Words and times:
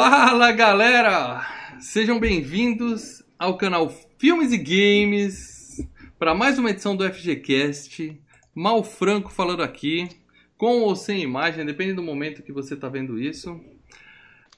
Fala 0.00 0.52
galera! 0.52 1.44
Sejam 1.80 2.20
bem-vindos 2.20 3.20
ao 3.36 3.56
canal 3.56 3.92
Filmes 4.16 4.52
e 4.52 4.56
Games 4.56 5.84
para 6.16 6.36
mais 6.36 6.56
uma 6.56 6.70
edição 6.70 6.94
do 6.94 7.04
FGCast. 7.12 8.16
Mal 8.54 8.84
Franco 8.84 9.28
falando 9.28 9.60
aqui, 9.60 10.08
com 10.56 10.82
ou 10.82 10.94
sem 10.94 11.20
imagem, 11.20 11.66
depende 11.66 11.94
do 11.94 12.02
momento 12.02 12.44
que 12.44 12.52
você 12.52 12.74
está 12.74 12.88
vendo 12.88 13.20
isso. 13.20 13.60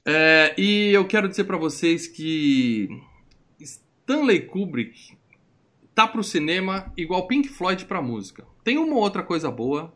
É, 0.05 0.53
e 0.55 0.91
eu 0.93 1.07
quero 1.07 1.27
dizer 1.27 1.45
para 1.45 1.57
vocês 1.57 2.05
que 2.05 2.87
Stanley 3.59 4.41
Kubrick 4.41 5.17
tá 5.95 6.07
pro 6.07 6.23
cinema 6.23 6.93
igual 6.95 7.25
Pink 7.25 7.49
Floyd 7.49 7.85
pra 7.85 7.99
música. 7.99 8.45
Tem 8.63 8.77
uma 8.77 8.93
ou 8.93 9.01
outra 9.01 9.23
coisa 9.23 9.49
boa, 9.49 9.91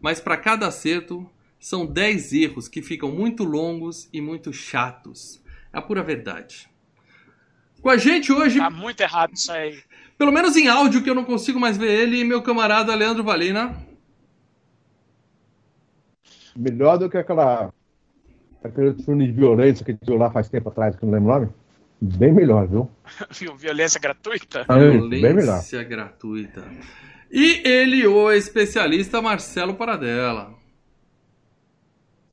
mas 0.00 0.20
para 0.20 0.36
cada 0.36 0.68
acerto 0.68 1.28
são 1.58 1.86
10 1.86 2.32
erros 2.32 2.68
que 2.68 2.82
ficam 2.82 3.10
muito 3.10 3.44
longos 3.44 4.08
e 4.12 4.20
muito 4.20 4.52
chatos. 4.52 5.42
É 5.72 5.78
a 5.78 5.82
pura 5.82 6.02
verdade. 6.02 6.68
Com 7.82 7.90
a 7.90 7.96
gente 7.96 8.32
hoje. 8.32 8.58
Tá 8.58 8.70
muito 8.70 9.00
errado 9.00 9.34
isso 9.34 9.52
aí. 9.52 9.78
Pelo 10.18 10.32
menos 10.32 10.56
em 10.56 10.68
áudio, 10.68 11.02
que 11.02 11.10
eu 11.10 11.14
não 11.14 11.24
consigo 11.24 11.60
mais 11.60 11.76
ver 11.76 11.90
ele, 11.90 12.24
meu 12.24 12.42
camarada 12.42 12.94
Leandro 12.94 13.22
Valina. 13.22 13.76
Melhor 16.56 16.98
do 16.98 17.10
que 17.10 17.18
aquela. 17.18 17.72
aquele 18.64 18.94
filme 19.02 19.26
de 19.26 19.32
violência 19.32 19.84
que 19.84 19.90
a 19.90 19.94
gente 19.94 20.06
viu 20.06 20.16
lá 20.16 20.30
faz 20.30 20.48
tempo 20.48 20.70
atrás, 20.70 20.96
que 20.96 21.04
eu 21.04 21.06
não 21.06 21.14
lembro 21.14 21.30
o 21.30 21.34
nome. 21.34 21.52
Bem 22.00 22.32
melhor, 22.32 22.66
viu? 22.66 22.90
Violência 23.58 24.00
gratuita? 24.00 24.64
Violência 24.64 25.20
bem 25.20 25.34
melhor. 25.34 25.62
gratuita. 25.84 26.64
E 27.30 27.60
ele, 27.66 28.06
o 28.06 28.30
especialista 28.32 29.20
Marcelo 29.20 29.74
Paradela. 29.74 30.55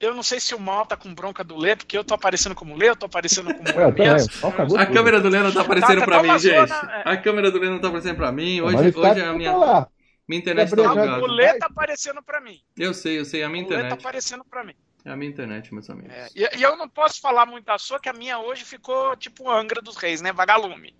Eu 0.03 0.13
não 0.13 0.21
sei 0.21 0.37
se 0.37 0.53
o 0.53 0.59
mal 0.59 0.85
tá 0.85 0.97
com 0.97 1.13
bronca 1.13 1.45
do 1.45 1.55
Lê, 1.55 1.77
porque 1.77 1.97
eu 1.97 2.03
tô 2.03 2.13
aparecendo 2.13 2.53
como 2.53 2.75
Lê, 2.75 2.89
eu 2.89 2.95
tô 2.95 3.05
aparecendo 3.05 3.53
como 3.53 3.69
é, 3.69 3.91
mesmo. 3.91 4.77
A 4.77 4.85
câmera 4.85 5.21
do 5.21 5.29
Lê 5.29 5.39
não 5.39 5.51
tá 5.51 5.61
aparecendo 5.61 5.99
tá, 5.99 6.05
pra 6.05 6.17
tá 6.17 6.23
mim, 6.23 6.39
gente. 6.39 6.67
Zona, 6.67 7.03
é. 7.05 7.09
A 7.09 7.17
câmera 7.17 7.49
do 7.49 7.57
Lê 7.57 7.69
não 7.69 7.79
tá 7.79 7.87
aparecendo 7.87 8.15
pra 8.17 8.31
mim. 8.31 8.59
Hoje, 8.59 8.75
hoje 8.75 8.91
tá 8.91 9.17
é 9.17 9.25
a 9.25 9.33
minha, 9.33 9.55
lá. 9.55 9.87
minha 10.27 10.41
internet 10.41 10.69
tá 10.69 10.75
bugada. 10.75 11.23
O 11.23 11.27
Lê 11.27 11.57
tá 11.57 11.67
aparecendo 11.67 12.21
pra 12.21 12.41
mim. 12.41 12.59
Eu 12.77 12.93
sei, 12.93 13.17
eu 13.17 13.23
sei, 13.23 13.43
a 13.43 13.49
minha 13.49 13.63
o 13.63 13.65
internet. 13.65 13.85
O 13.85 13.89
Lê 13.91 13.95
tá 13.95 14.01
aparecendo 14.01 14.43
pra 14.43 14.61
mim. 14.65 14.75
É 15.05 15.11
a 15.11 15.15
minha 15.15 15.31
internet, 15.31 15.73
meus 15.73 15.89
amigos. 15.89 16.13
É, 16.13 16.27
e, 16.35 16.59
e, 16.59 16.61
eu 16.61 16.75
não 16.75 16.89
posso 16.89 17.21
falar 17.21 17.45
muito 17.45 17.63
da 17.63 17.77
sua, 17.77 17.97
que 17.97 18.09
a 18.09 18.13
minha 18.13 18.39
hoje 18.39 18.65
ficou 18.65 19.15
tipo 19.15 19.49
Angra 19.49 19.81
dos 19.81 19.95
Reis, 19.95 20.21
né? 20.21 20.33
Vagalume. 20.33 20.93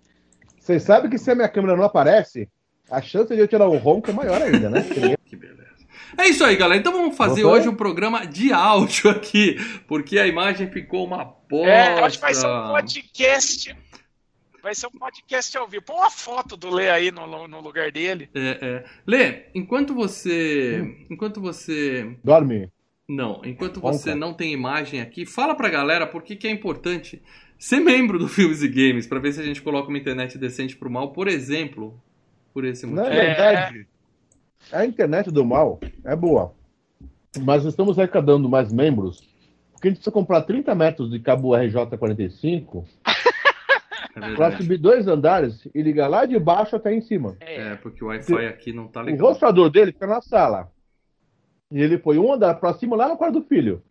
Vocês 0.58 0.82
sabem 0.82 1.10
que 1.10 1.18
se 1.18 1.30
a 1.30 1.34
minha 1.34 1.48
câmera 1.48 1.76
não 1.76 1.84
aparece, 1.84 2.48
a 2.90 3.02
chance 3.02 3.34
de 3.34 3.40
eu 3.40 3.48
tirar 3.48 3.68
o 3.68 3.76
ronco 3.76 4.10
é 4.10 4.14
maior 4.14 4.40
ainda, 4.40 4.70
né? 4.70 4.82
que 5.26 5.36
beleza. 5.36 5.63
É 6.16 6.28
isso 6.28 6.44
aí, 6.44 6.56
galera. 6.56 6.80
Então 6.80 6.92
vamos 6.92 7.16
fazer 7.16 7.44
hoje 7.44 7.68
um 7.68 7.74
programa 7.74 8.26
de 8.26 8.52
áudio 8.52 9.10
aqui, 9.12 9.56
porque 9.86 10.18
a 10.18 10.26
imagem 10.26 10.70
ficou 10.70 11.06
uma 11.06 11.24
bosta. 11.24 11.70
É, 11.70 12.04
hoje 12.04 12.18
vai 12.18 12.34
ser 12.34 12.46
um 12.46 12.68
podcast. 12.68 13.76
Vai 14.62 14.74
ser 14.74 14.86
um 14.86 14.98
podcast 14.98 15.58
ao 15.58 15.68
vivo. 15.68 15.84
Põe 15.84 15.96
uma 15.96 16.10
foto 16.10 16.56
do 16.56 16.70
Lê 16.70 16.88
aí 16.88 17.10
no, 17.10 17.46
no 17.46 17.60
lugar 17.60 17.92
dele. 17.92 18.30
É, 18.34 18.58
é. 18.62 18.84
Lê, 19.06 19.42
enquanto 19.54 19.94
você. 19.94 20.80
Hum. 20.82 21.06
Enquanto 21.10 21.40
você. 21.40 22.16
Dorme. 22.24 22.70
Não, 23.06 23.42
enquanto 23.44 23.80
você 23.80 24.14
não 24.14 24.32
tem 24.32 24.52
imagem 24.52 25.02
aqui, 25.02 25.26
fala 25.26 25.54
pra 25.54 25.68
galera 25.68 26.06
por 26.06 26.22
que, 26.22 26.46
é 26.46 26.50
importante 26.50 27.22
ser 27.58 27.78
membro 27.78 28.18
do 28.18 28.26
Filmes 28.28 28.62
e 28.62 28.68
Games, 28.68 29.06
para 29.06 29.20
ver 29.20 29.32
se 29.34 29.40
a 29.40 29.44
gente 29.44 29.60
coloca 29.60 29.90
uma 29.90 29.98
internet 29.98 30.38
decente 30.38 30.74
pro 30.74 30.90
mal, 30.90 31.12
por 31.12 31.28
exemplo, 31.28 32.00
por 32.54 32.64
esse 32.64 32.86
motivo. 32.86 33.06
Na 33.06 33.14
verdade, 33.14 33.86
a 34.72 34.84
internet 34.84 35.30
do 35.30 35.44
mal 35.44 35.80
é 36.04 36.14
boa, 36.14 36.54
mas 37.42 37.64
estamos 37.64 37.98
arrecadando 37.98 38.48
mais 38.48 38.72
membros, 38.72 39.20
porque 39.72 39.88
a 39.88 39.90
gente 39.90 39.98
precisa 39.98 40.12
comprar 40.12 40.42
30 40.42 40.74
metros 40.74 41.10
de 41.10 41.18
cabo 41.18 41.50
RJ45 41.50 42.84
é 44.16 44.34
para 44.34 44.56
subir 44.56 44.78
dois 44.78 45.06
andares 45.08 45.66
e 45.74 45.82
ligar 45.82 46.08
lá 46.08 46.24
de 46.24 46.38
baixo 46.38 46.76
até 46.76 46.94
em 46.94 47.00
cima. 47.00 47.36
É, 47.40 47.74
porque 47.76 48.04
o 48.04 48.08
Wi-Fi 48.08 48.46
aqui 48.46 48.72
não 48.72 48.86
tá 48.88 49.02
legal. 49.02 49.26
O 49.26 49.28
rostrador 49.30 49.70
dele 49.70 49.92
fica 49.92 50.06
na 50.06 50.20
sala. 50.20 50.70
E 51.70 51.80
ele 51.80 51.98
foi 51.98 52.18
um 52.18 52.32
andar 52.32 52.54
para 52.54 52.74
cima 52.74 52.96
lá 52.96 53.08
no 53.08 53.16
quarto 53.16 53.40
do 53.40 53.46
filho. 53.46 53.82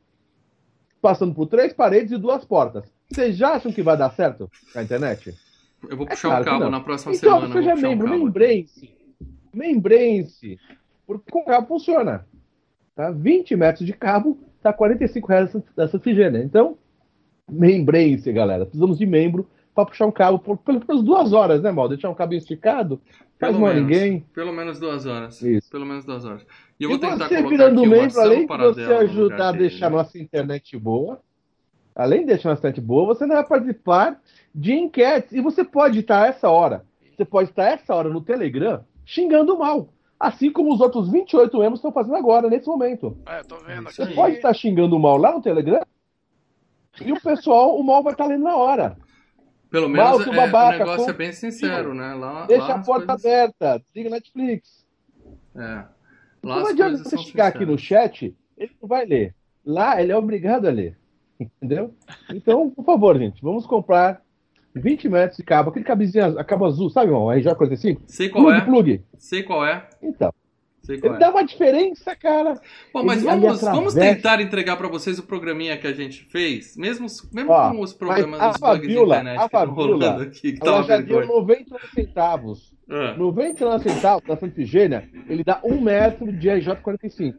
Passando 1.02 1.34
por 1.34 1.47
três 1.47 1.74
paredes 1.74 2.14
e 2.14 2.18
duas 2.18 2.46
portas. 2.46 2.90
Vocês 3.12 3.36
já 3.36 3.53
acham 3.53 3.74
que 3.74 3.84
vai 3.84 3.97
dar 3.97 4.09
certo 4.12 4.50
com 4.72 4.80
a 4.80 4.84
internet? 4.84 5.36
Eu 5.90 5.97
vou 5.97 6.06
é 6.08 6.09
puxar 6.12 6.28
é 6.28 6.31
claro 6.31 6.44
o 6.44 6.46
cabo 6.46 6.72
na 6.72 6.80
próxima 6.80 7.14
então, 7.14 7.42
semana. 7.42 7.47
Então, 7.50 7.62
seja 7.62 7.76
membro, 7.76 8.14
um 8.14 8.31
membrem-se. 9.53 10.59
Porque 11.06 11.31
com 11.31 11.44
cabo 11.46 11.68
funciona. 11.68 12.25
Tá? 12.96 13.12
20 13.12 13.56
metros 13.56 13.86
de 13.86 13.94
cabo, 13.94 14.40
tá 14.62 14.72
45 14.72 15.28
reais 15.28 15.58
dessa 15.75 15.97
oxigênio. 15.97 16.41
Então, 16.41 16.78
membrem-se, 17.50 18.31
galera. 18.31 18.66
Precisamos 18.66 18.97
de 18.97 19.06
membro 19.06 19.47
para 19.74 19.86
puxar 19.86 20.06
um 20.06 20.12
cabo 20.12 20.38
por 20.40 20.58
pelo 20.58 20.81
menos 20.88 21.03
duas 21.03 21.34
horas, 21.34 21.62
né, 21.62 21.72
mal? 21.72 21.90
Deixar 21.90 22.09
um 22.09 22.14
cabo 22.14 22.34
esticado, 22.34 23.02
faz 23.40 23.58
mal 23.58 23.74
ninguém. 23.74 24.24
Pelo 24.34 24.53
menos 24.53 24.80
duas 24.80 25.06
horas. 25.06 25.41
Isso. 25.41 25.70
Pelo 25.70 25.85
menos 25.85 26.06
duas 26.06 26.24
horas. 26.24 26.46
E 26.80 26.84
eu 26.84 26.90
vou 26.90 26.97
e 26.97 27.02
tentar 27.02 27.28
você 27.28 27.41
virando 27.41 27.85
membro, 27.85 28.20
além 28.20 28.46
de 28.46 28.58
você 28.58 28.81
ajudar 28.84 29.50
a 29.50 29.52
deixar 29.52 29.90
nossa 29.90 30.20
internet 30.20 30.78
boa, 30.78 31.20
além 31.96 32.22
de 32.22 32.28
deixar 32.28 32.50
nossa 32.50 32.62
internet 32.62 32.81
boa, 32.81 33.08
você 33.08 33.24
ainda 33.24 33.35
vai 33.35 33.47
participar 33.47 34.22
de 34.53 34.74
enquetes. 34.74 35.31
E 35.34 35.41
você 35.41 35.64
pode 35.64 36.00
estar 36.00 36.28
essa 36.28 36.50
hora. 36.50 36.85
Você 37.16 37.25
pode 37.25 37.50
estar 37.50 37.66
essa 37.66 37.96
hora 37.96 38.09
no 38.09 38.22
Telegram 38.22 38.84
xingando 39.06 39.58
mal. 39.58 39.90
Assim 40.19 40.52
como 40.52 40.74
os 40.74 40.80
outros 40.80 41.09
28 41.09 41.58
membros 41.58 41.80
estão 41.80 41.91
fazendo 41.91 42.16
agora, 42.16 42.50
nesse 42.50 42.68
momento. 42.68 43.18
É, 43.25 43.44
tô 43.44 43.58
vendo 43.59 43.88
aqui. 43.88 43.97
Você 43.97 44.08
pode 44.08 44.36
estar 44.36 44.53
xingando 44.53 44.97
mal 44.97 45.18
lá 45.18 45.34
no 45.34 45.41
Telegram 45.41 45.81
e 47.02 47.12
o 47.12 47.19
pessoal, 47.19 47.78
o 47.78 47.84
mal 47.84 48.03
vai 48.03 48.14
estar 48.14 48.25
lendo 48.28 48.44
na 48.44 48.56
hora. 48.56 48.97
Pelo 49.69 49.90
menos 49.90 50.25
Mal, 50.25 50.34
é, 50.34 50.36
babaca, 50.36 50.75
o 50.75 50.80
negócio 50.80 51.09
é 51.09 51.14
bem 51.14 51.34
sincero, 51.34 51.94
né? 51.96 52.14
Lá, 52.14 52.46
deixa 52.46 52.68
lá 52.68 52.75
a 52.75 52.84
porta 52.84 53.08
coisas... 53.08 53.25
aberta, 53.25 53.81
liga 53.96 54.09
Netflix. 54.12 54.86
É. 55.56 55.85
Lá 56.44 56.59
não 56.59 56.68
adianta 56.68 56.97
você 56.97 57.18
chegar 57.18 57.47
aqui 57.47 57.66
no 57.66 57.78
chat, 57.78 58.35
ele 58.56 58.72
não 58.80 58.88
vai 58.88 59.06
ler. 59.06 59.34
Lá 59.66 60.00
ele 60.00 60.12
é 60.12 60.18
obrigado 60.18 60.68
a 60.68 60.72
ler. 60.72 60.97
Entendeu? 61.40 61.96
Então, 62.30 62.70
por 62.70 62.85
favor, 62.85 63.18
gente, 63.18 63.41
vamos 63.41 63.66
comprar 63.66 64.22
20 64.75 65.09
metros 65.09 65.38
de 65.38 65.44
cabo, 65.44 65.69
aquele 65.69 65.85
cabezinho, 65.85 66.39
a 66.39 66.44
cabo 66.44 66.66
azul, 66.66 66.89
sabe, 66.89 67.07
irmão? 67.07 67.28
RJ45? 67.28 68.00
Sei 68.07 68.29
qual 68.29 68.45
plug, 68.45 68.57
é. 68.57 68.61
Plug. 68.61 69.01
Sei 69.17 69.44
qual 69.44 69.66
é. 69.66 69.88
Então. 70.01 70.34
Ele 70.89 71.07
é. 71.07 71.17
dá 71.17 71.29
uma 71.29 71.45
diferença, 71.45 72.13
cara. 72.13 72.59
Bom, 72.94 73.06
mas 73.06 73.23
vamos, 73.23 73.61
vamos 73.61 73.94
tentar 73.94 74.41
entregar 74.41 74.75
para 74.75 74.89
vocês 74.89 75.17
o 75.17 75.23
programinha 75.23 75.78
que 75.78 75.88
a 75.88 75.94
gente 75.94 76.25
fez, 76.25 76.75
mesmo, 76.75 77.07
mesmo 77.31 77.51
Ó, 77.51 77.72
com 77.72 77.79
os 77.79 77.94
problemas 77.94 78.41
dos 78.41 78.57
bugs 78.57 78.88
de 78.88 79.00
internet 79.00 79.39
a 79.39 79.47
Fabiola, 79.47 80.23
aqui, 80.23 80.51
que 80.51 80.67
ela 80.67 80.84
já 80.84 80.97
deu 80.97 81.25
90 81.25 81.78
centavos. 81.95 82.73
É. 82.90 83.16
99 83.16 83.90
centavos 83.90 84.28
da 84.28 84.35
Santigênia, 84.35 85.09
ele 85.29 85.41
dá 85.41 85.61
um 85.63 85.79
metro 85.79 86.29
de 86.34 86.50
RJ45. 86.50 87.34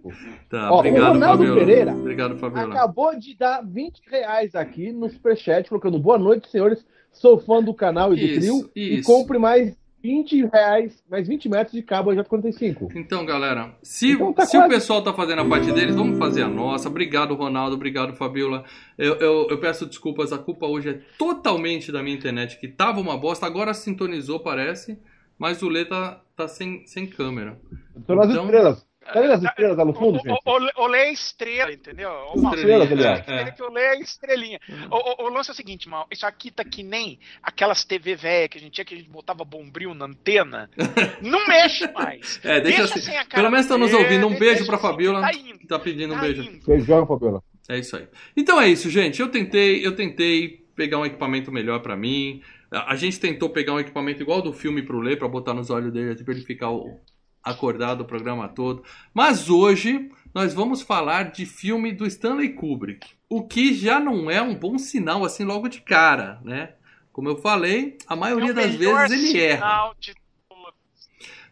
Tá, 0.49 0.73
Ó, 0.73 0.79
obrigado, 0.79 1.03
o 1.03 1.13
Ronaldo 1.13 1.45
Fabiola. 1.45 1.61
Pereira 1.61 1.93
obrigado, 1.95 2.39
Fabiola. 2.39 2.75
acabou 2.75 3.19
de 3.19 3.37
dar 3.37 3.63
20 3.63 4.01
reais 4.11 4.55
aqui 4.55 4.91
no 4.91 5.07
Superchat, 5.11 5.69
colocando 5.69 5.99
boa 5.99 6.17
noite, 6.17 6.49
senhores. 6.49 6.83
Sou 7.15 7.39
fã 7.39 7.63
do 7.63 7.73
canal 7.73 8.13
e 8.13 8.17
do 8.17 8.23
isso, 8.27 8.41
trio. 8.41 8.71
Isso. 8.75 9.01
E 9.01 9.03
compre 9.03 9.39
mais 9.39 9.75
20 10.05 10.51
reais, 10.53 11.03
mais 11.11 11.27
20 11.27 11.49
metros 11.49 11.73
de 11.73 11.83
cabo 11.83 12.11
J45. 12.11 12.95
Então, 12.95 13.25
galera, 13.25 13.75
se, 13.83 14.13
então 14.13 14.35
tá 14.35 14.45
se 14.45 14.59
o 14.59 14.69
pessoal 14.69 15.03
tá 15.03 15.15
fazendo 15.15 15.41
a 15.41 15.49
parte 15.49 15.73
deles, 15.73 15.95
vamos 15.95 16.19
fazer 16.19 16.43
a 16.43 16.49
nossa. 16.49 16.91
Obrigado, 16.91 17.35
Ronaldo. 17.35 17.75
Obrigado, 17.75 18.15
Fabiola. 18.15 18.65
Eu, 18.99 19.15
eu, 19.15 19.47
eu, 19.49 19.59
peço 19.59 19.87
desculpas, 19.87 20.31
a 20.31 20.37
culpa 20.37 20.67
hoje 20.67 20.91
é 20.91 21.01
totalmente 21.17 21.91
da 21.91 22.03
minha 22.03 22.15
internet, 22.15 22.61
que 22.61 22.69
tava 22.69 23.01
uma 23.01 23.17
bosta, 23.17 23.47
agora 23.47 23.73
sintonizou, 23.73 24.41
parece, 24.41 24.99
mas 25.39 25.63
o 25.63 25.71
Lê 25.71 25.87
tá, 25.87 26.21
tá 26.37 26.47
sem, 26.47 26.87
sem 26.87 27.07
câmera. 27.07 27.59
Tô 28.07 28.15
nas 28.15 28.29
então, 28.29 28.45
estrelas. 28.45 28.87
Tá 29.05 29.21
vendo 29.21 29.33
as 29.33 29.43
estrelas 29.43 29.77
lá 29.77 29.85
no 29.85 29.95
fundo, 29.95 30.19
gente? 30.19 30.39
O, 30.45 30.87
Lê 30.87 30.99
é 30.99 31.13
estrela, 31.13 31.73
entendeu? 31.73 32.11
Uma 32.35 32.55
estrelas, 32.55 32.91
aliás. 32.91 33.29
É. 33.29 33.63
o 33.63 33.73
Lê 33.73 33.83
é 33.83 34.01
estrelinha. 34.01 34.61
O, 34.91 35.23
o, 35.23 35.27
o, 35.27 35.29
lance 35.29 35.51
é 35.51 35.53
o 35.53 35.57
seguinte, 35.57 35.89
mal, 35.89 36.07
isso 36.11 36.27
aqui 36.27 36.51
tá 36.51 36.65
que 36.65 36.83
nem 36.83 37.19
aquelas 37.43 37.85
TV 37.85 38.17
velha 38.17 38.49
que 38.49 38.59
a 38.59 38.61
gente 38.61 38.73
tinha, 38.73 38.85
que 38.85 38.95
a 38.95 38.99
gente 38.99 39.11
botava 39.11 39.45
bombril 39.45 39.95
na 39.95 40.07
antena. 40.07 40.71
Não 41.21 41.47
mexe 41.47 41.91
mais. 41.93 42.41
É, 42.43 42.61
deixa, 42.61 42.85
deixa 42.85 42.99
assim. 42.99 43.29
Pelo 43.29 43.51
menos 43.51 43.67
estão 43.67 43.79
nos 43.79 43.93
ouvindo. 43.93 44.27
Um 44.27 44.39
beijo 44.39 44.65
pra 44.67 44.77
assim, 44.77 44.87
Fabiola. 44.87 45.21
Tá 45.21 45.33
indo, 45.33 45.59
que 45.59 45.67
tá 45.67 45.79
pedindo 45.79 46.15
um 46.15 46.17
tá 46.17 46.23
beijo. 46.23 46.61
Beijão, 46.67 47.07
Fabiola. 47.07 47.43
É 47.69 47.79
isso 47.79 47.97
aí. 47.97 48.07
Então 48.37 48.61
é 48.61 48.69
isso, 48.69 48.91
gente. 48.91 49.21
Eu 49.21 49.31
tentei, 49.31 49.87
eu 49.87 49.95
tentei 49.95 50.65
pegar 50.75 50.99
um 50.99 51.07
equipamento 51.07 51.53
melhor 51.53 51.81
para 51.81 51.97
mim. 51.97 52.43
A 52.71 52.97
gente 52.97 53.21
tentou 53.21 53.51
pegar 53.51 53.75
um 53.75 53.81
equipamento 53.81 54.23
igual 54.23 54.43
do 54.43 54.53
filme 54.53 54.83
pro 54.83 55.01
Lê, 55.01 55.17
pra 55.17 55.29
botar 55.29 55.55
nos 55.55 55.71
olhos 55.71 55.93
dele, 55.93 56.15
pra 56.25 56.35
ele 56.35 56.43
ficar 56.43 56.71
o, 56.71 57.01
acordado 57.45 58.01
o 58.01 58.05
programa 58.07 58.49
todo. 58.49 58.83
Mas 59.13 59.51
hoje 59.51 60.11
nós 60.35 60.55
vamos 60.55 60.83
falar 60.83 61.31
de 61.31 61.45
filme 61.47 61.93
do 61.93 62.07
Stanley 62.07 62.55
Kubrick, 62.55 63.11
o 63.29 63.47
que 63.47 63.75
já 63.75 64.01
não 64.01 64.31
é 64.31 64.41
um 64.43 64.55
bom 64.55 64.79
sinal 64.79 65.25
assim 65.25 65.45
logo 65.45 65.69
de 65.69 65.81
cara, 65.81 66.41
né? 66.43 66.75
Como 67.13 67.29
eu 67.29 67.37
falei, 67.37 67.97
a 68.09 68.17
maioria 68.17 68.51
é 68.51 68.55
das 68.55 68.75
vezes 68.75 69.11
ele 69.13 69.41
erra. 69.41 69.95
De... 70.01 70.15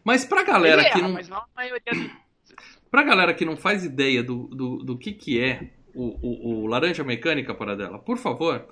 Mas 0.03 0.25
pra 0.25 0.43
galera 0.43 0.81
erra, 0.81 0.91
que 0.91 1.01
não, 1.01 1.13
mas 1.13 1.29
não 1.29 1.41
pra 2.91 3.03
galera 3.03 3.33
que 3.33 3.45
não 3.45 3.55
faz 3.55 3.85
ideia 3.85 4.21
do, 4.21 4.47
do, 4.47 4.77
do 4.83 4.97
que 4.97 5.13
que 5.13 5.39
é 5.39 5.69
o, 5.95 6.17
o, 6.21 6.63
o 6.63 6.67
Laranja 6.67 7.03
Mecânica, 7.03 7.53
para 7.53 7.75
dela, 7.75 7.97
por 7.99 8.17
favor, 8.17 8.67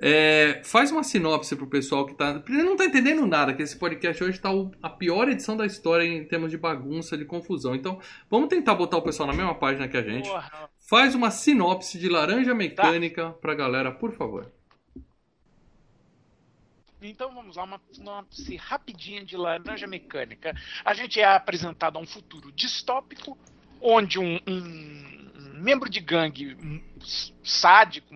é, 0.00 0.62
faz 0.64 0.92
uma 0.92 1.02
sinopse 1.02 1.56
pro 1.56 1.66
pessoal 1.66 2.06
que 2.06 2.14
tá. 2.14 2.40
Não 2.48 2.76
tá 2.76 2.84
entendendo 2.84 3.26
nada, 3.26 3.52
que 3.52 3.62
esse 3.62 3.76
podcast 3.76 4.22
hoje 4.22 4.40
tá 4.40 4.52
o, 4.52 4.70
a 4.82 4.88
pior 4.88 5.28
edição 5.28 5.56
da 5.56 5.66
história 5.66 6.04
em 6.04 6.24
termos 6.24 6.50
de 6.50 6.56
bagunça, 6.56 7.16
de 7.16 7.24
confusão. 7.24 7.74
Então, 7.74 8.00
vamos 8.30 8.48
tentar 8.48 8.74
botar 8.74 8.96
o 8.96 9.02
pessoal 9.02 9.26
na 9.26 9.34
mesma 9.34 9.54
página 9.54 9.88
que 9.88 9.96
a 9.96 10.02
gente. 10.02 10.28
Porra. 10.28 10.70
Faz 10.88 11.14
uma 11.14 11.30
sinopse 11.30 11.98
de 11.98 12.08
laranja 12.08 12.54
mecânica 12.54 13.26
tá. 13.26 13.32
pra 13.32 13.54
galera, 13.54 13.90
por 13.90 14.12
favor. 14.12 14.52
Então 17.00 17.32
vamos 17.32 17.56
lá, 17.56 17.64
uma 17.64 17.80
sinopse 17.92 18.56
rapidinha 18.56 19.24
de 19.24 19.36
laranja 19.36 19.86
mecânica. 19.86 20.54
A 20.84 20.94
gente 20.94 21.20
é 21.20 21.24
apresentado 21.24 21.96
a 21.96 22.00
um 22.00 22.06
futuro 22.06 22.50
distópico, 22.52 23.38
onde 23.80 24.18
um, 24.18 24.38
um 24.48 25.18
membro 25.54 25.88
de 25.88 26.00
gangue 26.00 26.56
sádico 27.42 28.14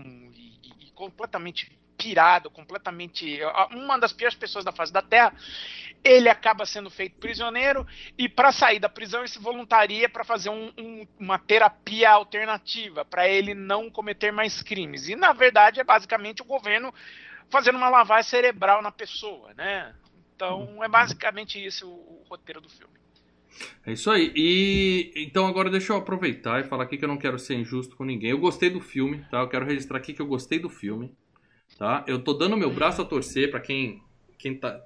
completamente 1.02 1.76
pirado, 1.98 2.48
completamente. 2.48 3.40
Uma 3.72 3.98
das 3.98 4.12
piores 4.12 4.36
pessoas 4.36 4.64
da 4.64 4.70
face 4.70 4.92
da 4.92 5.02
Terra. 5.02 5.34
Ele 6.04 6.28
acaba 6.28 6.66
sendo 6.66 6.90
feito 6.90 7.18
prisioneiro 7.18 7.86
e, 8.18 8.28
para 8.28 8.50
sair 8.50 8.80
da 8.80 8.88
prisão, 8.88 9.20
ele 9.20 9.28
se 9.28 9.38
voluntaria 9.38 10.08
para 10.08 10.24
fazer 10.24 10.50
um, 10.50 10.72
um, 10.76 11.06
uma 11.18 11.38
terapia 11.38 12.10
alternativa, 12.10 13.04
para 13.04 13.28
ele 13.28 13.54
não 13.54 13.88
cometer 13.88 14.32
mais 14.32 14.62
crimes. 14.62 15.08
E, 15.08 15.14
na 15.14 15.32
verdade, 15.32 15.80
é 15.80 15.84
basicamente 15.84 16.42
o 16.42 16.44
governo 16.44 16.92
fazendo 17.48 17.76
uma 17.76 17.88
lavagem 17.88 18.30
cerebral 18.30 18.82
na 18.82 18.90
pessoa, 18.90 19.54
né? 19.54 19.94
Então, 20.34 20.82
é 20.82 20.88
basicamente 20.88 21.64
isso 21.64 21.88
o, 21.88 22.22
o 22.22 22.26
roteiro 22.28 22.60
do 22.60 22.68
filme. 22.68 23.01
É 23.86 23.92
isso 23.92 24.10
aí. 24.10 24.32
E 24.34 25.12
então 25.16 25.46
agora 25.46 25.70
deixa 25.70 25.92
eu 25.92 25.96
aproveitar 25.96 26.60
e 26.60 26.64
falar 26.64 26.84
aqui 26.84 26.96
que 26.96 27.04
eu 27.04 27.08
não 27.08 27.18
quero 27.18 27.38
ser 27.38 27.54
injusto 27.54 27.96
com 27.96 28.04
ninguém. 28.04 28.30
Eu 28.30 28.38
gostei 28.38 28.70
do 28.70 28.80
filme, 28.80 29.24
tá? 29.30 29.40
Eu 29.40 29.48
quero 29.48 29.66
registrar 29.66 29.98
aqui 29.98 30.12
que 30.12 30.22
eu 30.22 30.26
gostei 30.26 30.58
do 30.58 30.68
filme, 30.68 31.14
tá? 31.78 32.04
Eu 32.06 32.22
tô 32.22 32.32
dando 32.32 32.56
meu 32.56 32.70
braço 32.70 33.02
a 33.02 33.04
torcer 33.04 33.50
para 33.50 33.60
quem 33.60 34.02
quem 34.38 34.56
tá 34.56 34.80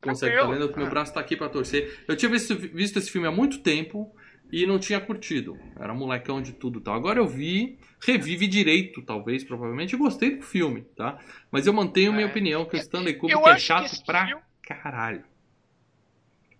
consegue 0.00 0.36
tá 0.36 0.46
vendo, 0.46 0.76
meu 0.76 0.90
braço 0.90 1.14
tá 1.14 1.20
aqui 1.20 1.36
para 1.36 1.48
torcer. 1.48 2.02
Eu 2.08 2.16
tinha 2.16 2.30
visto, 2.30 2.56
visto 2.56 2.98
esse 2.98 3.10
filme 3.10 3.28
há 3.28 3.30
muito 3.30 3.60
tempo 3.60 4.12
e 4.50 4.66
não 4.66 4.78
tinha 4.78 5.00
curtido. 5.00 5.56
Era 5.78 5.94
molecão 5.94 6.42
de 6.42 6.52
tudo, 6.52 6.80
tal. 6.80 6.94
Agora 6.94 7.20
eu 7.20 7.26
vi, 7.26 7.78
revive 8.04 8.46
direito, 8.46 9.00
talvez, 9.00 9.44
provavelmente, 9.44 9.94
e 9.94 9.98
gostei 9.98 10.36
do 10.36 10.42
filme, 10.42 10.82
tá? 10.96 11.18
Mas 11.50 11.66
eu 11.66 11.72
mantenho 11.72 12.12
é. 12.12 12.16
minha 12.16 12.26
opinião 12.26 12.64
que 12.64 12.76
o 12.76 12.80
Stanley 12.80 13.14
Kubrick 13.14 13.48
é 13.48 13.58
chato 13.58 14.04
pra 14.04 14.26
filme... 14.26 14.42
caralho. 14.62 15.24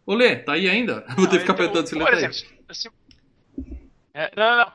Ô 0.05 0.15
Lê, 0.15 0.37
tá 0.37 0.55
aí 0.55 0.69
ainda? 0.69 1.05
Vou 1.17 1.27
ter 1.27 1.37
que 1.37 1.41
ficar 1.41 1.53
apertando 1.53 1.85
esse 1.85 1.95
Lê 1.95 2.05
tá 2.05 2.17
aí. 2.17 2.33
Se... 2.33 2.91
É, 4.15 4.31
não, 4.37 4.57
não. 4.59 4.73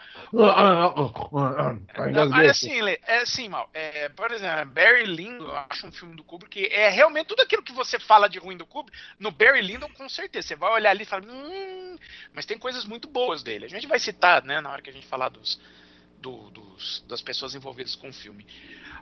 não 2.12 2.30
mas 2.30 2.50
assim, 2.50 2.82
Lê, 2.82 3.00
é 3.04 3.20
assim, 3.20 3.48
mal. 3.48 3.70
É, 3.72 4.10
por 4.10 4.32
exemplo, 4.32 4.66
Barry 4.74 5.06
Lyndon, 5.06 5.46
eu 5.46 5.58
acho 5.70 5.86
um 5.86 5.92
filme 5.92 6.16
do 6.16 6.24
Kubrick 6.24 6.60
que 6.60 6.74
é 6.74 6.90
realmente 6.90 7.28
tudo 7.28 7.42
aquilo 7.42 7.62
que 7.62 7.72
você 7.72 8.00
fala 8.00 8.28
de 8.28 8.40
ruim 8.40 8.58
do 8.58 8.66
Kubrick, 8.66 8.98
no 9.20 9.30
Barry 9.30 9.62
Lyndon, 9.62 9.90
com 9.90 10.10
certeza. 10.10 10.48
Você 10.48 10.56
vai 10.56 10.72
olhar 10.72 10.90
ali 10.90 11.04
e 11.04 11.06
fala, 11.06 11.24
hum, 11.24 11.98
mas 12.34 12.48
tem 12.48 12.58
coisas 12.58 12.84
muito 12.84 13.08
boas 13.08 13.44
dele. 13.44 13.66
A 13.66 13.70
gente 13.70 13.86
vai 13.86 14.00
citar, 14.00 14.44
né, 14.44 14.60
na 14.60 14.72
hora 14.72 14.82
que 14.82 14.90
a 14.90 14.94
gente 14.94 15.06
falar 15.06 15.30
dos, 15.30 15.62
do, 16.20 16.50
dos, 16.50 17.06
das 17.08 17.22
pessoas 17.22 17.54
envolvidas 17.54 17.96
com 17.96 18.10
o 18.10 18.14
filme. 18.14 18.46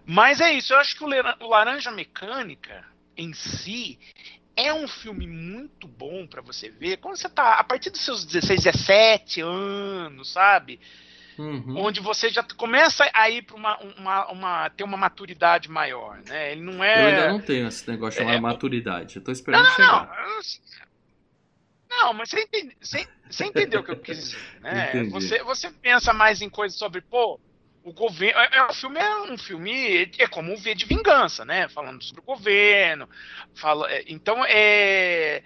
Mas 0.06 0.42
é 0.42 0.52
isso, 0.52 0.74
eu 0.74 0.78
acho 0.78 0.98
que 0.98 1.04
o 1.04 1.48
Laranja 1.48 1.92
Mecânica, 1.92 2.86
em 3.18 3.34
si, 3.34 3.98
é 4.56 4.74
um 4.74 4.88
filme 4.88 5.28
muito 5.28 5.88
bom 5.88 6.26
para 6.26 6.42
você 6.42 6.70
ver 6.70 6.98
quando 6.98 7.18
você 7.18 7.30
tá 7.30 7.56
a 7.56 7.64
partir 7.64 7.90
dos 7.90 8.02
seus 8.02 8.24
16, 8.24 8.64
17 8.64 9.42
anos, 9.42 10.32
sabe? 10.32 10.80
Uhum. 11.38 11.78
Onde 11.78 12.00
você 12.00 12.30
já 12.30 12.42
começa 12.56 13.10
a 13.14 13.30
ir 13.30 13.42
para 13.42 13.56
uma, 13.56 13.78
uma, 13.78 14.32
uma, 14.32 14.70
ter 14.70 14.84
uma 14.84 14.96
maturidade 14.96 15.70
maior, 15.70 16.22
né? 16.26 16.54
Ele 16.54 16.62
não 16.62 16.82
é. 16.82 17.04
Eu 17.04 17.08
ainda 17.08 17.30
não 17.34 17.42
tenho 17.42 17.68
esse 17.68 17.90
negócio 17.90 18.20
chamado 18.20 18.38
é... 18.38 18.40
maturidade. 18.40 19.18
Eu 19.18 19.24
tô 19.24 19.32
esperando 19.32 19.66
não, 19.66 19.72
chegar. 19.72 20.08
Não, 21.90 21.98
não, 21.98 22.14
mas 22.14 22.30
você, 22.30 22.42
entende, 22.42 22.78
você, 22.80 23.08
você 23.30 23.46
entendeu 23.46 23.82
o 23.82 23.84
que 23.84 23.92
eu 23.92 24.00
quis 24.00 24.18
dizer, 24.18 24.62
né? 24.62 25.04
Você, 25.06 25.44
você 25.44 25.70
pensa 25.70 26.14
mais 26.14 26.42
em 26.42 26.50
coisas 26.50 26.78
sobre, 26.78 27.02
pô, 27.02 27.40
o 27.86 27.94
governo. 27.94 28.40
É, 28.40 28.50
é, 28.58 28.64
o 28.64 28.74
filme 28.74 29.00
é 29.00 29.16
um 29.32 29.38
filme. 29.38 30.12
É 30.18 30.28
como 30.28 30.52
um 30.52 30.58
V 30.58 30.74
de 30.74 30.86
vingança, 30.86 31.46
né? 31.46 31.70
Falando 31.70 32.04
sobre 32.04 32.22
o 32.22 32.26
governo. 32.26 33.08
Fala, 33.54 33.90
é, 33.92 34.04
então 34.08 34.44
é. 34.44 35.44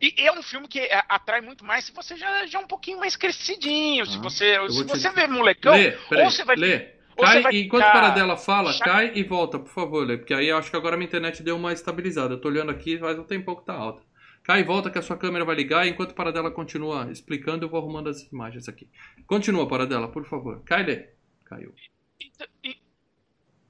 E 0.00 0.14
é 0.16 0.32
um 0.32 0.42
filme 0.42 0.66
que 0.66 0.78
é, 0.78 1.02
atrai 1.08 1.42
muito 1.42 1.62
mais 1.64 1.84
se 1.84 1.92
você 1.92 2.16
já, 2.16 2.46
já 2.46 2.60
é 2.60 2.62
um 2.62 2.68
pouquinho 2.68 3.00
mais 3.00 3.16
crescidinho. 3.16 4.04
Ah, 4.04 4.06
se 4.06 4.18
você, 4.18 4.70
se 4.70 4.84
você 4.84 5.10
vê 5.10 5.26
molecão, 5.26 5.74
Lê, 5.74 5.90
peraí, 5.90 6.24
ou 6.24 6.30
você 6.30 6.44
vai. 6.44 6.56
Lê. 6.56 7.00
Cai, 7.18 7.42
vai 7.42 7.56
enquanto 7.56 7.84
ficar... 7.84 7.92
para 7.92 8.10
dela 8.10 8.36
fala, 8.36 8.78
cai 8.78 9.12
e 9.14 9.22
volta, 9.22 9.58
por 9.58 9.68
favor, 9.68 10.06
Lê. 10.06 10.16
Porque 10.16 10.32
aí 10.32 10.50
acho 10.50 10.70
que 10.70 10.76
agora 10.76 10.94
a 10.94 10.96
minha 10.96 11.08
internet 11.08 11.42
deu 11.42 11.56
uma 11.56 11.72
estabilizada. 11.72 12.34
Eu 12.34 12.40
tô 12.40 12.48
olhando 12.48 12.70
aqui 12.70 12.96
faz 12.96 13.18
um 13.18 13.24
tempo 13.24 13.56
que 13.56 13.66
tá 13.66 13.74
alta. 13.74 14.02
Cai 14.44 14.60
e 14.60 14.64
volta 14.64 14.88
que 14.88 14.98
a 14.98 15.02
sua 15.02 15.18
câmera 15.18 15.44
vai 15.44 15.56
ligar. 15.56 15.86
Enquanto 15.86 16.14
para 16.14 16.32
dela 16.32 16.50
continua 16.50 17.10
explicando, 17.10 17.66
eu 17.66 17.68
vou 17.68 17.80
arrumando 17.80 18.08
as 18.08 18.22
imagens 18.32 18.68
aqui. 18.68 18.88
Continua, 19.26 19.68
para 19.68 19.84
dela, 19.84 20.08
por 20.08 20.24
favor. 20.24 20.62
Cai, 20.64 20.84
Lê. 20.84 21.19
Caiu. 21.50 21.74
Então, 22.20 22.46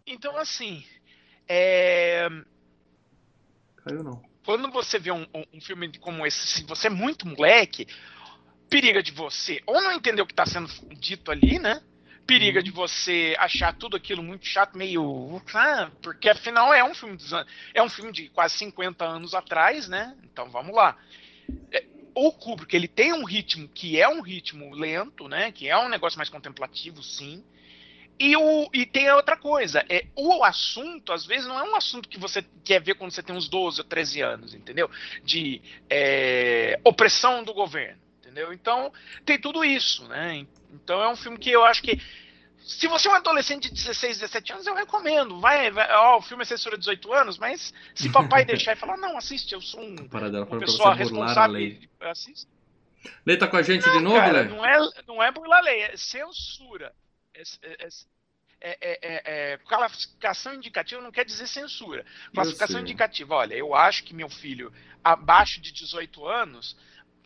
então 0.06 0.37
assim. 0.37 0.85
É... 1.49 2.29
Caiu 3.79 4.05
não. 4.05 4.23
Quando 4.44 4.71
você 4.71 4.99
vê 4.99 5.11
um, 5.11 5.27
um, 5.53 5.61
filme 5.61 5.97
como 5.99 6.27
esse, 6.27 6.47
se 6.47 6.65
você 6.65 6.88
é 6.88 6.91
muito 6.91 7.27
moleque, 7.27 7.87
periga 8.69 9.03
de 9.03 9.12
você 9.12 9.62
ou 9.67 9.81
não 9.81 9.93
entender 9.93 10.21
o 10.21 10.27
que 10.27 10.32
está 10.32 10.44
sendo 10.44 10.69
dito 10.94 11.31
ali, 11.31 11.59
né? 11.59 11.82
Periga 12.27 12.59
uhum. 12.59 12.65
de 12.65 12.71
você 12.71 13.35
achar 13.38 13.75
tudo 13.75 13.97
aquilo 13.97 14.23
muito 14.23 14.47
chato, 14.47 14.77
meio. 14.77 15.43
Ah, 15.55 15.91
porque 16.03 16.29
afinal 16.29 16.75
é 16.75 16.85
um 16.85 16.94
filme 16.94 17.17
dos, 17.17 17.32
é 17.73 17.82
um 17.82 17.88
filme 17.88 18.12
de 18.12 18.29
quase 18.29 18.56
50 18.59 19.05
anos 19.05 19.35
atrás, 19.35 19.88
né? 19.88 20.17
Então 20.25 20.50
vamos 20.50 20.75
lá. 20.75 20.99
É, 21.73 21.85
o 22.15 22.31
Kubrick 22.31 22.75
ele 22.77 22.88
tem 22.88 23.12
um 23.12 23.25
ritmo 23.25 23.69
que 23.69 23.99
é 23.99 24.09
um 24.09 24.21
ritmo 24.21 24.75
lento, 24.75 25.29
né? 25.29 25.50
Que 25.50 25.69
é 25.69 25.79
um 25.79 25.88
negócio 25.88 26.19
mais 26.19 26.29
contemplativo, 26.29 27.03
sim. 27.03 27.43
E, 28.20 28.37
o, 28.37 28.69
e 28.75 28.84
tem 28.84 29.08
a 29.08 29.17
outra 29.17 29.34
coisa, 29.34 29.82
é 29.88 30.05
o 30.14 30.44
assunto, 30.44 31.11
às 31.11 31.25
vezes, 31.25 31.46
não 31.46 31.58
é 31.58 31.62
um 31.62 31.75
assunto 31.75 32.06
que 32.06 32.20
você 32.20 32.44
quer 32.62 32.79
ver 32.79 32.94
quando 32.94 33.12
você 33.12 33.22
tem 33.22 33.34
uns 33.34 33.48
12 33.48 33.81
ou 33.81 33.86
13 33.86 34.20
anos, 34.20 34.53
entendeu? 34.53 34.91
De 35.24 35.62
é, 35.89 36.79
opressão 36.84 37.43
do 37.43 37.55
governo, 37.55 37.98
entendeu? 38.19 38.53
Então, 38.53 38.93
tem 39.24 39.41
tudo 39.41 39.65
isso, 39.65 40.06
né? 40.06 40.46
Então 40.70 41.03
é 41.03 41.08
um 41.08 41.17
filme 41.17 41.39
que 41.39 41.50
eu 41.50 41.65
acho 41.65 41.81
que. 41.81 41.98
Se 42.58 42.86
você 42.86 43.08
é 43.08 43.10
um 43.10 43.15
adolescente 43.15 43.70
de 43.70 43.74
16, 43.74 44.19
17 44.19 44.53
anos, 44.53 44.67
eu 44.67 44.74
recomendo. 44.74 45.41
Vai, 45.41 45.70
vai 45.70 45.91
ó, 45.91 46.19
o 46.19 46.22
filme 46.22 46.43
é 46.43 46.46
censura 46.46 46.77
de 46.77 46.81
18 46.81 47.12
anos, 47.15 47.39
mas 47.39 47.72
se 47.94 48.10
papai 48.10 48.44
deixar 48.46 48.74
e 48.74 48.77
falar, 48.77 48.98
não, 48.98 49.17
assiste, 49.17 49.55
eu 49.55 49.62
sou 49.62 49.81
um, 49.81 49.96
uma 49.96 50.60
pessoa 50.60 50.94
responsável, 50.94 51.56
assiste. 52.00 52.46
Lê 53.24 53.39
tá 53.39 53.48
com 53.48 53.56
a 53.56 53.62
gente 53.62 53.86
não, 53.86 53.93
de 53.96 54.05
novo, 54.05 54.17
cara, 54.17 54.43
Lê? 54.43 54.44
Não 54.44 54.62
é, 54.62 54.91
não 55.08 55.22
é 55.22 55.32
burlar 55.32 55.65
lei, 55.65 55.81
é 55.84 55.96
censura. 55.96 56.93
É, 58.63 58.77
é, 58.82 58.99
é, 59.03 59.53
é, 59.53 59.59
classificação 59.59 60.53
indicativa 60.53 61.01
não 61.01 61.11
quer 61.11 61.25
dizer 61.25 61.47
censura. 61.47 62.05
Classificação 62.35 62.81
indicativa, 62.81 63.35
olha, 63.35 63.55
eu 63.55 63.75
acho 63.75 64.05
que 64.05 64.15
meu 64.15 64.29
filho 64.29 64.70
abaixo 65.03 65.61
de 65.63 65.73
18 65.73 66.27
anos 66.27 66.77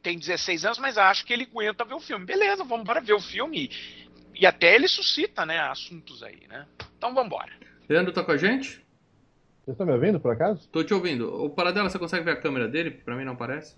tem 0.00 0.18
16 0.18 0.64
anos, 0.64 0.78
mas 0.78 0.97
acho 0.97 1.25
que 1.25 1.33
ele 1.33 1.49
aguenta 1.50 1.85
ver 1.85 1.94
o 1.94 2.00
filme. 2.00 2.25
Beleza, 2.25 2.62
vamos 2.62 2.87
para 2.87 3.00
ver 3.00 3.14
o 3.14 3.21
filme. 3.21 3.71
E, 4.35 4.42
e, 4.42 4.47
até 4.47 4.75
ele 4.75 4.87
suscita, 4.87 5.44
né, 5.44 5.59
assuntos 5.59 6.23
aí, 6.23 6.47
né? 6.47 6.66
Então 6.97 7.12
vamos 7.12 7.26
embora. 7.26 7.52
Leandro 7.88 8.12
tá 8.12 8.23
com 8.23 8.33
a 8.33 8.37
gente? 8.37 8.85
Você 9.64 9.73
está 9.73 9.85
me 9.85 9.92
ouvindo, 9.92 10.21
por 10.21 10.30
acaso? 10.30 10.68
Tô 10.68 10.85
te 10.85 10.92
ouvindo. 10.92 11.42
O 11.42 11.49
Paradela, 11.49 11.88
você 11.88 11.99
consegue 11.99 12.25
ver 12.25 12.33
a 12.33 12.40
câmera 12.40 12.68
dele? 12.68 12.90
Pra 12.90 13.16
mim 13.16 13.25
não 13.25 13.33
aparece. 13.33 13.76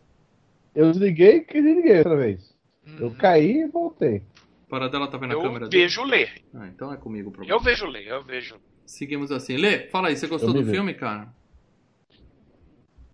Eu 0.74 0.90
desliguei 0.90 1.46
e 1.48 1.62
desliguei 1.62 1.98
outra 1.98 2.16
vez. 2.16 2.54
Uhum. 2.84 2.96
Eu 2.98 3.14
caí 3.14 3.62
e 3.62 3.68
voltei. 3.68 4.22
Paradela 4.68 5.06
tá 5.08 5.16
vendo 5.16 5.32
eu 5.32 5.40
a 5.40 5.42
câmera 5.42 5.68
dele? 5.68 5.84
Eu 5.84 5.88
vejo 5.88 6.04
ler. 6.04 6.30
Ah, 6.54 6.66
então 6.66 6.92
é 6.92 6.96
comigo 6.96 7.28
o 7.28 7.32
problema. 7.32 7.56
Eu 7.56 7.62
vejo 7.62 7.86
ler, 7.86 8.06
eu 8.06 8.24
vejo. 8.24 8.56
Seguimos 8.84 9.30
assim. 9.30 9.56
Lê, 9.56 9.88
fala 9.88 10.08
aí, 10.08 10.16
você 10.16 10.26
gostou 10.26 10.52
do 10.52 10.64
filme, 10.64 10.94
cara? 10.94 11.28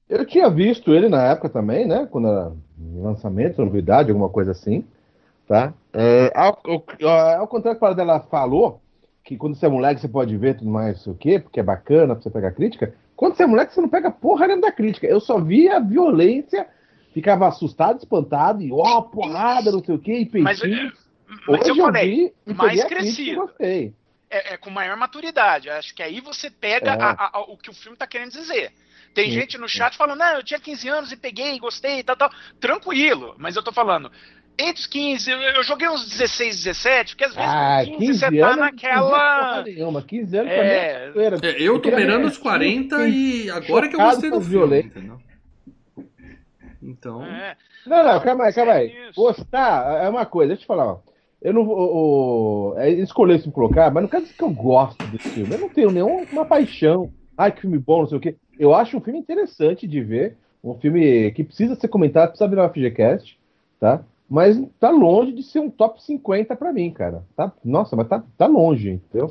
Eu 0.09 0.27
tinha 0.27 0.49
visto 0.51 0.93
ele 0.93 1.09
na 1.09 1.23
época 1.23 1.49
também, 1.49 1.87
né? 1.87 2.07
Quando 2.11 2.29
era 2.29 2.53
lançamento, 2.97 3.65
novidade, 3.65 4.11
alguma 4.11 4.29
coisa 4.29 4.51
assim. 4.51 4.85
Tá? 5.47 5.73
É, 5.93 6.33
ao, 6.35 6.59
ao, 6.65 7.41
ao 7.41 7.49
contrário 7.49 7.79
que 7.79 7.85
a 7.85 7.89
Paradela 7.89 8.21
falou, 8.21 8.81
que 9.25 9.37
quando 9.37 9.55
você 9.55 9.67
é 9.67 9.69
moleque 9.69 10.01
você 10.01 10.09
pode 10.09 10.37
ver 10.37 10.57
tudo 10.57 10.71
mais, 10.71 11.03
sei 11.03 11.13
o 11.13 11.17
quê, 11.17 11.39
porque 11.39 11.61
é 11.61 11.63
bacana 11.63 12.15
pra 12.15 12.23
você 12.23 12.31
pegar 12.31 12.53
crítica. 12.53 12.95
Quando 13.17 13.37
você 13.37 13.45
é 13.45 13.47
moleque, 13.47 13.73
você 13.73 13.81
não 13.81 13.89
pega 13.89 14.11
porra 14.11 14.47
nenhuma 14.47 14.67
da 14.67 14.73
crítica. 14.73 15.07
Eu 15.07 15.21
só 15.21 15.39
via 15.39 15.79
violência, 15.81 16.67
ficava 17.13 17.47
assustado, 17.47 17.99
espantado, 17.99 18.63
e 18.63 18.73
ó, 18.73 18.99
oh, 18.99 19.03
porrada, 19.03 19.71
não 19.71 19.83
sei 19.83 19.95
o 19.95 19.99
quê, 19.99 20.19
e 20.19 20.27
peitinho. 20.27 20.43
Mas, 20.45 21.02
mas 21.47 21.61
Hoje 21.61 21.71
eu 21.71 21.77
falei, 21.77 22.35
eu 22.47 22.53
vi, 22.53 22.55
mais 22.55 22.85
crescido. 22.85 23.51
É, 23.61 24.55
é, 24.55 24.57
com 24.57 24.71
maior 24.71 24.97
maturidade. 24.97 25.69
Acho 25.69 25.95
que 25.95 26.03
aí 26.03 26.21
você 26.21 26.51
pega 26.51 26.93
é. 26.93 27.03
a, 27.03 27.31
a, 27.35 27.41
o 27.41 27.57
que 27.57 27.71
o 27.71 27.75
filme 27.75 27.95
está 27.95 28.07
querendo 28.07 28.31
dizer. 28.31 28.73
Tem 29.15 29.27
sim, 29.27 29.33
gente 29.33 29.59
no 29.59 29.69
chat 29.69 29.95
falando, 29.97 30.21
não, 30.21 30.37
eu 30.37 30.43
tinha 30.43 30.59
15 30.59 30.89
anos 30.89 31.13
e 31.13 31.17
peguei, 31.17 31.59
gostei 31.59 31.99
e 31.99 32.03
tal, 32.03 32.17
tal. 32.17 32.31
Tranquilo, 32.59 33.35
mas 33.37 33.57
eu 33.57 33.63
tô 33.63 33.71
falando, 33.71 34.11
Entre 34.59 34.81
os 34.81 34.87
15, 34.87 35.31
eu 35.31 35.63
joguei 35.63 35.89
uns 35.89 36.09
16, 36.09 36.65
17, 36.65 37.13
porque 37.13 37.25
às 37.25 37.35
vezes 37.35 37.51
ah, 37.51 37.83
15, 37.85 37.99
15 37.99 38.19
você 38.19 38.39
tá 38.39 38.57
naquela. 38.57 39.65
15 39.65 39.77
nenhuma, 39.77 40.03
15 40.03 40.37
anos 40.37 40.53
é... 40.53 41.13
é, 41.15 41.57
eu 41.59 41.81
tô 41.81 41.91
beirando 41.91 42.27
os 42.27 42.39
40 42.39 43.09
e 43.09 43.51
agora 43.51 43.89
que 43.89 43.97
eu 43.97 44.01
gostei 44.01 44.31
do 44.31 44.41
filme. 44.41 44.93
Então. 46.83 47.25
É. 47.25 47.57
Não, 47.87 48.05
não, 48.05 48.21
calma 48.21 48.45
aí, 48.45 48.53
calma 48.53 48.73
aí. 48.73 49.13
Gostar 49.15 50.05
é 50.05 50.09
uma 50.09 50.27
coisa, 50.27 50.49
deixa 50.49 50.63
eu 50.63 50.65
te 50.65 50.67
falar, 50.67 50.87
ó. 50.87 51.01
Eu 51.43 51.53
não 51.53 51.65
vou. 51.65 52.79
É, 52.79 52.89
escolher 52.91 53.41
se 53.41 53.49
me 53.49 53.53
colocar, 53.53 53.91
mas 53.93 54.03
não 54.03 54.09
quer 54.09 54.23
dizer 54.23 54.35
que 54.35 54.45
eu 54.45 54.51
gosto 54.51 55.05
desse 55.09 55.29
filme. 55.31 55.53
Eu 55.53 55.59
não 55.59 55.69
tenho 55.69 55.91
nenhuma 55.91 56.45
paixão. 56.45 57.11
Ai, 57.37 57.51
que 57.51 57.63
filme 57.63 57.79
bom, 57.79 58.01
não 58.01 58.07
sei 58.07 58.19
o 58.19 58.21
quê. 58.21 58.37
Eu 58.59 58.73
acho 58.75 58.97
um 58.97 59.01
filme 59.01 59.19
interessante 59.19 59.87
de 59.87 60.01
ver. 60.01 60.37
Um 60.63 60.75
filme 60.75 61.33
que 61.33 61.43
precisa 61.43 61.75
ser 61.75 61.89
comentado, 61.89 62.29
precisa 62.29 62.49
virar 62.49 62.63
uma 62.63 62.69
FGCast, 62.69 63.37
tá? 63.81 64.05
Mas 64.31 64.63
tá 64.79 64.91
longe 64.91 65.33
de 65.33 65.43
ser 65.43 65.59
um 65.59 65.69
top 65.69 66.01
50 66.03 66.55
para 66.55 66.73
mim, 66.73 66.91
cara. 66.93 67.25
Tá, 67.35 67.53
nossa, 67.65 67.97
mas 67.97 68.07
tá, 68.07 68.23
tá 68.39 68.47
longe, 68.47 68.93
entendeu? 68.93 69.31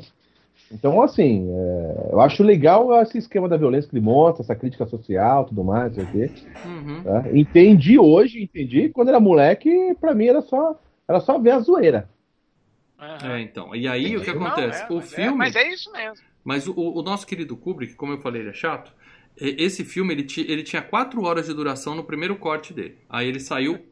Então, 0.70 1.02
assim, 1.02 1.48
é, 1.50 2.08
eu 2.12 2.20
acho 2.20 2.42
legal 2.42 2.94
esse 3.02 3.16
esquema 3.16 3.48
da 3.48 3.56
violência 3.56 3.88
que 3.88 3.96
ele 3.96 4.04
mostra, 4.04 4.42
essa 4.42 4.54
crítica 4.54 4.86
social, 4.86 5.46
tudo 5.46 5.64
mais, 5.64 5.96
não 5.96 6.04
sei 6.04 6.04
o 6.04 6.28
quê. 6.28 6.34
Uhum. 6.66 7.02
Tá? 7.02 7.24
Entendi 7.32 7.98
hoje, 7.98 8.42
entendi. 8.42 8.90
Quando 8.90 9.08
era 9.08 9.18
moleque, 9.18 9.94
para 10.00 10.14
mim 10.14 10.26
era 10.26 10.42
só 10.42 10.78
era 11.12 11.20
só 11.20 11.38
ver 11.38 11.50
a 11.52 11.60
zoeira. 11.60 12.08
É, 13.22 13.40
então. 13.40 13.74
E 13.74 13.88
aí 13.88 14.16
o 14.16 14.22
que 14.22 14.30
acontece? 14.30 14.88
Não, 14.88 14.96
é, 14.96 14.98
o 14.98 15.02
filme. 15.02 15.28
É, 15.28 15.30
mas 15.32 15.56
é 15.56 15.68
isso 15.68 15.92
mesmo. 15.92 16.24
Mas 16.44 16.66
o, 16.66 16.74
o, 16.74 17.02
nosso 17.02 17.26
querido 17.26 17.56
Kubrick, 17.56 17.94
como 17.94 18.12
eu 18.12 18.20
falei, 18.20 18.42
ele 18.42 18.50
é 18.50 18.54
chato. 18.54 18.92
Esse 19.36 19.84
filme 19.84 20.12
ele, 20.12 20.26
ele 20.36 20.62
tinha 20.62 20.82
quatro 20.82 21.22
horas 21.22 21.46
de 21.46 21.54
duração 21.54 21.94
no 21.94 22.04
primeiro 22.04 22.36
corte 22.36 22.72
dele. 22.72 22.98
Aí 23.08 23.28
ele 23.28 23.40
saiu, 23.40 23.84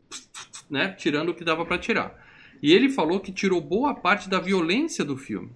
né, 0.69 0.95
tirando 0.99 1.31
o 1.31 1.35
que 1.35 1.45
dava 1.45 1.65
para 1.65 1.79
tirar. 1.79 2.15
E 2.63 2.73
ele 2.73 2.91
falou 2.91 3.21
que 3.21 3.33
tirou 3.33 3.61
boa 3.61 3.95
parte 3.95 4.29
da 4.29 4.39
violência 4.39 5.05
do 5.05 5.17
filme. 5.17 5.51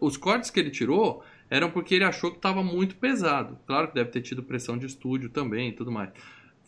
Os 0.00 0.16
cortes 0.16 0.50
que 0.50 0.58
ele 0.58 0.70
tirou 0.70 1.22
eram 1.50 1.70
porque 1.70 1.94
ele 1.94 2.04
achou 2.04 2.30
que 2.30 2.38
estava 2.38 2.62
muito 2.62 2.96
pesado. 2.96 3.58
Claro 3.66 3.88
que 3.88 3.94
deve 3.94 4.10
ter 4.10 4.22
tido 4.22 4.42
pressão 4.42 4.78
de 4.78 4.86
estúdio 4.86 5.28
também 5.28 5.68
e 5.68 5.72
tudo 5.72 5.90
mais. 5.90 6.10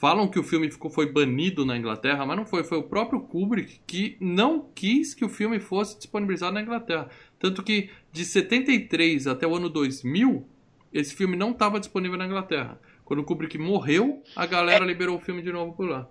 Falam 0.03 0.27
que 0.27 0.37
o 0.37 0.43
filme 0.43 0.69
ficou, 0.69 0.91
foi 0.91 1.07
banido 1.07 1.65
na 1.65 1.77
Inglaterra, 1.77 2.27
mas 2.27 2.37
não 2.37 2.45
foi. 2.45 2.65
Foi 2.65 2.77
o 2.77 2.83
próprio 2.83 3.21
Kubrick 3.21 3.81
que 3.87 4.17
não 4.19 4.69
quis 4.75 5.15
que 5.15 5.25
o 5.25 5.29
filme 5.29 5.61
fosse 5.61 5.97
disponibilizado 5.97 6.53
na 6.53 6.61
Inglaterra. 6.61 7.09
Tanto 7.39 7.63
que 7.63 7.89
de 8.11 8.25
73 8.25 9.29
até 9.29 9.47
o 9.47 9.55
ano 9.55 9.69
2000, 9.69 10.45
esse 10.93 11.15
filme 11.15 11.37
não 11.37 11.53
estava 11.53 11.79
disponível 11.79 12.19
na 12.19 12.27
Inglaterra. 12.27 12.81
Quando 13.05 13.21
o 13.21 13.25
Kubrick 13.25 13.57
morreu, 13.59 14.25
a 14.35 14.45
galera 14.45 14.85
é... 14.85 14.89
liberou 14.89 15.19
o 15.19 15.21
filme 15.21 15.41
de 15.41 15.53
novo 15.53 15.73
por 15.73 15.89
lá. 15.89 16.11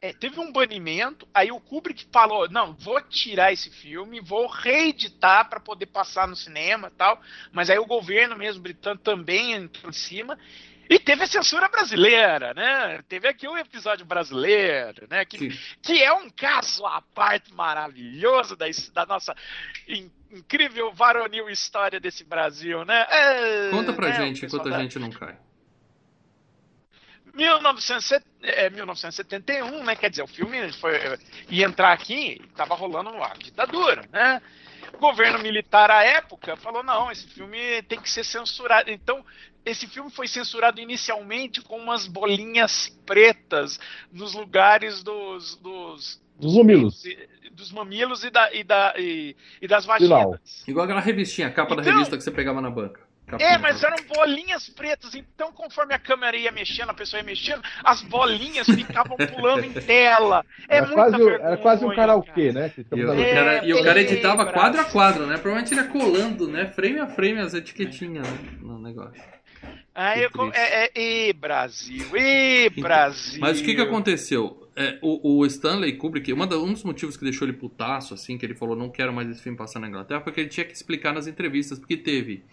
É, 0.00 0.12
teve 0.12 0.38
um 0.38 0.52
banimento, 0.52 1.26
aí 1.34 1.50
o 1.50 1.58
Kubrick 1.58 2.06
falou: 2.12 2.48
não, 2.48 2.74
vou 2.74 3.00
tirar 3.00 3.52
esse 3.52 3.68
filme, 3.68 4.20
vou 4.20 4.46
reeditar 4.46 5.50
para 5.50 5.58
poder 5.58 5.86
passar 5.86 6.28
no 6.28 6.36
cinema 6.36 6.92
tal. 6.96 7.20
Mas 7.52 7.68
aí 7.68 7.80
o 7.80 7.86
governo 7.86 8.36
mesmo 8.36 8.62
britânico 8.62 9.02
também 9.02 9.54
entrou 9.54 9.90
em 9.90 9.92
cima. 9.92 10.38
E 10.88 10.98
teve 10.98 11.24
a 11.24 11.26
censura 11.26 11.68
brasileira, 11.68 12.52
né? 12.54 13.02
Teve 13.08 13.28
aqui 13.28 13.48
um 13.48 13.56
episódio 13.56 14.04
brasileiro, 14.04 15.06
né? 15.08 15.24
Que, 15.24 15.48
que 15.82 16.02
é 16.02 16.12
um 16.12 16.28
caso 16.30 16.84
à 16.86 17.00
parte 17.00 17.52
maravilhoso 17.54 18.56
da, 18.56 18.66
da 18.92 19.06
nossa 19.06 19.34
in, 19.88 20.10
incrível 20.30 20.92
varonil 20.92 21.48
história 21.48 21.98
desse 21.98 22.24
Brasil, 22.24 22.84
né? 22.84 23.06
É, 23.08 23.70
Conta 23.70 23.92
pra 23.92 24.08
né, 24.08 24.14
gente 24.14 24.46
enquanto 24.46 24.68
a 24.68 24.82
gente 24.82 24.98
não 24.98 25.10
cai. 25.10 25.36
1971, 27.34 29.66
é, 29.66 29.82
né? 29.82 29.96
Quer 29.96 30.10
dizer, 30.10 30.22
o 30.22 30.26
filme 30.26 30.70
foi, 30.74 30.92
ia 31.48 31.66
entrar 31.66 31.92
aqui, 31.92 32.40
estava 32.48 32.74
rolando 32.74 33.10
uma 33.10 33.28
ditadura, 33.34 34.04
né? 34.12 34.40
O 34.96 34.98
governo 34.98 35.38
militar 35.38 35.90
à 35.90 36.02
época 36.02 36.56
falou: 36.56 36.82
não, 36.82 37.10
esse 37.10 37.26
filme 37.26 37.82
tem 37.82 38.00
que 38.00 38.10
ser 38.10 38.24
censurado. 38.24 38.90
Então, 38.90 39.24
esse 39.64 39.86
filme 39.86 40.10
foi 40.10 40.28
censurado 40.28 40.80
inicialmente 40.80 41.62
com 41.62 41.78
umas 41.78 42.06
bolinhas 42.06 42.88
pretas 43.06 43.80
nos 44.12 44.34
lugares 44.34 45.02
dos. 45.02 45.56
dos, 45.56 46.22
dos 46.38 46.56
mamilos. 46.56 47.02
Dos 47.52 47.70
mamilos 47.70 48.24
e, 48.24 48.30
da, 48.30 48.52
e, 48.52 48.64
da, 48.64 48.94
e, 48.98 49.36
e 49.62 49.68
das 49.68 49.84
vaginas. 49.86 50.64
Igual 50.66 50.84
aquela 50.84 51.00
revistinha, 51.00 51.46
a 51.46 51.50
capa 51.52 51.74
então, 51.74 51.84
da 51.84 51.92
revista 51.92 52.16
que 52.16 52.24
você 52.24 52.30
pegava 52.32 52.60
na 52.60 52.68
banca. 52.68 53.00
É, 53.38 53.56
mas 53.58 53.82
eram 53.82 53.96
bolinhas 54.06 54.68
pretas, 54.68 55.14
então 55.14 55.50
conforme 55.52 55.94
a 55.94 55.98
câmera 55.98 56.36
ia 56.36 56.52
mexendo, 56.52 56.90
a 56.90 56.94
pessoa 56.94 57.20
ia 57.20 57.24
mexendo, 57.24 57.62
as 57.82 58.02
bolinhas 58.02 58.66
ficavam 58.66 59.16
pulando 59.34 59.64
em 59.64 59.72
tela. 59.72 60.44
É 60.68 60.76
era, 60.76 60.88
quase, 60.88 61.28
era 61.28 61.56
quase 61.56 61.84
um 61.84 61.94
karaokê, 61.94 62.52
né? 62.52 62.70
E, 62.76 63.04
o, 63.04 63.12
é, 63.12 63.34
cara, 63.34 63.64
e 63.64 63.72
o 63.72 63.82
cara 63.82 64.00
editava 64.00 64.52
quadro 64.52 64.80
a 64.80 64.84
quadro, 64.84 65.26
né? 65.26 65.38
Provavelmente 65.38 65.72
ele 65.72 65.80
ia 65.80 65.88
colando, 65.88 66.46
né? 66.46 66.66
Frame 66.66 67.00
a 67.00 67.06
frame 67.06 67.40
as 67.40 67.54
etiquetinhas 67.54 68.28
né? 68.28 68.38
no 68.60 68.78
negócio. 68.78 69.22
Ah, 69.94 70.18
eu, 70.18 70.28
é, 70.52 70.86
é, 70.86 71.00
e 71.00 71.32
Brasil, 71.32 72.16
e 72.16 72.66
então, 72.66 72.82
Brasil. 72.82 73.40
Mas 73.40 73.60
o 73.60 73.64
que, 73.64 73.76
que 73.76 73.80
aconteceu? 73.80 74.68
É, 74.74 74.98
o, 75.00 75.38
o, 75.38 75.46
Stanley 75.46 75.96
Kubrick, 75.96 76.32
uma 76.32 76.48
da, 76.48 76.58
um 76.58 76.72
dos 76.72 76.82
motivos 76.82 77.16
que 77.16 77.22
deixou 77.22 77.46
ele 77.46 77.56
putaço, 77.56 78.12
assim, 78.12 78.36
que 78.36 78.44
ele 78.44 78.56
falou 78.56 78.74
não 78.74 78.90
quero 78.90 79.12
mais 79.12 79.30
esse 79.30 79.40
filme 79.40 79.56
passar 79.56 79.78
na 79.78 79.86
Inglaterra, 79.86 80.20
foi 80.20 80.32
que 80.32 80.40
ele 80.40 80.48
tinha 80.48 80.66
que 80.66 80.72
explicar 80.72 81.12
nas 81.14 81.28
entrevistas, 81.28 81.78
porque 81.78 81.96
teve 81.96 82.44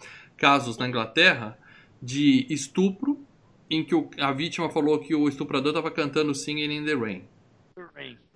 casos 0.42 0.76
na 0.76 0.88
Inglaterra 0.88 1.56
de 2.02 2.48
estupro, 2.50 3.24
em 3.70 3.84
que 3.84 3.94
o, 3.94 4.10
a 4.18 4.32
vítima 4.32 4.68
falou 4.68 4.98
que 4.98 5.14
o 5.14 5.28
estuprador 5.28 5.70
estava 5.70 5.88
cantando 5.88 6.34
Singing 6.34 6.78
in 6.78 6.84
the 6.84 6.94
Rain. 6.94 7.22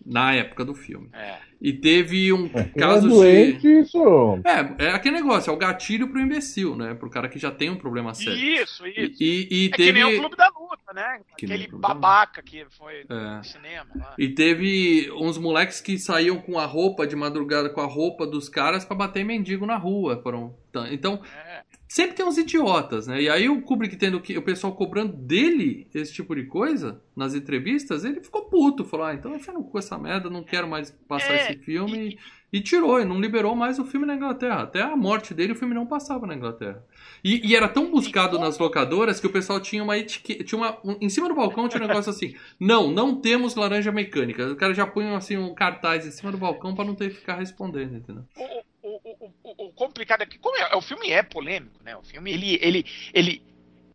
Na 0.05 0.33
época 0.33 0.65
do 0.65 0.73
filme. 0.73 1.09
É. 1.13 1.39
E 1.61 1.73
teve 1.73 2.33
um 2.33 2.49
é, 2.55 2.63
caso 2.79 3.09
é 3.09 3.11
doente, 3.11 3.61
de. 3.61 3.81
Isso. 3.81 4.41
É, 4.45 4.85
é 4.87 4.91
aquele 4.91 5.17
negócio, 5.17 5.51
é 5.51 5.53
o 5.53 5.57
gatilho 5.57 6.09
pro 6.09 6.21
imbecil, 6.21 6.77
né? 6.77 6.95
Pro 6.95 7.11
cara 7.11 7.29
que 7.29 7.41
já 7.41 7.51
tem 7.51 7.71
um 7.71 7.77
problema 7.77 8.15
sério. 8.15 8.39
Isso, 8.39 8.87
isso. 8.87 9.21
E, 9.21 9.49
e, 9.51 9.65
e 9.65 9.67
é 9.67 9.77
teve... 9.77 9.93
que 9.93 9.93
nem 9.93 10.05
o 10.05 10.21
Clube 10.21 10.37
da 10.37 10.49
Luta, 10.49 10.93
né? 10.95 11.21
Que 11.37 11.47
aquele 11.47 11.67
babaca 11.73 12.41
que 12.41 12.65
foi 12.71 13.05
é. 13.09 13.37
no 13.37 13.43
cinema. 13.43 13.91
Lá. 13.97 14.15
E 14.17 14.29
teve 14.29 15.11
uns 15.13 15.39
moleques 15.39 15.81
que 15.81 15.99
saíam 15.99 16.39
com 16.39 16.57
a 16.57 16.67
roupa 16.67 17.05
de 17.05 17.17
madrugada, 17.17 17.69
com 17.69 17.81
a 17.81 17.87
roupa 17.87 18.25
dos 18.25 18.49
caras 18.49 18.85
para 18.85 18.97
bater 18.97 19.25
mendigo 19.25 19.67
na 19.67 19.77
rua. 19.77 20.21
Foram... 20.23 20.55
Então, 20.93 21.21
é 21.46 21.46
sempre 21.89 22.17
tem 22.17 22.27
uns 22.27 22.39
idiotas, 22.39 23.07
né? 23.07 23.23
E 23.23 23.29
aí 23.29 23.49
o 23.49 23.63
Kubrick 23.63 23.97
tendo 23.97 24.21
que 24.21 24.37
o 24.37 24.43
pessoal 24.43 24.75
cobrando 24.75 25.13
dele 25.13 25.87
esse 25.95 26.13
tipo 26.13 26.35
de 26.35 26.45
coisa 26.45 27.01
nas 27.15 27.35
entrevistas, 27.35 28.05
ele 28.05 28.21
ficou 28.21 28.43
puto, 28.47 28.85
falou: 28.85 29.07
"Ah, 29.07 29.15
então 29.15 29.33
eu 29.33 29.41
não 29.53 29.63
com 29.63 29.79
essa 29.79 29.99
merda, 29.99 30.29
não 30.29 30.43
quero 30.43 30.69
mais 30.69 30.91
passar 31.09 31.35
é, 31.35 31.43
esse 31.43 31.59
filme". 31.59 32.19
E, 32.53 32.59
e 32.59 32.61
tirou, 32.61 33.01
e 33.01 33.05
não 33.05 33.21
liberou 33.21 33.55
mais 33.55 33.79
o 33.79 33.85
filme 33.85 34.07
na 34.07 34.15
Inglaterra. 34.15 34.63
Até 34.63 34.81
a 34.81 34.97
morte 34.97 35.35
dele 35.35 35.53
o 35.53 35.57
filme 35.57 35.75
não 35.75 35.87
passava 35.87 36.27
na 36.27 36.35
Inglaterra. 36.35 36.83
E, 37.23 37.47
e 37.47 37.57
era 37.57 37.69
tão 37.69 37.91
buscado 37.91 38.39
nas 38.39 38.59
locadoras 38.59 39.21
que 39.21 39.27
o 39.27 39.33
pessoal 39.33 39.61
tinha 39.61 39.83
uma 39.83 39.99
etiqueta, 39.99 40.45
tinha 40.45 40.59
uma 40.59 40.79
um, 40.85 40.97
em 41.01 41.09
cima 41.09 41.29
do 41.29 41.35
balcão 41.35 41.69
tinha 41.69 41.83
um 41.83 41.87
negócio 41.87 42.11
assim: 42.11 42.35
"Não, 42.59 42.91
não 42.91 43.21
temos 43.21 43.55
laranja 43.55 43.93
mecânica". 43.93 44.51
O 44.51 44.57
cara 44.57 44.75
já 44.75 44.87
põe 44.87 45.07
assim 45.15 45.37
um 45.37 45.55
cartaz 45.55 46.07
em 46.07 46.11
cima 46.11 46.33
do 46.33 46.39
balcão 46.39 46.75
para 46.75 46.85
não 46.85 46.95
ter 46.95 47.11
que 47.11 47.17
ficar 47.17 47.37
respondendo, 47.37 47.97
entendeu? 47.97 48.25
O, 48.87 49.33
o, 49.43 49.67
o, 49.67 49.73
complicado 49.73 50.23
é 50.23 50.27
que, 50.27 50.39
como 50.39 50.57
é, 50.57 50.77
o 50.77 50.81
filme 50.81 51.11
é 51.11 51.23
polêmico, 51.23 51.83
né? 51.83 51.97
O 51.97 52.03
filme, 52.03 52.33
ele, 52.33 52.59
ele, 52.63 52.87
ele, 53.13 53.43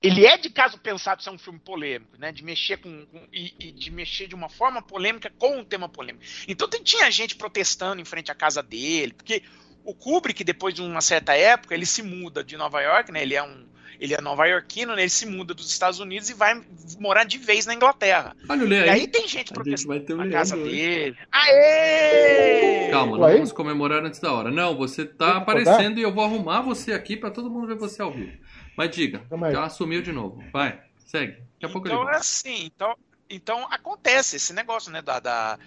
ele 0.01 0.25
é 0.25 0.37
de 0.37 0.49
caso 0.49 0.77
pensado 0.77 1.23
ser 1.23 1.29
um 1.29 1.37
filme 1.37 1.59
polêmico, 1.59 2.17
né? 2.17 2.31
De 2.31 2.43
mexer 2.43 2.77
com, 2.77 3.05
com 3.05 3.25
e, 3.31 3.53
e, 3.57 3.71
de 3.71 3.89
mexer 3.89 4.27
de 4.27 4.35
uma 4.35 4.49
forma 4.49 4.81
polêmica 4.81 5.31
com 5.37 5.59
um 5.59 5.63
tema 5.63 5.87
polêmico. 5.87 6.25
Então 6.47 6.67
tem, 6.67 6.83
tinha 6.83 7.09
gente 7.09 7.35
protestando 7.35 8.01
em 8.01 8.05
frente 8.05 8.31
à 8.31 8.35
casa 8.35 8.61
dele, 8.61 9.13
porque 9.13 9.43
o 9.83 9.95
Kubrick, 9.95 10.43
depois 10.43 10.75
de 10.75 10.81
uma 10.81 11.01
certa 11.01 11.35
época, 11.35 11.73
ele 11.73 11.85
se 11.85 12.03
muda 12.03 12.43
de 12.43 12.57
Nova 12.57 12.81
York, 12.81 13.11
né? 13.11 13.21
Ele 13.21 13.35
é 13.35 13.43
um 13.43 13.70
ele 14.01 14.15
é 14.15 14.19
nova-iorquino, 14.19 14.95
né? 14.95 15.03
ele 15.03 15.09
se 15.11 15.27
muda 15.27 15.53
dos 15.53 15.69
Estados 15.69 15.99
Unidos 15.99 16.27
e 16.27 16.33
vai 16.33 16.59
morar 16.99 17.23
de 17.23 17.37
vez 17.37 17.67
na 17.67 17.75
Inglaterra. 17.75 18.35
Olha 18.49 18.63
o 18.63 18.67
Lê 18.67 18.79
aí. 18.79 18.87
E 18.87 18.89
aí 18.89 19.07
tem 19.07 19.27
gente 19.27 19.53
protestando 19.53 20.15
na 20.15 20.27
casa 20.27 20.57
dele. 20.57 21.15
Aê! 21.31 22.89
Calma, 22.89 23.15
não 23.19 23.31
vamos 23.31 23.51
comemorar 23.51 24.03
antes 24.03 24.19
da 24.19 24.33
hora. 24.33 24.49
Não, 24.49 24.75
você 24.75 25.05
tá 25.05 25.37
aparecendo 25.37 25.99
e 25.99 26.01
eu 26.01 26.11
vou 26.11 26.23
arrumar 26.23 26.61
você 26.61 26.93
aqui 26.93 27.15
para 27.15 27.29
todo 27.29 27.51
mundo 27.51 27.67
ver 27.67 27.75
você 27.75 28.01
ao 28.01 28.11
vivo. 28.11 28.35
Mas 28.75 28.89
diga, 28.89 29.21
já 29.51 29.65
assumiu 29.65 30.01
de 30.01 30.11
novo. 30.11 30.43
Vai, 30.51 30.81
segue. 30.97 31.33
Daqui 31.33 31.65
a 31.65 31.69
pouco 31.69 31.87
então 31.87 32.09
é 32.09 32.15
assim, 32.15 32.65
então, 32.65 32.95
então 33.29 33.67
acontece 33.71 34.37
esse 34.37 34.51
negócio, 34.51 34.91
né, 34.91 35.03
da, 35.03 35.19
da 35.19 35.59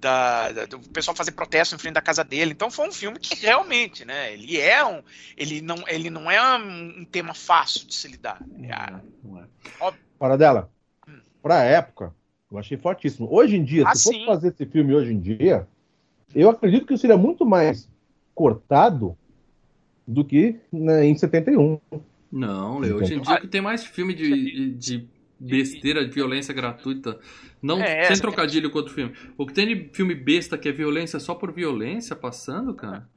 da, 0.00 0.50
da, 0.52 0.66
do 0.66 0.80
pessoal 0.80 1.14
fazer 1.14 1.32
protesto 1.32 1.74
em 1.74 1.78
frente 1.78 1.94
da 1.94 2.00
casa 2.00 2.24
dele. 2.24 2.52
Então 2.52 2.70
foi 2.70 2.88
um 2.88 2.92
filme 2.92 3.18
que 3.18 3.34
realmente, 3.34 4.04
né? 4.04 4.32
Ele 4.32 4.58
é 4.58 4.84
um, 4.84 5.02
ele 5.36 5.60
não, 5.60 5.76
ele 5.86 6.10
não 6.10 6.30
é 6.30 6.58
um, 6.58 7.00
um 7.00 7.04
tema 7.04 7.34
fácil 7.34 7.86
de 7.86 7.94
se 7.94 8.08
lidar. 8.08 8.40
Não 8.46 8.68
é, 8.68 9.00
não 9.22 9.40
é. 9.40 9.92
Fora 10.18 10.36
dela. 10.36 10.70
Hum. 11.08 11.20
Pra 11.42 11.64
época, 11.64 12.14
eu 12.50 12.58
achei 12.58 12.76
fortíssimo. 12.76 13.28
Hoje 13.30 13.56
em 13.56 13.64
dia, 13.64 13.84
ah, 13.86 13.94
se 13.94 14.04
fosse 14.04 14.26
fazer 14.26 14.48
esse 14.48 14.66
filme 14.66 14.94
hoje 14.94 15.12
em 15.12 15.20
dia, 15.20 15.68
eu 16.34 16.48
acredito 16.48 16.86
que 16.86 16.96
seria 16.96 17.16
muito 17.16 17.44
mais 17.44 17.88
cortado 18.34 19.16
do 20.06 20.24
que 20.24 20.56
né, 20.72 21.06
em 21.06 21.16
71. 21.16 21.78
Não, 22.32 22.78
Leo, 22.78 22.96
hoje 22.96 23.14
em 23.14 23.20
dia 23.20 23.40
que 23.40 23.48
tem 23.48 23.60
mais 23.60 23.84
filme 23.84 24.14
de, 24.14 24.74
de 24.74 25.08
besteira 25.40 26.04
de 26.04 26.10
violência 26.10 26.52
gratuita. 26.52 27.18
Não 27.62 27.80
é, 27.80 28.04
sem 28.04 28.18
trocadilho 28.18 28.70
com 28.70 28.78
outro 28.78 28.94
filme. 28.94 29.14
O 29.36 29.46
que 29.46 29.52
tem 29.52 29.66
de 29.66 29.90
filme 29.92 30.14
besta 30.14 30.58
que 30.58 30.68
é 30.68 30.72
violência 30.72 31.18
só 31.18 31.34
por 31.34 31.52
violência 31.52 32.14
passando, 32.14 32.74
cara? 32.74 33.08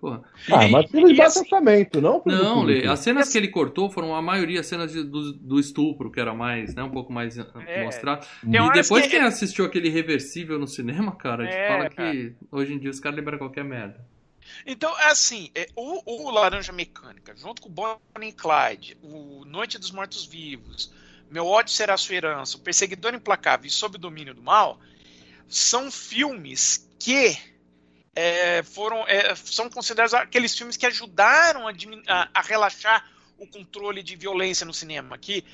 Porra. 0.00 0.22
Ah, 0.50 0.68
mas 0.68 0.90
filme 0.90 1.12
de 1.12 1.20
tratamento, 1.20 2.00
não? 2.00 2.22
Não, 2.24 2.62
Lê, 2.62 2.86
as 2.86 3.00
cenas 3.00 3.30
que 3.30 3.36
ele 3.36 3.48
cortou 3.48 3.90
foram 3.90 4.14
a 4.14 4.22
maioria 4.22 4.62
cenas 4.62 4.92
de, 4.92 5.02
do, 5.02 5.32
do, 5.32 5.58
estupro, 5.58 6.10
que 6.10 6.20
era 6.20 6.32
mais, 6.32 6.74
né, 6.74 6.82
um 6.82 6.90
pouco 6.90 7.12
mais 7.12 7.36
é. 7.38 7.84
mostrado. 7.84 8.26
e 8.42 8.72
depois 8.72 9.04
que... 9.04 9.10
quem 9.10 9.20
assistiu 9.20 9.64
aquele 9.64 9.88
reversível 9.88 10.58
no 10.58 10.66
cinema, 10.66 11.14
cara, 11.16 11.44
é, 11.46 11.68
fala 11.68 11.90
cara. 11.90 12.12
que 12.12 12.32
hoje 12.50 12.72
em 12.72 12.78
dia 12.78 12.90
os 12.90 13.00
caras 13.00 13.18
lembram 13.18 13.36
qualquer 13.36 13.64
merda. 13.64 14.04
Então, 14.66 14.90
é 15.00 15.10
assim, 15.10 15.50
é, 15.54 15.66
o, 15.76 16.26
o, 16.26 16.30
Laranja 16.30 16.72
Mecânica, 16.72 17.34
junto 17.36 17.62
com 17.62 17.68
o 17.68 17.72
Bonnie 17.72 18.30
e 18.30 18.32
Clyde, 18.32 18.96
o 19.02 19.44
Noite 19.44 19.78
dos 19.78 19.90
Mortos 19.90 20.24
Vivos, 20.24 20.92
Meu 21.30 21.46
Ódio 21.46 21.72
Será 21.72 21.96
Sua 21.96 22.16
Herança, 22.16 22.56
O 22.56 22.60
Perseguidor 22.60 23.14
Implacável 23.14 23.66
e 23.66 23.70
Sob 23.70 23.96
o 23.96 24.00
Domínio 24.00 24.34
do 24.34 24.42
Mal, 24.42 24.80
são 25.48 25.90
filmes 25.90 26.88
que 26.98 27.38
é, 28.14 28.62
foram, 28.62 29.06
é, 29.06 29.34
são 29.36 29.70
considerados 29.70 30.12
aqueles 30.14 30.56
filmes 30.56 30.76
que 30.76 30.86
ajudaram 30.86 31.68
a, 31.68 32.28
a, 32.34 32.42
relaxar 32.42 33.08
o 33.38 33.46
controle 33.46 34.02
de 34.02 34.16
violência 34.16 34.66
no 34.66 34.74
cinema, 34.74 35.16
que 35.16 35.44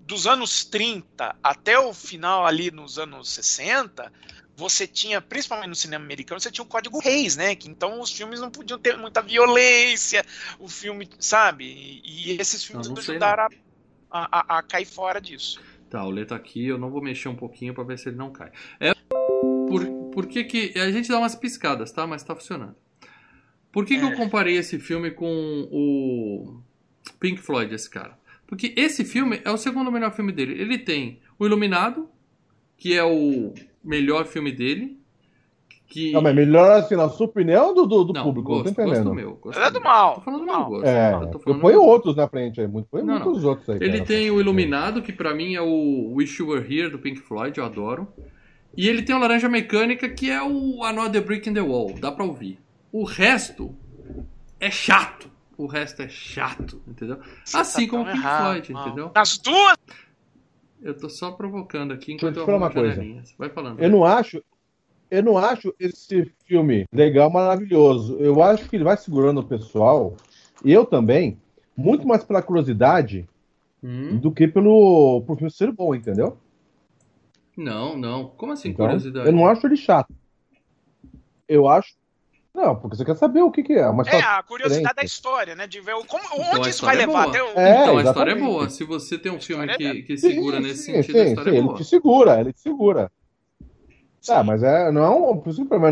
dos 0.00 0.26
anos 0.26 0.64
30 0.64 1.34
até 1.42 1.78
o 1.78 1.92
final 1.94 2.46
ali 2.46 2.70
nos 2.70 2.98
anos 2.98 3.30
60, 3.30 4.12
você 4.54 4.86
tinha, 4.86 5.20
principalmente 5.20 5.68
no 5.68 5.74
cinema 5.74 6.04
americano, 6.04 6.40
você 6.40 6.50
tinha 6.50 6.64
o 6.64 6.68
Código 6.68 6.98
Reis, 6.98 7.36
né? 7.36 7.54
Que 7.54 7.68
então 7.68 8.00
os 8.00 8.12
filmes 8.12 8.38
não 8.38 8.50
podiam 8.50 8.78
ter 8.78 8.98
muita 8.98 9.22
violência, 9.22 10.24
o 10.58 10.68
filme, 10.68 11.08
sabe? 11.18 11.64
E, 11.64 12.32
e 12.32 12.40
esses 12.40 12.62
filmes 12.62 12.88
ajudaram 12.88 13.44
a, 13.44 13.48
a, 14.12 14.58
a, 14.58 14.62
cair 14.62 14.86
fora 14.86 15.20
disso. 15.20 15.60
Tá, 15.88 16.04
o 16.04 16.10
Lê 16.10 16.24
tá 16.24 16.36
aqui, 16.36 16.66
eu 16.66 16.78
não 16.78 16.90
vou 16.90 17.02
mexer 17.02 17.28
um 17.28 17.36
pouquinho 17.36 17.74
para 17.74 17.84
ver 17.84 17.98
se 17.98 18.08
ele 18.08 18.16
não 18.16 18.30
cai. 18.30 18.50
É 18.80 18.94
por, 19.68 19.86
por 20.12 20.26
que 20.26 20.44
que... 20.44 20.78
A 20.78 20.90
gente 20.90 21.08
dá 21.08 21.18
umas 21.18 21.34
piscadas, 21.34 21.92
tá? 21.92 22.06
Mas 22.06 22.22
tá 22.22 22.34
funcionando. 22.34 22.76
Por 23.70 23.86
que, 23.86 23.94
é. 23.94 23.98
que 23.98 24.04
eu 24.04 24.10
é. 24.10 24.16
comparei 24.16 24.56
esse 24.56 24.78
filme 24.78 25.10
com 25.10 25.68
o 25.72 26.60
Pink 27.18 27.40
Floyd, 27.40 27.74
esse 27.74 27.88
cara? 27.88 28.18
Porque 28.46 28.74
esse 28.76 29.04
filme 29.04 29.40
é 29.44 29.50
o 29.50 29.56
segundo 29.56 29.90
melhor 29.90 30.14
filme 30.14 30.30
dele. 30.30 30.60
Ele 30.60 30.76
tem 30.76 31.20
o 31.38 31.46
Iluminado, 31.46 32.08
que 32.76 32.94
é 32.94 33.02
o 33.02 33.54
melhor 33.82 34.26
filme 34.26 34.52
dele. 34.52 35.00
Que... 35.92 36.10
Não, 36.10 36.22
mas 36.22 36.34
melhor 36.34 36.70
assim, 36.70 36.96
na 36.96 37.06
sua 37.10 37.26
opinião 37.26 37.74
do, 37.74 37.84
do, 37.84 38.04
do 38.04 38.12
não, 38.14 38.22
público, 38.22 38.48
gosto, 38.48 38.64
não 38.64 38.72
tô 38.72 38.80
entendendo. 38.80 39.04
Gosto 39.04 39.14
meu, 39.14 39.34
gosto 39.34 39.60
é 39.60 39.70
do 39.70 39.80
mal. 39.82 40.14
Tô 40.14 40.20
falando 40.22 40.40
do 40.40 40.46
meu 40.46 40.64
gosto. 40.64 40.86
É, 40.86 41.12
eu, 41.12 41.40
eu 41.44 41.60
ponho 41.60 41.82
outros 41.82 42.16
na 42.16 42.26
frente 42.26 42.62
aí, 42.62 42.66
muito, 42.66 42.88
põe 42.90 43.02
não, 43.02 43.12
muitos 43.12 43.42
não. 43.42 43.50
outros 43.50 43.68
aí. 43.68 43.76
Ele 43.76 43.98
cara, 43.98 44.04
tem 44.06 44.30
o 44.30 44.40
Iluminado, 44.40 45.02
que 45.02 45.12
pra 45.12 45.34
mim 45.34 45.54
é 45.54 45.60
o 45.60 46.14
Wish 46.14 46.40
You 46.40 46.48
Were 46.48 46.64
Here, 46.64 46.88
do 46.88 46.98
Pink 46.98 47.20
Floyd, 47.20 47.58
eu 47.58 47.66
adoro. 47.66 48.08
E 48.74 48.88
ele 48.88 49.02
tem 49.02 49.14
o 49.14 49.18
Laranja 49.18 49.50
Mecânica, 49.50 50.08
que 50.08 50.30
é 50.30 50.42
o 50.42 50.82
Another 50.82 51.22
Brick 51.22 51.46
in 51.46 51.52
the 51.52 51.60
Wall, 51.60 51.92
dá 52.00 52.10
pra 52.10 52.24
ouvir. 52.24 52.58
O 52.90 53.04
resto 53.04 53.74
é 54.58 54.70
chato. 54.70 55.30
O 55.58 55.66
resto 55.66 56.00
é 56.00 56.08
chato, 56.08 56.80
entendeu? 56.88 57.18
Você 57.44 57.58
assim 57.58 57.84
tá 57.84 57.90
como 57.90 58.04
o 58.04 58.06
Pink 58.06 58.18
errado, 58.18 58.44
Floyd, 58.44 58.72
mal. 58.72 58.86
entendeu? 58.86 59.10
As 59.14 59.36
duas 59.36 59.76
eu 60.82 60.94
tô 60.94 61.08
só 61.08 61.30
provocando 61.30 61.92
aqui 61.92 62.14
enquanto 62.14 62.34
Deixa 62.34 62.40
eu, 62.40 62.42
eu 62.42 62.46
falar 62.46 62.58
uma 62.58 62.70
coisa. 62.70 63.34
Vai 63.38 63.50
falando. 63.50 63.78
Eu 63.80 63.88
não 63.88 64.04
acho, 64.04 64.42
eu 65.12 65.22
não 65.22 65.36
acho 65.36 65.74
esse 65.78 66.32
filme 66.46 66.86
legal, 66.90 67.30
maravilhoso. 67.30 68.16
Eu 68.16 68.42
acho 68.42 68.66
que 68.66 68.76
ele 68.76 68.84
vai 68.84 68.96
segurando 68.96 69.40
o 69.40 69.46
pessoal, 69.46 70.16
e 70.64 70.72
eu 70.72 70.86
também, 70.86 71.38
muito 71.76 72.08
mais 72.08 72.24
pela 72.24 72.40
curiosidade 72.40 73.28
hum. 73.84 74.16
do 74.16 74.32
que 74.32 74.48
pelo 74.48 75.22
por 75.26 75.36
filme 75.36 75.50
ser 75.50 75.70
bom, 75.70 75.94
entendeu? 75.94 76.38
Não, 77.54 77.94
não. 77.94 78.28
Como 78.38 78.52
assim 78.52 78.70
então, 78.70 78.86
curiosidade? 78.86 79.26
Eu 79.26 79.34
não 79.34 79.46
acho 79.46 79.66
ele 79.66 79.76
chato. 79.76 80.14
Eu 81.46 81.68
acho 81.68 81.94
não, 82.54 82.76
porque 82.76 82.96
você 82.96 83.04
quer 83.04 83.16
saber 83.16 83.42
o 83.42 83.50
que, 83.50 83.62
que 83.62 83.72
é. 83.74 83.86
Uma 83.88 84.04
é, 84.04 84.20
a 84.20 84.42
curiosidade 84.42 84.82
diferente. 84.82 84.96
da 84.96 85.04
história, 85.04 85.54
né? 85.54 85.66
De 85.66 85.80
ver 85.80 85.94
como, 86.06 86.22
então 86.24 86.60
onde 86.60 86.70
isso 86.70 86.84
vai 86.84 86.94
é 86.94 86.98
levar. 86.98 87.28
Até 87.28 87.42
o... 87.42 87.58
É, 87.58 87.82
então 87.82 87.98
a 87.98 88.02
história 88.02 88.32
é 88.32 88.34
boa. 88.34 88.70
Se 88.70 88.84
você 88.84 89.18
tem 89.18 89.32
um 89.32 89.40
filme 89.40 89.66
que, 89.76 89.86
é 89.86 90.02
que 90.02 90.16
segura 90.16 90.56
sim, 90.58 90.62
nesse 90.62 90.82
sim, 90.84 90.92
sentido, 90.92 91.12
sim, 91.12 91.20
a 91.20 91.24
história 91.24 91.50
é 91.50 91.60
boa. 91.60 91.74
Ele 91.74 91.78
te 91.78 91.84
segura, 91.84 92.40
ele 92.40 92.52
te 92.52 92.60
segura. 92.60 93.10
Tá, 94.26 94.42
mas 94.44 94.62
é, 94.62 94.90
não 94.92 95.02
é 95.02 95.10
um, 95.10 95.42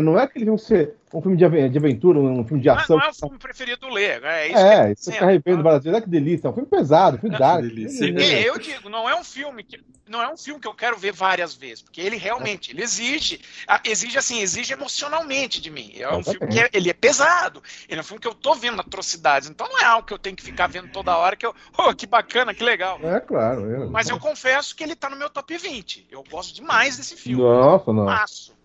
não 0.01 0.19
é 0.19 0.23
aquele 0.23 0.45
filme 0.45 0.59
ser 0.59 0.95
um 1.13 1.21
filme 1.21 1.37
de, 1.37 1.45
aventura, 1.45 2.19
um 2.19 2.45
filme 2.45 2.61
de 2.61 2.69
ação. 2.69 2.97
Não, 2.97 3.03
não 3.03 3.09
é 3.09 3.11
o 3.11 3.13
filme 3.13 3.37
preferido 3.37 3.81
do 3.81 3.89
Ler, 3.89 4.23
é 4.23 4.47
isso. 4.47 4.57
É, 4.57 4.95
que 4.95 5.01
você 5.01 5.11
fica 5.11 5.25
arrependendo 5.25 5.63
várias 5.63 5.83
vezes, 5.83 5.97
é 5.97 6.01
que 6.01 6.09
delícia, 6.09 6.47
é 6.47 6.49
um 6.49 6.53
filme 6.53 6.69
pesado, 6.69 7.17
um 7.17 7.19
filme 7.19 7.37
dark. 7.37 7.63
É, 7.63 8.49
eu 8.49 8.57
digo, 8.57 8.89
não 8.89 9.09
é 9.09 9.15
um 9.15 9.23
filme 9.23 9.63
que 9.63 9.79
não 10.07 10.21
é 10.21 10.29
um 10.29 10.35
filme 10.35 10.59
que 10.59 10.67
eu 10.67 10.73
quero 10.73 10.97
ver 10.97 11.13
várias 11.13 11.55
vezes, 11.55 11.81
porque 11.81 12.01
ele 12.01 12.17
realmente 12.17 12.71
ele 12.71 12.83
exige, 12.83 13.39
exige 13.85 14.17
assim, 14.17 14.41
exige 14.41 14.73
emocionalmente 14.73 15.61
de 15.61 15.69
mim. 15.69 15.93
É 15.95 16.13
um 16.13 16.21
filme 16.21 16.47
que 16.47 16.59
é, 16.59 16.69
ele 16.73 16.89
é 16.89 16.93
pesado, 16.93 17.63
ele 17.87 17.99
é 17.99 18.01
um 18.01 18.03
filme 18.03 18.19
que 18.19 18.27
eu 18.27 18.33
tô 18.33 18.53
vendo 18.53 18.81
atrocidades, 18.81 19.49
então 19.49 19.67
não 19.69 19.79
é 19.79 19.85
algo 19.85 20.05
que 20.05 20.13
eu 20.13 20.19
tenho 20.19 20.35
que 20.35 20.43
ficar 20.43 20.67
vendo 20.67 20.89
toda 20.89 21.17
hora 21.17 21.35
que 21.35 21.45
eu, 21.45 21.55
oh, 21.77 21.93
que 21.93 22.05
bacana, 22.05 22.53
que 22.53 22.63
legal. 22.63 22.99
É 23.01 23.19
claro. 23.19 23.73
É. 23.73 23.85
Mas 23.87 24.09
eu 24.09 24.19
confesso 24.19 24.75
que 24.75 24.83
ele 24.83 24.95
tá 24.95 25.09
no 25.09 25.15
meu 25.15 25.29
top 25.29 25.57
20. 25.57 26.07
Eu 26.11 26.23
gosto 26.29 26.53
demais 26.53 26.97
desse 26.97 27.15
filme. 27.15 27.41
Nossa, 27.41 27.93
não. 27.93 28.05
Passo. 28.05 28.60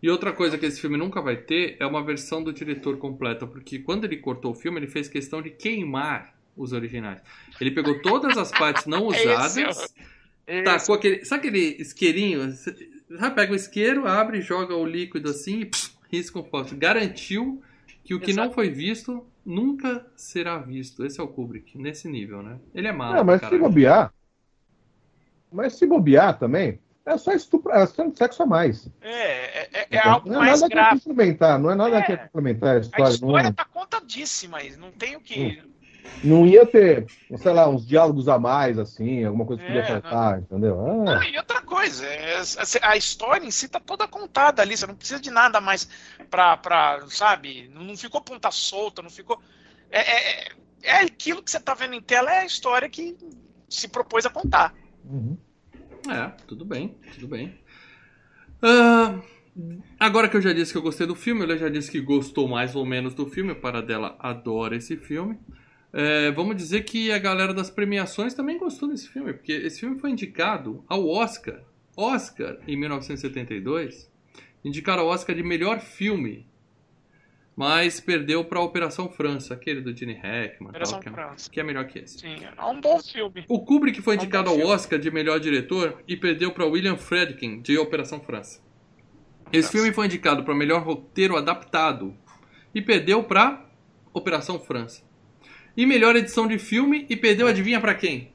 E 0.00 0.08
outra 0.08 0.32
coisa 0.32 0.56
que 0.56 0.64
esse 0.64 0.80
filme 0.80 0.96
nunca 0.96 1.20
vai 1.20 1.36
ter 1.36 1.76
é 1.80 1.86
uma 1.86 2.02
versão 2.04 2.42
do 2.42 2.52
diretor 2.52 2.98
completa, 2.98 3.46
porque 3.46 3.80
quando 3.80 4.04
ele 4.04 4.16
cortou 4.16 4.52
o 4.52 4.54
filme, 4.54 4.78
ele 4.78 4.86
fez 4.86 5.08
questão 5.08 5.42
de 5.42 5.50
queimar 5.50 6.34
os 6.56 6.72
originais. 6.72 7.20
Ele 7.60 7.70
pegou 7.70 8.00
todas 8.00 8.36
as 8.36 8.50
partes 8.50 8.86
não 8.86 9.06
usadas, 9.08 9.94
tacou 10.64 10.94
aquele. 10.94 11.24
Sabe 11.24 11.48
aquele 11.48 11.82
isqueirinho? 11.82 12.50
Você 12.52 12.72
pega 13.34 13.52
o 13.52 13.56
isqueiro, 13.56 14.06
abre, 14.06 14.40
joga 14.40 14.74
o 14.74 14.86
líquido 14.86 15.30
assim 15.30 15.60
e 15.60 15.66
pss, 15.66 15.92
risca 16.10 16.38
um 16.38 16.44
foto. 16.44 16.76
Garantiu 16.76 17.60
que 18.04 18.14
o 18.14 18.20
que 18.20 18.30
Exato. 18.30 18.48
não 18.48 18.54
foi 18.54 18.70
visto 18.70 19.26
nunca 19.44 20.06
será 20.14 20.58
visto. 20.58 21.04
Esse 21.04 21.20
é 21.20 21.22
o 21.22 21.28
Kubrick, 21.28 21.76
nesse 21.78 22.08
nível, 22.08 22.42
né? 22.42 22.58
Ele 22.74 22.86
é 22.86 22.92
malo. 22.92 23.16
É, 23.16 23.24
mas 23.24 23.40
se 23.40 23.58
bobear. 23.58 24.12
Mas 25.50 25.74
se 25.74 25.86
bobear 25.86 26.38
também, 26.38 26.78
é 27.08 27.18
só 27.18 27.32
estupro, 27.32 27.72
é 27.72 27.86
só 27.86 28.04
sexo 28.14 28.42
a 28.42 28.46
mais. 28.46 28.88
É, 29.00 29.10
é, 29.10 29.70
é, 29.72 29.86
é 29.90 29.98
algo 29.98 30.28
não 30.28 30.42
é 30.42 30.46
mais 30.46 30.60
nada 30.60 30.74
grave. 30.74 31.00
Que 31.00 31.08
complementar, 31.08 31.58
não 31.58 31.70
é 31.70 31.74
nada 31.74 31.98
é. 31.98 32.02
que 32.02 32.16
complementar 32.16 32.76
a 32.76 32.80
história. 32.80 33.06
A 33.06 33.10
história 33.10 33.42
não 33.42 33.48
é... 33.48 33.52
tá 33.52 33.64
contadíssima, 33.64 34.58
não 34.78 34.90
tem 34.92 35.16
o 35.16 35.20
que. 35.20 35.62
Não 36.24 36.46
ia 36.46 36.66
ter, 36.66 37.06
sei 37.36 37.52
lá, 37.52 37.68
uns 37.68 37.86
diálogos 37.86 38.28
a 38.28 38.38
mais, 38.38 38.78
assim, 38.78 39.24
alguma 39.24 39.44
coisa 39.44 39.62
que 39.62 39.68
podia 39.68 39.82
é, 39.82 39.86
faltar, 39.86 40.40
entendeu? 40.40 40.80
Ah. 40.80 41.04
Não, 41.04 41.22
e 41.22 41.36
outra 41.36 41.62
coisa, 41.62 42.06
é, 42.06 42.40
a 42.82 42.96
história 42.96 43.46
em 43.46 43.50
si 43.50 43.68
tá 43.68 43.78
toda 43.78 44.08
contada 44.08 44.62
ali, 44.62 44.76
você 44.76 44.86
não 44.86 44.94
precisa 44.94 45.20
de 45.20 45.30
nada 45.30 45.60
mais 45.60 45.88
pra, 46.30 46.56
pra 46.56 47.04
sabe, 47.08 47.70
não 47.74 47.96
ficou 47.96 48.20
ponta 48.20 48.50
solta, 48.50 49.02
não 49.02 49.10
ficou... 49.10 49.40
É, 49.90 50.00
é, 50.00 50.48
é 50.82 50.96
aquilo 51.02 51.42
que 51.42 51.50
você 51.50 51.60
tá 51.60 51.74
vendo 51.74 51.94
em 51.94 52.02
tela, 52.02 52.32
é 52.32 52.40
a 52.40 52.46
história 52.46 52.88
que 52.88 53.16
se 53.68 53.86
propôs 53.86 54.24
a 54.26 54.30
contar. 54.30 54.74
Uhum. 55.04 55.36
É, 56.08 56.32
tudo 56.46 56.64
bem, 56.64 56.96
tudo 57.14 57.28
bem. 57.28 57.54
Uh, 58.62 59.22
agora 59.98 60.28
que 60.28 60.36
eu 60.36 60.40
já 60.40 60.52
disse 60.52 60.72
que 60.72 60.78
eu 60.78 60.82
gostei 60.82 61.06
do 61.06 61.14
filme, 61.14 61.42
ela 61.42 61.56
já 61.56 61.68
disse 61.68 61.90
que 61.90 62.00
gostou 62.00 62.48
mais 62.48 62.74
ou 62.74 62.86
menos 62.86 63.14
do 63.14 63.26
filme, 63.26 63.52
o 63.52 63.56
Paradela 63.56 64.16
adora 64.18 64.76
esse 64.76 64.96
filme. 64.96 65.38
É, 65.92 66.30
vamos 66.30 66.56
dizer 66.56 66.82
que 66.84 67.10
a 67.10 67.18
galera 67.18 67.54
das 67.54 67.70
premiações 67.70 68.34
também 68.34 68.58
gostou 68.58 68.88
desse 68.88 69.08
filme, 69.08 69.32
porque 69.32 69.52
esse 69.52 69.80
filme 69.80 69.98
foi 69.98 70.10
indicado 70.10 70.84
ao 70.88 71.06
Oscar. 71.08 71.62
Oscar, 71.96 72.58
em 72.66 72.76
1972, 72.76 74.10
indicaram 74.64 75.02
ao 75.02 75.08
Oscar 75.08 75.34
de 75.34 75.42
melhor 75.42 75.80
filme 75.80 76.46
mas 77.58 77.98
perdeu 77.98 78.44
para 78.44 78.60
Operação 78.60 79.10
França, 79.10 79.52
aquele 79.52 79.80
do 79.80 79.92
Gene 79.94 80.12
Hackman, 80.12 80.70
tal, 80.70 81.00
que, 81.00 81.08
é, 81.08 81.12
que, 81.50 81.60
é, 81.60 81.62
melhor 81.64 81.86
que 81.88 81.98
esse. 81.98 82.20
Sim, 82.20 82.36
é 82.56 82.64
um 82.64 82.80
bom 82.80 83.02
filme. 83.02 83.44
O 83.48 83.64
Kubrick 83.64 84.00
foi 84.00 84.14
indicado 84.14 84.48
é 84.48 84.52
um 84.52 84.62
ao 84.62 84.68
Oscar 84.68 84.96
de 84.96 85.10
melhor 85.10 85.40
diretor 85.40 86.00
e 86.06 86.16
perdeu 86.16 86.52
para 86.52 86.64
William 86.64 86.96
Friedkin 86.96 87.60
de 87.60 87.76
Operação 87.76 88.20
França. 88.20 88.62
Esse 89.52 89.62
Nossa. 89.62 89.72
filme 89.72 89.92
foi 89.92 90.06
indicado 90.06 90.44
para 90.44 90.54
melhor 90.54 90.84
roteiro 90.84 91.36
adaptado 91.36 92.14
e 92.72 92.80
perdeu 92.80 93.24
para 93.24 93.68
Operação 94.14 94.60
França. 94.60 95.02
E 95.76 95.84
melhor 95.84 96.14
edição 96.14 96.46
de 96.46 96.60
filme 96.60 97.06
e 97.10 97.16
perdeu, 97.16 97.48
adivinha 97.48 97.80
para 97.80 97.96
quem? 97.96 98.30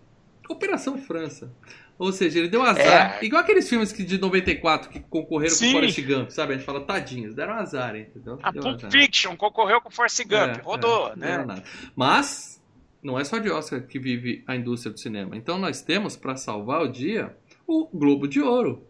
Operação 0.50 0.98
França. 0.98 1.50
Ou 1.98 2.12
seja, 2.12 2.40
ele 2.40 2.48
deu 2.48 2.64
azar. 2.64 3.20
É. 3.22 3.26
Igual 3.26 3.42
aqueles 3.42 3.70
filmes 3.70 3.92
que 3.92 4.04
de 4.04 4.18
94 4.18 4.90
que 4.90 5.00
concorreram 5.00 5.54
Sim. 5.54 5.68
com 5.68 5.72
Forrest 5.74 6.02
Gump, 6.02 6.30
sabe? 6.32 6.54
A 6.54 6.58
gente 6.58 6.66
fala, 6.66 6.82
tadinhos, 6.82 7.36
deram 7.36 7.54
azar, 7.54 7.96
entendeu? 7.96 8.40
A 8.42 8.52
Pulp 8.52 8.66
azar. 8.66 8.92
Fiction 8.92 9.36
concorreu 9.36 9.80
com 9.80 9.92
Forrest 9.92 10.22
Gump, 10.24 10.58
é, 10.58 10.62
rodou, 10.64 11.14
é, 11.14 11.16
né? 11.16 11.64
Mas, 11.96 12.62
não 13.02 13.20
é 13.20 13.24
só 13.24 13.38
de 13.38 13.50
Oscar 13.50 13.86
que 13.86 14.00
vive 14.00 14.44
a 14.48 14.56
indústria 14.56 14.92
do 14.92 15.00
cinema. 15.00 15.38
Então 15.38 15.60
nós 15.60 15.82
temos, 15.82 16.16
para 16.16 16.36
salvar 16.36 16.82
o 16.82 16.88
dia, 16.88 17.36
o 17.68 17.88
Globo 17.94 18.28
de 18.28 18.42
Ouro. 18.42 18.88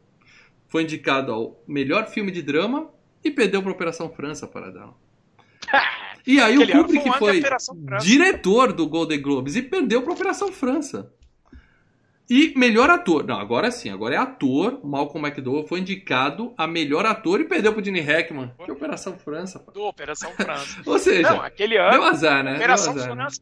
Foi 0.67 0.83
indicado 0.83 1.31
ao 1.31 1.61
melhor 1.67 2.07
filme 2.07 2.31
de 2.31 2.41
drama 2.41 2.89
e 3.23 3.29
perdeu 3.29 3.61
para 3.61 3.71
Operação 3.71 4.09
França 4.09 4.47
para 4.47 4.71
dar. 4.71 4.89
E 6.25 6.39
aí 6.39 6.57
o 6.57 6.65
Kubrick 6.65 7.09
um 7.09 7.13
foi 7.13 7.43
diretor 8.01 8.71
do 8.71 8.87
Golden 8.87 9.21
Globes 9.21 9.57
e 9.57 9.61
perdeu 9.61 10.01
para 10.01 10.13
Operação 10.13 10.53
França. 10.53 11.11
E 12.29 12.53
melhor 12.57 12.89
ator. 12.89 13.25
Não, 13.25 13.39
agora 13.39 13.69
sim, 13.69 13.89
agora 13.89 14.15
é 14.15 14.17
ator. 14.17 14.79
Malcolm 14.83 15.27
McDowell 15.27 15.67
foi 15.67 15.79
indicado 15.81 16.53
a 16.57 16.65
melhor 16.65 17.05
ator 17.05 17.41
e 17.41 17.45
perdeu 17.45 17.73
pro 17.73 17.83
Gene 17.83 17.99
Hackman. 17.99 18.51
Que 18.63 18.71
Operação 18.71 19.17
França. 19.19 19.59
Pô. 19.59 19.71
Do 19.71 19.83
Operação 19.83 20.31
França. 20.33 20.81
Ou 20.86 20.97
seja, 20.97 21.29
Não, 21.29 21.41
aquele 21.41 21.77
ano. 21.77 21.91
deu 21.91 22.03
azar, 22.03 22.43
né? 22.43 22.55
Operação 22.55 22.93
azar, 22.93 23.12
França. 23.13 23.41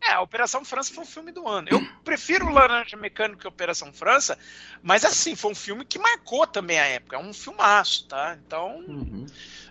É, 0.00 0.12
a 0.12 0.20
Operação 0.20 0.64
França 0.64 0.94
foi 0.94 1.02
um 1.02 1.06
filme 1.06 1.32
do 1.32 1.48
ano. 1.48 1.66
Eu 1.70 1.84
prefiro 2.04 2.48
Laranja 2.52 2.96
Mecânica 2.96 3.40
que 3.40 3.48
Operação 3.48 3.92
França, 3.92 4.38
mas 4.82 5.04
assim, 5.04 5.34
foi 5.34 5.50
um 5.50 5.54
filme 5.56 5.84
que 5.84 5.98
marcou 5.98 6.46
também 6.46 6.78
a 6.78 6.84
época. 6.86 7.16
É 7.16 7.18
um 7.18 7.32
filmaço, 7.32 8.06
tá? 8.06 8.38
Então, 8.46 8.76
Uhum. 8.86 9.26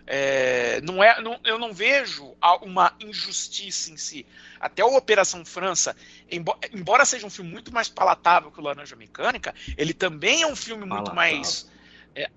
é, 0.06 0.82
não 0.82 1.02
é, 1.02 1.22
não- 1.22 1.39
eu 1.46 1.58
não 1.58 1.74
vejo 1.74 2.36
uma 2.62 2.93
injustiça 3.00 3.89
em 3.91 3.96
si. 3.98 4.26
Até 4.60 4.84
o 4.84 4.96
Operação 4.96 5.46
França, 5.46 5.96
embo- 6.32 6.58
embora 6.74 7.06
seja 7.06 7.26
um 7.26 7.30
filme 7.30 7.50
muito 7.52 7.74
mais 7.74 7.89
palatável 7.89 8.52
que 8.52 8.60
o 8.60 8.63
Laranja 8.63 8.96
Mecânica, 8.96 9.54
ele 9.78 9.93
também 9.93 10.41
é 10.43 10.48
um 10.48 10.56
filme 10.56 10.82
muito 10.86 11.12
Palatável. 11.12 11.15
mais. 11.15 11.70
É, 12.15 12.30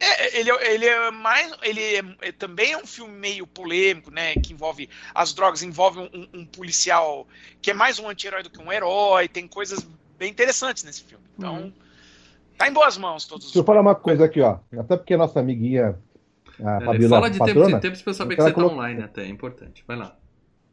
é, 0.00 0.40
ele, 0.40 0.50
é- 0.50 0.74
ele 0.74 0.86
é 0.86 1.10
mais. 1.12 1.52
Ele 1.62 1.80
é- 1.80 2.28
é- 2.28 2.32
também 2.32 2.72
é 2.72 2.76
um 2.78 2.86
filme 2.86 3.14
meio 3.14 3.46
polêmico, 3.46 4.10
né? 4.10 4.34
Que 4.34 4.52
envolve 4.52 4.90
as 5.14 5.32
drogas, 5.32 5.62
envolve 5.62 6.00
um, 6.00 6.28
um- 6.34 6.44
policial 6.46 7.26
que 7.60 7.70
é 7.70 7.74
mais 7.74 7.98
um 8.00 8.08
anti-herói 8.08 8.42
do 8.42 8.50
que 8.50 8.60
um 8.60 8.72
herói. 8.72 9.28
Tem 9.28 9.46
coisas 9.46 9.86
bem 10.18 10.30
interessantes 10.30 10.82
nesse 10.82 11.04
filme. 11.04 11.24
Então, 11.38 11.54
Uhum. 11.56 11.72
tá 12.58 12.66
em 12.68 12.72
boas 12.72 12.96
mãos 12.98 13.26
todos 13.26 13.46
os 13.46 13.52
Deixa 13.52 13.60
eu 13.60 13.64
falar 13.64 13.80
uma 13.80 13.94
coisa 13.94 14.24
aqui, 14.24 14.40
ó. 14.40 14.58
Até 14.76 14.96
porque 14.96 15.14
a 15.14 15.18
nossa 15.18 15.38
amiguinha, 15.38 15.96
a 16.64 16.76
É, 16.82 16.84
Fabiola 16.84 17.08
fala 17.16 17.30
de 17.30 17.38
tempos 17.38 17.54
Patrona, 17.54 17.76
em 17.76 17.80
tempos 17.80 18.02
pra 18.02 18.10
eu 18.10 18.14
saber 18.14 18.36
que 18.36 18.42
você 18.42 18.52
tá 18.52 18.60
online 18.66 19.02
até, 19.04 19.22
é 19.22 19.28
importante. 19.28 19.84
Vai 19.86 19.96
lá. 19.96 20.16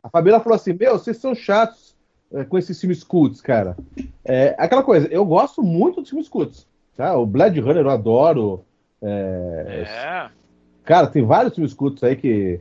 A 0.03 0.09
Fabiola 0.09 0.39
falou 0.41 0.55
assim: 0.55 0.73
Meu, 0.73 0.97
vocês 0.97 1.17
são 1.17 1.33
chatos 1.35 1.95
é, 2.33 2.43
com 2.43 2.57
esses 2.57 2.79
filmes 2.79 3.03
cults, 3.03 3.41
cara. 3.41 3.75
É, 4.23 4.55
aquela 4.57 4.83
coisa, 4.83 5.07
eu 5.11 5.25
gosto 5.25 5.61
muito 5.63 6.01
dos 6.01 6.09
filmes 6.09 6.29
cults. 6.29 6.67
Tá? 6.95 7.15
O 7.17 7.25
Blade 7.25 7.59
Runner 7.59 7.83
eu 7.85 7.89
adoro. 7.89 8.63
É, 9.01 9.85
É, 9.87 10.29
Cara, 10.83 11.07
tem 11.07 11.23
vários 11.23 11.53
filmes 11.53 11.73
cults 11.73 12.03
aí 12.03 12.15
que. 12.15 12.59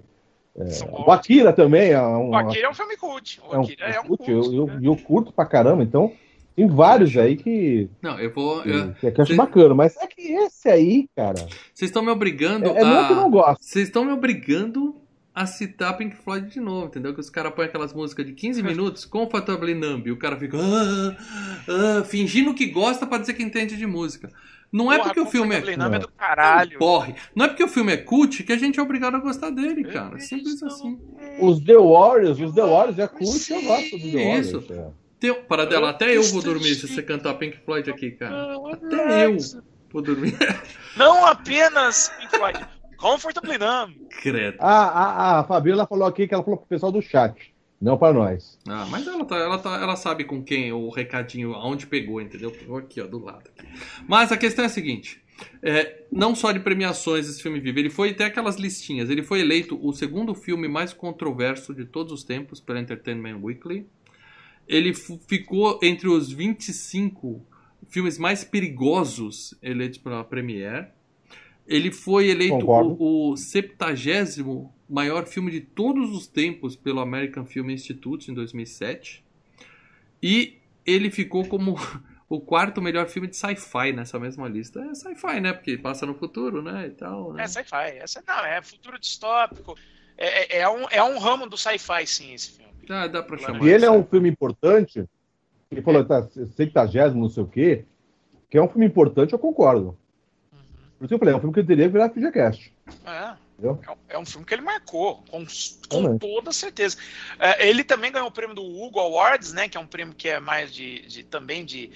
são 0.69 0.89
O. 0.93 1.11
Akira 1.11 1.53
também 1.53 1.91
é 1.93 2.01
um. 2.03 2.31
O 2.31 2.35
Akira 2.37 2.67
é 2.67 2.71
um 2.71 2.75
filme 2.75 2.97
cult. 2.97 3.41
O 3.49 3.55
é 3.55 3.59
um, 3.59 3.63
Akira 3.63 3.85
é 3.87 4.01
um 4.01 4.05
cult, 4.05 4.19
cult. 4.25 4.31
eu, 4.31 4.55
eu, 4.55 4.67
né? 4.67 4.79
eu 4.83 4.97
curto 4.97 5.33
pra 5.33 5.47
caramba, 5.47 5.83
então 5.83 6.13
tem 6.55 6.67
vários 6.67 7.17
aí 7.17 7.37
que, 7.37 7.89
Não, 8.03 8.19
eu 8.19 8.33
vou. 8.33 8.63
que, 8.63 8.69
eu- 8.69 8.93
que 8.95 9.07
eu 9.07 9.23
acho 9.23 9.33
Cê- 9.33 9.37
bacana, 9.37 9.75
mas 9.75 9.97
é 9.97 10.07
que 10.07 10.21
esse 10.33 10.69
aí, 10.69 11.09
cara, 11.17 11.41
Vocês 11.73 11.89
estão 11.91 12.03
me 12.03 12.11
obrigando 12.11 12.67
é, 12.71 12.81
é 12.81 12.85
não 12.85 13.07
que 13.07 13.13
eu 13.13 13.17
não 13.17 13.27
a. 13.27 13.31
gosto. 13.31 13.63
Vocês 13.65 13.87
estão 13.87 14.05
me 14.05 14.13
obrigando 14.13 14.95
a 15.39 15.47
citar 15.47 15.97
Pink 15.97 16.17
Floyd 16.17 16.51
de 16.51 16.59
novo, 16.59 16.87
entendeu? 16.87 17.15
Que 17.15 17.21
os 17.21 17.31
caras 17.31 17.55
põem 17.55 17.67
aquelas 17.67 17.95
músicas 17.95 18.27
de 18.27 18.33
15 18.33 18.61
minutos, 18.61 19.05
Comfortably 19.05 19.73
Numb, 19.73 20.09
e 20.09 20.11
o 20.11 20.17
cara 20.17 20.37
fica 20.37 20.59
ah, 20.59 21.17
ah, 21.69 22.05
fingindo 22.05 22.53
que 22.53 22.67
gosta 22.67 23.07
pra 23.07 23.19
dizer 23.19 23.35
que 23.35 23.43
entende 23.43 23.77
de 23.77 23.87
música. 23.87 24.31
Não 24.73 24.93
é 24.93 24.97
Porra, 24.97 25.09
porque 25.09 25.21
o 25.21 25.27
filme 25.27 25.55
é 25.55 25.61
Numb 25.61 25.71
é 25.71 25.77
Não. 25.77 25.99
do 26.01 26.09
caralho. 26.09 26.77
Porre. 26.79 27.15
Não 27.37 27.45
é 27.45 27.49
porque 27.49 27.63
o 27.63 27.69
filme 27.69 27.93
é 27.93 27.97
cult 27.97 28.43
que 28.43 28.53
a 28.53 28.59
gente 28.59 28.81
é 28.81 28.83
obrigado 28.83 29.15
a 29.15 29.21
gostar 29.21 29.51
dele, 29.51 29.85
cara. 29.85 30.19
Simples 30.19 30.61
assim. 30.61 30.99
Os 31.41 31.61
The 31.61 31.77
Warriors, 31.77 32.41
os 32.41 32.53
The 32.53 32.63
Warriors 32.63 32.99
é 32.99 33.07
cult, 33.07 33.53
eu 33.53 33.63
gosto 33.63 33.97
dos 33.97 34.13
The 34.13 34.25
Warriors. 34.25 34.47
Isso. 34.49 34.73
é. 34.73 34.91
Tem... 35.21 35.35
Para 35.35 35.67
dela, 35.67 35.91
até 35.91 36.17
eu 36.17 36.23
vou 36.25 36.43
dormir 36.43 36.75
se 36.75 36.89
você 36.89 37.01
cantar 37.03 37.35
Pink 37.35 37.59
Floyd 37.65 37.89
aqui, 37.89 38.11
cara. 38.11 38.57
Até 38.73 39.27
eu 39.27 39.37
vou 39.93 40.03
dormir. 40.03 40.37
Não 40.97 41.25
apenas 41.25 42.13
Pink 42.19 42.37
Floyd. 42.37 42.78
Comfortably 42.99 43.59
Numb. 43.59 43.95
Credo. 44.21 44.59
Ah, 44.61 44.89
ah, 44.89 45.41
a 45.41 45.45
Fabiola 45.45 45.87
falou 45.87 46.07
aqui 46.07 46.27
que 46.27 46.35
ela 46.35 46.43
falou 46.43 46.59
pro 46.59 46.67
pessoal 46.67 46.91
do 46.91 47.01
chat, 47.01 47.55
não 47.81 47.97
pra 47.97 48.13
nós. 48.13 48.59
Ah, 48.69 48.87
mas 48.91 49.07
ela, 49.07 49.25
tá, 49.25 49.37
ela, 49.37 49.59
tá, 49.59 49.81
ela 49.81 49.97
sabe 49.97 50.25
com 50.25 50.43
quem 50.43 50.73
o 50.73 50.91
recadinho, 50.91 51.55
aonde 51.55 51.87
pegou, 51.87 52.21
entendeu? 52.21 52.51
Pegou 52.51 52.77
aqui, 52.77 53.01
ó, 53.01 53.07
do 53.07 53.25
lado. 53.25 53.49
Aqui. 53.57 53.69
Mas 54.07 54.33
a 54.33 54.37
questão 54.37 54.65
é 54.65 54.67
a 54.67 54.71
seguinte: 54.71 55.23
é, 55.63 56.03
não 56.11 56.35
só 56.35 56.51
de 56.51 56.59
premiações 56.59 57.29
esse 57.29 57.41
filme 57.41 57.61
vive, 57.61 57.81
ele 57.81 57.91
foi 57.91 58.11
até 58.11 58.25
aquelas 58.25 58.57
listinhas. 58.57 59.09
Ele 59.11 59.23
foi 59.23 59.41
eleito 59.41 59.79
o 59.81 59.93
segundo 59.93 60.35
filme 60.35 60.67
mais 60.67 60.93
controverso 60.93 61.73
de 61.73 61.85
todos 61.85 62.13
os 62.13 62.25
tempos 62.25 62.61
pela 62.61 62.81
Entertainment 62.81 63.39
Weekly. 63.41 63.87
Ele 64.67 64.93
ficou 64.93 65.79
entre 65.83 66.09
os 66.09 66.31
25 66.31 67.41
filmes 67.89 68.19
mais 68.19 68.45
perigosos 68.45 69.55
eleitos 69.63 69.99
pela 69.99 70.25
Premiere. 70.25 70.89
Ele 71.69 71.93
foi 71.93 72.31
eleito 72.31 72.59
Concordo. 72.61 72.97
o, 72.99 73.33
o 73.33 73.37
70 73.37 73.95
maior 74.89 75.27
filme 75.27 75.51
de 75.51 75.61
todos 75.61 76.11
os 76.11 76.27
tempos 76.27 76.75
pelo 76.75 77.01
American 77.01 77.45
Film 77.45 77.71
Institute 77.71 78.31
em 78.31 78.35
2007. 78.35 79.23
E 80.23 80.57
ele 80.87 81.11
ficou 81.11 81.47
como 81.47 81.77
o 82.27 82.41
quarto 82.41 82.81
melhor 82.81 83.07
filme 83.07 83.29
de 83.29 83.37
sci-fi 83.37 83.93
nessa 83.93 84.19
mesma 84.19 84.49
lista. 84.49 84.81
É 84.81 84.95
sci-fi, 84.95 85.41
né? 85.41 85.53
Porque 85.53 85.77
passa 85.77 86.07
no 86.07 86.15
futuro, 86.15 86.63
né? 86.63 86.87
E 86.87 86.91
tal, 86.91 87.35
né? 87.35 87.45
É 87.45 87.47
sci-fi. 87.47 87.99
Essa, 87.99 88.25
não, 88.27 88.45
é 88.47 88.63
futuro 88.63 88.99
distópico. 88.99 89.77
É, 90.17 90.57
é, 90.57 90.61
é 90.63 90.69
um, 90.69 90.87
é 90.91 91.03
um 91.03 91.19
ramo 91.19 91.47
do 91.47 91.59
sci-fi, 91.59 92.07
sim, 92.07 92.33
esse 92.33 92.53
filme. 92.53 92.73
Ah, 92.89 93.07
dá 93.07 93.23
pra 93.23 93.37
chamar. 93.37 93.63
E 93.63 93.69
ele 93.69 93.85
é 93.85 93.91
um 93.91 94.03
filme 94.03 94.29
importante, 94.31 95.05
ele 95.71 95.83
falou, 95.83 96.03
tá, 96.03 96.23
70, 96.23 97.15
não 97.15 97.29
sei 97.29 97.43
o 97.43 97.47
quê, 97.47 97.85
que 98.49 98.57
é 98.57 98.63
um 98.63 98.69
filme 98.69 98.87
importante, 98.87 99.35
eu 99.35 99.39
concordo. 99.39 99.97
Por 100.99 101.05
isso 101.05 101.09
que 101.09 101.15
eu 101.15 101.19
falei, 101.19 101.35
é 101.35 101.37
um 101.37 101.41
filme 101.41 101.55
que 101.55 101.63
teria 101.65 101.87
que 101.87 101.93
virar 101.93 102.11
FGCast. 102.11 102.73
É. 103.07 103.35
Entendeu? 103.59 103.81
É 103.87 103.91
um- 103.91 103.97
É 104.11 104.19
um 104.19 104.27
filme 104.27 104.45
que 104.47 104.55
ele 104.55 104.63
marcou, 104.63 105.23
com, 105.31 105.45
com 105.89 106.19
toda 106.19 106.53
certeza. 106.53 106.97
É, 107.39 107.69
ele 107.69 107.83
também 107.85 108.11
ganhou 108.13 108.29
o 108.29 108.33
prêmio 108.33 108.55
do 108.55 108.63
Hugo 108.65 108.99
Awards, 109.01 109.53
né? 109.53 109.69
Que 109.69 109.77
é 109.77 109.81
um 109.81 109.87
prêmio 109.87 110.15
que 110.15 110.29
é 110.29 110.39
mais 110.41 110.73
de, 110.73 111.03
de- 111.07 111.23
também 111.25 111.65
de 111.65 111.91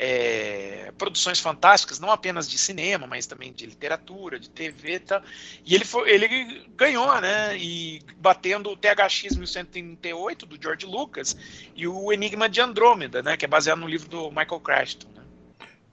é, 0.00 0.92
produções 0.96 1.40
fantásticas, 1.40 1.98
não 1.98 2.10
apenas 2.10 2.48
de 2.48 2.56
cinema, 2.56 3.06
mas 3.06 3.26
também 3.26 3.52
de 3.52 3.66
literatura, 3.66 4.38
de 4.38 4.48
TV 4.48 4.94
e 4.94 5.00
tal. 5.00 5.22
E 5.66 5.74
ele, 5.74 5.84
foi, 5.84 6.08
ele 6.10 6.64
ganhou, 6.76 7.20
né? 7.20 7.56
E 7.58 8.00
batendo 8.16 8.70
o 8.70 8.76
THX 8.76 9.36
1138 9.36 10.46
do 10.46 10.60
George 10.60 10.86
Lucas 10.86 11.36
e 11.74 11.86
o 11.86 12.12
Enigma 12.12 12.48
de 12.48 12.60
Andrômeda, 12.60 13.22
né? 13.22 13.36
Que 13.36 13.44
é 13.44 13.48
baseado 13.48 13.78
no 13.80 13.88
livro 13.88 14.08
do 14.08 14.28
Michael 14.30 14.60
Crichton. 14.60 15.08
Né? 15.16 15.22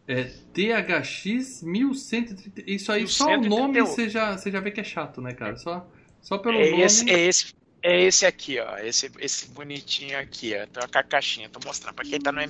É 0.07 0.23
THX 0.53 1.63
1130. 1.63 2.63
Isso 2.69 2.91
aí, 2.91 3.07
só 3.07 3.37
o 3.37 3.39
1138. 3.39 3.49
nome 3.49 3.81
você 3.81 4.07
já, 4.09 4.37
você 4.37 4.51
já 4.51 4.59
vê 4.59 4.71
que 4.71 4.81
é 4.81 4.83
chato, 4.83 5.21
né, 5.21 5.33
cara? 5.33 5.57
Só, 5.57 5.89
só 6.21 6.37
pelo 6.37 6.61
É 6.61 6.65
nome. 6.69 6.83
esse, 6.83 7.09
é 7.09 7.19
esse, 7.27 7.53
é 7.87 8.03
esse 8.03 8.25
aqui, 8.25 8.59
ó. 8.59 8.77
Esse, 8.77 9.11
esse 9.19 9.49
bonitinho 9.51 10.17
aqui, 10.17 10.53
ó. 10.55 10.79
Uma 10.79 10.87
ca- 10.87 11.03
caixinha, 11.03 11.47
tô 11.49 11.59
mostrando. 11.65 11.93
Pra 11.95 12.03
quem 12.05 12.19
tá 12.19 12.31
no, 12.31 12.41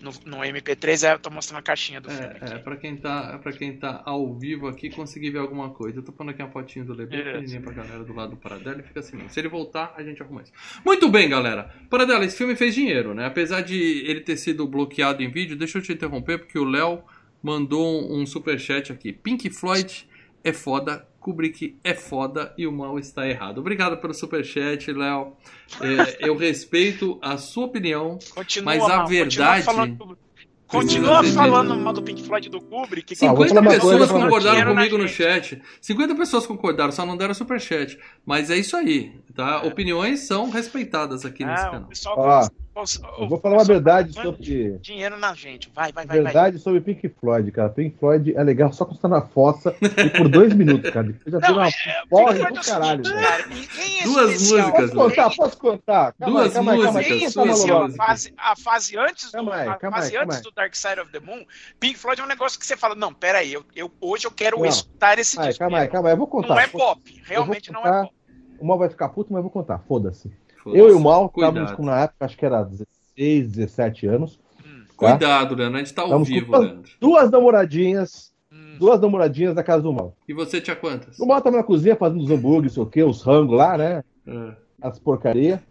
no, 0.00 0.12
no 0.26 0.36
MP3, 0.38 1.08
é, 1.08 1.14
eu 1.14 1.18
tô 1.18 1.30
mostrando 1.30 1.60
a 1.60 1.62
caixinha 1.62 2.00
do 2.00 2.10
filme. 2.10 2.24
É, 2.26 2.38
é, 2.40 2.52
aqui. 2.54 2.58
pra 2.64 2.76
quem, 2.76 2.96
tá, 2.96 3.38
pra 3.38 3.52
quem 3.52 3.76
tá 3.76 4.02
ao 4.04 4.34
vivo 4.38 4.68
aqui 4.68 4.90
conseguir 4.90 5.30
ver 5.30 5.38
alguma 5.38 5.70
coisa. 5.70 5.98
Eu 5.98 6.02
tô 6.04 6.12
pondo 6.12 6.30
aqui 6.30 6.42
uma 6.42 6.50
fotinho 6.50 6.84
do 6.84 6.92
Lebê 6.94 7.16
Isso. 7.16 7.24
pequenininha 7.24 7.60
pra 7.62 7.72
galera 7.72 8.04
do 8.04 8.12
lado 8.14 8.30
do 8.30 8.36
Paradela 8.36 8.80
e 8.80 8.82
fica 8.82 9.00
assim 9.00 9.16
mesmo. 9.16 9.30
Se 9.30 9.40
ele 9.40 9.48
voltar, 9.48 9.94
a 9.96 10.02
gente 10.02 10.22
arruma 10.22 10.42
isso. 10.42 10.52
Muito 10.84 11.08
bem, 11.08 11.28
galera. 11.28 11.74
Paradela, 11.88 12.24
esse 12.24 12.36
filme 12.36 12.54
fez 12.54 12.74
dinheiro, 12.74 13.14
né? 13.14 13.26
Apesar 13.26 13.62
de 13.62 13.76
ele 14.06 14.20
ter 14.20 14.36
sido 14.36 14.66
bloqueado 14.66 15.22
em 15.22 15.30
vídeo, 15.30 15.56
deixa 15.56 15.78
eu 15.78 15.82
te 15.82 15.92
interromper 15.92 16.38
porque 16.38 16.58
o 16.58 16.64
Léo 16.64 17.02
mandou 17.42 18.12
um 18.14 18.24
superchat 18.26 18.92
aqui. 18.92 19.12
Pink 19.12 19.50
Floyd 19.50 20.06
é 20.44 20.52
foda, 20.52 21.06
Kubrick 21.22 21.78
é 21.84 21.94
foda 21.94 22.52
e 22.58 22.66
o 22.66 22.72
mal 22.72 22.98
está 22.98 23.28
errado. 23.28 23.58
Obrigado 23.58 23.96
pelo 23.98 24.12
superchat, 24.12 24.92
Léo. 24.92 25.34
É, 25.80 26.18
eu 26.28 26.36
respeito 26.36 27.18
a 27.22 27.36
sua 27.38 27.66
opinião. 27.66 28.18
Continua, 28.34 28.64
mas 28.74 28.82
a 28.84 28.96
mal, 28.98 29.06
verdade- 29.06 29.64
Continua 29.64 29.86
falando, 29.86 30.18
continua 30.66 31.22
falando 31.24 31.76
mal 31.78 31.92
do 31.92 32.02
Pink 32.02 32.22
Floyd 32.22 32.48
do 32.48 32.60
Kubrick. 32.60 33.14
que 33.14 33.24
Ah, 33.26 33.32
vou 33.32 33.46
50 33.46 33.54
falar 33.54 33.60
uma 33.60 33.70
pessoas 33.98 34.10
concordaram 34.10 34.74
comigo 34.74 34.98
no 34.98 35.06
chat. 35.08 35.60
50 35.80 36.14
pessoas 36.14 36.46
concordaram, 36.46 36.90
só 36.92 37.04
não 37.04 37.16
deram 37.16 37.34
superchat. 37.34 37.98
Mas 38.24 38.50
é 38.50 38.56
isso 38.56 38.74
aí, 38.76 39.12
tá? 39.34 39.62
Opiniões 39.62 40.20
são 40.20 40.48
respeitadas 40.50 41.24
aqui 41.26 41.44
nesse 41.44 41.62
Ah, 41.64 41.68
o 41.68 41.70
canal. 41.72 41.88
pessoal, 41.88 42.14
Ó, 42.18 42.40
o- 42.40 42.46
o- 42.46 42.48
Eu 42.74 43.28
vou 43.28 43.38
falar 43.38 43.56
uma 43.58 43.64
verdade 43.64 44.14
sobre. 44.14 44.78
Dinheiro 44.80 45.18
na 45.18 45.34
gente. 45.34 45.70
Vai, 45.74 45.92
vai, 45.92 46.06
vai. 46.06 46.16
vai. 46.16 46.24
Verdade 46.32 46.58
sobre 46.58 46.80
Pink 46.80 47.06
Floyd, 47.20 47.50
cara. 47.52 47.68
Pink 47.68 47.98
Floyd 47.98 48.34
é 48.34 48.42
legal 48.42 48.72
só 48.72 48.84
quando 48.86 48.96
você 48.96 49.02
tá 49.02 49.08
na 49.08 49.20
fossa 49.20 49.74
e 49.82 50.08
por 50.10 50.26
dois 50.28 50.54
minutos, 50.54 50.90
cara. 50.90 51.06
Depois 51.08 51.32
já 51.32 51.38
Não, 51.50 51.56
uma 51.58 51.68
é, 51.68 51.72
porra 52.08 52.34
Floyd 52.34 52.40
é 52.40 52.50
do 52.52 52.60
caralho, 52.66 53.02
cara, 53.02 53.42
é 53.42 54.04
Duas 54.04 54.32
especial. 54.32 54.68
músicas, 54.68 54.90
Posso 54.90 54.94
contar? 54.94 55.22
Ninguém- 55.22 55.36
Posso 55.36 55.58
contar? 55.58 56.12
Calma 56.14 56.32
Duas 56.40 56.46
aí, 56.46 56.52
calma 56.54 56.72
aí, 56.72 56.82
calma 56.82 56.98
aí. 57.00 57.10
músicas, 57.10 57.32
suas 57.32 57.48
especial. 57.50 57.76
A 57.78 57.82
músicas. 57.84 58.06
fase, 58.06 58.34
a 58.38 58.56
fase 58.56 58.98
antes 58.98 59.24
do, 59.26 59.32
Calma 59.32 59.54
aí, 59.54 59.68
a 59.68 59.74
calma 59.74 59.96
aí, 59.96 60.02
fase 60.02 60.12
calma 60.12 60.24
antes 60.24 60.36
aí. 60.38 60.42
do 60.42 60.50
Dark 60.52 60.74
Side 60.74 61.00
of 61.00 61.12
the 61.12 61.20
Moon, 61.20 61.44
Pink 61.78 61.98
Floyd 61.98 62.20
é 62.20 62.24
um 62.24 62.28
negócio 62.28 62.58
que 62.58 62.66
você 62.66 62.76
fala, 62.76 62.94
não, 62.94 63.12
pera 63.12 63.38
aí, 63.38 63.52
eu, 63.52 63.64
eu- 63.76 63.90
hoje 64.00 64.26
eu 64.26 64.30
quero 64.30 64.58
Não. 64.58 64.64
escutar 64.66 65.18
esse 65.18 65.36
Calma 65.36 65.46
aí, 65.46 65.50
disco. 65.50 65.60
calma 65.64 65.78
aí, 65.78 65.88
calma 65.88 66.08
aí. 66.08 66.12
Eu 66.14 66.18
vou 66.18 66.26
contar. 66.26 66.48
Não 66.54 66.58
é 66.60 66.66
pop, 66.66 67.22
realmente 67.24 67.70
não 67.70 67.86
é 67.86 68.02
pop. 68.02 68.14
O 68.58 68.64
Mal 68.66 68.78
vai 68.78 68.88
ficar 68.88 69.08
puto, 69.10 69.32
mas 69.32 69.38
eu 69.38 69.42
vou 69.42 69.50
contar. 69.50 69.78
Foda-se. 69.88 70.30
Eu 70.66 70.88
e 70.88 70.92
o 70.92 71.00
Mal 71.00 71.28
Cuidado. 71.28 71.54
estávamos 71.58 71.76
com, 71.76 71.84
na 71.84 72.00
época, 72.02 72.24
acho 72.24 72.36
que 72.36 72.46
era 72.46 72.62
16, 72.62 73.50
17 73.52 74.06
anos. 74.06 74.38
Hum, 74.64 74.84
tá? 74.98 75.10
Cuidado, 75.10 75.54
Leandro. 75.54 75.76
A 75.76 75.78
gente 75.78 75.94
tá 75.94 76.02
ao 76.02 76.24
vivo, 76.24 76.56
Leandro. 76.56 76.90
Duas 77.00 77.30
namoradinhas. 77.30 78.32
hum. 78.52 78.76
Duas 78.78 79.00
namoradinhas 79.00 79.54
da 79.54 79.62
casa 79.62 79.82
do 79.82 79.92
Mal. 79.92 80.16
E 80.28 80.32
você 80.32 80.60
tinha 80.60 80.76
quantas? 80.76 81.18
O 81.18 81.26
Mal 81.26 81.40
tava 81.40 81.56
na 81.56 81.62
cozinha 81.62 81.96
fazendo 81.96 82.22
os 82.22 82.30
hambúrgueres, 82.30 82.74
sei 82.74 82.82
o 82.82 82.86
quê, 82.86 83.02
os 83.02 83.22
rangos 83.22 83.56
lá, 83.56 83.76
né? 83.76 84.04
É. 84.26 84.52
As 84.80 84.98
porcaria. 84.98 85.62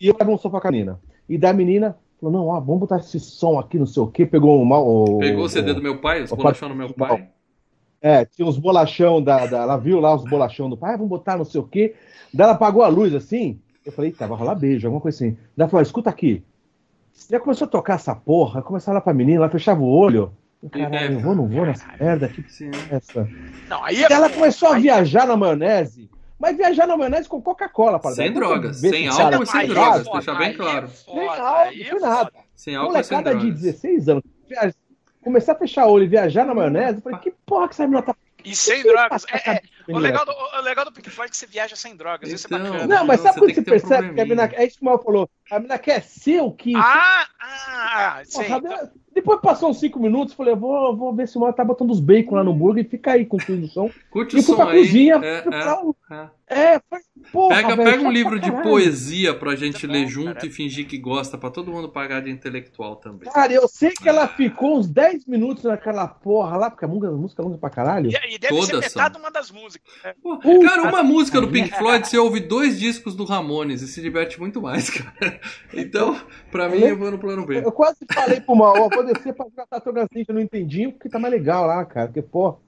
E 0.00 0.08
eu 0.08 0.16
no 0.24 0.38
sofá 0.38 0.60
com 0.60 0.68
a 0.68 0.70
menina. 0.70 1.00
E 1.28 1.36
da 1.36 1.52
menina, 1.52 1.96
Falou, 2.20 2.32
não, 2.32 2.48
ó, 2.48 2.58
vamos 2.58 2.80
botar 2.80 2.98
esse 2.98 3.20
som 3.20 3.58
aqui, 3.58 3.78
não 3.78 3.86
sei 3.86 4.02
o 4.02 4.08
quê. 4.08 4.26
Pegou 4.26 4.60
uma, 4.60 4.78
o. 4.78 5.18
Pegou 5.18 5.44
o 5.44 5.48
CD 5.48 5.70
o, 5.70 5.74
do 5.74 5.82
meu 5.82 6.00
pai, 6.00 6.22
os 6.24 6.30
bolachão 6.30 6.68
do 6.68 6.74
meu 6.74 6.92
pai. 6.92 7.28
É, 8.00 8.24
tinha 8.24 8.46
uns 8.46 8.58
bolachão 8.58 9.22
da, 9.22 9.46
da. 9.46 9.58
Ela 9.58 9.76
viu 9.76 10.00
lá 10.00 10.14
os 10.14 10.24
bolachão 10.24 10.68
do 10.68 10.76
pai, 10.76 10.94
ah, 10.94 10.96
vamos 10.96 11.10
botar 11.10 11.36
não 11.36 11.44
sei 11.44 11.60
o 11.60 11.64
quê. 11.64 11.94
Daí 12.34 12.44
ela 12.44 12.54
apagou 12.54 12.82
a 12.82 12.88
luz 12.88 13.14
assim. 13.14 13.60
Eu 13.88 13.92
falei, 13.92 14.12
tá, 14.12 14.26
vai 14.26 14.36
rolar 14.36 14.54
beijo, 14.54 14.86
alguma 14.86 15.00
coisa 15.00 15.16
assim. 15.16 15.30
Daí 15.30 15.64
ela 15.64 15.68
falou, 15.70 15.82
escuta 15.82 16.10
aqui. 16.10 16.44
Já 17.30 17.40
começou 17.40 17.64
a 17.64 17.70
tocar 17.70 17.94
essa 17.94 18.14
porra, 18.14 18.60
começava 18.60 18.96
lá 18.96 19.00
pra 19.00 19.14
menina, 19.14 19.38
ela 19.38 19.48
fechava 19.48 19.80
o 19.80 19.88
olho. 19.88 20.30
Caralho, 20.70 21.14
eu 21.14 21.20
vou, 21.20 21.34
não 21.34 21.48
vou 21.48 21.64
nessa 21.64 21.86
merda, 21.98 22.28
que 22.28 22.42
Sim. 22.52 22.70
é 22.90 22.96
essa? 22.96 23.26
Não, 23.66 23.82
aí 23.82 24.04
é 24.04 24.12
ela 24.12 24.28
começou 24.28 24.68
a 24.68 24.78
viajar 24.78 25.26
na 25.26 25.38
maionese. 25.38 26.10
Mas 26.38 26.54
viajar 26.54 26.86
na 26.86 26.98
maionese 26.98 27.30
com 27.30 27.40
Coca-Cola, 27.40 27.98
para 27.98 28.10
Sem 28.10 28.30
drogas. 28.30 28.78
Sem 28.78 29.08
álcool 29.08 29.42
e 29.42 29.46
sem 29.46 29.68
drogas, 29.68 30.06
deixar 30.06 30.34
bem 30.34 30.52
claro. 30.54 30.88
Sem 30.88 31.26
álcool, 31.26 31.72
sem 31.72 32.00
nada. 32.00 32.32
Sem 32.54 32.76
álcool 32.76 32.98
e 32.98 33.04
sem 33.04 33.22
drogas. 33.22 33.42
de 33.42 33.50
16 33.52 34.08
anos, 34.10 34.22
começar 35.24 35.52
a 35.52 35.56
fechar 35.56 35.86
o 35.86 35.92
olho 35.92 36.04
e 36.04 36.08
viajar 36.08 36.44
na 36.44 36.54
maionese, 36.54 36.98
eu 36.98 37.02
falei, 37.02 37.18
que 37.20 37.32
porra 37.46 37.68
que 37.68 37.74
essa 37.74 37.84
menina 37.84 38.02
tá 38.02 38.14
e 38.44 38.54
sem 38.54 38.82
drogas. 38.82 39.24
É, 39.32 39.50
é, 39.50 39.62
o, 39.88 39.98
legal 39.98 40.24
do, 40.24 40.32
o 40.32 40.60
legal 40.62 40.84
do 40.84 40.92
Pink 40.92 41.10
Floyd 41.10 41.28
é 41.28 41.30
que 41.30 41.36
você 41.36 41.46
viaja 41.46 41.76
sem 41.76 41.96
drogas. 41.96 42.30
Isso 42.30 42.46
é 42.52 42.56
então, 42.56 42.72
bacana. 42.72 42.86
Não, 42.86 43.06
mas 43.06 43.20
sabe 43.20 43.38
quando 43.38 43.54
você, 43.54 43.62
percebe 43.62 44.10
um 44.10 44.14
que 44.14 44.20
a 44.20 44.26
mina. 44.26 44.50
É 44.52 44.66
isso 44.66 44.78
que 44.78 44.82
o 44.82 44.84
Mal 44.84 45.02
falou. 45.02 45.30
A 45.50 45.58
mina 45.58 45.78
quer 45.78 46.02
ser 46.02 46.40
o 46.40 46.52
que. 46.52 46.74
Ah, 46.76 47.26
ah, 47.40 48.22
sim. 48.24 48.42
Então... 48.42 48.90
Depois 49.18 49.40
passou 49.40 49.70
uns 49.70 49.80
5 49.80 49.98
minutos, 49.98 50.34
falei, 50.34 50.54
vou, 50.54 50.96
vou 50.96 51.12
ver 51.12 51.26
se 51.26 51.36
o 51.36 51.40
Mal 51.40 51.52
tá 51.52 51.64
botando 51.64 51.90
os 51.90 51.98
bacon 51.98 52.36
lá 52.36 52.44
no 52.44 52.52
hambúrguer 52.52 52.84
e 52.84 52.88
fica 52.88 53.12
aí 53.12 53.26
com 53.26 53.36
o 53.36 53.68
som. 53.68 53.90
Curte 54.10 54.36
e 54.36 54.38
o 54.38 54.42
som 54.42 54.62
aí. 54.62 54.78
Cozinha, 54.78 55.16
é, 55.20 55.38
é, 55.38 55.74
é. 56.48 56.80
foi, 56.88 57.00
porra, 57.30 57.56
pega, 57.56 57.76
véio, 57.76 57.90
pega 57.90 58.02
um 58.02 58.10
livro 58.10 58.40
de 58.40 58.50
poesia 58.62 59.34
pra 59.34 59.54
gente 59.54 59.86
ler 59.86 60.06
junto 60.06 60.34
cara. 60.34 60.46
e 60.46 60.50
fingir 60.50 60.86
que 60.86 60.96
gosta, 60.96 61.36
pra 61.36 61.50
todo 61.50 61.70
mundo 61.70 61.88
pagar 61.90 62.22
de 62.22 62.30
intelectual 62.30 62.96
também. 62.96 63.30
Cara, 63.30 63.52
eu 63.52 63.68
sei 63.68 63.90
que 63.90 64.08
ela 64.08 64.26
ficou 64.26 64.78
uns 64.78 64.88
10 64.88 65.26
minutos 65.26 65.64
naquela 65.64 66.08
porra 66.08 66.56
lá, 66.56 66.70
porque 66.70 66.84
a 66.84 66.88
música, 66.88 67.08
a 67.08 67.12
música 67.12 67.42
é 67.42 67.44
longa 67.44 67.58
pra 67.58 67.68
caralho. 67.68 68.10
E, 68.10 68.34
e 68.34 68.38
deve 68.38 68.54
Todas 68.54 68.68
ser 68.68 68.76
metade 68.76 69.14
são. 69.14 69.22
uma 69.22 69.30
das 69.30 69.50
músicas. 69.50 69.92
Né? 70.02 70.14
Pô, 70.22 70.38
cara, 70.38 70.82
uma 70.82 71.02
música 71.02 71.40
do 71.40 71.48
Pink 71.48 71.76
Floyd, 71.76 72.08
você 72.08 72.16
ouve 72.16 72.40
dois 72.40 72.78
discos 72.78 73.14
do 73.14 73.24
Ramones 73.24 73.82
e 73.82 73.88
se 73.88 74.00
diverte 74.00 74.40
muito 74.40 74.62
mais, 74.62 74.88
cara. 74.90 75.40
Então, 75.74 76.18
pra 76.50 76.68
mim, 76.68 76.80
eu 76.80 76.96
vou 76.96 77.10
no 77.10 77.18
plano 77.18 77.44
B. 77.44 77.58
Eu 77.58 77.72
quase 77.72 77.98
falei 78.12 78.40
pro 78.40 78.56
Mal, 78.56 78.74
ó, 78.76 78.88
vou 78.88 79.04
descer 79.04 79.34
pra 79.34 79.46
jogar 79.46 79.66
Tatogazinho, 79.66 80.24
eu 80.26 80.34
não 80.34 80.40
entendi, 80.40 80.88
porque 80.88 81.08
tá 81.08 81.18
mais 81.18 81.32
legal 81.32 81.66
lá, 81.66 81.84
cara. 81.84 82.06
Porque, 82.06 82.22
pô. 82.22 82.58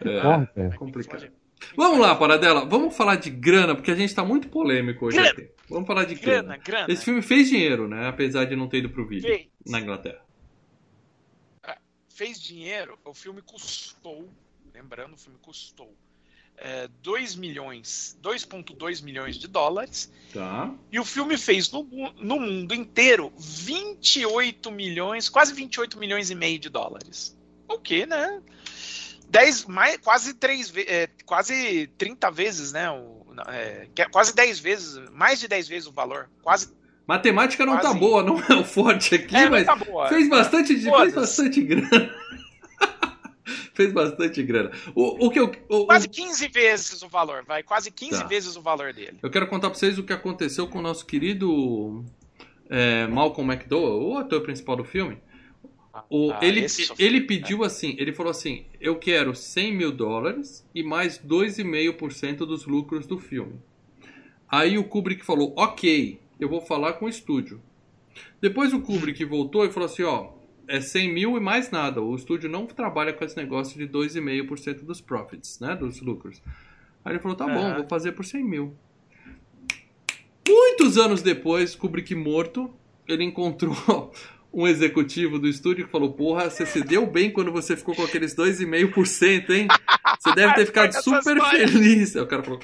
É, 0.00 0.20
porra, 0.20 0.50
é 0.56 0.68
complicado. 0.70 1.41
Vamos 1.76 1.98
lá, 1.98 2.14
Paradela, 2.14 2.64
vamos 2.64 2.96
falar 2.96 3.16
de 3.16 3.30
grana, 3.30 3.74
porque 3.74 3.90
a 3.90 3.94
gente 3.94 4.14
tá 4.14 4.24
muito 4.24 4.48
polêmico 4.48 5.06
hoje 5.06 5.18
aqui. 5.18 5.50
Vamos 5.68 5.86
falar 5.86 6.04
de 6.04 6.14
grana. 6.14 6.42
grana. 6.42 6.56
grana. 6.58 6.92
Esse 6.92 7.04
filme 7.04 7.22
fez 7.22 7.48
dinheiro, 7.48 7.88
né? 7.88 8.08
Apesar 8.08 8.44
de 8.44 8.54
não 8.54 8.68
ter 8.68 8.78
ido 8.78 8.90
pro 8.90 9.06
vídeo 9.06 9.28
fez. 9.28 9.48
na 9.66 9.80
Inglaterra. 9.80 10.24
É, 11.66 11.78
fez 12.08 12.40
dinheiro, 12.40 12.98
o 13.04 13.14
filme 13.14 13.40
custou, 13.42 14.28
lembrando, 14.74 15.14
o 15.14 15.18
filme 15.18 15.38
custou 15.40 15.94
é, 16.56 16.88
2 17.02 17.36
milhões, 17.36 18.16
2.2 18.22 19.02
milhões 19.02 19.36
de 19.36 19.48
dólares. 19.48 20.12
Tá. 20.32 20.72
E 20.90 21.00
o 21.00 21.04
filme 21.04 21.36
fez 21.36 21.70
no, 21.72 21.82
no 22.16 22.38
mundo 22.38 22.74
inteiro 22.74 23.32
28 23.36 24.70
milhões, 24.70 25.28
quase 25.28 25.52
28 25.52 25.98
milhões 25.98 26.30
e 26.30 26.34
meio 26.34 26.58
de 26.58 26.68
dólares. 26.68 27.36
O 27.68 27.78
que, 27.78 28.06
né? 28.06 28.42
10, 29.32 29.64
mais, 29.64 29.96
quase, 29.96 30.34
3, 30.34 30.74
é, 30.86 31.08
quase 31.24 31.86
30 31.96 32.30
vezes, 32.30 32.72
né? 32.72 32.90
O, 32.90 33.24
é, 33.48 33.88
quase 34.10 34.34
10 34.34 34.60
vezes, 34.60 35.10
mais 35.10 35.40
de 35.40 35.48
10 35.48 35.68
vezes 35.68 35.88
o 35.88 35.92
valor. 35.92 36.28
Quase. 36.42 36.70
Matemática 37.06 37.64
não 37.64 37.76
tá 37.76 37.80
quase... 37.80 37.94
tá 37.94 38.00
boa, 38.00 38.22
não 38.22 38.38
é 38.38 38.54
o 38.54 38.64
forte 38.64 39.14
aqui, 39.14 39.34
é, 39.34 39.48
mas 39.48 39.64
tá 39.64 39.76
fez 40.08 40.28
bastante, 40.28 40.78
fez 40.78 41.14
bastante 41.14 41.62
grana. 41.62 42.14
fez 43.72 43.92
bastante 43.92 44.42
grana. 44.42 44.70
O, 44.94 45.26
o 45.26 45.30
que 45.30 45.40
eu, 45.40 45.50
o, 45.70 45.86
quase 45.86 46.10
15 46.10 46.48
vezes 46.48 47.02
o 47.02 47.08
valor, 47.08 47.42
vai. 47.42 47.62
Quase 47.62 47.90
15 47.90 48.20
tá. 48.20 48.26
vezes 48.26 48.54
o 48.54 48.60
valor 48.60 48.92
dele. 48.92 49.18
Eu 49.22 49.30
quero 49.30 49.46
contar 49.46 49.70
pra 49.70 49.78
vocês 49.78 49.98
o 49.98 50.02
que 50.02 50.12
aconteceu 50.12 50.68
com 50.68 50.78
o 50.78 50.82
nosso 50.82 51.06
querido 51.06 52.04
é, 52.68 53.06
Malcolm 53.06 53.50
McDowell, 53.50 54.10
o 54.10 54.18
ator 54.18 54.42
principal 54.42 54.76
do 54.76 54.84
filme. 54.84 55.18
O, 56.08 56.30
ah, 56.32 56.38
ele, 56.40 56.66
ele 56.98 57.20
pediu 57.20 57.62
assim, 57.62 57.94
ele 57.98 58.12
falou 58.12 58.30
assim, 58.30 58.64
eu 58.80 58.96
quero 58.96 59.34
100 59.34 59.74
mil 59.74 59.92
dólares 59.92 60.66
e 60.74 60.82
mais 60.82 61.18
2,5% 61.18 62.38
dos 62.38 62.66
lucros 62.66 63.06
do 63.06 63.18
filme. 63.18 63.60
Aí 64.48 64.78
o 64.78 64.84
Kubrick 64.84 65.24
falou, 65.24 65.52
ok, 65.56 66.18
eu 66.40 66.48
vou 66.48 66.60
falar 66.60 66.94
com 66.94 67.06
o 67.06 67.08
estúdio. 67.08 67.60
Depois 68.40 68.72
o 68.72 68.80
Kubrick 68.80 69.22
voltou 69.24 69.64
e 69.64 69.70
falou 69.70 69.86
assim, 69.86 70.02
ó, 70.02 70.30
é 70.66 70.80
100 70.80 71.12
mil 71.12 71.36
e 71.36 71.40
mais 71.40 71.70
nada. 71.70 72.00
O 72.00 72.14
estúdio 72.14 72.48
não 72.48 72.66
trabalha 72.66 73.12
com 73.12 73.24
esse 73.24 73.36
negócio 73.36 73.78
de 73.78 73.86
2,5% 73.86 74.84
dos 74.84 75.00
profits, 75.00 75.60
né, 75.60 75.76
dos 75.76 76.00
lucros. 76.00 76.42
Aí 77.04 77.12
ele 77.12 77.20
falou, 77.20 77.36
tá 77.36 77.46
bom, 77.46 77.74
vou 77.74 77.86
fazer 77.88 78.12
por 78.12 78.24
100 78.24 78.44
mil. 78.44 78.74
Muitos 80.48 80.96
anos 80.96 81.22
depois, 81.22 81.74
Kubrick 81.74 82.14
morto, 82.14 82.70
ele 83.06 83.24
encontrou 83.24 84.12
um 84.52 84.66
executivo 84.66 85.38
do 85.38 85.48
estúdio 85.48 85.86
que 85.86 85.90
falou: 85.90 86.12
Porra, 86.12 86.50
você 86.50 86.66
se 86.66 86.80
deu 86.82 87.06
bem 87.06 87.30
quando 87.30 87.50
você 87.50 87.76
ficou 87.76 87.94
com 87.94 88.04
aqueles 88.04 88.34
2,5%, 88.34 89.50
hein? 89.50 89.68
Você 90.20 90.34
deve 90.34 90.54
ter 90.54 90.66
ficado 90.66 90.92
super 91.02 91.40
feliz. 91.50 92.14
Aí 92.14 92.22
o 92.22 92.26
cara 92.26 92.42
falou: 92.42 92.60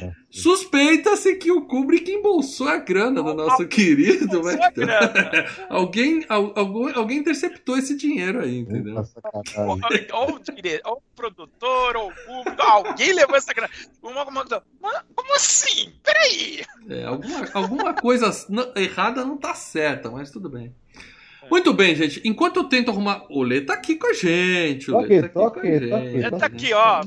é. 0.00 0.12
Suspeita-se 0.30 1.34
que 1.36 1.50
o 1.50 1.62
Kubrick 1.62 2.10
embolsou 2.10 2.68
a 2.68 2.76
grana 2.76 3.22
do 3.22 3.34
nosso 3.34 3.66
querido 3.66 4.42
alguém, 5.68 6.24
alguém, 6.28 6.94
alguém 6.94 7.18
interceptou 7.18 7.76
esse 7.76 7.96
dinheiro 7.96 8.40
aí, 8.40 8.58
entendeu? 8.58 8.94
Ou, 8.94 9.64
ou, 9.64 9.78
ou 10.84 10.96
o 10.96 11.02
produtor, 11.16 11.96
ou 11.96 12.10
o 12.10 12.14
público, 12.14 12.62
alguém 12.62 13.12
levou 13.12 13.36
essa 13.36 13.52
grana. 13.52 13.70
Uma, 14.02 14.24
uma, 14.24 14.44
como 15.14 15.34
assim? 15.34 15.92
Peraí! 16.02 16.64
É, 16.88 17.04
alguma, 17.04 17.48
alguma 17.52 17.94
coisa 17.94 18.30
errada 18.76 19.24
não 19.24 19.36
tá 19.36 19.54
certa, 19.54 20.10
mas 20.10 20.30
tudo 20.30 20.48
bem. 20.48 20.72
Muito 21.50 21.72
bem, 21.72 21.94
gente. 21.94 22.20
Enquanto 22.24 22.56
eu 22.58 22.64
tento 22.64 22.90
arrumar. 22.90 23.24
O 23.30 23.42
Lê 23.42 23.60
tá 23.60 23.74
aqui 23.74 23.96
com 23.96 24.08
a 24.08 24.12
gente. 24.12 24.90
O 24.90 25.00
Lê 25.00 25.22
tá 25.22 25.26
aqui, 25.26 25.60
com 25.60 25.60
a 25.60 25.70
gente. 26.00 26.30
Tá 26.38 26.46
aqui, 26.46 26.72
ó. 26.72 27.00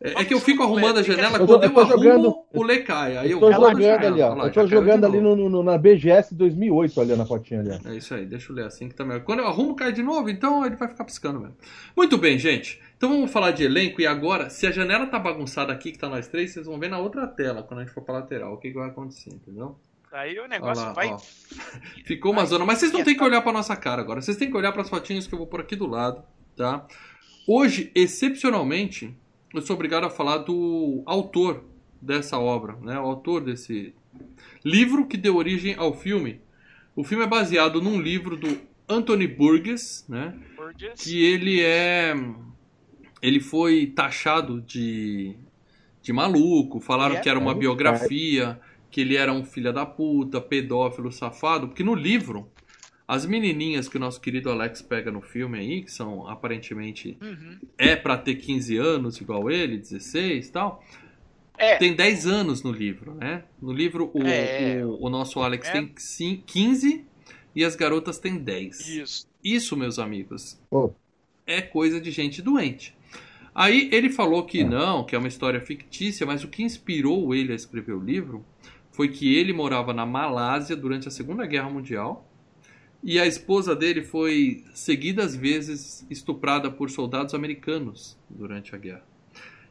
É, 0.00 0.20
é, 0.20 0.24
que 0.24 0.32
eu 0.32 0.38
fico 0.38 0.62
arrumando 0.62 0.98
a 0.98 1.02
janela, 1.02 1.38
eu 1.38 1.46
quando 1.46 1.64
eu, 1.64 1.72
eu 1.72 1.80
arrumo, 1.80 1.96
jogando, 1.96 2.34
o 2.54 2.62
Lê 2.62 2.78
cai. 2.82 3.16
Aí 3.16 3.32
eu, 3.32 3.40
tô 3.40 3.50
jogando 3.50 3.84
ali, 3.84 4.22
ó. 4.22 4.46
eu 4.46 4.52
tô 4.52 4.66
jogando 4.68 5.04
ali 5.04 5.20
no, 5.20 5.34
no, 5.34 5.60
na 5.60 5.76
BGS 5.76 6.36
2008, 6.36 7.00
ali 7.00 7.16
na 7.16 7.26
fotinha 7.26 7.58
ali. 7.58 7.80
É 7.84 7.96
isso 7.96 8.14
aí, 8.14 8.24
deixa 8.24 8.52
eu 8.52 8.56
ler 8.56 8.66
assim 8.66 8.88
que 8.88 8.94
também. 8.94 9.20
Quando 9.20 9.40
eu 9.40 9.48
arrumo, 9.48 9.74
cai 9.74 9.92
de 9.92 10.00
novo, 10.00 10.30
então 10.30 10.64
ele 10.64 10.76
vai 10.76 10.86
ficar 10.86 11.04
piscando 11.04 11.40
mesmo. 11.40 11.56
Muito 11.96 12.16
bem, 12.16 12.38
gente. 12.38 12.80
Então 12.96 13.08
vamos 13.10 13.32
falar 13.32 13.50
de 13.50 13.64
elenco 13.64 14.00
e 14.00 14.06
agora, 14.06 14.48
se 14.48 14.68
a 14.68 14.70
janela 14.70 15.04
tá 15.06 15.18
bagunçada 15.18 15.72
aqui, 15.72 15.90
que 15.90 15.98
tá 15.98 16.08
nós 16.08 16.28
três, 16.28 16.52
vocês 16.52 16.66
vão 16.66 16.78
ver 16.78 16.90
na 16.90 16.98
outra 16.98 17.26
tela, 17.26 17.64
quando 17.64 17.80
a 17.80 17.82
gente 17.82 17.92
for 17.92 18.02
pra 18.02 18.14
lateral, 18.14 18.54
o 18.54 18.56
que, 18.58 18.70
que 18.70 18.78
vai 18.78 18.90
acontecer, 18.90 19.30
entendeu? 19.30 19.76
Aí 20.12 20.38
o 20.38 20.48
negócio 20.48 20.84
lá, 20.84 20.92
vai. 20.92 21.08
Ó. 21.08 21.18
Ficou 22.04 22.32
uma 22.32 22.44
zona. 22.44 22.64
Mas 22.64 22.78
vocês 22.78 22.92
não 22.92 23.04
têm 23.04 23.16
que 23.16 23.22
olhar 23.22 23.42
pra 23.42 23.52
nossa 23.52 23.76
cara 23.76 24.00
agora. 24.00 24.20
Vocês 24.20 24.36
têm 24.36 24.50
que 24.50 24.56
olhar 24.56 24.72
para 24.72 24.82
as 24.82 24.88
fotinhas 24.88 25.26
que 25.26 25.34
eu 25.34 25.38
vou 25.38 25.46
por 25.46 25.60
aqui 25.60 25.76
do 25.76 25.86
lado, 25.86 26.22
tá? 26.56 26.86
Hoje, 27.46 27.90
excepcionalmente, 27.94 29.14
eu 29.54 29.62
sou 29.62 29.74
obrigado 29.74 30.04
a 30.04 30.10
falar 30.10 30.38
do 30.38 31.02
autor 31.06 31.64
dessa 32.00 32.38
obra, 32.38 32.76
né? 32.82 32.98
O 32.98 33.04
autor 33.04 33.42
desse 33.42 33.94
livro 34.64 35.06
que 35.06 35.16
deu 35.16 35.36
origem 35.36 35.74
ao 35.76 35.94
filme. 35.94 36.40
O 36.94 37.04
filme 37.04 37.24
é 37.24 37.26
baseado 37.26 37.80
num 37.80 38.00
livro 38.00 38.36
do 38.36 38.60
Anthony 38.88 39.26
Burgess, 39.26 40.04
né? 40.08 40.34
Burgess. 40.56 41.02
Que 41.02 41.22
ele 41.22 41.62
é 41.62 42.14
ele 43.20 43.40
foi 43.40 43.86
taxado 43.86 44.60
de 44.62 45.36
de 46.00 46.12
maluco, 46.12 46.80
falaram 46.80 47.16
é, 47.16 47.20
que 47.20 47.28
era 47.28 47.38
uma 47.38 47.52
é, 47.52 47.54
biografia 47.54 48.58
que 48.90 49.00
ele 49.00 49.16
era 49.16 49.32
um 49.32 49.44
filho 49.44 49.72
da 49.72 49.84
puta, 49.84 50.40
pedófilo, 50.40 51.12
safado, 51.12 51.68
porque 51.68 51.84
no 51.84 51.94
livro, 51.94 52.50
as 53.06 53.24
menininhas 53.26 53.88
que 53.88 53.96
o 53.96 54.00
nosso 54.00 54.20
querido 54.20 54.50
Alex 54.50 54.82
pega 54.82 55.10
no 55.10 55.20
filme 55.20 55.58
aí, 55.58 55.82
que 55.82 55.90
são 55.92 56.28
aparentemente 56.28 57.16
uhum. 57.20 57.58
é 57.76 57.96
para 57.96 58.16
ter 58.16 58.36
15 58.36 58.76
anos 58.76 59.20
igual 59.20 59.50
ele, 59.50 59.78
16 59.78 60.46
e 60.46 60.52
tal, 60.52 60.84
é. 61.56 61.76
tem 61.76 61.94
10 61.94 62.26
anos 62.26 62.62
no 62.62 62.70
livro, 62.70 63.14
né? 63.14 63.44
No 63.60 63.72
livro 63.72 64.10
o, 64.14 64.22
é. 64.22 64.84
o, 64.84 65.06
o, 65.06 65.10
nosso 65.10 65.40
Alex 65.40 65.68
é. 65.68 65.72
tem 65.72 65.86
15 66.46 67.04
e 67.54 67.64
as 67.64 67.74
garotas 67.74 68.18
têm 68.18 68.36
10. 68.36 68.88
Isso. 68.88 69.28
Isso, 69.42 69.76
meus 69.76 69.98
amigos, 69.98 70.60
oh. 70.70 70.90
é 71.46 71.60
coisa 71.60 72.00
de 72.00 72.10
gente 72.10 72.42
doente. 72.42 72.96
Aí 73.54 73.88
ele 73.90 74.08
falou 74.10 74.44
que 74.44 74.62
não, 74.62 75.04
que 75.04 75.16
é 75.16 75.18
uma 75.18 75.26
história 75.26 75.60
fictícia, 75.60 76.24
mas 76.24 76.44
o 76.44 76.48
que 76.48 76.62
inspirou 76.62 77.34
ele 77.34 77.52
a 77.52 77.56
escrever 77.56 77.92
o 77.92 78.00
livro 78.00 78.44
foi 78.98 79.06
que 79.06 79.36
ele 79.36 79.52
morava 79.52 79.94
na 79.94 80.04
Malásia 80.04 80.74
durante 80.74 81.06
a 81.06 81.10
Segunda 81.12 81.46
Guerra 81.46 81.70
Mundial 81.70 82.28
e 83.00 83.16
a 83.20 83.24
esposa 83.24 83.76
dele 83.76 84.02
foi 84.02 84.64
seguidas 84.74 85.36
vezes 85.36 86.04
estuprada 86.10 86.68
por 86.68 86.90
soldados 86.90 87.32
americanos 87.32 88.18
durante 88.28 88.74
a 88.74 88.78
guerra. 88.78 89.06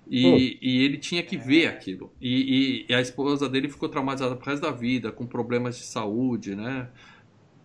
E, 0.09 0.25
oh. 0.25 0.65
e 0.65 0.81
ele 0.81 0.97
tinha 0.97 1.21
que 1.21 1.35
ver 1.35 1.67
aquilo. 1.67 2.09
E, 2.21 2.85
e, 2.85 2.85
e, 2.87 2.95
a 2.95 3.01
esposa 3.01 3.49
dele 3.49 3.67
ficou 3.67 3.89
traumatizada 3.89 4.33
pro 4.33 4.49
resto 4.49 4.61
da 4.61 4.71
vida, 4.71 5.11
com 5.11 5.25
problemas 5.25 5.77
de 5.77 5.83
saúde, 5.83 6.55
né? 6.55 6.87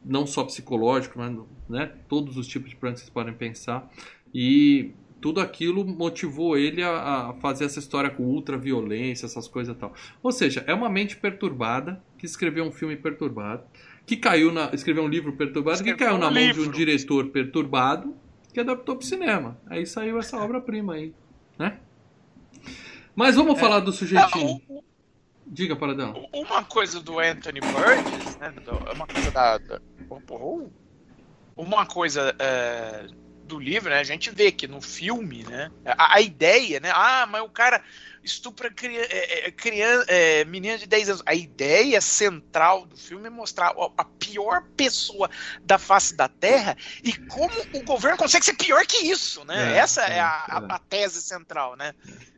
não 0.04 0.26
só 0.26 0.42
psicológico, 0.42 1.16
mas 1.16 1.32
né, 1.68 1.92
todos 2.08 2.36
os 2.36 2.48
tipos 2.48 2.70
de 2.70 2.74
pranto 2.74 2.94
que 2.94 3.00
vocês 3.02 3.10
podem 3.10 3.34
pensar. 3.34 3.88
E 4.34 4.90
tudo 5.22 5.40
aquilo 5.40 5.86
motivou 5.86 6.58
ele 6.58 6.82
a, 6.82 7.28
a, 7.28 7.34
fazer 7.34 7.64
essa 7.64 7.78
história 7.78 8.10
com 8.10 8.24
ultraviolência, 8.24 9.24
essas 9.24 9.46
coisas 9.46 9.74
e 9.74 9.78
tal. 9.78 9.94
Ou 10.20 10.32
seja, 10.32 10.64
é 10.66 10.74
uma 10.74 10.90
mente 10.90 11.16
perturbada 11.16 12.02
que 12.18 12.26
escreveu 12.26 12.64
um 12.64 12.72
filme 12.72 12.96
perturbado, 12.96 13.62
que 14.04 14.16
caiu 14.16 14.52
na. 14.52 14.70
escreveu 14.74 15.04
um 15.04 15.08
livro 15.08 15.32
perturbado, 15.34 15.76
escreveu 15.76 15.96
que 15.96 16.04
caiu 16.04 16.16
um 16.16 16.18
na 16.18 16.28
mão 16.28 16.42
livro. 16.42 16.64
de 16.64 16.68
um 16.68 16.72
diretor 16.72 17.28
perturbado 17.28 18.16
que 18.52 18.58
adaptou 18.58 18.96
para 18.96 19.04
o 19.04 19.06
cinema. 19.06 19.56
Aí 19.68 19.86
saiu 19.86 20.18
essa 20.18 20.36
obra-prima 20.36 20.94
aí, 20.94 21.14
né? 21.56 21.78
Mas 23.14 23.36
vamos 23.36 23.56
é, 23.56 23.60
falar 23.60 23.78
do 23.78 23.92
sujeitinho. 23.92 24.60
Não, 24.68 24.82
Diga, 25.46 25.76
Paradão. 25.76 26.28
Uma 26.32 26.64
coisa 26.64 27.00
do 27.00 27.20
Anthony 27.20 27.60
Burgess, 27.60 28.38
né? 28.38 28.52
Uma 28.92 29.06
coisa 29.06 29.30
da. 29.30 29.58
da 29.58 29.80
uma 31.54 31.86
coisa 31.86 32.34
é, 32.38 33.06
do 33.52 33.58
livro, 33.58 33.90
né? 33.90 33.98
A 33.98 34.04
gente 34.04 34.30
vê 34.30 34.50
que 34.50 34.66
no 34.66 34.80
filme, 34.80 35.44
né? 35.44 35.70
A, 35.84 36.16
a 36.16 36.20
ideia, 36.20 36.80
né? 36.80 36.90
Ah, 36.94 37.26
mas 37.28 37.42
o 37.42 37.48
cara 37.48 37.82
estupra 38.24 38.70
criança, 38.70 39.08
é, 39.10 39.48
é, 39.48 39.50
criança, 39.50 40.06
é, 40.08 40.44
menina 40.44 40.78
de 40.78 40.86
10 40.86 41.08
anos. 41.10 41.22
A 41.26 41.34
ideia 41.34 42.00
central 42.00 42.86
do 42.86 42.96
filme 42.96 43.26
é 43.26 43.30
mostrar 43.30 43.74
a 43.96 44.04
pior 44.04 44.62
pessoa 44.76 45.30
da 45.62 45.78
face 45.78 46.14
da 46.14 46.28
Terra 46.28 46.76
e 47.04 47.12
como 47.12 47.52
o 47.74 47.82
governo 47.82 48.16
consegue 48.16 48.44
ser 48.44 48.54
pior 48.54 48.86
que 48.86 49.04
isso, 49.04 49.44
né? 49.44 49.74
É, 49.74 49.78
Essa 49.78 50.06
é, 50.06 50.14
é 50.14 50.20
a, 50.20 50.28
a, 50.28 50.56
a, 50.76 50.78
tese 50.78 51.20
central, 51.20 51.76
né? 51.76 51.94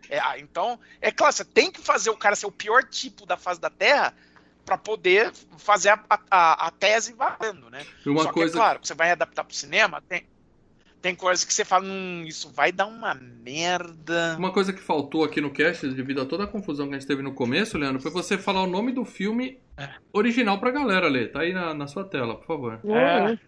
É, 0.09 0.19
ah, 0.19 0.39
então, 0.39 0.81
é 1.01 1.13
claro, 1.13 1.33
você 1.33 1.45
tem 1.45 1.71
que 1.71 1.81
fazer 1.81 2.11
o 2.11 2.17
cara 2.17 2.35
ser 2.35 2.47
o 2.47 2.53
pior 2.53 2.83
tipo 2.85 3.25
da 3.25 3.37
face 3.37 3.61
da 3.61 3.71
Terra 3.71 4.13
para 4.65 4.79
poder 4.79 5.33
fazer 5.59 5.91
a, 5.91 6.01
a, 6.31 6.67
a, 6.67 6.71
tese 6.71 7.13
valendo, 7.13 7.71
né? 7.71 7.87
Uma 8.05 8.25
Só 8.25 8.33
coisa... 8.33 8.53
que, 8.53 8.59
é 8.59 8.61
claro, 8.61 8.81
você 8.83 8.95
vai 8.95 9.11
adaptar 9.11 9.45
para 9.45 9.53
o 9.53 9.55
cinema, 9.55 10.03
tem, 10.09 10.27
tem 11.05 11.15
coisas 11.15 11.45
que 11.45 11.53
você 11.53 11.67
fala, 11.67 11.85
hum, 11.85 12.25
isso 12.27 12.51
vai 12.51 12.73
dar 12.73 12.87
uma 12.87 13.13
merda. 13.15 14.37
Uma 14.39 14.51
coisa 14.51 14.73
que 14.73 14.81
faltou 14.81 15.23
aqui 15.23 15.39
no 15.39 15.51
cast, 15.51 15.87
devido 15.89 16.23
a 16.23 16.25
toda 16.25 16.45
a 16.45 16.47
confusão 16.47 16.89
que 16.89 16.95
a 16.95 16.99
gente 16.99 17.07
teve 17.07 17.21
no 17.21 17.35
começo, 17.35 17.77
Leandro, 17.77 18.01
foi 18.01 18.11
você 18.11 18.39
falar 18.39 18.63
o 18.63 18.67
nome 18.67 18.91
do 18.91 19.05
filme 19.05 19.59
é. 19.77 19.91
original 20.15 20.59
pra 20.59 20.71
galera, 20.71 21.07
Lê. 21.07 21.27
Tá 21.27 21.41
aí 21.41 21.53
na, 21.53 21.75
na 21.75 21.87
sua 21.87 22.05
tela, 22.05 22.37
por 22.37 22.47
favor. 22.47 22.81
É. 22.87 23.39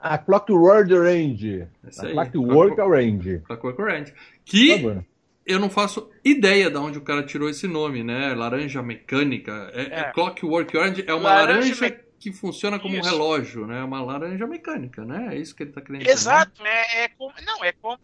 A 0.00 0.18
Clockwork 0.18 0.92
Orange. 0.92 1.68
Esse 1.86 2.06
a 2.06 2.10
Clockwork 2.10 2.80
Orange. 2.80 3.38
Clockwork 3.46 3.80
Orange. 3.80 4.14
Que 4.44 5.00
eu 5.46 5.60
não 5.60 5.70
faço 5.70 6.10
ideia 6.24 6.68
de 6.72 6.76
onde 6.76 6.98
o 6.98 7.02
cara 7.02 7.22
tirou 7.22 7.48
esse 7.48 7.68
nome, 7.68 8.02
né? 8.02 8.34
Laranja 8.34 8.82
mecânica. 8.82 9.70
É, 9.72 9.82
é. 9.82 10.00
é 10.00 10.12
Clockwork 10.12 10.76
Orange 10.76 11.04
é 11.06 11.14
uma 11.14 11.30
laranja, 11.30 11.52
laranja 11.52 11.80
me 11.82 12.11
que 12.22 12.30
funciona 12.32 12.78
como 12.78 12.94
isso. 12.94 13.08
um 13.08 13.10
relógio, 13.10 13.66
né? 13.66 13.82
Uma 13.82 14.00
laranja 14.00 14.46
mecânica, 14.46 15.04
né? 15.04 15.34
É 15.34 15.38
isso 15.38 15.56
que 15.56 15.64
ele 15.64 15.70
está 15.70 15.80
querendo 15.80 16.02
dizer. 16.02 16.12
Exato, 16.12 16.64
é, 16.64 17.04
é 17.04 17.08
como, 17.08 17.34
não, 17.44 17.64
é 17.64 17.72
como 17.72 17.98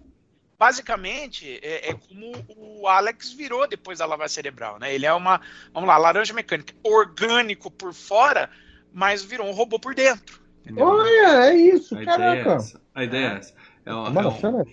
basicamente 0.59 1.61
é, 1.63 1.91
é, 1.91 1.95
como 1.95 2.33
o 2.49 2.89
Alex 2.89 3.33
virou 3.33 3.69
depois 3.69 4.01
da 4.01 4.07
lavagem 4.07 4.35
cerebral, 4.35 4.77
né? 4.81 4.93
Ele 4.93 5.07
é 5.07 5.13
uma, 5.13 5.41
vamos 5.73 5.89
lá, 5.89 5.97
laranja 5.97 6.35
mecânica, 6.35 6.75
orgânico 6.83 7.71
por 7.71 7.95
fora, 7.95 8.51
mas 8.93 9.23
virou 9.23 9.47
um 9.47 9.53
robô 9.53 9.79
por 9.79 9.95
dentro. 9.95 10.41
Entendeu? 10.63 10.85
Olha, 10.85 11.47
é 11.47 11.57
isso, 11.57 11.97
a 11.97 12.05
caraca. 12.05 12.41
Ideia 12.41 12.57
é 12.57 12.79
a 12.93 13.05
ideia 13.05 13.27
é 13.29 13.37
essa. 13.37 13.55
É, 13.87 13.95
uma, 13.95 14.21
é, 14.21 14.49
um, 14.49 14.65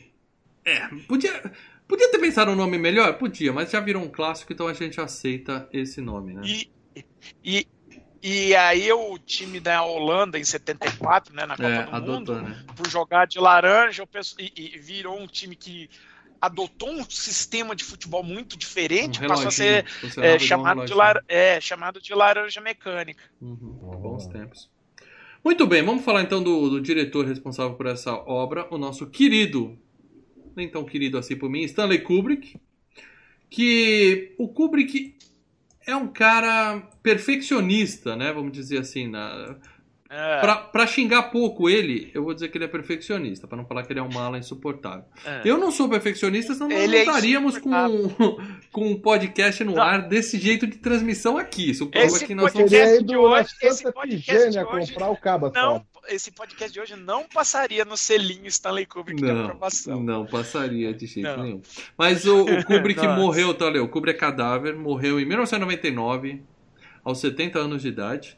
é, 0.66 0.88
podia, 1.08 1.54
podia 1.88 2.10
ter 2.10 2.18
pensado 2.18 2.50
um 2.50 2.56
nome 2.56 2.80
melhor? 2.80 3.14
Podia, 3.20 3.54
mas 3.54 3.70
já 3.70 3.80
virou 3.80 4.02
um 4.02 4.10
clássico, 4.10 4.52
então 4.52 4.68
a 4.68 4.74
gente 4.74 5.00
aceita 5.00 5.70
esse 5.72 6.02
nome, 6.02 6.34
né? 6.34 6.42
E, 6.44 6.68
e, 7.44 7.68
e 8.28 8.56
aí 8.56 8.92
o 8.92 9.20
time 9.20 9.60
da 9.60 9.84
Holanda 9.84 10.40
em 10.40 10.44
74, 10.44 11.32
né, 11.36 11.46
na 11.46 11.56
Copa 11.56 11.70
é, 11.70 11.84
do 11.84 11.96
adotou, 11.96 12.16
Mundo, 12.16 12.42
né? 12.42 12.66
por 12.76 12.90
jogar 12.90 13.28
de 13.28 13.38
laranja, 13.38 14.04
penso, 14.08 14.36
e, 14.40 14.52
e, 14.56 14.80
virou 14.80 15.16
um 15.16 15.28
time 15.28 15.56
que 15.56 15.88
adotou 16.42 16.90
um 16.90 17.08
sistema 17.08 17.76
de 17.76 17.84
futebol 17.84 18.24
muito 18.24 18.58
diferente, 18.58 19.24
um 19.24 19.28
passou 19.28 19.50
a 19.50 19.52
ser 19.52 19.86
é, 20.18 20.40
chamado, 20.40 20.86
de 20.86 20.94
lar, 20.96 21.24
é, 21.28 21.62
chamado 21.62 22.02
de 22.02 22.16
laranja 22.16 22.60
mecânica. 22.62 23.22
Uhum, 23.40 23.78
bons 24.02 24.26
tempos. 24.26 24.72
Muito 25.44 25.68
bem, 25.68 25.84
vamos 25.84 26.04
falar 26.04 26.24
então 26.24 26.42
do, 26.42 26.68
do, 26.68 26.82
diretor 26.82 27.28
responsável 27.28 27.76
por 27.76 27.86
essa 27.86 28.12
obra, 28.12 28.68
o 28.72 28.78
nosso 28.80 29.06
querido, 29.06 29.78
nem 30.56 30.68
tão 30.68 30.84
querido 30.84 31.20
assim 31.20 31.36
por 31.36 31.48
mim, 31.48 31.62
Stanley 31.62 32.00
Kubrick. 32.00 32.60
Que 33.52 34.34
o 34.40 34.48
Kubrick 34.48 35.16
é 35.86 35.96
um 35.96 36.08
cara 36.08 36.82
perfeccionista, 37.02 38.16
né? 38.16 38.32
Vamos 38.32 38.52
dizer 38.52 38.80
assim, 38.80 39.08
na... 39.08 39.56
É. 40.08 40.40
Pra, 40.40 40.56
pra, 40.58 40.88
xingar 40.88 41.24
pouco 41.24 41.68
ele, 41.68 42.12
eu 42.14 42.24
vou 42.24 42.34
dizer 42.34 42.48
que 42.50 42.58
ele 42.58 42.66
é 42.66 42.68
perfeccionista, 42.68 43.48
para 43.48 43.58
não 43.58 43.66
falar 43.66 43.84
que 43.84 43.92
ele 43.92 44.00
é 44.00 44.04
um 44.04 44.12
mala 44.12 44.38
insuportável. 44.38 45.04
É. 45.26 45.42
Eu 45.44 45.58
não 45.58 45.72
sou 45.72 45.90
perfeccionista, 45.90 46.54
senão 46.54 46.70
nós 46.70 46.80
ele 46.80 46.94
não 46.94 47.00
é 47.00 47.02
estaríamos 47.02 47.56
é 47.58 47.60
com, 47.60 47.72
com 48.72 48.88
um 48.92 49.00
podcast 49.00 49.64
no 49.64 49.74
não. 49.74 49.82
ar 49.82 50.08
desse 50.08 50.38
jeito 50.38 50.68
de 50.68 50.78
transmissão 50.78 51.40
aqui. 51.40 51.72
Isso 51.72 51.88
prova 51.88 52.20
que 52.20 52.36
nós 52.36 52.54
podcast 52.54 53.04
de 53.04 53.18
hoje, 53.18 53.50
esse 53.64 53.92
podcast 53.92 54.52
de 54.52 54.60
hoje 54.60 54.94
comprar 54.94 55.10
o 55.10 55.18
cabo, 55.18 55.52
não, 55.54 55.84
esse 56.08 56.32
podcast 56.32 56.74
de 56.74 56.80
hoje 56.80 56.96
não 56.96 57.24
passaria 57.24 57.86
no 57.86 57.98
selinho 57.98 58.48
Stanley 58.48 58.86
Kubrick 58.86 59.22
não, 59.22 59.34
de 59.34 59.42
aprovação. 59.42 60.04
Não 60.04 60.26
passaria 60.26 60.94
de 60.94 61.06
jeito 61.06 61.28
não. 61.28 61.44
nenhum. 61.44 61.62
Mas 61.98 62.26
o, 62.26 62.44
o 62.44 62.66
Kubrick 62.66 63.06
morreu, 63.16 63.54
tá, 63.54 63.70
Leo? 63.70 63.86
O 63.86 63.90
Kubrick 63.90 64.18
é 64.18 64.20
cadáver, 64.20 64.76
morreu 64.76 65.20
em 65.20 65.26
1999, 65.26 66.42
aos 67.04 67.20
70 67.20 67.60
anos 67.60 67.82
de 67.82 67.88
idade. 67.88 68.38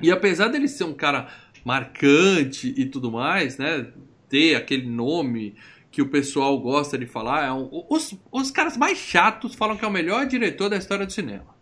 E 0.00 0.10
apesar 0.10 0.48
dele 0.48 0.68
ser 0.68 0.84
um 0.84 0.94
cara 0.94 1.28
marcante 1.64 2.74
e 2.76 2.86
tudo 2.86 3.10
mais, 3.10 3.58
né? 3.58 3.86
Ter 4.28 4.54
aquele 4.54 4.86
nome 4.86 5.54
que 5.90 6.00
o 6.00 6.08
pessoal 6.08 6.58
gosta 6.58 6.96
de 6.96 7.06
falar, 7.06 7.46
é 7.46 7.52
um, 7.52 7.68
os, 7.90 8.16
os 8.30 8.50
caras 8.50 8.76
mais 8.76 8.96
chatos 8.96 9.54
falam 9.54 9.76
que 9.76 9.84
é 9.84 9.88
o 9.88 9.90
melhor 9.90 10.24
diretor 10.26 10.68
da 10.68 10.76
história 10.76 11.04
do 11.04 11.12
cinema. 11.12 11.54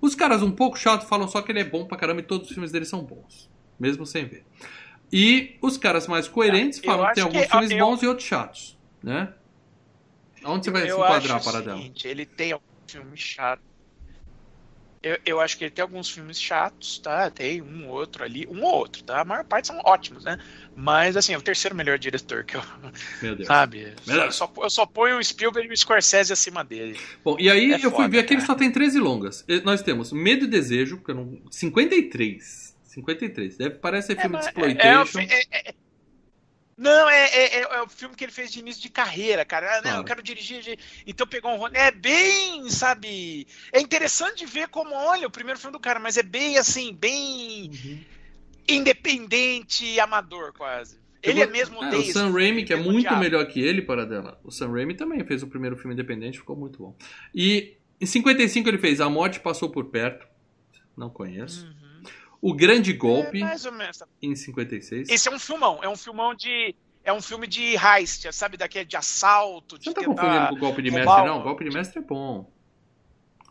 Os 0.00 0.14
caras 0.14 0.42
um 0.42 0.50
pouco 0.50 0.78
chatos 0.78 1.08
falam 1.08 1.28
só 1.28 1.42
que 1.42 1.52
ele 1.52 1.60
é 1.60 1.64
bom 1.64 1.86
pra 1.86 1.98
caramba 1.98 2.20
e 2.20 2.24
todos 2.24 2.48
os 2.48 2.54
filmes 2.54 2.72
dele 2.72 2.84
são 2.84 3.02
bons 3.04 3.53
mesmo 3.78 4.06
sem 4.06 4.24
ver. 4.24 4.44
E 5.12 5.56
os 5.62 5.76
caras 5.76 6.06
mais 6.06 6.26
coerentes 6.26 6.80
eu 6.82 6.84
falam 6.84 7.06
que 7.08 7.14
tem 7.14 7.22
alguns 7.22 7.42
que, 7.42 7.48
filmes 7.48 7.70
eu, 7.70 7.78
bons 7.78 8.02
e 8.02 8.06
outros 8.06 8.26
chatos, 8.26 8.78
né? 9.02 9.32
Onde 10.44 10.64
você 10.64 10.70
vai 10.70 10.82
se 10.82 10.92
enquadrar 10.92 11.42
para 11.42 11.60
dela? 11.60 11.80
Ele 12.04 12.26
tem 12.26 12.52
alguns 12.52 12.68
filmes 12.86 13.20
chatos. 13.20 13.64
Eu, 15.02 15.18
eu 15.26 15.40
acho 15.40 15.58
que 15.58 15.64
ele 15.64 15.70
tem 15.70 15.82
alguns 15.82 16.08
filmes 16.08 16.40
chatos, 16.40 16.98
tá? 16.98 17.30
Tem 17.30 17.60
um 17.60 17.88
ou 17.88 17.94
outro 17.94 18.24
ali, 18.24 18.46
um 18.50 18.62
ou 18.62 18.74
outro, 18.74 19.04
tá? 19.04 19.20
A 19.20 19.24
maior 19.24 19.44
parte 19.44 19.66
são 19.66 19.78
ótimos, 19.84 20.24
né? 20.24 20.38
Mas, 20.74 21.14
assim, 21.14 21.34
é 21.34 21.38
o 21.38 21.42
terceiro 21.42 21.76
melhor 21.76 21.98
diretor 21.98 22.42
que 22.42 22.56
eu. 22.56 22.62
Meu 23.20 23.36
Deus. 23.36 23.46
Sabe? 23.46 23.92
Meu 24.06 24.20
Deus. 24.20 24.34
Só, 24.34 24.50
eu 24.56 24.70
só 24.70 24.86
ponho 24.86 25.18
o 25.18 25.22
Spielberg 25.22 25.68
e 25.68 25.72
o 25.72 25.76
Scorsese 25.76 26.32
acima 26.32 26.64
dele. 26.64 26.98
Bom, 27.22 27.36
e 27.38 27.50
aí 27.50 27.72
é 27.72 27.76
eu 27.76 27.90
foda, 27.90 27.96
fui 27.96 28.08
ver 28.08 28.20
aqui, 28.20 28.32
ele 28.32 28.40
só 28.40 28.54
tem 28.54 28.72
13 28.72 28.98
longas. 28.98 29.44
Nós 29.62 29.82
temos 29.82 30.10
Medo 30.10 30.46
e 30.46 30.48
Desejo, 30.48 30.96
que 30.96 31.10
eu 31.10 31.14
não... 31.14 31.38
53. 31.50 32.73
53. 32.94 33.56
Deve 33.56 33.74
parecer 33.76 34.20
filme 34.20 34.36
é, 34.36 34.40
de 34.40 34.46
exploitation. 34.46 35.18
É, 35.18 35.24
é, 35.24 35.68
é, 35.70 35.74
não, 36.76 37.08
é, 37.08 37.24
é, 37.26 37.60
é, 37.60 37.82
o 37.82 37.88
filme 37.88 38.14
que 38.16 38.24
ele 38.24 38.32
fez 38.32 38.52
de 38.52 38.58
início 38.58 38.82
de 38.82 38.88
carreira, 38.88 39.44
cara. 39.44 39.78
Ah, 39.78 39.82
não, 39.82 39.96
eu 39.98 40.04
quero 40.04 40.22
dirigir. 40.22 40.78
Então 41.06 41.26
pegou 41.26 41.52
um 41.52 41.66
É 41.68 41.90
bem, 41.90 42.68
sabe. 42.68 43.46
É 43.72 43.80
interessante 43.80 44.38
de 44.38 44.46
ver 44.46 44.68
como, 44.68 44.94
olha, 44.94 45.26
o 45.26 45.30
primeiro 45.30 45.58
filme 45.58 45.72
do 45.72 45.80
cara, 45.80 46.00
mas 46.00 46.16
é 46.16 46.22
bem 46.22 46.58
assim, 46.58 46.94
bem 46.94 47.70
uhum. 47.70 48.00
independente, 48.68 49.98
amador, 50.00 50.52
quase. 50.52 50.98
Ele 51.22 51.40
é 51.40 51.46
mesmo 51.46 51.82
é, 51.82 51.96
O 51.96 52.02
Sam 52.04 52.32
Raimi, 52.32 52.64
que 52.64 52.72
é 52.72 52.76
muito 52.76 53.00
diabo. 53.00 53.20
melhor 53.20 53.46
que 53.46 53.58
ele, 53.58 53.80
para 53.80 54.04
dela. 54.04 54.38
O 54.44 54.50
Sam 54.50 54.72
Raimi 54.72 54.94
também 54.94 55.24
fez 55.24 55.42
o 55.42 55.46
primeiro 55.46 55.76
filme 55.76 55.94
independente, 55.94 56.38
ficou 56.38 56.54
muito 56.54 56.78
bom. 56.78 56.96
E 57.34 57.76
em 57.98 58.04
55 58.04 58.68
ele 58.68 58.78
fez 58.78 59.00
A 59.00 59.08
Morte 59.08 59.40
Passou 59.40 59.70
por 59.70 59.86
Perto. 59.86 60.26
Não 60.96 61.08
conheço. 61.08 61.66
Uhum. 61.66 61.83
O 62.44 62.52
Grande 62.52 62.92
Golpe, 62.92 63.42
é, 63.42 63.56
ou 63.64 63.72
menos. 63.72 64.02
em 64.20 64.36
56. 64.36 65.08
Esse 65.08 65.28
é 65.30 65.32
um 65.32 65.38
filmão, 65.38 65.82
é 65.82 65.88
um 65.88 65.96
filmão 65.96 66.34
de... 66.34 66.74
É 67.02 67.10
um 67.10 67.22
filme 67.22 67.46
de 67.46 67.74
heist, 67.74 68.30
sabe? 68.32 68.58
Daquele 68.58 68.84
de 68.84 68.98
assalto, 68.98 69.78
de 69.78 69.86
Você 69.86 69.90
não 69.90 70.14
tá 70.14 70.22
confundindo 70.22 70.48
com 70.48 70.54
o 70.54 70.58
Golpe 70.58 70.82
de 70.82 70.90
Mestre, 70.90 71.24
não? 71.24 71.40
O 71.40 71.42
Golpe 71.42 71.64
de 71.64 71.70
Mestre 71.70 72.00
é 72.00 72.02
bom. 72.02 72.52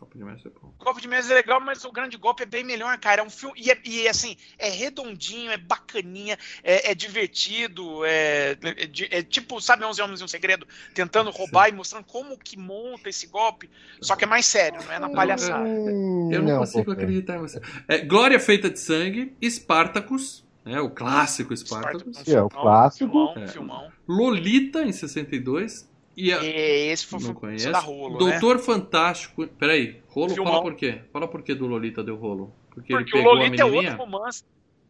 Golpe 0.04 0.18
de 0.18 0.24
Mestre 0.24 0.48
é 0.48 0.60
bom. 0.60 0.74
Golpe 0.78 1.00
de 1.00 1.08
Mestre 1.08 1.32
é 1.32 1.36
legal, 1.36 1.60
mas 1.60 1.84
o 1.84 1.90
Grande 1.90 2.16
Golpe 2.18 2.42
é 2.42 2.46
bem 2.46 2.62
melhor, 2.62 2.96
cara. 2.98 3.22
É 3.22 3.24
um 3.24 3.30
filme. 3.30 3.58
E, 3.58 3.70
é, 3.70 3.80
e 3.84 4.06
assim, 4.06 4.36
é 4.58 4.68
redondinho, 4.68 5.50
é 5.50 5.56
bacaninha, 5.56 6.38
é, 6.62 6.90
é 6.90 6.94
divertido. 6.94 8.04
É, 8.04 8.56
é, 8.62 9.18
é, 9.18 9.22
tipo, 9.22 9.60
sabe, 9.60 9.84
11 9.84 10.02
Homens 10.02 10.20
e 10.20 10.24
um 10.24 10.28
Segredo? 10.28 10.66
Tentando 10.94 11.30
roubar 11.30 11.66
Sim. 11.66 11.72
e 11.72 11.76
mostrando 11.76 12.04
como 12.04 12.36
que 12.38 12.58
monta 12.58 13.08
esse 13.08 13.26
golpe. 13.26 13.70
Só 14.00 14.14
que 14.14 14.24
é 14.24 14.26
mais 14.26 14.46
sério, 14.46 14.82
não 14.84 14.92
é 14.92 14.98
na 14.98 15.08
palhaçada. 15.08 15.68
Eu 15.68 16.42
não, 16.42 16.52
não 16.52 16.58
consigo 16.58 16.92
acreditar 16.92 17.36
em 17.36 17.40
você. 17.40 17.60
É, 17.88 17.98
Glória 17.98 18.38
Feita 18.38 18.68
de 18.68 18.78
Sangue, 18.78 19.34
Spartacus. 19.42 20.44
É, 20.66 20.80
o 20.80 20.90
clássico 20.90 21.54
Spartacus. 21.56 22.02
Spartacus. 22.02 22.28
É, 22.28 22.42
o 22.42 22.48
clássico. 22.48 23.10
Filmão, 23.10 23.48
filmão. 23.48 23.92
Lolita, 24.08 24.82
em 24.82 24.92
62. 24.92 25.88
E 26.16 26.32
a... 26.32 26.44
Esse 26.44 27.06
foi, 27.06 27.20
não 27.20 27.34
conheço. 27.34 27.70
da 27.70 27.80
rolo, 27.80 28.12
né? 28.24 28.30
Doutor 28.30 28.56
né? 28.56 28.62
Fantástico. 28.62 29.46
Peraí, 29.46 30.00
rolo, 30.08 30.34
Filmão. 30.34 30.52
fala 30.52 30.62
por 30.62 30.74
quê? 30.74 31.00
Fala 31.12 31.28
por 31.28 31.42
que 31.42 31.54
do 31.54 31.66
Lolita 31.66 32.02
deu 32.02 32.16
rolo. 32.16 32.54
Porque, 32.70 32.92
Porque 32.92 33.16
ele 33.16 33.24
pegou 33.24 33.32
o 33.32 33.36
Lolita 33.36 33.62
é 33.62 33.64
outro 33.64 33.96
romance. 33.96 34.44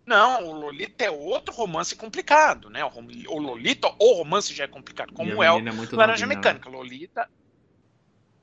Não, 0.07 0.49
o 0.49 0.53
Lolita 0.53 1.05
é 1.05 1.11
outro 1.11 1.55
romance 1.55 1.97
complicado, 1.97 2.69
né? 2.69 2.85
O 2.85 3.39
Lolita, 3.39 3.89
o 3.99 4.15
romance 4.15 4.53
já 4.53 4.65
é 4.65 4.69
complicado, 4.69 5.13
como 5.15 5.43
é 5.43 5.51
o 5.51 5.59
é 5.59 5.73
Laranja 5.93 6.27
Mecânica. 6.27 6.69
Lolita. 6.69 7.29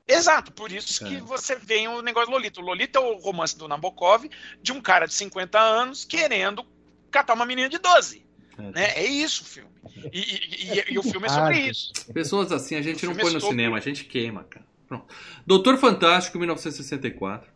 Exato, 0.06 0.52
por 0.52 0.72
isso 0.72 1.04
é. 1.04 1.08
que 1.08 1.16
você 1.20 1.54
vê 1.54 1.86
o 1.86 2.02
negócio 2.02 2.28
do 2.28 2.32
Lolita. 2.32 2.60
O 2.60 2.64
Lolita 2.64 2.98
é 2.98 3.02
o 3.02 3.16
romance 3.18 3.56
do 3.56 3.68
Nabokov 3.68 4.28
de 4.60 4.72
um 4.72 4.80
cara 4.80 5.06
de 5.06 5.14
50 5.14 5.58
anos 5.58 6.04
querendo 6.04 6.66
catar 7.10 7.34
uma 7.34 7.46
menina 7.46 7.68
de 7.68 7.78
12. 7.78 8.21
É, 8.58 8.62
né? 8.62 8.72
é 8.96 9.06
isso 9.06 9.42
o 9.42 9.46
filme. 9.46 9.70
E, 10.12 10.18
e, 10.18 10.78
e, 10.78 10.94
e 10.94 10.98
o 10.98 11.02
filme 11.02 11.26
é 11.26 11.30
sobre 11.30 11.60
isso. 11.60 11.92
Pessoas 12.12 12.52
assim 12.52 12.76
a 12.76 12.82
gente 12.82 13.04
o 13.06 13.10
não 13.10 13.16
põe 13.16 13.30
é 13.30 13.34
no 13.34 13.40
cinema, 13.40 13.76
a 13.76 13.80
gente 13.80 14.04
queima, 14.04 14.44
cara. 14.44 14.66
Pronto. 14.86 15.06
Doutor 15.46 15.78
Fantástico, 15.78 16.38
1964. 16.38 17.50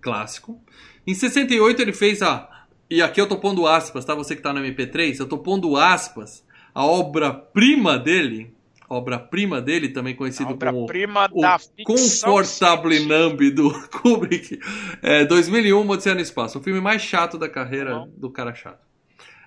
Clássico. 0.00 0.62
Em 1.06 1.14
68 1.14 1.82
ele 1.82 1.92
fez 1.92 2.22
a 2.22 2.56
e 2.88 3.02
aqui 3.02 3.20
eu 3.20 3.28
tô 3.28 3.36
pondo 3.36 3.66
aspas, 3.66 4.04
tá? 4.04 4.14
Você 4.14 4.36
que 4.36 4.42
tá 4.42 4.52
no 4.52 4.60
MP3, 4.60 5.18
eu 5.18 5.26
tô 5.26 5.38
pondo 5.38 5.76
aspas. 5.76 6.46
A 6.72 6.84
obra-prima 6.84 7.98
dele, 7.98 8.54
obra-prima 8.88 9.60
dele, 9.60 9.88
também 9.88 10.14
conhecido 10.14 10.56
como 10.56 10.84
o 10.84 11.84
Confortable 11.84 13.00
Numb 13.00 13.50
do 13.50 13.72
Kubrick, 13.90 14.60
é, 15.02 15.24
2001, 15.24 15.88
Odisseia 15.88 16.14
no 16.14 16.20
Espaço, 16.20 16.58
o 16.58 16.62
filme 16.62 16.80
mais 16.80 17.02
chato 17.02 17.38
da 17.38 17.48
carreira 17.48 18.06
do 18.16 18.30
cara 18.30 18.54
chato. 18.54 18.85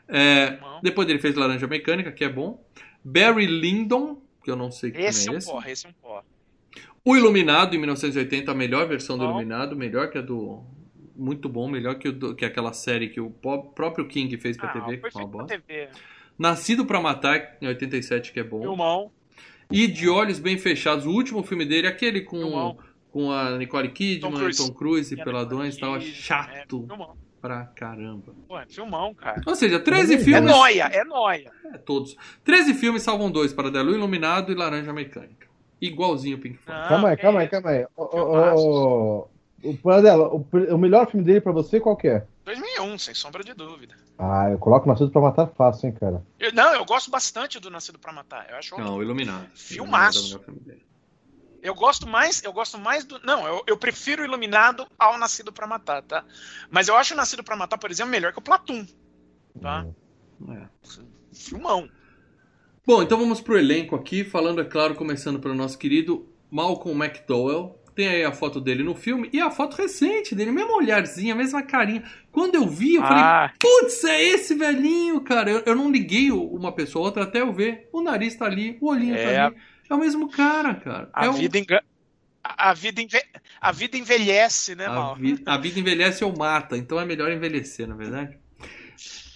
É, 0.10 0.60
depois 0.82 1.08
ele 1.08 1.20
fez 1.20 1.36
Laranja 1.36 1.68
Mecânica, 1.68 2.12
que 2.12 2.24
é 2.24 2.30
bom. 2.30 2.64
Barry 3.04 3.46
Lyndon, 3.46 4.22
que 4.44 4.52
eu 4.52 4.56
não 4.56 4.72
sei 4.72 4.92
que 4.92 5.00
esse 5.00 5.30
é, 5.30 5.34
é 5.34 5.38
esse. 5.38 5.48
Porra, 5.48 5.72
esse 5.72 5.86
é 5.86 5.90
um 5.90 5.94
porra. 5.94 6.24
O 7.06 7.16
Iluminado, 7.16 7.76
em 7.76 7.80
1980, 7.80 8.52
a 8.52 8.56
melhor 8.56 8.88
versão 8.88 9.18
do 9.18 9.24
Iluminado, 9.24 9.76
melhor 9.76 10.10
que 10.10 10.18
a 10.18 10.22
do, 10.22 10.64
muito 11.20 11.50
bom, 11.50 11.68
melhor 11.68 11.96
que, 11.96 12.08
o, 12.08 12.36
que 12.36 12.46
aquela 12.46 12.74
série 12.74 13.10
que 13.10 13.20
o 13.20 13.30
próprio 13.30 14.08
King 14.08 14.36
fez 14.38 14.58
pra 14.58 14.70
ah, 14.70 14.74
TV, 14.74 14.98
que 14.98 15.12
foi 15.12 15.22
uma 15.22 15.28
bosta. 15.28 15.60
TV. 15.60 15.90
Nascido 16.38 16.86
para 16.86 17.02
Matar, 17.02 17.58
em 17.62 17.68
87, 17.68 18.32
que 18.32 18.40
é 18.40 18.44
bom. 18.44 18.62
Filmão. 18.62 19.12
E 19.70 19.86
De 19.86 20.10
Olhos 20.10 20.40
Bem 20.40 20.58
Fechados, 20.58 21.06
o 21.06 21.12
último 21.12 21.44
filme 21.44 21.66
dele, 21.66 21.88
aquele 21.88 22.22
com, 22.22 22.78
com 23.12 23.32
a 23.32 23.58
Nicole 23.58 23.90
Kidman, 23.90 24.32
Tom 24.32 24.38
Cruise, 24.38 24.58
Tom 24.58 24.74
Cruise 24.74 25.14
e 25.14 25.24
Peladões, 25.24 25.78
tava 25.78 26.00
chato. 26.00 26.88
É, 26.90 27.29
pra 27.42 27.66
caramba. 27.76 28.34
Pô, 28.48 28.60
é 28.60 28.66
filmão, 28.66 29.14
cara. 29.14 29.42
Ou 29.46 29.56
seja, 29.56 29.80
13 29.80 30.14
é 30.14 30.18
filmes. 30.20 30.52
É 30.52 30.54
noia, 30.54 30.84
é 30.92 31.04
noia. 31.04 31.52
É, 31.74 31.78
todos. 31.78 32.16
13 32.44 32.74
filmes 32.74 33.04
salvam 33.04 33.32
dois 33.32 33.54
para 33.54 33.72
Delu 33.72 33.94
Iluminado 33.94 34.52
e 34.52 34.56
Laranja 34.56 34.94
Mecânica. 34.94 35.48
Igualzinho 35.82 36.38
o 36.38 36.40
Pink 36.40 36.58
Floyd. 36.58 36.88
calma 36.90 37.10
aí, 37.10 37.18
calma 37.18 37.40
aí, 37.40 37.48
calma 37.48 37.70
aí. 37.70 37.86
Oh, 37.96 38.10
oh, 38.14 39.30
o, 39.64 39.78
Paradela, 39.78 40.28
o, 40.28 40.46
o 40.52 40.78
melhor 40.78 41.10
filme 41.10 41.26
dele 41.26 41.42
pra 41.42 41.52
você 41.52 41.80
qual 41.80 41.96
que 41.96 42.08
é? 42.08 42.26
2001, 42.44 42.98
sem 42.98 43.14
sombra 43.14 43.44
de 43.44 43.54
dúvida. 43.54 43.96
Ah, 44.18 44.50
eu 44.50 44.58
coloco 44.58 44.88
Nascido 44.88 45.12
pra 45.12 45.22
Matar 45.22 45.48
fácil, 45.48 45.88
hein, 45.88 45.96
cara. 46.00 46.24
Eu, 46.40 46.52
não, 46.54 46.74
eu 46.74 46.84
gosto 46.84 47.12
bastante 47.12 47.60
do 47.60 47.70
Nascido 47.70 48.00
pra 48.00 48.12
Matar. 48.12 48.48
Eu 48.50 48.58
acho 48.58 48.78
Não, 48.78 48.98
o 48.98 49.04
Iluminado. 49.04 49.48
Filmaço. 49.54 50.42
Iluminado 50.46 50.84
é 50.86 50.89
eu 51.62 51.74
gosto 51.74 52.08
mais, 52.08 52.44
eu 52.44 52.54
gosto 52.54 52.78
mais 52.78 53.06
do. 53.06 53.20
Não, 53.20 53.46
eu, 53.48 53.64
eu 53.68 53.78
prefiro 53.78 54.22
o 54.22 54.26
Iluminado 54.26 54.88
ao 54.98 55.18
Nascido 55.18 55.52
para 55.52 55.68
Matar, 55.68 56.02
tá? 56.04 56.24
Mas 56.70 56.88
eu 56.88 56.96
acho 56.96 57.14
o 57.14 57.18
Nascido 57.18 57.44
para 57.44 57.56
Matar, 57.56 57.78
por 57.78 57.92
exemplo, 57.92 58.12
melhor 58.12 58.32
que 58.32 58.40
o 58.40 58.42
Platum. 58.42 58.86
Tá? 59.62 59.86
Hum. 60.42 60.54
É. 60.54 60.68
Filmão. 61.34 61.90
Bom, 62.86 63.04
então 63.04 63.20
vamos 63.20 63.42
pro 63.42 63.58
elenco 63.58 63.96
aqui, 63.96 64.24
falando, 64.24 64.62
é 64.62 64.66
claro, 64.66 64.96
começando 64.96 65.40
pelo 65.40 65.54
nosso 65.54 65.78
querido 65.78 66.28
Malcolm 66.50 67.04
McDowell, 67.04 67.80
tem 67.94 68.08
aí 68.08 68.24
a 68.24 68.32
foto 68.32 68.62
dele 68.62 68.82
no 68.82 68.96
filme 68.96 69.30
e 69.34 69.42
a 69.42 69.52
foto 69.52 69.76
recente 69.76 70.34
dele, 70.34 70.52
mesmo 70.52 70.74
olharzinho, 70.74 71.34
a 71.34 71.38
mesma 71.38 71.62
carinha. 71.62 72.04
Quando 72.32 72.56
eu 72.56 72.66
vi, 72.66 72.96
eu 72.96 73.04
ah. 73.04 73.08
falei, 73.08 73.54
putz, 73.60 74.04
é 74.06 74.24
esse 74.24 74.56
velhinho, 74.56 75.20
cara. 75.22 75.52
Eu, 75.52 75.64
eu 75.66 75.76
não 75.76 75.92
liguei 75.92 76.32
uma 76.32 76.72
pessoa 76.72 77.06
outra 77.06 77.24
até 77.24 77.42
eu 77.42 77.52
ver. 77.52 77.90
O 77.92 78.02
nariz 78.02 78.36
tá 78.36 78.46
ali, 78.46 78.78
o 78.80 78.88
olhinho 78.88 79.16
tá 79.16 79.22
é... 79.22 79.36
tá 79.36 79.46
ali. 79.48 79.56
É 79.90 79.94
o 79.94 79.98
mesmo 79.98 80.30
cara, 80.30 80.76
cara. 80.76 81.10
A 81.14 81.26
é 81.26 81.32
vida 81.32 81.58
o... 81.58 81.62
enga... 81.62 81.84
A 82.42 82.74
vida, 82.74 83.02
enve... 83.02 83.22
a 83.60 83.72
vida 83.72 83.98
envelhece, 83.98 84.74
né, 84.74 84.88
Mal? 84.88 85.12
A, 85.12 85.16
vi... 85.16 85.42
a 85.46 85.58
vida 85.58 85.80
envelhece 85.80 86.24
ou 86.24 86.36
mata, 86.36 86.78
então 86.78 87.00
é 87.00 87.06
melhor 87.06 87.32
envelhecer, 87.32 87.88
na 87.88 87.96
é 87.96 87.98
verdade. 87.98 88.38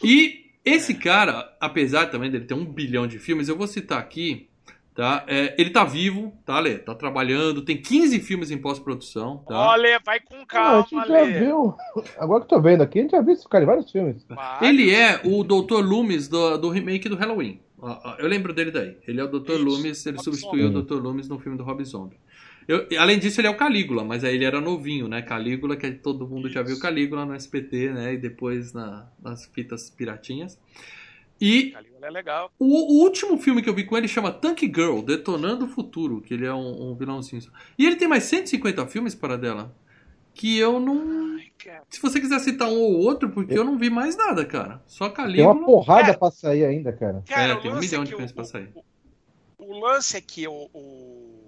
E 0.05 0.51
esse 0.65 0.95
cara, 0.95 1.55
apesar 1.61 2.07
também 2.07 2.29
dele 2.29 2.43
ter 2.43 2.53
um 2.53 2.65
bilhão 2.65 3.07
de 3.07 3.19
filmes, 3.19 3.47
eu 3.47 3.57
vou 3.57 3.67
citar 3.67 3.99
aqui 3.99 4.49
Tá? 4.95 5.23
É, 5.27 5.55
ele 5.57 5.71
tá 5.71 5.83
vivo, 5.83 6.31
tá, 6.45 6.59
Lê? 6.59 6.77
Tá 6.77 6.93
trabalhando, 6.93 7.63
tem 7.63 7.81
15 7.81 8.19
filmes 8.19 8.51
em 8.51 8.57
pós-produção. 8.59 9.37
Tá? 9.47 9.71
Olha, 9.71 9.99
vai 10.05 10.19
com 10.19 10.45
calma, 10.45 10.77
ah, 10.77 10.79
a 10.79 10.83
gente 10.83 11.07
já 11.07 11.39
viu. 11.39 11.75
Agora 12.17 12.41
que 12.41 12.53
eu 12.53 12.57
tô 12.57 12.61
vendo 12.61 12.83
aqui, 12.83 12.99
a 12.99 13.01
gente 13.01 13.11
já 13.11 13.21
viu 13.21 13.33
esse 13.33 13.49
cara 13.49 13.63
em 13.63 13.67
vários 13.67 13.91
filmes. 13.91 14.23
Ele 14.61 14.93
é 14.93 15.19
o 15.23 15.43
Dr. 15.43 15.81
Loomis 15.83 16.27
do, 16.27 16.57
do 16.57 16.69
remake 16.69 17.09
do 17.09 17.15
Halloween. 17.15 17.59
Eu 18.19 18.27
lembro 18.27 18.53
dele 18.53 18.71
daí. 18.71 18.97
Ele 19.07 19.19
é 19.19 19.23
o 19.23 19.27
Dr. 19.27 19.51
Isso. 19.51 19.63
Loomis, 19.63 20.05
ele 20.05 20.17
Rob 20.17 20.23
substituiu 20.23 20.67
Zombie. 20.67 20.79
o 20.79 20.81
Dr. 20.83 21.01
Loomis 21.01 21.27
no 21.27 21.39
filme 21.39 21.57
do 21.57 21.63
Rob 21.63 21.83
Zombie. 21.83 22.17
Eu, 22.67 22.87
além 22.97 23.19
disso, 23.19 23.41
ele 23.41 23.47
é 23.47 23.51
o 23.51 23.57
Calígula, 23.57 24.03
mas 24.03 24.23
aí 24.23 24.35
ele 24.35 24.45
era 24.45 24.61
novinho, 24.61 25.07
né? 25.07 25.21
Calígula, 25.21 25.75
que 25.75 25.91
todo 25.91 26.27
mundo 26.27 26.47
Isso. 26.47 26.53
já 26.53 26.61
viu 26.61 26.79
Calígula 26.79 27.25
no 27.25 27.35
SPT, 27.35 27.89
né? 27.89 28.13
E 28.13 28.17
depois 28.17 28.71
na, 28.71 29.07
nas 29.21 29.45
fitas 29.47 29.89
piratinhas. 29.89 30.57
E 31.41 31.73
é 32.01 32.09
legal. 32.09 32.51
O, 32.57 32.65
o, 32.65 33.03
último 33.03 33.37
filme 33.37 33.61
que 33.61 33.69
eu 33.69 33.73
vi 33.73 33.83
com 33.83 33.97
ele 33.97 34.07
chama 34.07 34.31
Tank 34.31 34.61
Girl, 34.61 35.01
Detonando 35.01 35.65
o 35.65 35.67
Futuro, 35.67 36.21
que 36.21 36.33
ele 36.33 36.45
é 36.45 36.53
um, 36.53 36.91
um 36.91 36.95
vilãozinho. 36.95 37.41
E 37.77 37.85
ele 37.85 37.97
tem 37.97 38.07
mais 38.07 38.23
150 38.23 38.87
filmes 38.87 39.13
para 39.13 39.37
dela. 39.37 39.75
Que 40.33 40.57
eu 40.57 40.79
não. 40.79 41.37
Se 41.89 42.01
você 42.01 42.19
quiser 42.19 42.39
citar 42.39 42.67
um 42.67 42.79
ou 42.79 42.99
outro, 42.99 43.29
porque 43.29 43.57
eu 43.57 43.63
não 43.63 43.77
vi 43.77 43.89
mais 43.89 44.15
nada, 44.15 44.45
cara. 44.45 44.81
Só 44.85 45.09
Calígula. 45.09 45.53
Tem 45.53 45.61
uma 45.61 45.65
porrada 45.65 46.11
é. 46.11 46.13
pra 46.17 46.31
sair 46.31 46.65
ainda, 46.65 46.91
cara. 46.91 47.23
cara 47.27 47.53
é, 47.53 47.55
tem 47.55 47.71
um 47.71 47.79
milhão 47.79 48.01
é 48.01 48.05
de 48.05 48.11
filmes 48.11 48.31
pra 48.31 48.43
sair. 48.43 48.73
O, 49.57 49.65
o, 49.65 49.79
lance 49.79 50.17
é 50.17 50.21
que 50.21 50.47
o, 50.47 50.69
o 50.73 51.47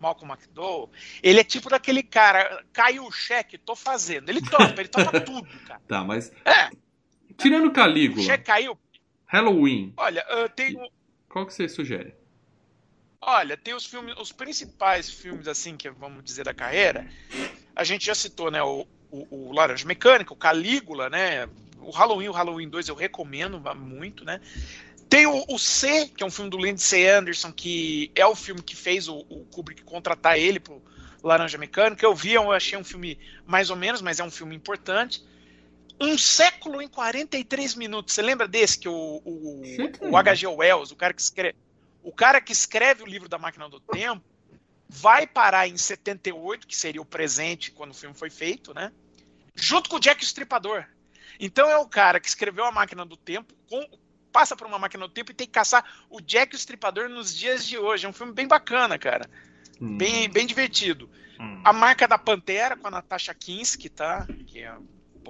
Malcolm 0.00 0.32
McDowell, 0.32 0.90
ele 1.22 1.40
é 1.40 1.44
tipo 1.44 1.68
daquele 1.68 2.02
cara, 2.02 2.64
caiu 2.72 3.04
o 3.04 3.12
cheque, 3.12 3.58
tô 3.58 3.76
fazendo. 3.76 4.30
Ele 4.30 4.40
topa, 4.40 4.74
ele 4.78 4.88
topa 4.88 5.20
tudo, 5.20 5.46
cara. 5.66 5.80
Tá, 5.86 6.02
mas. 6.02 6.32
É. 6.44 6.70
Tirando 7.36 7.70
Calígula. 7.70 8.22
O 8.22 8.24
cheque 8.24 8.44
caiu, 8.44 8.78
Halloween. 9.26 9.92
Olha, 9.96 10.24
uh, 10.30 10.48
tem. 10.48 10.76
Qual 11.28 11.46
que 11.46 11.52
você 11.52 11.68
sugere? 11.68 12.14
Olha, 13.20 13.56
tem 13.56 13.74
os 13.74 13.86
filmes, 13.86 14.14
os 14.18 14.32
principais 14.32 15.10
filmes 15.10 15.48
assim 15.48 15.76
que 15.76 15.90
vamos 15.90 16.22
dizer 16.22 16.44
da 16.44 16.52
carreira. 16.52 17.08
A 17.74 17.84
gente 17.84 18.06
já 18.06 18.14
citou, 18.14 18.50
né, 18.50 18.62
o, 18.62 18.86
o, 19.10 19.48
o 19.48 19.52
Laranja 19.52 19.86
Mecânica, 19.86 20.32
o 20.32 20.36
Calígula, 20.36 21.08
né? 21.08 21.48
O 21.80 21.90
Halloween, 21.90 22.28
o 22.28 22.32
Halloween 22.32 22.68
2 22.68 22.88
eu 22.88 22.94
recomendo 22.94 23.60
muito, 23.74 24.24
né? 24.24 24.40
Tem 25.08 25.26
o, 25.26 25.44
o, 25.48 25.58
C, 25.58 26.08
que 26.08 26.22
é 26.22 26.26
um 26.26 26.30
filme 26.30 26.50
do 26.50 26.58
Lindsay 26.58 27.06
Anderson, 27.06 27.52
que 27.52 28.10
é 28.14 28.26
o 28.26 28.34
filme 28.34 28.62
que 28.62 28.74
fez 28.74 29.06
o, 29.06 29.18
o 29.28 29.44
Kubrick 29.52 29.82
contratar 29.82 30.38
ele 30.38 30.58
pro 30.58 30.82
Laranja 31.22 31.58
Mecânica. 31.58 32.04
Eu 32.04 32.14
vi, 32.14 32.32
eu 32.32 32.50
achei 32.50 32.76
um 32.78 32.84
filme 32.84 33.18
mais 33.46 33.70
ou 33.70 33.76
menos, 33.76 34.02
mas 34.02 34.18
é 34.18 34.24
um 34.24 34.30
filme 34.30 34.56
importante. 34.56 35.22
Um 36.00 36.18
século 36.18 36.82
em 36.82 36.88
43 36.88 37.74
minutos. 37.76 38.14
Você 38.14 38.22
lembra 38.22 38.48
desse 38.48 38.78
que 38.78 38.88
o, 38.88 39.22
o, 39.24 39.62
o 40.10 40.16
H.G. 40.16 40.46
Wells, 40.48 40.90
o 40.90 40.96
cara 40.96 41.14
que 41.14 41.22
escreve, 41.22 41.56
o 42.02 42.10
cara 42.10 42.40
que 42.40 42.52
escreve 42.52 43.02
o 43.02 43.06
livro 43.06 43.28
da 43.28 43.38
Máquina 43.38 43.68
do 43.68 43.78
Tempo, 43.78 44.24
vai 44.88 45.26
parar 45.26 45.68
em 45.68 45.76
78, 45.76 46.66
que 46.66 46.76
seria 46.76 47.00
o 47.00 47.06
presente 47.06 47.70
quando 47.70 47.90
o 47.90 47.94
filme 47.94 48.14
foi 48.14 48.30
feito, 48.30 48.74
né? 48.74 48.92
Junto 49.54 49.88
com 49.88 49.96
o 49.96 50.00
Jack 50.00 50.22
Stripador. 50.24 50.84
Então 51.38 51.68
é 51.70 51.78
o 51.78 51.88
cara 51.88 52.20
que 52.20 52.28
escreveu 52.28 52.64
a 52.64 52.72
Máquina 52.72 53.04
do 53.04 53.16
Tempo, 53.16 53.54
com, 53.68 53.86
passa 54.32 54.56
por 54.56 54.66
uma 54.66 54.78
Máquina 54.78 55.06
do 55.06 55.12
Tempo 55.12 55.30
e 55.30 55.34
tem 55.34 55.46
que 55.46 55.52
caçar 55.52 55.84
o 56.10 56.20
Jack 56.20 56.54
Stripador 56.56 57.08
nos 57.08 57.34
dias 57.34 57.66
de 57.66 57.78
hoje. 57.78 58.06
É 58.06 58.08
um 58.08 58.12
filme 58.12 58.32
bem 58.32 58.46
bacana, 58.46 58.98
cara. 58.98 59.28
Hum. 59.80 59.96
Bem, 59.96 60.28
bem 60.28 60.46
divertido. 60.46 61.08
Hum. 61.40 61.60
A 61.64 61.72
Marca 61.72 62.06
da 62.06 62.18
Pantera 62.18 62.76
com 62.76 62.86
a 62.86 62.90
Natasha 62.90 63.34
Kinski, 63.34 63.88
tá? 63.88 64.26
Que 64.46 64.60
é 64.60 64.76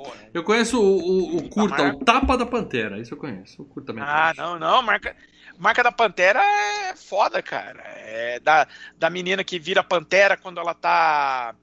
né? 0.03 0.31
Eu 0.33 0.43
conheço 0.43 0.81
o, 0.81 0.99
o, 0.99 1.37
o 1.37 1.49
curta, 1.49 1.89
o 1.89 2.05
Tapa 2.05 2.37
da 2.37 2.45
Pantera. 2.45 2.99
Isso 2.99 3.15
eu 3.15 3.19
conheço. 3.19 3.63
O 3.63 3.65
curta 3.65 3.95
Ah, 3.99 4.33
não, 4.37 4.59
não. 4.59 4.83
Marca, 4.83 5.17
marca 5.59 5.83
da 5.83 5.93
Pantera 5.93 6.41
é 6.43 6.97
foda, 6.97 7.43
cara. 7.43 7.83
É 7.97 8.41
da, 8.41 8.67
da 8.97 9.11
menina 9.11 9.45
que 9.45 9.59
vira 9.59 9.83
Pantera 9.83 10.37
quando 10.37 10.61
ela 10.61 10.75
tá 10.75 11.55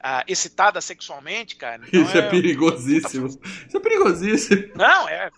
ah, 0.00 0.24
excitada 0.26 0.80
sexualmente, 0.80 1.56
cara. 1.56 1.82
Então 1.86 2.02
Isso 2.02 2.16
é, 2.16 2.20
é 2.20 2.30
perigosíssimo. 2.30 3.26
Isso 3.28 3.76
é 3.76 3.80
perigosíssimo. 3.80 4.68
Não, 4.74 5.08
é. 5.08 5.30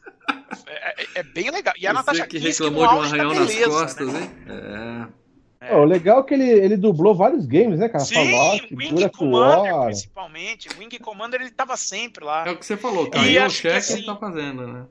É, 0.67 1.07
é 1.17 1.23
bem 1.23 1.51
legal. 1.51 1.75
E 1.79 1.87
a 1.87 1.91
Você 1.91 1.95
Natasha 1.95 2.27
que 2.27 2.39
reclamou 2.39 2.87
de 2.87 2.95
um 2.95 3.03
arranhão 3.03 3.35
nas 3.35 3.55
costas, 3.65 4.13
né? 4.13 4.21
hein? 4.21 4.31
É. 4.47 5.21
É. 5.63 5.77
o 5.77 5.85
legal 5.85 6.21
é 6.21 6.23
que 6.23 6.33
ele, 6.33 6.49
ele 6.49 6.77
dublou 6.77 7.15
vários 7.15 7.45
games, 7.45 7.79
né, 7.79 7.89
cara? 7.89 8.03
Sim, 8.03 8.15
Fallout, 8.15 8.75
Wing 8.75 9.09
Commander, 9.11 9.75
War. 9.75 9.85
principalmente. 9.87 10.69
Wing 10.79 10.99
Commander, 10.99 11.41
ele 11.41 11.51
tava 11.51 11.77
sempre 11.77 12.25
lá. 12.25 12.49
É 12.49 12.51
o 12.51 12.57
que 12.57 12.65
você 12.65 12.79
falou, 12.79 13.11
caiu 13.11 13.43
e 13.43 13.47
o 13.47 13.51
cheque 13.51 13.77
assim, 13.77 13.99
ele 13.99 14.07
tá 14.07 14.17
fazendo, 14.17 14.67
né? 14.67 14.87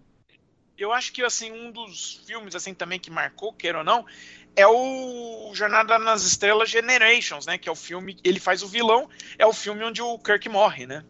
Eu 0.80 0.94
acho 0.94 1.12
que, 1.12 1.22
assim, 1.24 1.52
um 1.52 1.72
dos 1.72 2.22
filmes, 2.26 2.56
assim, 2.56 2.74
também 2.74 3.00
que 3.00 3.12
marcou, 3.12 3.54
queira 3.54 3.80
ou 3.80 3.84
não, 3.84 4.06
é 4.56 4.66
o 4.66 5.52
Jornada 5.54 6.00
nas 6.00 6.24
Estrelas 6.24 6.70
Generations, 6.70 7.46
né? 7.46 7.58
Que 7.58 7.70
é 7.70 7.72
o 7.72 7.76
filme, 7.76 8.18
ele 8.24 8.40
faz 8.40 8.64
o 8.64 8.68
vilão, 8.68 9.10
é 9.38 9.46
o 9.46 9.54
filme 9.54 9.84
onde 9.84 10.02
o 10.02 10.18
Kirk 10.18 10.48
morre, 10.50 10.86
né? 10.86 11.04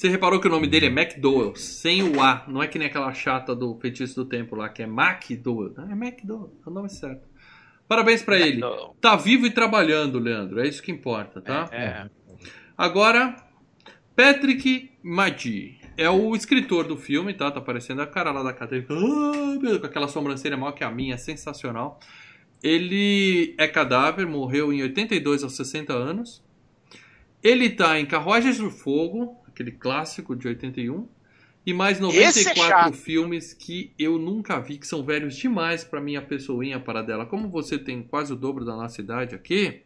Você 0.00 0.08
reparou 0.08 0.40
que 0.40 0.48
o 0.48 0.50
nome 0.50 0.66
dele 0.66 0.86
é 0.86 0.88
McDowell, 0.88 1.54
sem 1.56 2.02
o 2.02 2.22
A. 2.22 2.46
Não 2.48 2.62
é 2.62 2.66
que 2.66 2.78
nem 2.78 2.88
aquela 2.88 3.12
chata 3.12 3.54
do 3.54 3.78
Feitiço 3.78 4.14
do 4.14 4.24
Tempo 4.24 4.56
lá, 4.56 4.66
que 4.70 4.82
é 4.82 4.86
McDowell. 4.86 5.74
É 5.76 5.92
McDowell, 5.92 6.58
é 6.66 6.70
o 6.70 6.72
nome 6.72 6.88
certo. 6.88 7.28
Parabéns 7.86 8.22
para 8.22 8.38
ele. 8.38 8.62
Tá 8.98 9.14
vivo 9.14 9.44
e 9.46 9.50
trabalhando, 9.50 10.18
Leandro. 10.18 10.58
É 10.58 10.66
isso 10.66 10.82
que 10.82 10.90
importa, 10.90 11.42
tá? 11.42 11.68
É. 11.70 11.84
é. 11.84 12.10
Agora, 12.78 13.36
Patrick 14.16 14.90
Maggi. 15.02 15.79
É 16.00 16.08
o 16.08 16.34
escritor 16.34 16.88
do 16.88 16.96
filme, 16.96 17.34
tá? 17.34 17.50
Tá 17.50 17.58
aparecendo 17.58 18.00
a 18.00 18.06
cara 18.06 18.32
lá 18.32 18.42
da 18.42 18.54
cadeira. 18.54 18.86
Ah, 18.88 19.78
com 19.78 19.84
aquela 19.84 20.08
sobrancelha 20.08 20.56
mal 20.56 20.72
que 20.72 20.82
a 20.82 20.90
minha, 20.90 21.12
é 21.12 21.18
sensacional. 21.18 22.00
Ele 22.62 23.54
é 23.58 23.68
cadáver, 23.68 24.26
morreu 24.26 24.72
em 24.72 24.80
82 24.80 25.44
aos 25.44 25.54
60 25.56 25.92
anos. 25.92 26.42
Ele 27.42 27.68
tá 27.68 28.00
em 28.00 28.06
Carruagens 28.06 28.56
do 28.56 28.70
Fogo, 28.70 29.36
aquele 29.46 29.72
clássico 29.72 30.34
de 30.34 30.48
81. 30.48 31.06
E 31.66 31.74
mais 31.74 32.00
94 32.00 32.88
é 32.88 32.92
filmes 32.96 33.52
que 33.52 33.92
eu 33.98 34.18
nunca 34.18 34.58
vi, 34.58 34.78
que 34.78 34.86
são 34.86 35.04
velhos 35.04 35.36
demais 35.36 35.84
para 35.84 36.00
minha 36.00 36.22
pessoinha 36.22 36.80
para 36.80 37.02
dela. 37.02 37.26
Como 37.26 37.50
você 37.50 37.78
tem 37.78 38.02
quase 38.02 38.32
o 38.32 38.36
dobro 38.36 38.64
da 38.64 38.74
nossa 38.74 39.02
idade 39.02 39.34
aqui, 39.34 39.82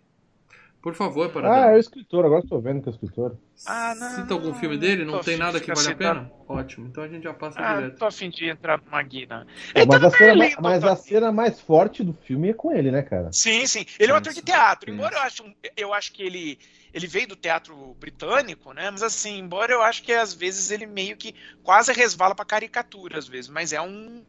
por 0.84 0.94
favor, 0.94 1.30
para. 1.30 1.50
Ah, 1.50 1.70
é 1.70 1.76
o 1.76 1.78
escritor, 1.78 2.26
agora 2.26 2.42
estou 2.42 2.60
vendo 2.60 2.82
que 2.82 2.90
é 2.90 2.92
o 2.92 2.94
escritor. 2.94 3.38
Ah, 3.66 3.94
não. 3.94 4.10
Cita 4.16 4.34
algum 4.34 4.52
filme 4.52 4.76
dele? 4.76 5.02
Não 5.02 5.18
tem 5.20 5.38
nada 5.38 5.58
que 5.58 5.72
vale 5.72 5.88
a 5.88 5.96
pena? 5.96 6.30
Ótimo, 6.46 6.88
então 6.88 7.02
a 7.02 7.08
gente 7.08 7.22
já 7.22 7.32
passa 7.32 7.58
ah, 7.58 7.76
direto. 7.76 7.98
Tô 7.98 8.04
afim 8.04 8.28
de 8.28 8.50
entrar 8.50 8.78
numa 8.84 9.02
guia. 9.02 9.46
É, 9.74 9.86
mas, 9.86 10.04
a 10.04 10.10
cena, 10.10 10.44
mas 10.60 10.84
a 10.84 10.94
cena 10.94 11.32
mais 11.32 11.58
forte 11.58 12.04
do 12.04 12.12
filme 12.12 12.50
é 12.50 12.52
com 12.52 12.70
ele, 12.70 12.90
né, 12.90 13.00
cara? 13.00 13.32
Sim, 13.32 13.66
sim. 13.66 13.86
Ele 13.98 14.12
é 14.12 14.14
um 14.14 14.18
ator 14.18 14.34
de 14.34 14.42
teatro. 14.42 14.90
Embora 14.90 15.16
eu 15.16 15.22
acho, 15.22 15.44
eu 15.74 15.94
acho 15.94 16.12
que 16.12 16.22
ele, 16.22 16.58
ele 16.92 17.06
veio 17.06 17.28
do 17.28 17.36
teatro 17.36 17.96
britânico, 17.98 18.74
né? 18.74 18.90
Mas 18.90 19.02
assim, 19.02 19.38
embora 19.38 19.72
eu 19.72 19.80
acho 19.80 20.02
que 20.02 20.12
às 20.12 20.34
vezes 20.34 20.70
ele 20.70 20.84
meio 20.84 21.16
que 21.16 21.34
quase 21.62 21.94
resvala 21.94 22.34
pra 22.34 22.44
caricatura, 22.44 23.18
às 23.18 23.26
vezes. 23.26 23.48
Mas 23.48 23.72
é 23.72 23.80
um, 23.80 24.22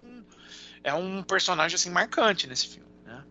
é 0.85 0.93
um 0.93 1.21
personagem 1.21 1.75
assim 1.75 1.89
marcante 1.89 2.47
nesse 2.47 2.69
filme, 2.69 2.89
né? 3.03 3.25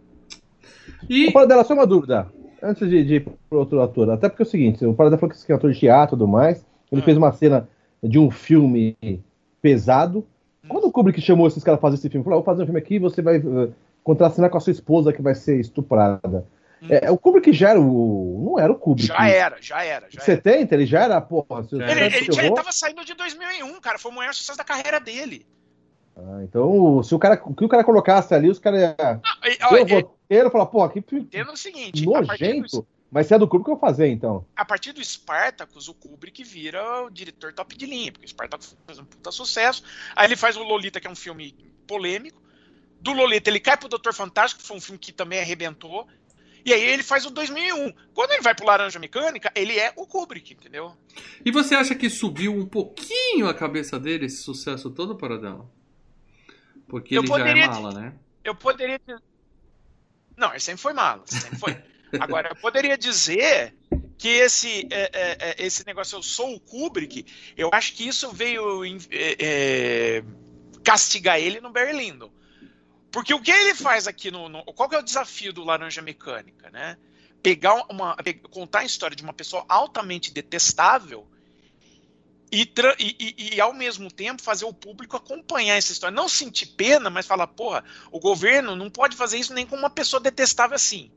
E... 1.08 1.32
dela, 1.46 1.64
só 1.64 1.72
uma 1.72 1.86
dúvida 1.86 2.30
antes 2.64 2.88
de, 2.88 3.04
de 3.04 3.14
ir 3.16 3.28
pro 3.48 3.58
outro 3.58 3.80
ator, 3.82 4.10
até 4.10 4.28
porque 4.28 4.42
é 4.42 4.46
o 4.46 4.48
seguinte, 4.48 4.84
o 4.84 4.94
Parada 4.94 5.18
falou 5.18 5.30
que 5.30 5.36
esse 5.36 5.50
é 5.50 5.54
ator 5.54 5.72
de 5.72 5.78
teatro 5.78 6.16
e 6.16 6.18
tudo 6.18 6.28
mais, 6.28 6.64
ele 6.90 7.00
hum. 7.00 7.04
fez 7.04 7.16
uma 7.16 7.32
cena 7.32 7.68
de 8.02 8.18
um 8.18 8.30
filme 8.30 8.96
pesado. 9.60 10.26
Quando 10.68 10.86
o 10.86 10.92
Kubrick 10.92 11.20
chamou 11.20 11.46
esses 11.46 11.62
caras 11.62 11.78
pra 11.78 11.88
fazer 11.88 12.00
esse 12.00 12.08
filme, 12.08 12.24
falou, 12.24 12.38
vou 12.40 12.44
fazer 12.44 12.62
um 12.62 12.66
filme 12.66 12.80
aqui 12.80 12.98
você 12.98 13.20
vai 13.20 13.38
uh, 13.38 13.72
contracenar 14.02 14.50
com 14.50 14.56
a 14.56 14.60
sua 14.60 14.72
esposa 14.72 15.12
que 15.12 15.20
vai 15.20 15.34
ser 15.34 15.60
estuprada. 15.60 16.46
Hum. 16.82 16.86
É, 16.90 17.10
o 17.10 17.18
Kubrick 17.18 17.52
já 17.52 17.70
era 17.70 17.80
o. 17.80 18.42
Não 18.44 18.58
era 18.58 18.72
o 18.72 18.76
Kubrick. 18.76 19.08
Já 19.08 19.28
era, 19.28 19.56
já 19.60 19.84
era. 19.84 20.06
Já 20.08 20.20
70, 20.20 20.50
era. 20.50 20.74
ele 20.74 20.86
já 20.86 21.02
era, 21.02 21.20
porra. 21.20 21.66
Ele, 21.70 21.82
ele, 21.82 22.32
já, 22.32 22.44
ele 22.44 22.54
tava 22.54 22.72
saindo 22.72 23.04
de 23.04 23.14
2001, 23.14 23.80
cara. 23.80 23.98
Foi 23.98 24.10
o 24.10 24.14
maior 24.14 24.32
sucesso 24.32 24.58
da 24.58 24.64
carreira 24.64 24.98
dele. 24.98 25.46
Ah, 26.16 26.40
então, 26.42 27.02
se 27.02 27.14
o 27.14 27.18
cara, 27.18 27.36
que 27.36 27.64
o 27.64 27.68
cara 27.68 27.82
colocasse 27.82 28.34
ali, 28.34 28.48
os 28.48 28.58
caras. 28.58 28.94
Ah, 28.98 29.20
roteiro 30.24 30.50
falar, 30.50 30.66
pô, 30.66 30.88
que 30.88 31.00
filme 31.00 31.28
o 31.50 31.56
seguinte, 31.56 32.04
nojento. 32.04 32.80
Do... 32.80 32.86
Mas 33.10 33.28
se 33.28 33.34
é 33.34 33.38
do 33.38 33.46
Kubrick, 33.46 33.70
eu 33.70 33.76
vou 33.76 33.80
fazer, 33.80 34.08
então. 34.08 34.44
A 34.56 34.64
partir 34.64 34.92
do 34.92 35.04
Spartacus, 35.04 35.86
o 35.86 35.94
Kubrick 35.94 36.42
vira 36.42 37.04
o 37.04 37.10
diretor 37.10 37.52
top 37.52 37.76
de 37.76 37.86
linha, 37.86 38.10
porque 38.10 38.26
o 38.26 38.28
Spartacus 38.28 38.76
faz 38.84 38.98
um 38.98 39.04
puta 39.04 39.30
sucesso. 39.30 39.84
Aí 40.16 40.26
ele 40.26 40.36
faz 40.36 40.56
o 40.56 40.64
Lolita, 40.64 41.00
que 41.00 41.06
é 41.06 41.10
um 41.10 41.14
filme 41.14 41.54
polêmico. 41.86 42.42
Do 43.00 43.12
Lolita, 43.12 43.50
ele 43.50 43.60
cai 43.60 43.76
pro 43.76 43.88
Doutor 43.88 44.12
Fantástico, 44.12 44.62
que 44.62 44.66
foi 44.66 44.76
um 44.76 44.80
filme 44.80 44.98
que 44.98 45.12
também 45.12 45.38
arrebentou. 45.38 46.08
E 46.64 46.72
aí 46.72 46.82
ele 46.82 47.04
faz 47.04 47.24
o 47.24 47.30
2001. 47.30 47.92
Quando 48.12 48.32
ele 48.32 48.42
vai 48.42 48.54
pro 48.54 48.66
Laranja 48.66 48.98
Mecânica, 48.98 49.52
ele 49.54 49.78
é 49.78 49.92
o 49.96 50.06
Kubrick, 50.06 50.54
entendeu? 50.54 50.96
E 51.44 51.52
você 51.52 51.76
acha 51.76 51.94
que 51.94 52.10
subiu 52.10 52.52
um 52.52 52.66
pouquinho 52.66 53.46
a 53.46 53.54
cabeça 53.54 53.96
dele, 53.96 54.26
esse 54.26 54.42
sucesso 54.42 54.90
todo, 54.90 55.14
Paradão? 55.14 55.70
Porque 56.88 57.16
eu 57.16 57.22
ele 57.22 57.28
já 57.28 57.48
é 57.48 57.66
mala, 57.68 57.92
né? 57.92 58.14
Eu 58.42 58.54
poderia 58.56 58.98
não, 60.37 60.51
ele 60.51 60.61
sempre 60.61 60.82
foi 60.82 60.93
mala, 60.93 61.22
sempre 61.26 61.59
foi. 61.59 61.76
Agora, 62.20 62.51
eu 62.51 62.57
poderia 62.57 62.97
dizer 62.97 63.74
que 64.18 64.28
esse, 64.28 64.87
é, 64.91 65.11
é, 65.12 65.37
é, 65.41 65.66
esse 65.66 65.87
negócio, 65.87 66.16
eu 66.16 66.22
sou 66.22 66.55
o 66.55 66.61
Kubrick, 66.61 67.26
eu 67.57 67.70
acho 67.72 67.95
que 67.95 68.07
isso 68.07 68.30
veio 68.30 68.85
é, 68.85 69.37
é, 69.39 70.24
castigar 70.85 71.39
ele 71.39 71.61
no 71.61 71.70
Barry 71.70 71.93
Lyndon. 71.93 72.32
Porque 73.11 73.32
o 73.32 73.41
que 73.41 73.51
ele 73.51 73.74
faz 73.74 74.09
aqui 74.09 74.30
no, 74.30 74.49
no, 74.49 74.64
Qual 74.64 74.89
que 74.89 74.97
é 74.97 74.99
o 74.99 75.03
desafio 75.03 75.53
do 75.53 75.62
Laranja 75.62 76.03
Mecânica, 76.03 76.68
né? 76.70 76.97
Pegar 77.43 77.85
uma. 77.89 78.16
contar 78.51 78.80
a 78.80 78.85
história 78.85 79.16
de 79.16 79.22
uma 79.22 79.32
pessoa 79.32 79.64
altamente 79.68 80.32
detestável 80.32 81.28
e, 82.55 83.16
e, 83.18 83.55
e, 83.57 83.61
ao 83.61 83.72
mesmo 83.72 84.11
tempo 84.11 84.42
fazer 84.42 84.64
o 84.64 84.72
público 84.72 85.16
acompanhar 85.16 85.76
essa 85.76 85.92
história. 85.92 86.14
Não 86.14 86.28
sentir 86.28 86.66
pena, 86.66 87.11
mas 87.11 87.26
falar, 87.26 87.48
porra, 87.48 87.84
o 88.12 88.20
governo 88.20 88.76
não 88.76 88.88
pode 88.88 89.16
fazer 89.16 89.38
isso 89.38 89.52
nem 89.52 89.66
com 89.66 89.76
uma 89.76 89.90
pessoa 89.90 90.20
detestável 90.20 90.76
assim. 90.76 91.11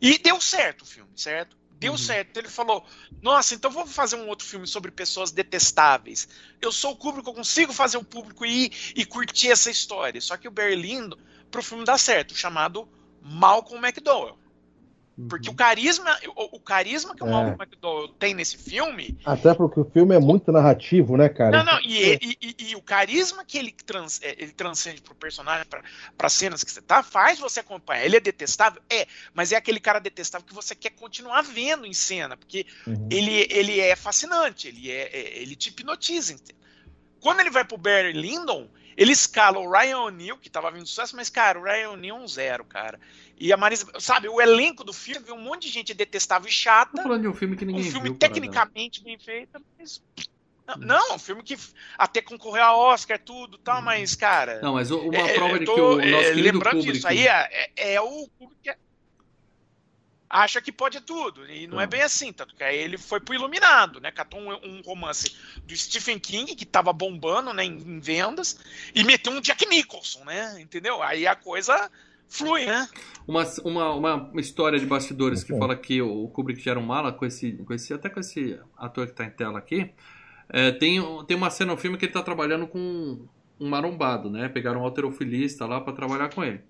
E 0.00 0.18
deu 0.18 0.40
certo 0.40 0.82
o 0.82 0.86
filme, 0.86 1.10
certo? 1.16 1.56
Deu 1.80 1.92
uhum. 1.92 1.98
certo. 1.98 2.36
Ele 2.36 2.48
falou: 2.48 2.84
Nossa, 3.22 3.54
então 3.54 3.70
vou 3.70 3.86
fazer 3.86 4.16
um 4.16 4.28
outro 4.28 4.46
filme 4.46 4.66
sobre 4.66 4.90
pessoas 4.90 5.30
detestáveis. 5.30 6.28
Eu 6.60 6.70
sou 6.70 6.92
o 6.92 6.96
público, 6.96 7.30
eu 7.30 7.34
consigo 7.34 7.72
fazer 7.72 7.96
o 7.96 8.04
público 8.04 8.44
ir 8.44 8.70
e 8.94 9.04
curtir 9.04 9.50
essa 9.50 9.70
história. 9.70 10.20
Só 10.20 10.36
que 10.36 10.46
o 10.46 10.50
Barry 10.50 10.76
Lindo, 10.76 11.18
pro 11.50 11.62
filme 11.62 11.84
dar 11.84 11.98
certo, 11.98 12.34
chamado 12.34 12.86
Malcolm 13.22 13.86
McDowell. 13.86 14.39
Porque 15.28 15.48
uhum. 15.48 15.54
o 15.54 15.56
carisma, 15.56 16.18
o, 16.28 16.56
o, 16.56 16.60
carisma 16.60 17.14
que 17.14 17.22
o 17.22 17.26
é. 17.26 17.30
Malcolm 17.30 17.62
McDowell 17.62 18.08
tem 18.08 18.32
nesse 18.32 18.56
filme. 18.56 19.18
Até 19.24 19.52
porque 19.52 19.80
o 19.80 19.84
filme 19.84 20.14
é 20.14 20.18
muito 20.18 20.50
narrativo, 20.50 21.16
né, 21.16 21.28
cara? 21.28 21.58
Não, 21.58 21.74
não, 21.74 21.80
e, 21.80 22.18
e, 22.22 22.38
e, 22.40 22.70
e 22.70 22.76
o 22.76 22.80
carisma 22.80 23.44
que 23.44 23.58
ele, 23.58 23.72
trans, 23.72 24.20
é, 24.22 24.34
ele 24.38 24.52
transcende 24.52 25.02
pro 25.02 25.14
personagem, 25.14 25.66
para 26.16 26.28
cenas 26.28 26.64
que 26.64 26.70
você 26.70 26.80
tá, 26.80 27.02
faz 27.02 27.38
você 27.38 27.60
acompanhar. 27.60 28.04
Ele 28.04 28.16
é 28.16 28.20
detestável? 28.20 28.80
É, 28.88 29.06
mas 29.34 29.52
é 29.52 29.56
aquele 29.56 29.80
cara 29.80 29.98
detestável 29.98 30.46
que 30.46 30.54
você 30.54 30.74
quer 30.74 30.90
continuar 30.90 31.42
vendo 31.42 31.86
em 31.86 31.92
cena, 31.92 32.36
porque 32.36 32.66
uhum. 32.86 33.08
ele, 33.10 33.46
ele 33.50 33.78
é 33.80 33.94
fascinante, 33.96 34.68
ele, 34.68 34.90
é, 34.90 35.10
é 35.12 35.42
ele 35.42 35.54
te 35.54 35.68
hipnotiza. 35.68 36.32
Entendeu? 36.32 36.56
Quando 37.20 37.40
ele 37.40 37.50
vai 37.50 37.64
pro 37.64 37.76
Barry 37.76 38.12
Lyndon, 38.12 38.68
ele 39.00 39.12
escala 39.12 39.58
o 39.58 39.70
Ryan 39.72 39.98
O'Neill, 40.00 40.36
que 40.36 40.50
tava 40.50 40.70
vindo 40.70 40.86
sucesso, 40.86 41.16
mas, 41.16 41.30
cara, 41.30 41.58
o 41.58 41.62
Ryan 41.62 41.92
O'Neill 41.92 42.16
é 42.16 42.18
um 42.18 42.28
zero, 42.28 42.62
cara. 42.66 43.00
E 43.38 43.50
a 43.50 43.56
Marisa, 43.56 43.86
sabe, 43.98 44.28
o 44.28 44.38
elenco 44.42 44.84
do 44.84 44.92
filme, 44.92 45.24
viu 45.24 45.36
um 45.36 45.40
monte 45.40 45.62
de 45.62 45.72
gente 45.72 45.94
detestável 45.94 46.46
e 46.46 46.52
chata. 46.52 46.98
Tô 46.98 47.04
falando 47.04 47.22
de 47.22 47.28
um 47.28 47.32
filme 47.32 47.56
que 47.56 47.64
ninguém 47.64 47.80
Um 47.80 47.90
filme 47.90 48.10
viu, 48.10 48.18
tecnicamente 48.18 49.02
bem 49.02 49.18
feito, 49.18 49.58
mas. 49.78 50.02
Não, 50.76 51.14
um 51.14 51.18
filme 51.18 51.42
que 51.42 51.56
até 51.96 52.20
concorreu 52.20 52.62
a 52.62 52.76
Oscar, 52.76 53.18
tudo 53.18 53.56
tal, 53.56 53.78
uhum. 53.78 53.84
mas, 53.86 54.14
cara. 54.14 54.60
Não, 54.60 54.74
mas 54.74 54.90
uma 54.90 55.16
é, 55.16 55.32
prova 55.32 55.58
de 55.58 55.64
tô, 55.64 55.74
que 55.74 55.80
o 55.80 55.96
nosso 55.96 56.28
é, 56.28 56.32
lembrando 56.34 56.76
Kubrick... 56.76 56.92
disso, 56.92 57.08
aí 57.08 57.26
é, 57.26 57.70
é, 57.76 57.94
é 57.94 58.00
o 58.02 58.28
Kubrick 58.38 58.70
acha 60.30 60.62
que 60.62 60.70
pode 60.70 61.00
tudo. 61.00 61.44
E 61.50 61.66
não 61.66 61.80
é 61.80 61.86
bem 61.86 62.02
assim, 62.02 62.32
tanto 62.32 62.54
que 62.54 62.62
aí 62.62 62.78
ele 62.78 62.96
foi 62.96 63.18
pro 63.18 63.34
Iluminado, 63.34 64.00
né? 64.00 64.12
Catou 64.12 64.38
um, 64.40 64.52
um 64.52 64.80
romance 64.82 65.36
do 65.66 65.76
Stephen 65.76 66.20
King, 66.20 66.54
que 66.54 66.64
tava 66.64 66.92
bombando 66.92 67.52
né, 67.52 67.64
em, 67.64 67.76
em, 67.76 67.98
vendas, 67.98 68.58
e 68.94 69.02
meteu 69.02 69.32
um 69.32 69.40
Jack 69.40 69.66
Nicholson, 69.66 70.24
né? 70.24 70.60
Entendeu? 70.60 71.02
Aí 71.02 71.26
a 71.26 71.34
coisa 71.34 71.90
flui, 72.28 72.64
né? 72.64 72.88
Uma, 73.26 73.44
uma, 73.64 74.14
uma 74.14 74.40
história 74.40 74.78
de 74.78 74.86
bastidores 74.86 75.42
que 75.42 75.56
fala 75.58 75.76
que 75.76 76.00
o 76.00 76.28
Kubrick 76.28 76.62
já 76.62 76.70
era 76.70 76.80
um 76.80 76.86
mala 76.86 77.12
com 77.12 77.26
esse, 77.26 77.52
com 77.52 77.74
esse 77.74 77.92
até 77.92 78.08
com 78.08 78.20
esse 78.20 78.58
ator 78.78 79.08
que 79.08 79.14
tá 79.14 79.24
em 79.24 79.30
tela 79.30 79.58
aqui. 79.58 79.90
É, 80.48 80.70
tem, 80.70 81.00
tem 81.26 81.36
uma 81.36 81.50
cena 81.50 81.72
no 81.72 81.78
filme 81.78 81.98
que 81.98 82.04
ele 82.04 82.12
tá 82.12 82.22
trabalhando 82.22 82.66
com 82.68 83.26
um 83.58 83.68
marombado, 83.68 84.30
né? 84.30 84.48
Pegaram 84.48 84.80
um 84.80 84.84
alterofilista 84.84 85.66
lá 85.66 85.80
para 85.80 85.92
trabalhar 85.92 86.32
com 86.32 86.42
ele. 86.42 86.60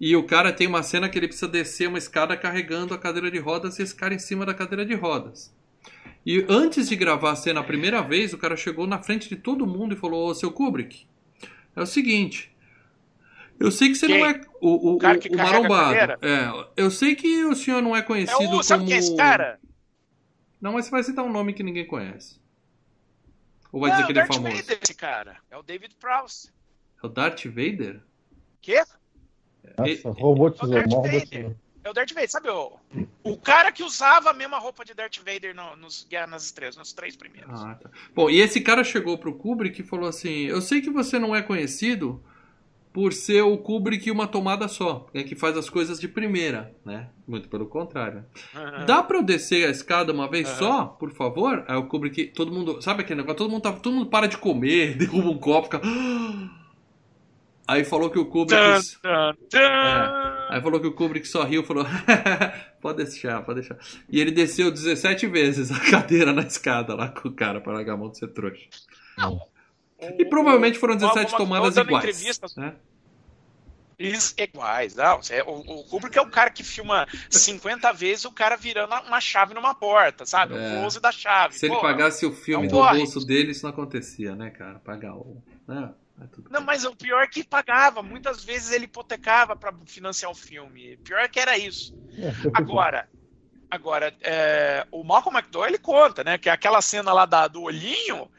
E 0.00 0.14
o 0.14 0.22
cara 0.22 0.52
tem 0.52 0.66
uma 0.66 0.82
cena 0.82 1.08
que 1.08 1.18
ele 1.18 1.26
precisa 1.26 1.48
descer 1.48 1.88
uma 1.88 1.98
escada 1.98 2.36
carregando 2.36 2.94
a 2.94 2.98
cadeira 2.98 3.30
de 3.30 3.38
rodas 3.38 3.78
e 3.78 3.82
esse 3.82 3.94
cara 3.94 4.14
em 4.14 4.18
cima 4.18 4.46
da 4.46 4.54
cadeira 4.54 4.86
de 4.86 4.94
rodas. 4.94 5.52
E 6.24 6.44
antes 6.48 6.88
de 6.88 6.94
gravar 6.94 7.32
a 7.32 7.36
cena 7.36 7.60
a 7.60 7.64
primeira 7.64 8.00
vez, 8.02 8.32
o 8.32 8.38
cara 8.38 8.56
chegou 8.56 8.86
na 8.86 9.02
frente 9.02 9.28
de 9.28 9.36
todo 9.36 9.66
mundo 9.66 9.94
e 9.94 9.98
falou: 9.98 10.28
Ô, 10.28 10.34
seu 10.34 10.52
Kubrick, 10.52 11.06
é 11.74 11.80
o 11.80 11.86
seguinte. 11.86 12.54
Eu 13.58 13.72
sei 13.72 13.88
que 13.88 13.96
você 13.96 14.06
Quem? 14.06 14.20
não 14.20 14.26
é. 14.26 14.40
O, 14.60 14.68
o, 14.68 14.92
o, 14.92 14.98
o 14.98 15.36
marombado. 15.36 16.24
É, 16.24 16.66
eu 16.76 16.90
sei 16.90 17.16
que 17.16 17.44
o 17.44 17.56
senhor 17.56 17.82
não 17.82 17.96
é 17.96 18.02
conhecido 18.02 18.52
é 18.52 18.56
o, 18.56 18.62
sabe 18.62 18.80
como. 18.80 18.88
Quem 18.88 18.96
é 18.96 18.98
esse 19.00 19.16
cara? 19.16 19.58
Não, 20.60 20.72
mas 20.72 20.84
você 20.84 20.90
vai 20.90 21.02
citar 21.02 21.24
um 21.24 21.32
nome 21.32 21.52
que 21.52 21.62
ninguém 21.62 21.86
conhece. 21.86 22.40
Ou 23.72 23.80
vai 23.80 23.90
não, 23.90 23.96
dizer 23.96 24.06
que 24.06 24.12
ele 24.12 24.20
é 24.20 24.26
famoso? 24.26 24.56
Vader, 24.56 24.78
esse 24.82 24.94
cara. 24.94 25.36
É 25.50 25.56
o 25.56 25.62
David 25.62 25.94
Prowse. 25.96 26.50
É 27.02 27.06
o 27.06 27.08
Darth 27.08 27.44
Vader? 27.46 28.00
Quê? 28.60 28.82
Nossa, 29.76 30.10
robotizou, 30.10 30.76
é 30.76 30.82
robotizou. 30.82 31.56
É 31.84 31.90
o 31.90 31.94
Darth 31.94 32.12
Vader, 32.12 32.30
sabe 32.30 32.50
o, 32.50 32.72
o 33.24 33.36
cara 33.38 33.72
que 33.72 33.82
usava 33.82 34.30
a 34.30 34.34
mesma 34.34 34.58
roupa 34.58 34.84
de 34.84 34.92
Darth 34.92 35.18
Vader 35.18 35.54
no, 35.54 35.74
nos 35.76 36.06
Guerra 36.08 36.26
nas 36.26 36.44
Estrelas, 36.44 36.76
nos 36.76 36.92
três 36.92 37.16
primeiros. 37.16 37.60
Ah, 37.62 37.76
tá. 37.76 37.88
Bom, 38.14 38.28
e 38.28 38.40
esse 38.40 38.60
cara 38.60 38.84
chegou 38.84 39.16
pro 39.16 39.34
Kubrick 39.34 39.80
e 39.80 39.84
falou 39.84 40.08
assim: 40.08 40.46
Eu 40.46 40.60
sei 40.60 40.82
que 40.82 40.90
você 40.90 41.18
não 41.18 41.34
é 41.34 41.40
conhecido 41.40 42.22
por 42.92 43.12
ser 43.12 43.42
o 43.42 43.56
Kubrick 43.56 44.10
uma 44.10 44.26
tomada 44.26 44.66
só, 44.66 45.06
é 45.14 45.22
que 45.22 45.34
faz 45.34 45.56
as 45.56 45.70
coisas 45.70 46.00
de 46.00 46.08
primeira, 46.08 46.74
né? 46.84 47.08
Muito 47.26 47.48
pelo 47.48 47.66
contrário. 47.66 48.24
Uhum. 48.54 48.86
Dá 48.86 49.02
para 49.02 49.18
eu 49.18 49.22
descer 49.22 49.66
a 49.68 49.70
escada 49.70 50.12
uma 50.12 50.28
vez 50.28 50.48
uhum. 50.50 50.56
só, 50.56 50.84
por 50.84 51.12
favor? 51.12 51.64
Aí 51.68 51.76
o 51.76 51.86
Kubrick, 51.86 52.26
todo 52.28 52.52
mundo, 52.52 52.82
sabe 52.82 53.02
aquele 53.02 53.20
negócio? 53.20 53.38
Todo 53.38 53.50
mundo 53.50 53.62
tá, 53.62 53.72
todo 53.72 53.94
mundo 53.94 54.10
para 54.10 54.26
de 54.26 54.36
comer, 54.36 54.96
derruba 54.98 55.30
um 55.30 55.38
copo, 55.38 55.64
fica 55.66 55.80
Aí 57.68 57.84
falou 57.84 58.08
que 58.08 58.18
o 58.18 58.24
Kubrick. 58.24 58.96
É. 59.04 59.58
Aí 60.48 60.62
falou 60.62 60.80
que 60.80 60.86
o 60.86 60.94
Kubrick 60.94 61.28
só 61.28 61.44
riu 61.44 61.62
falou: 61.62 61.84
pode 62.80 63.04
deixar, 63.04 63.42
pode 63.42 63.60
deixar. 63.60 63.76
E 64.08 64.18
ele 64.18 64.30
desceu 64.30 64.70
17 64.70 65.26
vezes 65.26 65.70
a 65.70 65.78
cadeira 65.78 66.32
na 66.32 66.42
escada 66.42 66.94
lá 66.94 67.08
com 67.08 67.28
o 67.28 67.32
cara 67.32 67.60
para 67.60 67.74
largar 67.74 67.92
a 67.92 67.96
mão 67.98 68.10
de 68.10 68.16
ser 68.16 68.28
trouxa. 68.28 68.64
Não. 69.18 69.38
E 70.00 70.24
provavelmente 70.24 70.78
foram 70.78 70.96
17 70.96 71.36
tomadas 71.36 71.76
iguais. 71.76 72.40
Né? 72.56 72.74
Eles 73.98 74.34
iguais, 74.38 74.94
não. 74.94 75.20
O, 75.46 75.80
o 75.80 75.84
Kubrick 75.84 76.16
é 76.16 76.22
o 76.22 76.30
cara 76.30 76.48
que 76.48 76.62
filma 76.62 77.06
50 77.28 77.92
vezes 77.92 78.24
o 78.24 78.32
cara 78.32 78.56
virando 78.56 78.94
uma 79.06 79.20
chave 79.20 79.52
numa 79.52 79.74
porta, 79.74 80.24
sabe? 80.24 80.54
É. 80.54 80.56
O 80.56 80.80
close 80.80 81.00
da 81.00 81.12
chave. 81.12 81.58
Se 81.58 81.66
Pô, 81.68 81.74
ele 81.74 81.82
pagasse 81.82 82.24
o 82.24 82.32
filme 82.32 82.66
do 82.66 82.76
bolso 82.76 83.26
dele, 83.26 83.50
isso 83.50 83.64
não 83.64 83.70
acontecia, 83.70 84.34
né, 84.34 84.48
cara? 84.48 84.78
Pagar 84.78 85.14
o. 85.14 85.42
Né? 85.66 85.92
É 86.20 86.26
não, 86.50 86.60
mas 86.62 86.84
o 86.84 86.94
pior 86.94 87.22
é 87.22 87.26
que 87.26 87.44
pagava. 87.44 88.02
Muitas 88.02 88.44
vezes 88.44 88.72
ele 88.72 88.84
hipotecava 88.84 89.54
para 89.54 89.72
financiar 89.86 90.30
o 90.30 90.34
filme. 90.34 90.94
O 90.94 90.98
pior 90.98 91.20
é 91.20 91.28
que 91.28 91.38
era 91.38 91.56
isso. 91.56 91.96
É. 92.16 92.32
Agora, 92.54 93.08
agora 93.70 94.14
é, 94.20 94.86
o 94.90 95.04
Malcolm 95.04 95.38
McDowell 95.38 95.68
ele 95.68 95.78
conta, 95.78 96.24
né? 96.24 96.38
Que 96.38 96.48
aquela 96.48 96.82
cena 96.82 97.12
lá 97.12 97.26
da, 97.26 97.46
do 97.46 97.62
olhinho 97.62 98.30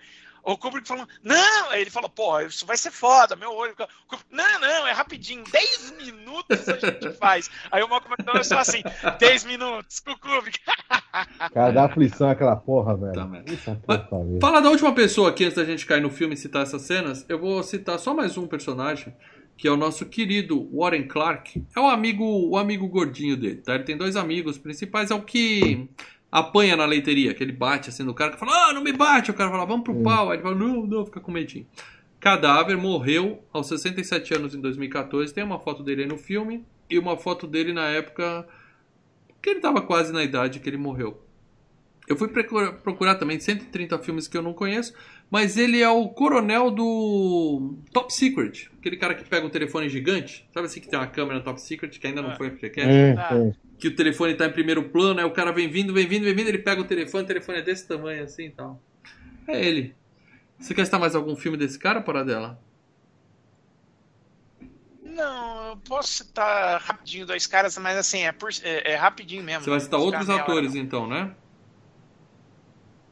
o 0.53 0.57
Kubrick 0.57 0.87
falou, 0.87 1.07
não, 1.23 1.69
aí 1.69 1.81
ele 1.81 1.89
falou, 1.89 2.09
pô, 2.09 2.39
isso 2.41 2.65
vai 2.65 2.77
ser 2.77 2.91
foda, 2.91 3.35
meu 3.35 3.53
olho. 3.53 3.75
Não, 4.31 4.59
não, 4.59 4.87
é 4.87 4.91
rapidinho, 4.91 5.43
10 5.43 5.93
minutos 5.97 6.67
a 6.67 6.77
gente 6.77 7.11
faz. 7.17 7.49
Aí 7.71 7.83
o 7.83 7.87
Malcolm 7.87 8.13
McDonald 8.13 8.47
falou 8.47 8.61
assim, 8.61 8.81
10 9.19 9.43
minutos 9.45 9.99
com 9.99 10.11
o 10.11 10.19
Kubrick. 10.19 10.59
Cara, 11.53 11.71
dá 11.71 11.85
aflição 11.85 12.29
aquela 12.29 12.55
porra, 12.55 12.97
velho. 12.97 13.13
Tá, 13.13 14.07
fala 14.41 14.61
da 14.61 14.69
última 14.69 14.93
pessoa 14.93 15.29
aqui, 15.29 15.45
antes 15.45 15.57
da 15.57 15.65
gente 15.65 15.85
cair 15.85 16.01
no 16.01 16.09
filme 16.09 16.33
e 16.33 16.37
citar 16.37 16.63
essas 16.63 16.81
cenas, 16.81 17.25
eu 17.29 17.39
vou 17.39 17.61
citar 17.63 17.99
só 17.99 18.13
mais 18.13 18.37
um 18.37 18.47
personagem, 18.47 19.15
que 19.57 19.67
é 19.67 19.71
o 19.71 19.77
nosso 19.77 20.05
querido 20.05 20.69
Warren 20.73 21.07
Clark. 21.07 21.63
É 21.75 21.79
o 21.79 21.87
amigo, 21.87 22.23
o 22.23 22.57
amigo 22.57 22.87
gordinho 22.87 23.37
dele, 23.37 23.57
tá? 23.57 23.75
Ele 23.75 23.83
tem 23.83 23.97
dois 23.97 24.15
amigos 24.15 24.57
principais, 24.57 25.11
é 25.11 25.15
o 25.15 25.21
que 25.21 25.89
apanha 26.31 26.75
na 26.75 26.85
leiteria, 26.85 27.33
que 27.33 27.43
ele 27.43 27.51
bate 27.51 27.89
assim 27.89 28.03
no 28.03 28.13
cara, 28.13 28.33
que 28.33 28.39
fala, 28.39 28.69
ah, 28.69 28.73
não 28.73 28.83
me 28.83 28.93
bate, 28.93 29.31
o 29.31 29.33
cara 29.33 29.49
fala, 29.49 29.65
vamos 29.65 29.83
pro 29.83 29.93
hum. 29.93 30.03
pau, 30.03 30.29
aí 30.29 30.35
ele 30.35 30.43
fala, 30.43 30.55
não, 30.55 30.85
não, 30.85 31.05
fica 31.05 31.19
com 31.19 31.31
medinho. 31.31 31.65
Cadáver 32.19 32.77
morreu 32.77 33.43
aos 33.51 33.67
67 33.67 34.33
anos 34.35 34.53
em 34.53 34.61
2014, 34.61 35.33
tem 35.33 35.43
uma 35.43 35.59
foto 35.59 35.81
dele 35.81 36.03
aí 36.03 36.07
no 36.07 36.17
filme, 36.17 36.65
e 36.89 36.97
uma 36.97 37.15
foto 37.15 37.47
dele 37.47 37.71
na 37.71 37.87
época 37.87 38.47
que 39.41 39.49
ele 39.49 39.59
tava 39.59 39.81
quase 39.81 40.11
na 40.11 40.23
idade 40.23 40.59
que 40.59 40.69
ele 40.69 40.77
morreu. 40.77 41.21
Eu 42.07 42.17
fui 42.17 42.27
procurar, 42.27 42.73
procurar 42.73 43.15
também 43.15 43.39
130 43.39 43.99
filmes 43.99 44.27
que 44.27 44.35
eu 44.35 44.41
não 44.41 44.53
conheço, 44.53 44.93
mas 45.29 45.57
ele 45.57 45.81
é 45.81 45.89
o 45.89 46.09
coronel 46.09 46.71
do 46.71 47.77
Top 47.91 48.13
Secret, 48.13 48.69
aquele 48.79 48.97
cara 48.97 49.13
que 49.13 49.23
pega 49.23 49.45
um 49.45 49.49
telefone 49.49 49.89
gigante, 49.89 50.47
sabe 50.53 50.65
assim 50.65 50.79
que 50.79 50.87
tem 50.87 50.97
uma 50.97 51.07
câmera 51.07 51.39
no 51.39 51.43
Top 51.43 51.61
Secret 51.61 51.89
que 51.99 52.07
ainda 52.07 52.21
não 52.21 52.35
foi 52.35 52.49
FGCast? 52.51 52.89
É, 52.89 53.11
é 53.11 53.69
que 53.79 53.87
o 53.87 53.95
telefone 53.95 54.33
está 54.33 54.45
em 54.45 54.51
primeiro 54.51 54.89
plano, 54.89 55.19
aí 55.19 55.25
o 55.25 55.31
cara 55.31 55.51
vem 55.51 55.69
vindo, 55.69 55.93
vem 55.93 56.05
vindo, 56.05 56.25
vem 56.25 56.35
vindo, 56.35 56.49
ele 56.49 56.59
pega 56.59 56.81
o 56.81 56.83
telefone, 56.83 57.23
o 57.23 57.27
telefone 57.27 57.59
é 57.59 57.61
desse 57.61 57.87
tamanho 57.87 58.23
assim 58.23 58.47
e 58.47 58.51
tal. 58.51 58.81
É 59.47 59.65
ele. 59.65 59.95
Você 60.59 60.75
quer 60.75 60.83
citar 60.83 60.99
mais 60.99 61.15
algum 61.15 61.35
filme 61.35 61.57
desse 61.57 61.79
cara, 61.79 62.01
dela? 62.23 62.59
Não, 65.01 65.69
eu 65.69 65.77
posso 65.77 66.09
citar 66.09 66.81
rapidinho 66.81 67.25
dois 67.25 67.47
caras, 67.47 67.77
mas 67.77 67.97
assim, 67.97 68.23
é, 68.23 68.31
por, 68.33 68.49
é, 68.63 68.91
é 68.91 68.95
rapidinho 68.95 69.43
mesmo. 69.43 69.63
Você 69.63 69.69
vai 69.69 69.79
citar 69.79 69.99
outros 69.99 70.29
atores, 70.29 70.71
hora, 70.71 70.79
então, 70.79 71.07
né? 71.07 71.33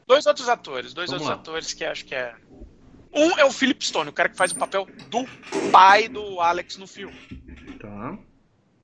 Dois 0.08 0.26
outros 0.26 0.48
atores, 0.48 0.94
dois 0.94 1.10
Vamos 1.10 1.28
outros 1.28 1.38
lá. 1.38 1.42
atores 1.42 1.74
que 1.74 1.84
acho 1.84 2.06
que 2.06 2.16
é. 2.16 2.34
Um 3.14 3.38
é 3.38 3.44
o 3.44 3.52
Philip 3.52 3.84
Stone, 3.86 4.10
o 4.10 4.14
cara 4.14 4.30
que 4.30 4.38
faz 4.38 4.52
o 4.52 4.56
papel 4.56 4.88
do 5.10 5.26
pai 5.70 6.08
do 6.08 6.40
Alex 6.40 6.78
no 6.78 6.88
filme. 6.88 7.18
Tá. 7.80 8.18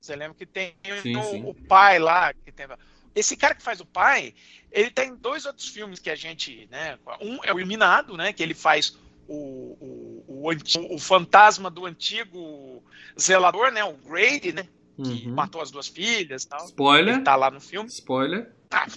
Você 0.02 0.16
lembra 0.18 0.36
que 0.36 0.46
tem 0.46 0.76
sim, 1.02 1.16
o, 1.16 1.24
sim. 1.24 1.44
o, 1.46 1.54
pai 1.54 1.98
lá 1.98 2.34
que 2.34 2.52
tem. 2.52 2.68
Esse 3.16 3.38
cara 3.38 3.56
que 3.56 3.62
faz 3.62 3.80
o 3.80 3.86
pai, 3.86 4.34
ele 4.70 4.90
tem 4.90 5.16
dois 5.16 5.46
outros 5.46 5.70
filmes 5.70 6.00
que 6.00 6.10
a 6.10 6.16
gente, 6.16 6.68
né? 6.70 6.98
Um 7.22 7.40
é 7.44 7.54
o 7.54 7.60
Iluminado, 7.60 8.18
né? 8.18 8.34
Que 8.34 8.44
ele 8.44 8.54
faz 8.54 8.98
o, 9.28 10.24
o, 10.28 10.50
o, 10.50 10.96
o 10.96 11.00
fantasma 11.00 11.70
do 11.70 11.86
antigo 11.86 12.84
zelador, 13.20 13.72
né? 13.72 13.84
O 13.84 13.94
Grady, 13.94 14.52
né? 14.52 14.68
Que 14.96 15.28
uhum. 15.28 15.34
matou 15.34 15.62
as 15.62 15.72
duas 15.72 15.88
filhas, 15.88 16.44
tal. 16.44 16.66
Spoiler. 16.66 17.16
Ele 17.16 17.24
tá 17.24 17.36
lá 17.36 17.50
no 17.50 17.62
filme. 17.62 17.88
Spoiler. 17.88 18.52
Ah. 18.72 18.88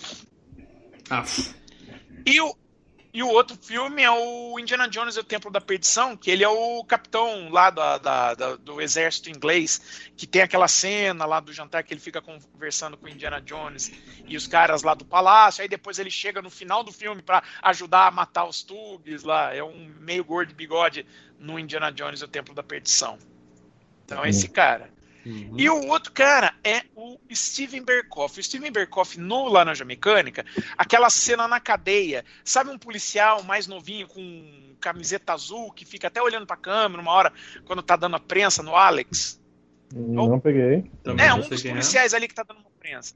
Ah. 1.10 1.24
E 2.26 2.40
o 2.40 2.54
e 3.16 3.22
o 3.22 3.28
outro 3.28 3.56
filme 3.56 4.02
é 4.02 4.10
o 4.10 4.58
Indiana 4.60 4.86
Jones 4.86 5.16
e 5.16 5.20
o 5.20 5.24
Templo 5.24 5.50
da 5.50 5.58
Perdição, 5.58 6.14
que 6.14 6.30
ele 6.30 6.44
é 6.44 6.48
o 6.50 6.84
capitão 6.84 7.48
lá 7.48 7.70
da, 7.70 7.96
da, 7.96 8.34
da, 8.34 8.56
do 8.56 8.78
exército 8.78 9.30
inglês, 9.30 10.10
que 10.14 10.26
tem 10.26 10.42
aquela 10.42 10.68
cena 10.68 11.24
lá 11.24 11.40
do 11.40 11.50
jantar 11.50 11.82
que 11.82 11.94
ele 11.94 12.00
fica 12.00 12.20
conversando 12.20 12.94
com 12.94 13.06
o 13.06 13.08
Indiana 13.08 13.40
Jones 13.40 13.90
e 14.26 14.36
os 14.36 14.46
caras 14.46 14.82
lá 14.82 14.92
do 14.92 15.02
palácio, 15.02 15.62
aí 15.62 15.68
depois 15.68 15.98
ele 15.98 16.10
chega 16.10 16.42
no 16.42 16.50
final 16.50 16.84
do 16.84 16.92
filme 16.92 17.22
para 17.22 17.42
ajudar 17.62 18.08
a 18.08 18.10
matar 18.10 18.44
os 18.44 18.62
Tugs 18.62 19.24
lá, 19.24 19.54
é 19.54 19.64
um 19.64 19.94
meio 19.98 20.22
gordo 20.22 20.50
de 20.50 20.54
bigode 20.54 21.06
no 21.38 21.58
Indiana 21.58 21.90
Jones 21.90 22.20
e 22.20 22.24
o 22.24 22.28
Templo 22.28 22.54
da 22.54 22.62
Perdição. 22.62 23.18
Então 24.04 24.22
é 24.22 24.28
esse 24.28 24.46
cara. 24.46 24.90
Uhum. 25.26 25.54
E 25.58 25.68
o 25.68 25.88
outro 25.88 26.12
cara 26.12 26.54
é 26.62 26.82
o 26.94 27.18
Steven 27.34 27.82
Berkoff. 27.82 28.38
O 28.38 28.42
Steven 28.42 28.70
Berkoff 28.70 29.18
no 29.18 29.48
Laranja 29.48 29.84
Mecânica, 29.84 30.46
aquela 30.78 31.10
cena 31.10 31.48
na 31.48 31.58
cadeia, 31.58 32.24
sabe 32.44 32.70
um 32.70 32.78
policial 32.78 33.42
mais 33.42 33.66
novinho 33.66 34.06
com 34.06 34.76
camiseta 34.80 35.32
azul 35.32 35.72
que 35.72 35.84
fica 35.84 36.06
até 36.06 36.22
olhando 36.22 36.46
pra 36.46 36.56
câmera 36.56 37.02
uma 37.02 37.10
hora 37.10 37.32
quando 37.64 37.82
tá 37.82 37.96
dando 37.96 38.14
a 38.14 38.20
prensa 38.20 38.62
no 38.62 38.76
Alex? 38.76 39.40
Não, 39.92 40.28
Não 40.28 40.38
peguei. 40.38 40.84
é, 41.18 41.34
um 41.34 41.40
dos 41.40 41.64
é. 41.64 41.70
policiais 41.70 42.12
é. 42.12 42.16
ali 42.16 42.28
que 42.28 42.34
tá 42.34 42.44
dando 42.44 42.60
uma 42.60 42.70
prensa. 42.78 43.14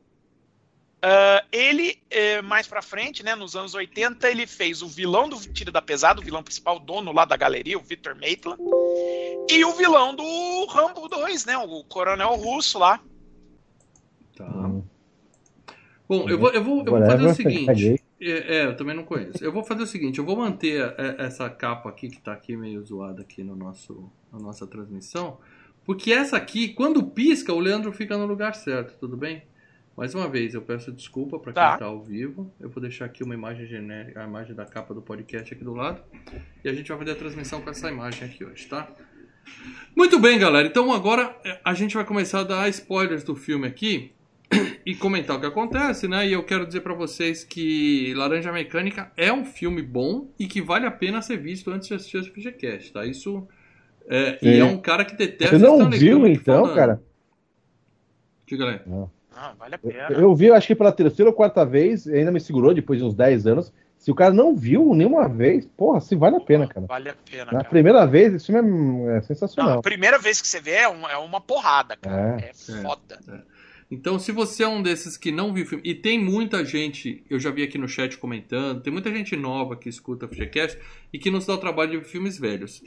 Uh, 1.00 1.40
ele, 1.50 1.98
eh, 2.10 2.42
mais 2.42 2.66
pra 2.66 2.82
frente, 2.82 3.22
né, 3.22 3.34
nos 3.34 3.56
anos 3.56 3.72
80, 3.72 4.30
ele 4.30 4.46
fez 4.46 4.82
o 4.82 4.86
vilão 4.86 5.30
do 5.30 5.38
Tiro 5.38 5.72
da 5.72 5.80
Pesada, 5.80 6.20
o 6.20 6.22
vilão 6.22 6.42
principal, 6.42 6.76
o 6.76 6.78
dono 6.80 7.10
lá 7.10 7.24
da 7.24 7.38
galeria, 7.38 7.78
o 7.78 7.80
Victor 7.80 8.14
Maitland, 8.14 8.60
e 9.48 9.64
o 9.64 9.72
vilão 9.72 10.14
do 10.14 10.66
Rambo 10.66 11.08
2, 11.08 11.46
né, 11.46 11.56
o 11.58 11.84
coronel 11.84 12.34
russo 12.36 12.78
lá. 12.78 13.00
Tá. 14.36 14.70
Bom, 16.08 16.28
eu 16.28 16.38
vou, 16.38 16.50
eu 16.50 16.64
vou, 16.64 16.78
eu 16.84 16.92
vou 16.92 17.06
fazer 17.06 17.26
o 17.26 17.34
seguinte. 17.34 18.02
É, 18.20 18.56
é, 18.56 18.66
eu 18.66 18.76
também 18.76 18.94
não 18.94 19.04
conheço. 19.04 19.42
Eu 19.42 19.52
vou 19.52 19.62
fazer 19.62 19.82
o 19.82 19.86
seguinte, 19.86 20.18
eu 20.18 20.24
vou 20.24 20.36
manter 20.36 20.94
essa 21.18 21.48
capa 21.48 21.88
aqui, 21.88 22.08
que 22.08 22.20
tá 22.20 22.32
aqui 22.32 22.56
meio 22.56 22.84
zoada 22.84 23.22
aqui 23.22 23.42
no 23.42 23.54
nosso, 23.56 24.10
na 24.32 24.38
nossa 24.38 24.66
transmissão, 24.66 25.38
porque 25.84 26.12
essa 26.12 26.36
aqui, 26.36 26.68
quando 26.68 27.02
pisca, 27.02 27.52
o 27.52 27.58
Leandro 27.58 27.92
fica 27.92 28.16
no 28.18 28.26
lugar 28.26 28.54
certo, 28.54 28.98
tudo 28.98 29.16
bem? 29.16 29.42
Mais 29.96 30.14
uma 30.14 30.28
vez, 30.28 30.54
eu 30.54 30.62
peço 30.62 30.90
desculpa 30.90 31.38
para 31.38 31.52
quem 31.52 31.62
está 31.62 31.78
tá 31.78 31.84
ao 31.84 32.02
vivo. 32.02 32.50
Eu 32.58 32.70
vou 32.70 32.80
deixar 32.80 33.04
aqui 33.04 33.22
uma 33.22 33.34
imagem 33.34 33.66
genérica, 33.66 34.22
a 34.22 34.26
imagem 34.26 34.54
da 34.54 34.64
capa 34.64 34.94
do 34.94 35.02
podcast 35.02 35.52
aqui 35.52 35.62
do 35.62 35.74
lado. 35.74 36.02
E 36.64 36.68
a 36.68 36.72
gente 36.72 36.88
vai 36.88 36.98
fazer 36.98 37.10
a 37.10 37.16
transmissão 37.16 37.60
com 37.60 37.70
essa 37.70 37.90
imagem 37.90 38.26
aqui 38.26 38.44
hoje, 38.44 38.66
tá? 38.66 38.90
Muito 39.96 40.18
bem, 40.18 40.38
galera. 40.38 40.66
Então 40.66 40.92
agora 40.92 41.36
é, 41.44 41.58
a 41.64 41.74
gente 41.74 41.94
vai 41.94 42.04
começar 42.04 42.40
a 42.40 42.44
dar 42.44 42.68
spoilers 42.68 43.24
do 43.24 43.34
filme 43.34 43.66
aqui 43.66 44.12
e 44.86 44.94
comentar 44.94 45.36
o 45.36 45.40
que 45.40 45.46
acontece, 45.46 46.08
né? 46.08 46.26
E 46.26 46.32
eu 46.32 46.42
quero 46.42 46.66
dizer 46.66 46.80
para 46.80 46.94
vocês 46.94 47.44
que 47.44 48.14
Laranja 48.14 48.52
Mecânica 48.52 49.12
é 49.16 49.32
um 49.32 49.44
filme 49.44 49.82
bom 49.82 50.28
e 50.38 50.46
que 50.46 50.60
vale 50.60 50.86
a 50.86 50.90
pena 50.90 51.22
ser 51.22 51.36
visto 51.36 51.70
antes 51.70 51.88
de 51.88 51.94
assistir 51.94 52.18
o 52.18 52.24
FGCast, 52.24 52.92
tá? 52.92 53.04
Isso 53.04 53.46
é, 54.08 54.38
e 54.42 54.58
é 54.58 54.64
um 54.64 54.76
cara 54.76 55.04
que 55.04 55.14
detesta 55.14 55.56
Você 55.56 55.64
não 55.64 55.88
viu 55.88 56.26
então, 56.26 56.62
falando. 56.64 56.74
cara? 56.74 57.02
Diga 58.46 58.68
aí. 58.68 58.80
Não. 58.84 59.08
Ah, 59.32 59.54
vale 59.56 59.76
a 59.76 59.78
pena. 59.78 60.08
Eu, 60.10 60.34
vi, 60.34 60.50
acho 60.50 60.66
que 60.66 60.74
pela 60.74 60.90
terceira 60.90 61.30
ou 61.30 61.34
quarta 61.34 61.64
vez, 61.64 62.08
ainda 62.08 62.32
me 62.32 62.40
segurou 62.40 62.74
depois 62.74 62.98
de 62.98 63.04
uns 63.04 63.14
10 63.14 63.46
anos. 63.46 63.72
Se 64.00 64.10
o 64.10 64.14
cara 64.14 64.32
não 64.32 64.56
viu 64.56 64.94
nenhuma 64.94 65.28
vez, 65.28 65.66
porra, 65.66 66.00
se 66.00 66.16
vale 66.16 66.34
a 66.34 66.40
pena, 66.40 66.66
cara. 66.66 66.86
Vale 66.86 67.10
a 67.10 67.14
pena, 67.14 67.44
Na 67.44 67.58
cara. 67.58 67.68
primeira 67.68 68.06
vez, 68.06 68.32
esse 68.32 68.46
filme 68.46 69.10
é, 69.10 69.18
é 69.18 69.20
sensacional. 69.20 69.72
Não, 69.72 69.78
a 69.80 69.82
primeira 69.82 70.18
vez 70.18 70.40
que 70.40 70.48
você 70.48 70.58
vê 70.58 70.70
é, 70.70 70.88
um, 70.88 71.06
é 71.06 71.18
uma 71.18 71.38
porrada, 71.38 71.98
cara. 71.98 72.40
É, 72.40 72.46
é, 72.46 72.48
é 72.48 72.82
foda. 72.82 73.20
É. 73.28 73.40
Então, 73.90 74.18
se 74.18 74.32
você 74.32 74.62
é 74.62 74.68
um 74.68 74.82
desses 74.82 75.18
que 75.18 75.30
não 75.30 75.52
viu 75.52 75.64
o 75.64 75.68
filme, 75.68 75.84
e 75.86 75.94
tem 75.94 76.18
muita 76.18 76.64
gente, 76.64 77.22
eu 77.28 77.38
já 77.38 77.50
vi 77.50 77.62
aqui 77.62 77.76
no 77.76 77.86
chat 77.86 78.16
comentando, 78.16 78.80
tem 78.80 78.90
muita 78.90 79.12
gente 79.12 79.36
nova 79.36 79.76
que 79.76 79.90
escuta 79.90 80.24
o 80.24 80.28
FGCast 80.30 80.78
e 81.12 81.18
que 81.18 81.30
nos 81.30 81.44
dá 81.44 81.52
o 81.52 81.58
trabalho 81.58 81.90
de 81.90 81.98
ver 81.98 82.04
filmes 82.04 82.38
velhos. 82.38 82.82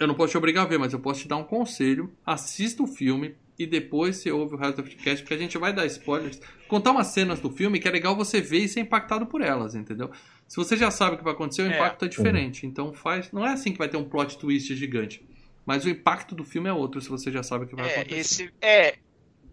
Eu 0.00 0.08
não 0.08 0.16
posso 0.16 0.32
te 0.32 0.36
obrigar 0.36 0.64
a 0.64 0.68
ver, 0.68 0.80
mas 0.80 0.92
eu 0.92 0.98
posso 0.98 1.20
te 1.20 1.28
dar 1.28 1.36
um 1.36 1.44
conselho. 1.44 2.12
Assista 2.26 2.82
o 2.82 2.88
filme, 2.88 3.36
e 3.62 3.66
depois 3.66 4.16
você 4.16 4.30
ouve 4.30 4.54
o 4.54 4.58
resto 4.58 4.76
do 4.76 4.82
podcast, 4.82 5.22
porque 5.22 5.34
a 5.34 5.38
gente 5.38 5.56
vai 5.58 5.72
dar 5.72 5.86
spoilers, 5.86 6.40
contar 6.68 6.90
umas 6.90 7.08
cenas 7.08 7.40
do 7.40 7.50
filme 7.50 7.78
que 7.78 7.88
é 7.88 7.90
legal 7.90 8.16
você 8.16 8.40
ver 8.40 8.58
e 8.58 8.68
ser 8.68 8.80
impactado 8.80 9.26
por 9.26 9.40
elas, 9.40 9.74
entendeu? 9.74 10.10
Se 10.48 10.56
você 10.56 10.76
já 10.76 10.90
sabe 10.90 11.14
o 11.14 11.18
que 11.18 11.24
vai 11.24 11.32
acontecer, 11.32 11.62
o 11.62 11.70
é. 11.70 11.74
impacto 11.74 12.04
é 12.04 12.08
diferente. 12.08 12.66
Então 12.66 12.92
faz. 12.92 13.30
Não 13.32 13.46
é 13.46 13.52
assim 13.52 13.72
que 13.72 13.78
vai 13.78 13.88
ter 13.88 13.96
um 13.96 14.04
plot 14.04 14.38
twist 14.38 14.74
gigante. 14.74 15.24
mas 15.64 15.84
o 15.84 15.88
impacto 15.88 16.34
do 16.34 16.44
filme 16.44 16.68
é 16.68 16.72
outro, 16.72 17.00
se 17.00 17.08
você 17.08 17.30
já 17.30 17.42
sabe 17.42 17.64
o 17.64 17.68
que 17.68 17.76
vai 17.76 17.88
é, 17.88 18.00
acontecer. 18.00 18.18
Esse, 18.18 18.52
é, 18.60 18.98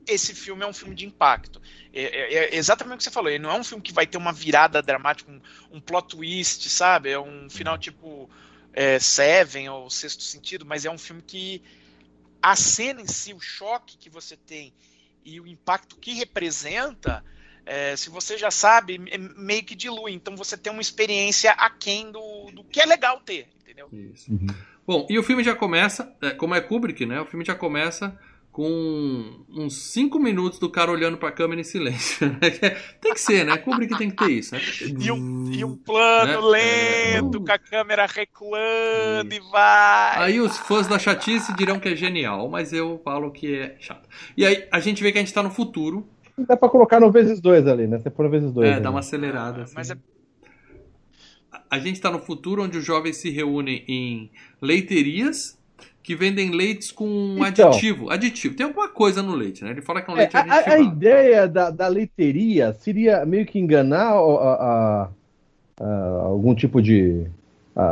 esse 0.08 0.34
filme 0.34 0.64
é 0.64 0.68
um 0.68 0.74
filme 0.74 0.96
de 0.96 1.06
impacto. 1.06 1.62
É, 1.94 2.02
é, 2.02 2.34
é, 2.34 2.56
exatamente 2.56 2.96
o 2.96 2.98
que 2.98 3.04
você 3.04 3.12
falou. 3.12 3.30
Ele 3.30 3.40
não 3.40 3.52
é 3.52 3.60
um 3.60 3.64
filme 3.64 3.82
que 3.82 3.94
vai 3.94 4.08
ter 4.08 4.18
uma 4.18 4.34
virada 4.34 4.82
dramática, 4.82 5.32
um, 5.32 5.40
um 5.78 5.80
plot 5.80 6.16
twist, 6.16 6.70
sabe? 6.70 7.12
É 7.12 7.20
um 7.20 7.50
final 7.50 7.78
tipo 7.78 8.30
é, 8.74 9.00
Seven 9.00 9.70
ou 9.70 9.90
Sexto 9.90 10.24
Sentido, 10.24 10.66
mas 10.66 10.86
é 10.86 10.92
um 10.92 10.98
filme 10.98 11.22
que 11.22 11.62
a 12.42 12.56
cena 12.56 13.02
em 13.02 13.08
si, 13.08 13.34
o 13.34 13.40
choque 13.40 13.98
que 13.98 14.10
você 14.10 14.36
tem 14.36 14.74
e 15.24 15.40
o 15.40 15.48
impacto 15.48 15.96
que 15.98 16.14
representa, 16.14 17.24
é, 17.66 17.96
se 17.96 18.10
você 18.10 18.38
já 18.38 18.50
sabe, 18.50 19.00
é 19.12 19.18
meio 19.18 19.64
que 19.64 19.76
dilui. 19.76 20.14
Então 20.14 20.36
você 20.36 20.58
tem 20.58 20.72
uma 20.72 20.82
experiência 20.82 21.52
aquém 21.52 22.12
do, 22.12 22.52
do 22.52 22.64
que 22.64 22.82
é 22.82 22.86
legal 22.86 23.20
ter, 23.22 23.48
entendeu? 23.62 23.90
Isso. 23.92 24.32
Uhum. 24.32 24.48
Bom, 24.88 25.06
e 25.10 25.20
o 25.20 25.24
filme 25.24 25.44
já 25.44 25.56
começa, 25.56 26.16
é, 26.22 26.32
como 26.32 26.56
é 26.56 26.62
Kubrick, 26.62 27.06
né? 27.06 27.22
O 27.22 27.26
filme 27.26 27.46
já 27.46 27.54
começa 27.54 28.18
com 28.52 29.46
uns 29.50 29.92
5 29.92 30.20
minutos 30.20 30.60
do 30.60 30.70
cara 30.70 30.92
olhando 30.92 31.18
pra 31.18 31.32
câmera 31.32 31.62
em 31.62 31.64
silêncio. 31.64 32.30
Tem 33.00 33.14
que 33.14 33.22
ser, 33.22 33.46
né? 33.46 33.58
Kubrick 33.58 33.98
tem 33.98 34.10
que 34.10 34.16
ter 34.16 34.32
isso. 34.32 34.56
Né? 34.56 34.62
E, 35.00 35.12
um, 35.12 35.52
e 35.52 35.64
um 35.64 35.76
plano 35.76 36.52
né? 36.52 36.58
lento, 37.18 37.38
é... 37.38 37.46
com 37.46 37.52
a 37.52 37.60
câmera 37.60 38.06
recuando 38.06 39.34
e 39.34 39.40
vai. 39.52 40.18
Aí 40.18 40.42
os 40.42 40.58
fãs 40.58 40.88
da 40.88 40.98
chatice 40.98 41.54
dirão 41.56 41.80
que 41.80 41.90
é 41.90 41.96
genial, 41.96 42.50
mas 42.50 42.74
eu 42.74 43.00
falo 43.04 43.32
que 43.32 43.56
é 43.56 43.76
chato. 43.80 44.10
E 44.36 44.46
aí 44.46 44.68
a 44.72 44.80
gente 44.80 45.04
vê 45.04 45.12
que 45.12 45.18
a 45.18 45.22
gente 45.22 45.34
tá 45.34 45.44
no 45.44 45.52
futuro. 45.52 46.08
Dá 46.38 46.58
pra 46.58 46.70
colocar 46.70 47.00
no 47.00 47.12
vezes 47.12 47.40
dois 47.40 47.68
ali, 47.68 47.86
né? 47.86 48.00
Você 48.00 48.10
põe 48.10 48.26
no 48.26 48.32
vezes 48.32 48.52
dois. 48.52 48.68
É, 48.68 48.74
ali. 48.74 48.82
dá 48.82 48.90
uma 48.90 49.00
acelerada. 49.00 49.64
Assim. 49.64 49.74
Mas 49.76 49.92
é... 49.92 49.98
A 51.70 51.78
gente 51.78 52.02
tá 52.02 52.10
no 52.10 52.20
futuro 52.20 52.64
onde 52.64 52.78
os 52.78 52.86
jovens 52.86 53.18
se 53.18 53.30
reúnem 53.30 53.84
em 53.88 54.32
leiterias 54.62 55.59
que 56.02 56.16
vendem 56.16 56.52
leites 56.52 56.92
com 56.92 57.36
então, 57.48 57.70
aditivo. 57.70 58.10
Aditivo. 58.10 58.56
Tem 58.56 58.66
alguma 58.66 58.88
coisa 58.88 59.22
no 59.22 59.36
leite, 59.36 59.64
né? 59.64 59.72
Ele 59.72 59.82
fala 59.82 60.02
que 60.02 60.10
é 60.10 60.14
um 60.14 60.18
leite 60.18 60.36
é, 60.36 60.40
aditivo. 60.40 60.70
A, 60.70 60.74
a, 60.74 60.80
ideia 60.80 61.48
da, 61.48 61.70
da 61.70 61.88
leiteria 61.88 62.74
seria 62.74 63.26
meio 63.26 63.46
que 63.46 63.60
enganar 63.60 64.14
a, 64.14 65.10
a, 65.80 66.22
algum 66.24 66.56
tipo 66.56 66.82
de. 66.82 67.28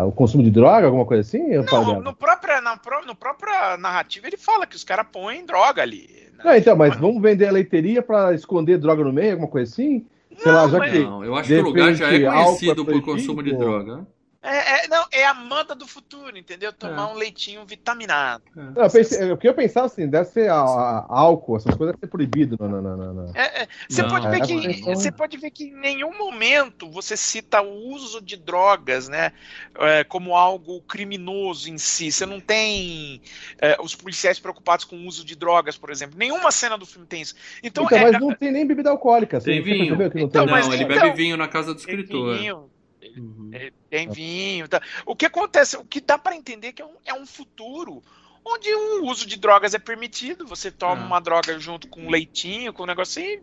o 0.05 0.11
consumo 0.11 0.43
de 0.43 0.51
droga, 0.51 0.85
alguma 0.85 1.05
coisa 1.05 1.21
assim? 1.21 1.47
Não, 1.49 2.01
no 2.01 2.15
próprio, 2.15 2.61
na, 2.61 2.79
no 3.05 3.15
própria 3.15 3.77
narrativa 3.77 4.27
ele 4.27 4.37
fala 4.37 4.65
que 4.65 4.75
os 4.75 4.83
caras 4.83 5.05
põem 5.11 5.45
droga 5.45 5.81
ali. 5.81 6.09
Né? 6.37 6.43
Não, 6.43 6.55
então, 6.55 6.75
mas 6.75 6.95
vamos 6.97 7.21
vender 7.21 7.47
a 7.47 7.51
leiteria 7.51 8.01
para 8.01 8.33
esconder 8.33 8.77
droga 8.77 9.03
no 9.03 9.13
meio, 9.13 9.31
alguma 9.31 9.49
coisa 9.49 9.71
assim? 9.71 10.05
Sei 10.37 10.51
não, 10.51 10.53
lá, 10.53 10.67
já 10.69 10.89
que. 10.89 10.99
Não, 10.99 11.25
eu 11.25 11.35
acho 11.35 11.49
que 11.49 11.55
o 11.55 11.63
lugar 11.63 11.93
já 11.93 12.11
é 12.11 12.19
conhecido 12.19 12.85
por 12.85 13.01
consumo 13.01 13.43
de 13.43 13.55
droga. 13.55 14.05
É, 14.47 14.85
é, 14.85 14.87
não, 14.87 15.05
é 15.11 15.25
a 15.25 15.33
manta 15.33 15.75
do 15.75 15.85
futuro, 15.85 16.37
entendeu? 16.37 16.71
Tomar 16.71 17.09
é. 17.09 17.13
um 17.13 17.15
leitinho 17.15 17.65
vitaminado. 17.65 18.43
É. 18.55 18.61
Não, 18.61 18.89
pensei, 18.89 19.29
o 19.29 19.37
que 19.37 19.47
eu 19.47 19.53
pensava 19.53 19.87
assim, 19.87 20.07
deve 20.07 20.29
ser 20.29 20.49
a, 20.49 20.55
a, 20.55 21.05
álcool, 21.09 21.57
essas 21.57 21.75
coisas 21.75 21.93
devem 21.93 21.99
ser 21.99 22.07
proibido. 22.07 22.55
Não, 22.57 22.81
não, 22.81 22.95
não, 22.95 23.31
é, 23.35 23.67
você, 23.89 24.03
pode 24.03 24.29
ver 24.29 24.41
que, 24.41 24.81
você 24.83 25.11
pode 25.11 25.37
ver 25.37 25.51
que 25.51 25.65
em 25.65 25.75
nenhum 25.75 26.17
momento 26.17 26.89
você 26.89 27.17
cita 27.17 27.61
o 27.61 27.89
uso 27.89 28.21
de 28.21 28.37
drogas, 28.37 29.09
né? 29.09 29.33
É, 29.79 30.05
como 30.05 30.33
algo 30.33 30.81
criminoso 30.83 31.69
em 31.69 31.77
si. 31.77 32.09
Você 32.09 32.25
não 32.25 32.39
tem 32.39 33.21
é, 33.59 33.75
os 33.81 33.95
policiais 33.95 34.39
preocupados 34.39 34.85
com 34.85 34.95
o 34.95 35.07
uso 35.07 35.25
de 35.25 35.35
drogas, 35.35 35.77
por 35.77 35.89
exemplo. 35.89 36.17
Nenhuma 36.17 36.51
cena 36.51 36.77
do 36.77 36.85
filme 36.85 37.05
tem 37.05 37.21
isso. 37.21 37.35
Então, 37.61 37.83
então 37.83 37.99
mas 37.99 38.17
não 38.17 38.33
tem 38.33 38.51
nem 38.53 38.65
bebida 38.65 38.91
alcoólica. 38.91 39.41
Tem 39.41 39.61
vinho. 39.61 39.97
não, 39.97 40.05
então, 40.05 40.45
não 40.45 40.53
mas, 40.53 40.67
ele 40.67 40.83
então, 40.83 40.95
bebe 40.95 41.17
vinho 41.17 41.35
na 41.35 41.49
casa 41.49 41.73
do 41.73 41.79
escritor. 41.79 42.37
Vinho. 42.37 42.76
Uhum. 43.15 43.51
Tem 43.89 44.09
vinho. 44.09 44.67
Tá. 44.67 44.81
O 45.05 45.15
que 45.15 45.25
acontece? 45.25 45.77
O 45.77 45.85
que 45.85 46.01
dá 46.01 46.17
para 46.17 46.35
entender 46.35 46.73
que 46.73 46.81
é 46.81 46.85
um, 46.85 46.95
é 47.05 47.13
um 47.13 47.25
futuro 47.25 48.03
onde 48.47 48.73
o 48.73 49.05
uso 49.05 49.27
de 49.27 49.37
drogas 49.37 49.73
é 49.73 49.79
permitido. 49.79 50.45
Você 50.47 50.71
toma 50.71 51.01
é. 51.01 51.05
uma 51.05 51.19
droga 51.19 51.59
junto 51.59 51.87
com 51.87 52.01
um 52.01 52.09
leitinho, 52.09 52.73
com 52.73 52.83
um 52.83 52.87
negocinho, 52.87 53.41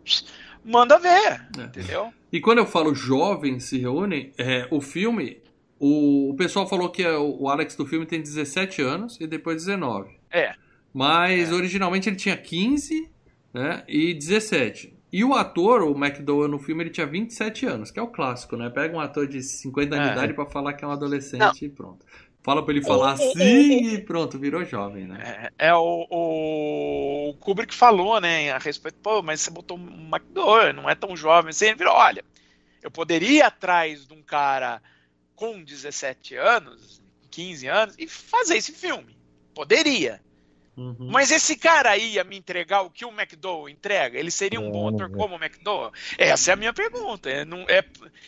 manda 0.63 0.97
ver, 0.97 1.47
é. 1.57 1.61
entendeu? 1.61 2.11
E 2.31 2.41
quando 2.41 2.57
eu 2.57 2.65
falo 2.65 2.93
jovens 2.95 3.65
se 3.65 3.77
reúnem, 3.77 4.33
é, 4.37 4.67
o 4.71 4.81
filme, 4.81 5.41
o, 5.79 6.31
o 6.31 6.35
pessoal 6.35 6.67
falou 6.67 6.89
que 6.89 7.03
é, 7.03 7.17
o 7.17 7.47
Alex 7.47 7.75
do 7.75 7.85
filme 7.85 8.05
tem 8.05 8.21
17 8.21 8.81
anos 8.81 9.17
e 9.21 9.27
depois 9.27 9.65
19. 9.65 10.17
É. 10.31 10.53
Mas 10.93 11.51
é. 11.51 11.53
originalmente 11.53 12.09
ele 12.09 12.15
tinha 12.15 12.35
15 12.35 13.09
né, 13.53 13.83
e 13.87 14.13
17. 14.13 14.94
E 15.11 15.23
o 15.23 15.33
ator, 15.33 15.83
o 15.83 15.91
McDowell 15.91 16.49
no 16.49 16.59
filme, 16.59 16.83
ele 16.83 16.89
tinha 16.89 17.05
27 17.05 17.65
anos, 17.65 17.91
que 17.91 17.99
é 17.99 18.01
o 18.01 18.07
clássico, 18.07 18.57
né? 18.57 18.69
Pega 18.69 18.95
um 18.95 18.99
ator 18.99 19.27
de 19.27 19.41
50 19.41 19.95
anos 19.95 20.05
de 20.05 20.11
é. 20.11 20.13
idade 20.17 20.33
pra 20.33 20.45
falar 20.45 20.73
que 20.73 20.83
é 20.83 20.87
um 20.87 20.91
adolescente 20.91 21.39
Não. 21.39 21.53
e 21.61 21.69
pronto. 21.69 22.05
Fala 22.43 22.63
pra 22.63 22.73
ele 22.73 22.83
falar 22.83 23.13
assim 23.17 23.93
e 23.93 24.01
pronto, 24.01 24.37
virou 24.37 24.63
jovem, 24.63 25.07
né? 25.07 25.51
É, 25.57 25.69
é 25.69 25.73
o, 25.73 26.07
o, 26.09 27.33
Kubrick 27.39 27.73
falou, 27.73 28.21
né, 28.21 28.51
a 28.51 28.59
respeito, 28.59 28.99
pô, 29.01 29.23
mas 29.23 29.41
você 29.41 29.49
botou 29.49 29.77
um 29.77 30.09
McDowell, 30.13 30.73
não 30.73 30.89
é 30.89 30.93
tão 30.93 31.15
jovem. 31.15 31.51
Você 31.51 31.73
virou, 31.73 31.93
olha, 31.93 32.23
eu 32.83 32.91
poderia 32.91 33.39
ir 33.39 33.41
atrás 33.41 34.05
de 34.05 34.13
um 34.13 34.21
cara 34.21 34.79
com 35.35 35.63
17 35.63 36.35
anos, 36.35 37.01
15 37.31 37.67
anos, 37.67 37.95
e 37.97 38.07
fazer 38.07 38.57
esse 38.57 38.71
filme. 38.71 39.17
Poderia. 39.55 40.21
Uhum. 40.77 41.09
Mas 41.09 41.31
esse 41.31 41.55
cara 41.55 41.91
aí 41.91 42.15
ia 42.15 42.23
me 42.23 42.37
entregar 42.37 42.81
o 42.81 42.89
que 42.89 43.05
o 43.05 43.09
McDowell 43.09 43.69
entrega? 43.69 44.19
Ele 44.19 44.29
seria 44.29 44.59
um 44.59 44.69
bom 44.69 44.89
ator 44.89 45.09
como 45.09 45.35
o 45.35 45.37
McDowell? 45.37 45.91
Essa 46.17 46.51
é 46.51 46.53
a 46.53 46.57
minha 46.57 46.73
pergunta. 46.73 47.29
É, 47.29 47.45
não, 47.45 47.65
é, 47.69 47.83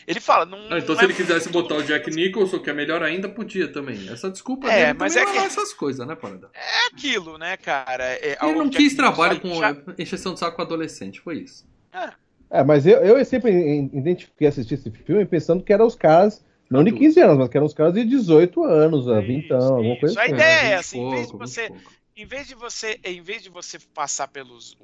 ele 0.07 0.19
fala. 0.21 0.45
Não, 0.45 0.57
não 0.69 0.77
então, 0.77 0.89
não 0.89 0.95
se 0.95 1.01
é 1.01 1.03
ele 1.05 1.13
quisesse 1.13 1.49
botar 1.49 1.75
o 1.75 1.83
Jack 1.83 2.09
Nicholson, 2.09 2.59
que 2.59 2.69
é 2.69 2.73
melhor 2.73 3.03
ainda, 3.03 3.27
podia 3.27 3.67
também. 3.67 4.07
Essa 4.09 4.31
desculpa 4.31 4.71
é, 4.71 4.93
mas 4.93 5.17
é 5.17 5.25
que, 5.25 5.37
essas 5.37 5.73
coisas, 5.73 6.07
né, 6.07 6.15
Parada? 6.15 6.49
É 6.53 6.87
aquilo, 6.87 7.37
né, 7.37 7.57
cara? 7.57 8.03
É, 8.05 8.37
ele 8.41 8.53
não 8.53 8.69
quis 8.69 8.95
trabalho 8.95 9.41
com 9.41 9.53
já... 9.55 9.75
encheção 9.97 10.33
de 10.33 10.39
saco 10.39 10.55
com 10.55 10.61
adolescente, 10.61 11.19
foi 11.19 11.39
isso. 11.39 11.65
É, 11.93 12.59
é 12.59 12.63
mas 12.63 12.87
eu, 12.87 12.99
eu 12.99 13.25
sempre 13.25 13.51
identifiquei 13.93 14.47
assistir 14.47 14.75
esse 14.75 14.89
filme 14.89 15.25
pensando 15.25 15.63
que 15.63 15.73
eram 15.73 15.85
os 15.85 15.95
caras. 15.95 16.45
Não 16.69 16.83
de 16.83 16.91
15 16.91 17.21
anos, 17.21 17.37
mas 17.37 17.47
que 17.47 17.55
eram 17.55 17.65
os 17.65 17.73
caras 17.73 17.93
de 17.93 18.03
18 18.03 18.61
anos, 18.65 19.05
20 19.05 19.53
anos, 19.53 19.65
alguma 19.71 19.97
coisa 19.97 20.19
assim. 20.19 20.31
A 20.31 20.35
ideia 20.35 20.75
é 20.75 20.81
vez 20.81 21.31
de 21.31 21.37
você 21.37 21.71
em 22.17 22.25
vez 22.25 22.47
de 22.47 22.55
você, 22.55 22.99
em 23.03 23.21
vez 23.21 23.43
de 23.43 23.49
você 23.49 23.77
passar 23.93 24.27
pelos 24.27 24.75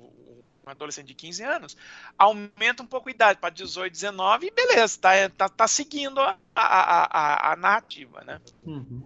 um 0.66 0.70
adolescente 0.70 1.08
de 1.08 1.14
15 1.14 1.44
anos, 1.44 1.78
aumenta 2.18 2.84
um 2.84 2.86
pouco 2.86 3.10
a 3.10 3.12
idade 3.12 3.40
para 3.40 3.50
18, 3.50 3.92
19 3.92 4.48
e 4.48 4.52
beleza, 4.52 4.98
tá, 4.98 5.30
tá, 5.30 5.50
tá 5.50 5.68
seguindo 5.68 6.22
a, 6.22 6.38
a, 6.56 7.50
a, 7.50 7.52
a 7.52 7.56
narrativa, 7.58 8.24
né? 8.24 8.40
Uhum. 8.64 9.04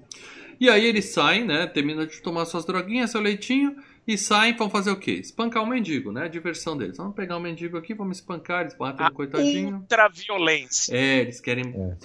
E 0.59 0.69
aí 0.69 0.85
eles 0.85 1.05
saem, 1.05 1.45
né? 1.45 1.65
Terminam 1.67 2.05
de 2.05 2.21
tomar 2.21 2.45
suas 2.45 2.65
droguinhas, 2.65 3.11
seu 3.11 3.21
leitinho, 3.21 3.75
e 4.07 4.17
saem 4.17 4.55
vão 4.55 4.69
fazer 4.69 4.89
o 4.89 4.95
quê? 4.95 5.13
Espancar 5.13 5.61
o 5.61 5.67
mendigo, 5.67 6.11
né? 6.11 6.25
A 6.25 6.27
diversão 6.27 6.77
deles. 6.77 6.97
Vamos 6.97 7.15
pegar 7.15 7.37
o 7.37 7.39
mendigo 7.39 7.77
aqui, 7.77 7.93
vamos 7.93 8.17
espancar, 8.17 8.61
eles 8.61 8.75
batem 8.75 9.05
no 9.05 9.13
coitadinho. 9.13 9.77
Ultraviolência. 9.77 10.95
É, 10.95 11.19
eles 11.19 11.41
querem. 11.41 11.65
É. 11.75 11.97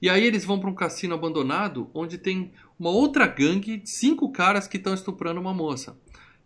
E 0.00 0.08
aí 0.08 0.24
eles 0.24 0.44
vão 0.44 0.58
para 0.60 0.70
um 0.70 0.74
cassino 0.74 1.14
abandonado 1.14 1.90
onde 1.92 2.18
tem 2.18 2.52
uma 2.80 2.90
outra 2.90 3.26
gangue 3.26 3.76
de 3.76 3.90
cinco 3.90 4.32
caras 4.32 4.66
que 4.66 4.78
estão 4.78 4.94
estuprando 4.94 5.38
uma 5.38 5.52
moça. 5.52 5.94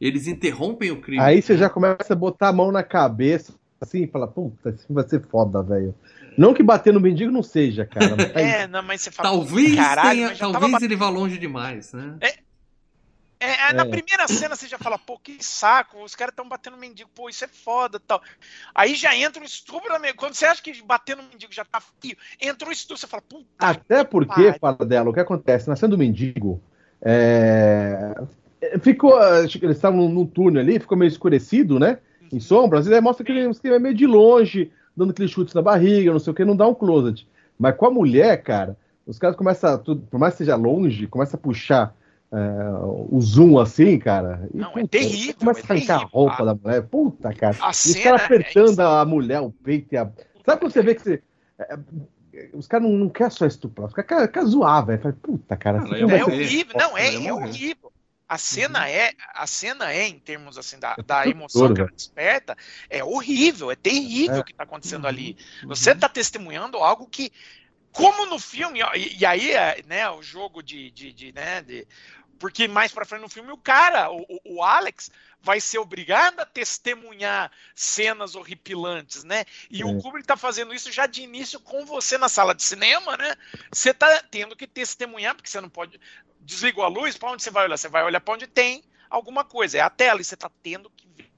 Eles 0.00 0.26
interrompem 0.26 0.90
o 0.90 1.00
crime. 1.00 1.22
Aí 1.22 1.40
você 1.40 1.56
já 1.56 1.70
começa 1.70 2.12
a 2.12 2.16
botar 2.16 2.48
a 2.48 2.52
mão 2.52 2.72
na 2.72 2.82
cabeça, 2.82 3.54
assim, 3.80 4.02
e 4.02 4.06
fala, 4.08 4.26
puta, 4.26 4.70
isso 4.70 4.86
vai 4.90 5.08
ser 5.08 5.22
foda, 5.22 5.62
velho. 5.62 5.94
Não 6.36 6.52
que 6.52 6.64
bater 6.64 6.92
no 6.92 7.00
mendigo 7.00 7.30
não 7.30 7.44
seja, 7.44 7.86
cara. 7.86 8.16
Mas... 8.16 8.34
é, 8.34 8.66
não, 8.66 8.82
mas 8.82 9.02
você 9.02 9.12
fala. 9.12 9.30
Talvez, 9.30 9.76
tenha, 9.76 10.36
talvez 10.36 10.82
ele 10.82 10.96
vá 10.96 11.08
longe 11.08 11.38
demais, 11.38 11.92
né? 11.92 12.16
É, 12.20 12.34
é, 13.44 13.70
é, 13.70 13.72
na 13.72 13.82
é. 13.82 13.88
primeira 13.88 14.26
cena 14.26 14.56
você 14.56 14.66
já 14.66 14.78
fala, 14.78 14.98
pô, 14.98 15.18
que 15.18 15.44
saco, 15.44 16.02
os 16.02 16.14
caras 16.14 16.32
estão 16.32 16.48
batendo 16.48 16.76
mendigo, 16.76 17.10
pô, 17.14 17.28
isso 17.28 17.44
é 17.44 17.48
foda 17.48 18.00
tal. 18.00 18.22
Aí 18.74 18.94
já 18.94 19.14
entra 19.16 19.42
o 19.42 19.46
estupro 19.46 19.90
Quando 20.16 20.34
você 20.34 20.46
acha 20.46 20.62
que 20.62 20.82
bater 20.82 21.16
no 21.16 21.22
mendigo 21.22 21.52
já 21.52 21.64
tá 21.64 21.80
frio, 21.80 22.16
entra 22.40 22.68
o 22.68 22.72
estupro, 22.72 23.00
você 23.00 23.06
fala, 23.06 23.22
puta. 23.22 23.44
Até 23.58 24.04
porque, 24.04 24.54
fala 24.54 24.84
dela, 24.84 25.10
o 25.10 25.12
que 25.12 25.20
acontece? 25.20 25.68
Na 25.68 25.76
cena 25.76 25.90
do 25.90 25.98
mendigo, 25.98 26.60
é... 27.02 28.14
ficou. 28.80 29.20
Eles 29.38 29.76
estavam 29.76 30.08
num 30.08 30.26
túnel 30.26 30.62
ali, 30.62 30.80
ficou 30.80 30.96
meio 30.96 31.08
escurecido, 31.08 31.78
né? 31.78 31.98
Em 32.32 32.40
sombras, 32.40 32.86
e 32.86 32.94
aí 32.94 33.00
mostra 33.00 33.24
que 33.24 33.30
ele 33.30 33.52
é 33.64 33.78
meio 33.78 33.94
de 33.94 34.06
longe, 34.06 34.72
dando 34.96 35.10
aqueles 35.10 35.30
chutes 35.30 35.54
na 35.54 35.62
barriga, 35.62 36.10
não 36.10 36.18
sei 36.18 36.32
o 36.32 36.34
que, 36.34 36.44
não 36.44 36.56
dá 36.56 36.66
um 36.66 36.74
closet. 36.74 37.28
Mas 37.58 37.76
com 37.76 37.86
a 37.86 37.90
mulher, 37.90 38.42
cara, 38.42 38.76
os 39.06 39.18
caras 39.18 39.36
começam, 39.36 39.78
por 39.78 40.18
mais 40.18 40.34
que 40.34 40.38
seja 40.38 40.56
longe, 40.56 41.06
começa 41.06 41.36
a 41.36 41.40
puxar 41.40 41.94
o 42.36 43.20
zoom 43.20 43.58
assim, 43.58 43.98
cara. 43.98 44.48
E, 44.52 44.58
não, 44.58 44.68
é 44.68 44.72
puta, 44.72 44.80
é 44.80 44.86
terrível. 44.86 45.34
Começa 45.34 45.60
é 45.60 45.62
a 45.62 45.74
arrancar 45.74 45.94
a 45.94 46.04
roupa 46.04 46.44
da 46.44 46.54
mulher. 46.54 46.82
Puta, 46.82 47.34
cara. 47.34 47.56
A 47.60 47.68
e 47.68 47.70
os 47.70 47.94
caras 47.96 48.22
apertando 48.22 48.80
é 48.80 48.84
a 48.84 49.04
mulher, 49.04 49.40
o 49.40 49.50
peito 49.50 49.94
e 49.94 49.96
a. 49.96 50.10
Sabe 50.44 50.60
quando 50.60 50.72
você 50.72 50.82
vê 50.82 50.94
que 50.94 51.02
você. 51.02 51.22
É, 51.58 51.78
os 52.52 52.66
caras 52.66 52.88
não, 52.88 52.96
não 52.96 53.08
querem 53.08 53.30
só 53.30 53.46
estuprar, 53.46 53.86
os 53.86 53.94
caras 53.94 54.30
querem 54.30 54.48
zoar, 54.48 54.84
velho. 54.86 55.12
Puta, 55.22 55.56
cara. 55.56 55.80
Não, 55.80 55.94
é, 55.94 56.18
é 56.18 56.24
horrível. 56.24 56.74
Não, 56.76 56.98
é, 56.98 57.14
é 57.14 57.32
horrível. 57.32 57.92
A 58.26 58.38
cena 58.38 58.80
uhum. 58.80 58.86
é, 58.86 59.12
a 59.34 59.46
cena 59.46 59.92
é, 59.92 60.08
em 60.08 60.18
termos 60.18 60.56
assim, 60.56 60.78
da, 60.78 60.96
da 61.06 61.26
emoção 61.28 61.74
que 61.74 61.80
ela 61.80 61.90
desperta, 61.90 62.56
é 62.88 63.04
horrível, 63.04 63.70
é 63.70 63.76
terrível 63.76 64.40
o 64.40 64.44
que 64.44 64.52
está 64.52 64.64
acontecendo 64.64 65.02
uhum. 65.02 65.10
ali. 65.10 65.36
Você 65.66 65.92
está 65.92 66.08
testemunhando 66.08 66.78
algo 66.78 67.06
que 67.06 67.30
como 67.94 68.26
no 68.26 68.40
filme, 68.40 68.80
e, 68.96 69.20
e 69.20 69.24
aí, 69.24 69.52
é, 69.52 69.80
né, 69.86 70.10
o 70.10 70.20
jogo 70.20 70.62
de, 70.62 70.90
de, 70.90 71.12
de 71.12 71.32
né, 71.32 71.62
de, 71.62 71.86
porque 72.38 72.68
mais 72.68 72.92
para 72.92 73.04
frente 73.04 73.22
no 73.22 73.28
filme 73.28 73.50
o 73.50 73.56
cara, 73.56 74.10
o, 74.10 74.24
o, 74.44 74.62
Alex, 74.62 75.10
vai 75.40 75.60
ser 75.60 75.78
obrigado 75.78 76.40
a 76.40 76.46
testemunhar 76.46 77.50
cenas 77.74 78.34
horripilantes, 78.34 79.24
né? 79.24 79.44
E 79.70 79.82
é. 79.82 79.84
o 79.84 80.00
Kubrick 80.00 80.26
tá 80.26 80.36
fazendo 80.36 80.74
isso 80.74 80.90
já 80.90 81.06
de 81.06 81.22
início 81.22 81.60
com 81.60 81.84
você 81.84 82.18
na 82.18 82.28
sala 82.28 82.54
de 82.54 82.62
cinema, 82.62 83.16
né? 83.16 83.34
Você 83.72 83.92
tá 83.92 84.22
tendo 84.30 84.56
que 84.56 84.66
testemunhar, 84.66 85.34
porque 85.34 85.50
você 85.50 85.60
não 85.60 85.68
pode. 85.68 86.00
Desligou 86.40 86.84
a 86.84 86.88
luz, 86.88 87.16
para 87.16 87.30
onde 87.30 87.42
você 87.42 87.50
vai 87.50 87.64
olhar? 87.64 87.76
Você 87.76 87.88
vai 87.88 88.04
olhar 88.04 88.20
para 88.20 88.34
onde 88.34 88.46
tem 88.46 88.82
alguma 89.08 89.44
coisa, 89.44 89.78
é 89.78 89.80
a 89.80 89.90
tela, 89.90 90.20
e 90.20 90.24
você 90.24 90.36
tá 90.36 90.50
tendo 90.62 90.90
que 90.90 91.06
ver 91.14 91.34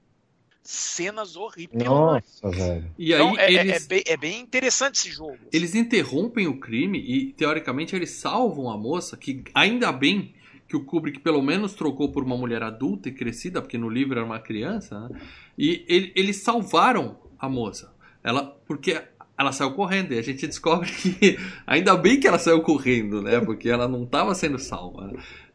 cenas 0.67 1.37
horripilantes. 1.37 2.41
Nossa, 2.41 2.57
velho. 2.57 2.93
E 2.97 3.13
aí 3.13 3.21
então, 3.21 3.39
é, 3.39 3.53
eles... 3.53 3.71
é, 3.71 3.75
é, 3.75 3.79
bem, 3.79 4.03
é, 4.05 4.17
bem, 4.17 4.39
interessante 4.41 4.95
esse 4.95 5.11
jogo. 5.11 5.37
Eles 5.53 5.73
interrompem 5.75 6.45
o 6.45 6.59
crime 6.59 6.99
e, 6.99 7.31
teoricamente, 7.31 7.95
eles 7.95 8.11
salvam 8.11 8.69
a 8.69 8.77
moça, 8.77 9.15
que 9.15 9.45
ainda 9.53 9.93
bem 9.93 10.35
que 10.67 10.75
o 10.75 10.83
Kubrick 10.83 11.19
pelo 11.19 11.41
menos 11.41 11.73
trocou 11.73 12.11
por 12.11 12.23
uma 12.23 12.35
mulher 12.35 12.61
adulta 12.61 13.09
e 13.09 13.11
crescida, 13.11 13.61
porque 13.61 13.77
no 13.77 13.89
livro 13.89 14.17
era 14.17 14.25
uma 14.25 14.39
criança, 14.39 14.99
né? 14.99 15.19
E 15.57 15.85
ele, 15.87 16.11
eles 16.15 16.37
salvaram 16.37 17.17
a 17.39 17.47
moça. 17.47 17.91
Ela, 18.23 18.43
porque 18.65 19.01
ela 19.37 19.51
saiu 19.51 19.71
correndo 19.71 20.13
e 20.13 20.17
a 20.19 20.21
gente 20.21 20.45
descobre 20.45 20.89
que 20.91 21.37
ainda 21.65 21.95
bem 21.95 22.19
que 22.19 22.27
ela 22.27 22.39
saiu 22.39 22.61
correndo, 22.61 23.21
né? 23.21 23.39
Porque 23.39 23.69
ela 23.69 23.87
não 23.87 24.03
estava 24.03 24.35
sendo 24.35 24.59
salva. 24.59 25.07
Né? 25.07 25.13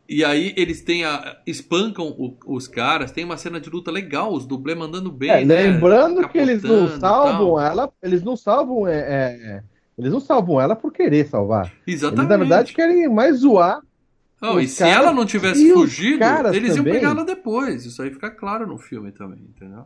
E 0.08 0.24
aí 0.24 0.54
eles 0.56 0.82
têm 0.82 1.04
a, 1.04 1.38
espancam 1.46 2.06
o, 2.06 2.36
os 2.46 2.66
caras, 2.66 3.10
tem 3.10 3.24
uma 3.24 3.36
cena 3.36 3.60
de 3.60 3.68
luta 3.68 3.90
legal, 3.90 4.32
os 4.32 4.46
dublês 4.46 4.78
mandando 4.78 5.10
bem. 5.10 5.30
É, 5.30 5.44
né? 5.44 5.62
Lembrando 5.62 6.28
que 6.28 6.38
eles 6.38 6.62
não 6.62 6.88
salvam 6.98 7.60
ela, 7.60 7.92
eles 8.02 8.22
não 8.22 8.36
salvam 8.36 8.86
é, 8.86 8.98
é, 8.98 9.62
eles 9.98 10.12
não 10.12 10.20
salvam 10.20 10.60
ela 10.60 10.74
por 10.74 10.92
querer 10.92 11.26
salvar. 11.28 11.72
Exatamente. 11.86 12.20
Eles, 12.20 12.30
na 12.30 12.36
verdade, 12.36 12.72
querem 12.72 13.08
mais 13.08 13.38
zoar. 13.38 13.80
Não, 14.42 14.60
e 14.60 14.66
se 14.66 14.82
ela 14.82 15.12
não 15.12 15.24
tivesse 15.24 15.72
fugido, 15.72 16.24
eles 16.52 16.76
iam 16.76 16.84
pegar 16.84 17.10
ela 17.10 17.24
depois. 17.24 17.86
Isso 17.86 18.02
aí 18.02 18.10
fica 18.10 18.30
claro 18.30 18.66
no 18.66 18.76
filme 18.76 19.12
também, 19.12 19.38
entendeu? 19.38 19.84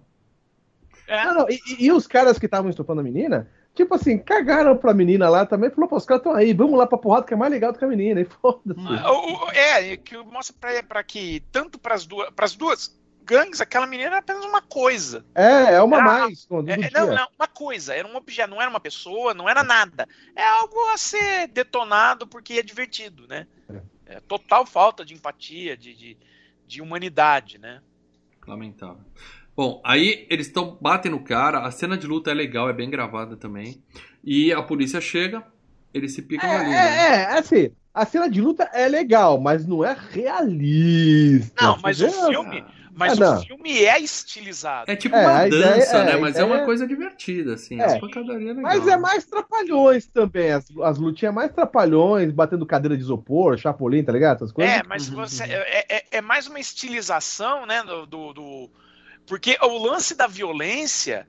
É. 1.07 1.25
Não, 1.27 1.35
não, 1.35 1.47
e, 1.49 1.61
e, 1.79 1.93
os 1.93 2.07
caras 2.07 2.39
que 2.39 2.47
estavam 2.47 2.69
estupando 2.69 3.01
a 3.01 3.05
menina, 3.05 3.49
Tipo 3.77 3.95
assim, 3.95 4.17
cagaram 4.19 4.75
pra 4.75 4.95
menina 4.95 5.29
lá 5.29 5.45
também, 5.45 5.69
falou, 5.69 5.87
pô, 5.87 5.97
os 5.97 6.07
caras 6.07 6.23
estão 6.23 6.35
aí, 6.35 6.55
vamos 6.55 6.79
lá 6.79 6.87
pra 6.87 6.97
porrada 6.97 7.27
que 7.27 7.35
é 7.35 7.37
mais 7.37 7.53
legal 7.53 7.75
do 7.75 7.79
que 7.79 7.85
a 7.85 7.89
menina, 7.89 8.23
e 8.23 8.25
foda-se. 8.41 8.81
É, 9.55 9.99
que 9.99 10.17
mostra 10.17 10.57
pra, 10.59 10.83
pra 10.83 11.05
que, 11.05 11.45
tanto 11.53 11.79
pras 11.79 12.07
duas, 12.07 12.31
pras 12.31 12.57
duas 12.57 12.99
gangues, 13.23 13.61
aquela 13.61 13.87
menina 13.87 14.09
era 14.09 14.19
apenas 14.19 14.47
uma 14.47 14.63
coisa. 14.63 15.27
É, 15.35 15.75
é 15.75 15.83
uma 15.83 15.99
era, 15.99 16.07
mais. 16.07 16.49
É, 16.67 16.91
não, 16.91 17.15
não, 17.15 17.29
uma 17.39 17.47
coisa, 17.47 17.95
era 17.95 18.09
um 18.09 18.17
objeto, 18.17 18.49
não 18.49 18.63
era 18.63 18.71
uma 18.71 18.81
pessoa, 18.81 19.35
não 19.35 19.47
era 19.47 19.63
nada. 19.63 20.09
É 20.35 20.43
algo 20.43 20.79
a 20.95 20.97
ser 20.97 21.47
detonado 21.49 22.27
porque 22.27 22.55
é 22.55 22.63
divertido, 22.63 23.27
né? 23.29 23.47
É, 23.69 23.79
é 24.07 24.21
total 24.21 24.65
falta 24.65 25.05
de 25.05 25.15
empatia, 25.15 25.77
de, 25.77 25.95
de, 25.95 26.17
de 26.67 26.81
humanidade, 26.81 27.59
né? 27.59 27.81
Lamentável. 28.47 29.05
Bom, 29.57 29.81
aí 29.85 30.27
eles 30.31 30.47
estão 30.47 30.77
batem 30.81 31.11
no 31.11 31.21
cara, 31.21 31.67
a 31.67 31.71
cena 31.71 31.97
de 31.97 32.07
luta 32.07 32.31
é 32.31 32.35
legal, 32.35 32.69
é 32.69 32.73
bem 32.73 32.91
gravada 32.91 33.37
também. 33.37 33.83
E 34.23 34.53
a 34.53 34.63
polícia 34.63 35.01
chega, 35.01 35.43
eles 35.93 36.15
se 36.15 36.23
picam 36.23 36.49
é, 36.49 36.57
ali. 36.57 36.69
É, 36.69 36.71
né? 36.71 36.97
é, 36.99 37.39
assim, 37.39 37.71
a 37.93 38.05
cena 38.05 38.29
de 38.29 38.41
luta 38.41 38.65
é 38.75 38.87
legal, 38.87 39.41
mas 39.41 39.67
não 39.67 39.83
é 39.83 39.97
realista. 40.11 41.65
Não, 41.65 41.79
mas 41.83 42.01
o 42.01 42.11
filme, 42.11 42.65
mas 42.97 43.21
ah, 43.21 43.37
o 43.37 43.43
filme 43.43 43.85
é 43.85 44.01
estilizado. 44.01 44.91
É 44.91 44.97
tipo 44.97 45.15
é, 45.15 45.21
uma 45.21 45.49
dança, 45.49 45.99
é, 45.99 46.05
né? 46.05 46.17
Mas 46.17 46.35
é, 46.37 46.43
uma 46.43 46.65
coisa 46.65 46.87
divertida, 46.87 47.53
assim. 47.53 47.79
É, 47.79 47.87
legal. 47.89 48.55
Mas 48.63 48.89
é 48.89 48.97
mais 48.97 49.27
trapalhões 49.27 50.07
também. 50.07 50.51
As, 50.51 50.65
as 50.83 50.97
lutinhas 50.97 51.31
é 51.31 51.35
mais 51.35 51.53
trapalhões, 51.53 52.33
batendo 52.33 52.65
cadeira 52.65 52.97
de 52.97 53.03
isopor, 53.03 53.59
chapolim, 53.59 54.03
tá 54.03 54.13
ligado? 54.13 54.37
Essas 54.37 54.51
coisas. 54.51 54.75
É, 54.75 54.83
mas 54.83 55.11
uhum, 55.11 55.17
você, 55.17 55.45
uhum. 55.45 55.51
é, 55.51 55.85
é, 55.91 56.05
é, 56.11 56.21
mais 56.23 56.47
uma 56.47 56.59
estilização, 56.59 57.67
né? 57.67 57.83
do, 57.83 58.07
do, 58.07 58.33
do 58.33 58.71
porque 59.27 59.59
o 59.61 59.77
lance 59.77 60.15
da 60.15 60.27
violência, 60.27 61.29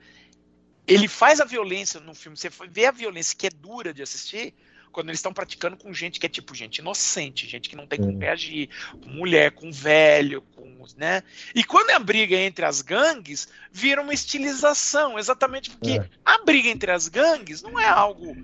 ele 0.87 1.09
faz 1.09 1.41
a 1.41 1.45
violência 1.45 1.99
no 1.99 2.15
filme. 2.15 2.37
Você 2.37 2.49
vê 2.69 2.85
a 2.85 2.91
violência 2.91 3.35
que 3.37 3.47
é 3.47 3.49
dura 3.49 3.93
de 3.93 4.01
assistir 4.01 4.53
quando 4.97 5.09
eles 5.09 5.19
estão 5.19 5.31
praticando 5.31 5.77
com 5.77 5.93
gente 5.93 6.19
que 6.19 6.25
é 6.25 6.29
tipo 6.29 6.55
gente 6.55 6.79
inocente, 6.79 7.47
gente 7.47 7.69
que 7.69 7.75
não 7.75 7.85
tem 7.85 7.99
com 7.99 8.17
que 8.17 8.25
agir, 8.25 8.67
com 8.99 9.07
mulher, 9.11 9.51
com 9.51 9.71
velho, 9.71 10.41
com, 10.55 10.83
né? 10.97 11.21
E 11.53 11.63
quando 11.63 11.91
é 11.91 11.93
a 11.93 11.99
briga 11.99 12.35
entre 12.35 12.65
as 12.65 12.81
gangues, 12.81 13.47
vira 13.71 14.01
uma 14.01 14.11
estilização, 14.11 15.19
exatamente 15.19 15.69
porque 15.69 15.99
é. 15.99 16.09
a 16.25 16.43
briga 16.43 16.69
entre 16.69 16.89
as 16.89 17.07
gangues 17.07 17.61
não 17.61 17.79
é 17.79 17.87
algo 17.87 18.35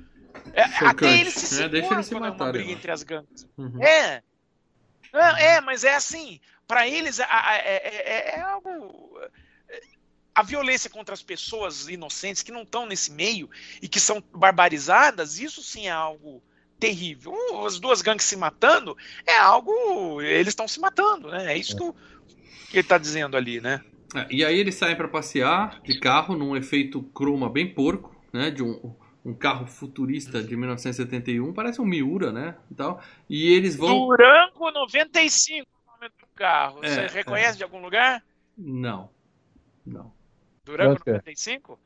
é, 0.53 0.61
até 0.85 1.21
eles 1.21 1.33
se 1.33 1.47
seguram 1.47 1.65
é, 1.65 1.69
deixa 1.69 1.93
eles 1.95 2.05
se 2.05 2.13
é 2.13 2.17
uma 2.17 2.51
briga 2.51 2.71
entre 2.71 2.91
as 2.91 3.01
gangues. 3.01 3.47
Uhum. 3.57 3.83
É. 3.83 4.21
é. 5.11 5.55
É, 5.55 5.61
mas 5.61 5.83
é 5.83 5.95
assim, 5.95 6.39
para 6.67 6.87
eles 6.87 7.17
é, 7.17 7.23
é, 7.23 8.35
é, 8.35 8.41
algo 8.41 9.19
a 10.35 10.41
violência 10.41 10.89
contra 10.89 11.13
as 11.13 11.21
pessoas 11.21 11.87
inocentes 11.87 12.41
que 12.41 12.51
não 12.51 12.63
estão 12.63 12.85
nesse 12.85 13.11
meio 13.11 13.49
e 13.81 13.87
que 13.87 13.99
são 13.99 14.23
barbarizadas, 14.33 15.39
isso 15.39 15.61
sim 15.61 15.87
é 15.87 15.91
algo 15.91 16.41
terrível. 16.79 17.33
As 17.65 17.79
duas 17.79 18.01
gangues 18.01 18.25
se 18.25 18.35
matando 18.35 18.97
é 19.25 19.37
algo. 19.37 20.21
Eles 20.21 20.49
estão 20.49 20.67
se 20.67 20.79
matando, 20.79 21.29
né? 21.29 21.53
É 21.53 21.57
isso 21.57 21.77
que, 21.77 21.83
o, 21.83 21.93
que 21.93 22.73
ele 22.73 22.81
está 22.81 22.97
dizendo 22.97 23.37
ali, 23.37 23.61
né? 23.61 23.81
É, 24.15 24.27
e 24.29 24.43
aí 24.43 24.57
eles 24.57 24.75
saem 24.75 24.95
para 24.95 25.07
passear 25.07 25.81
de 25.81 25.99
carro 25.99 26.35
num 26.35 26.55
efeito 26.55 27.01
croma 27.01 27.49
bem 27.49 27.73
porco, 27.73 28.15
né? 28.33 28.51
De 28.51 28.63
um, 28.63 28.95
um 29.23 29.33
carro 29.33 29.65
futurista 29.65 30.43
de 30.43 30.55
1971, 30.55 31.53
parece 31.53 31.79
um 31.79 31.85
Miura, 31.85 32.31
né? 32.31 32.55
E, 32.69 32.75
tal. 32.75 33.01
e 33.29 33.53
eles 33.53 33.75
vão. 33.75 34.07
Durango 34.07 34.71
95, 34.71 35.65
o 35.65 35.91
nome 35.91 36.09
do 36.19 36.27
carro. 36.35 36.83
É, 36.83 36.89
Você 36.89 37.15
reconhece 37.15 37.53
é. 37.53 37.57
de 37.57 37.63
algum 37.63 37.81
lugar? 37.81 38.23
Não. 38.57 39.09
Não. 39.85 40.11
Durango 40.65 40.99
95? 41.05 41.77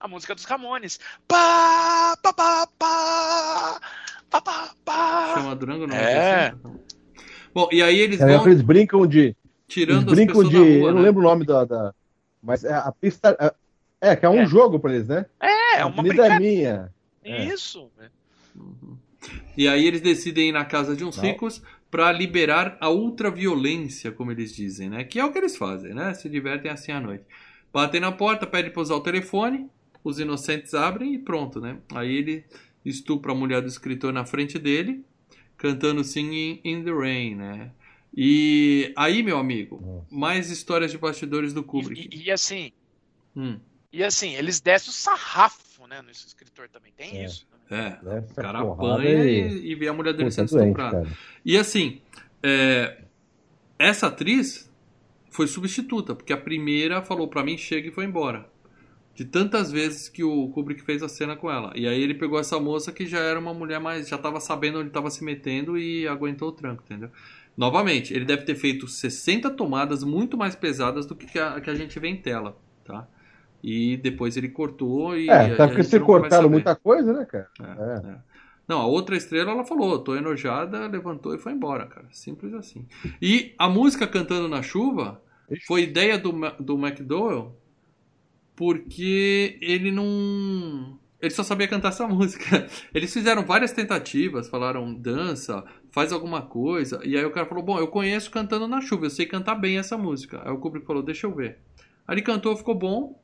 A 0.00 0.08
música 0.08 0.34
dos 0.34 0.44
Ramones. 0.44 0.98
Pá, 1.28 2.16
pá, 2.20 2.32
pá, 2.32 2.66
pá, 2.76 3.80
pá, 4.28 4.40
pá, 4.40 4.74
pá. 4.84 5.34
Chama 5.36 5.54
Durango 5.54 5.86
95? 5.86 6.10
É. 6.10 6.54
Bom, 7.54 7.68
e 7.70 7.80
aí 7.80 8.00
eles 8.00 8.20
é, 8.20 8.26
vão... 8.26 8.46
Eles 8.46 8.60
brincam 8.60 9.06
de... 9.06 9.36
Tirando 9.68 10.08
eles 10.08 10.26
brincam 10.26 10.48
de... 10.48 10.56
Rua, 10.56 10.88
eu 10.88 10.94
não 10.94 11.00
né? 11.00 11.02
lembro 11.02 11.20
o 11.20 11.24
nome 11.24 11.46
da... 11.46 11.64
da... 11.64 11.94
Mas 12.42 12.64
é 12.64 12.74
a 12.74 12.90
pista... 12.90 13.36
É, 14.00 14.10
é 14.10 14.16
que 14.16 14.26
é 14.26 14.28
um 14.28 14.40
é. 14.40 14.46
jogo 14.46 14.80
pra 14.80 14.92
eles, 14.92 15.06
né? 15.06 15.26
É, 15.40 15.78
é 15.78 15.84
uma 15.84 16.00
Avenida 16.00 16.26
é 16.26 16.38
minha. 16.40 16.92
Isso. 17.24 17.88
Uhum. 18.56 18.98
E 19.56 19.68
aí 19.68 19.86
eles 19.86 20.00
decidem 20.00 20.48
ir 20.48 20.52
na 20.52 20.64
casa 20.64 20.96
de 20.96 21.04
uns 21.04 21.16
não. 21.16 21.24
ricos 21.24 21.62
para 21.88 22.10
liberar 22.10 22.76
a 22.80 22.90
ultraviolência, 22.90 24.10
como 24.10 24.32
eles 24.32 24.56
dizem, 24.56 24.90
né? 24.90 25.04
Que 25.04 25.20
é 25.20 25.24
o 25.24 25.30
que 25.30 25.38
eles 25.38 25.56
fazem, 25.56 25.94
né? 25.94 26.14
Se 26.14 26.28
divertem 26.28 26.70
assim 26.70 26.90
à 26.90 27.00
noite. 27.00 27.24
Batem 27.72 28.00
na 28.00 28.12
porta, 28.12 28.46
pedem 28.46 28.70
para 28.70 28.82
usar 28.82 28.94
o 28.94 29.00
telefone, 29.00 29.68
os 30.04 30.18
inocentes 30.18 30.74
abrem 30.74 31.14
e 31.14 31.18
pronto, 31.18 31.60
né? 31.60 31.78
Aí 31.94 32.14
ele 32.14 32.44
estupra 32.84 33.32
a 33.32 33.34
mulher 33.34 33.62
do 33.62 33.68
escritor 33.68 34.12
na 34.12 34.24
frente 34.24 34.58
dele, 34.58 35.04
cantando 35.56 36.04
Singing 36.04 36.60
in 36.64 36.84
the 36.84 36.90
Rain, 36.90 37.36
né? 37.36 37.70
E 38.14 38.92
aí, 38.94 39.22
meu 39.22 39.38
amigo, 39.38 40.04
mais 40.10 40.50
histórias 40.50 40.90
de 40.90 40.98
bastidores 40.98 41.54
do 41.54 41.62
Kubrick. 41.62 42.08
E, 42.12 42.18
e, 42.18 42.26
e 42.26 42.30
assim, 42.30 42.72
hum. 43.34 43.58
e 43.90 44.04
assim, 44.04 44.34
eles 44.34 44.60
descem 44.60 44.90
o 44.90 44.92
sarrafo, 44.92 45.86
né? 45.86 46.02
Nesse 46.02 46.26
escritor 46.26 46.68
também 46.68 46.92
tem 46.94 47.18
é. 47.18 47.24
isso. 47.24 47.46
Né? 47.70 47.98
É, 48.04 48.18
o 48.18 48.34
cara 48.34 48.60
apanha 48.60 49.24
e... 49.24 49.70
e 49.70 49.74
vê 49.74 49.88
a 49.88 49.94
mulher 49.94 50.12
dele 50.12 50.30
sendo 50.30 50.46
estuprada. 50.46 51.08
E 51.42 51.56
assim, 51.56 52.02
é, 52.42 52.98
essa 53.78 54.08
atriz 54.08 54.70
foi 55.32 55.46
substituta, 55.46 56.14
porque 56.14 56.32
a 56.32 56.36
primeira 56.36 57.02
falou 57.02 57.26
para 57.26 57.42
mim 57.42 57.56
chega 57.56 57.88
e 57.88 57.90
foi 57.90 58.04
embora. 58.04 58.46
De 59.14 59.24
tantas 59.24 59.72
vezes 59.72 60.08
que 60.08 60.22
o 60.22 60.48
Kubrick 60.48 60.82
fez 60.82 61.02
a 61.02 61.08
cena 61.08 61.36
com 61.36 61.50
ela. 61.50 61.72
E 61.74 61.86
aí 61.86 62.00
ele 62.00 62.14
pegou 62.14 62.38
essa 62.38 62.58
moça 62.60 62.92
que 62.92 63.06
já 63.06 63.18
era 63.18 63.38
uma 63.38 63.52
mulher 63.52 63.80
mais. 63.80 64.08
já 64.08 64.16
tava 64.16 64.40
sabendo 64.40 64.80
onde 64.80 64.90
tava 64.90 65.10
se 65.10 65.24
metendo 65.24 65.76
e 65.76 66.06
aguentou 66.06 66.48
o 66.48 66.52
tranco, 66.52 66.82
entendeu? 66.84 67.10
Novamente, 67.56 68.14
ele 68.14 68.24
deve 68.24 68.42
ter 68.42 68.54
feito 68.54 68.86
60 68.86 69.50
tomadas 69.50 70.02
muito 70.02 70.38
mais 70.38 70.54
pesadas 70.54 71.04
do 71.04 71.14
que 71.14 71.38
a, 71.38 71.60
que 71.60 71.68
a 71.68 71.74
gente 71.74 71.98
vê 71.98 72.08
em 72.08 72.16
tela, 72.16 72.56
tá? 72.84 73.06
E 73.62 73.96
depois 73.98 74.36
ele 74.36 74.48
cortou 74.48 75.16
e. 75.16 75.28
É, 75.28 75.54
tá 75.54 75.68
porque 75.68 75.82
se 75.84 76.00
cortaram 76.00 76.48
muita 76.48 76.74
coisa, 76.74 77.12
né, 77.12 77.24
cara? 77.26 77.48
É, 77.60 77.64
é. 77.64 78.12
É. 78.12 78.31
Não, 78.66 78.80
a 78.80 78.86
outra 78.86 79.16
estrela 79.16 79.50
ela 79.50 79.64
falou, 79.64 79.98
tô 79.98 80.14
enojada, 80.14 80.86
levantou 80.86 81.34
e 81.34 81.38
foi 81.38 81.52
embora, 81.52 81.86
cara. 81.86 82.06
Simples 82.12 82.54
assim. 82.54 82.86
E 83.20 83.54
a 83.58 83.68
música 83.68 84.06
Cantando 84.06 84.48
na 84.48 84.62
Chuva 84.62 85.20
foi 85.66 85.82
ideia 85.82 86.18
do, 86.18 86.32
do 86.60 86.78
McDowell 86.78 87.56
porque 88.54 89.58
ele 89.60 89.90
não. 89.90 90.98
Ele 91.20 91.30
só 91.30 91.42
sabia 91.42 91.68
cantar 91.68 91.88
essa 91.88 92.06
música. 92.08 92.66
Eles 92.94 93.12
fizeram 93.12 93.44
várias 93.44 93.72
tentativas, 93.72 94.48
falaram 94.48 94.92
dança, 94.92 95.64
faz 95.90 96.12
alguma 96.12 96.42
coisa. 96.42 97.00
E 97.04 97.16
aí 97.16 97.24
o 97.24 97.30
cara 97.30 97.46
falou: 97.46 97.64
Bom, 97.64 97.78
eu 97.78 97.88
conheço 97.88 98.30
cantando 98.30 98.66
na 98.68 98.80
chuva, 98.80 99.06
eu 99.06 99.10
sei 99.10 99.26
cantar 99.26 99.54
bem 99.54 99.78
essa 99.78 99.96
música. 99.96 100.42
Aí 100.44 100.52
o 100.52 100.58
Kubrick 100.58 100.86
falou: 100.86 101.02
Deixa 101.02 101.26
eu 101.26 101.34
ver. 101.34 101.58
Aí 102.06 102.14
ele 102.14 102.22
cantou, 102.22 102.56
ficou 102.56 102.74
bom 102.74 103.20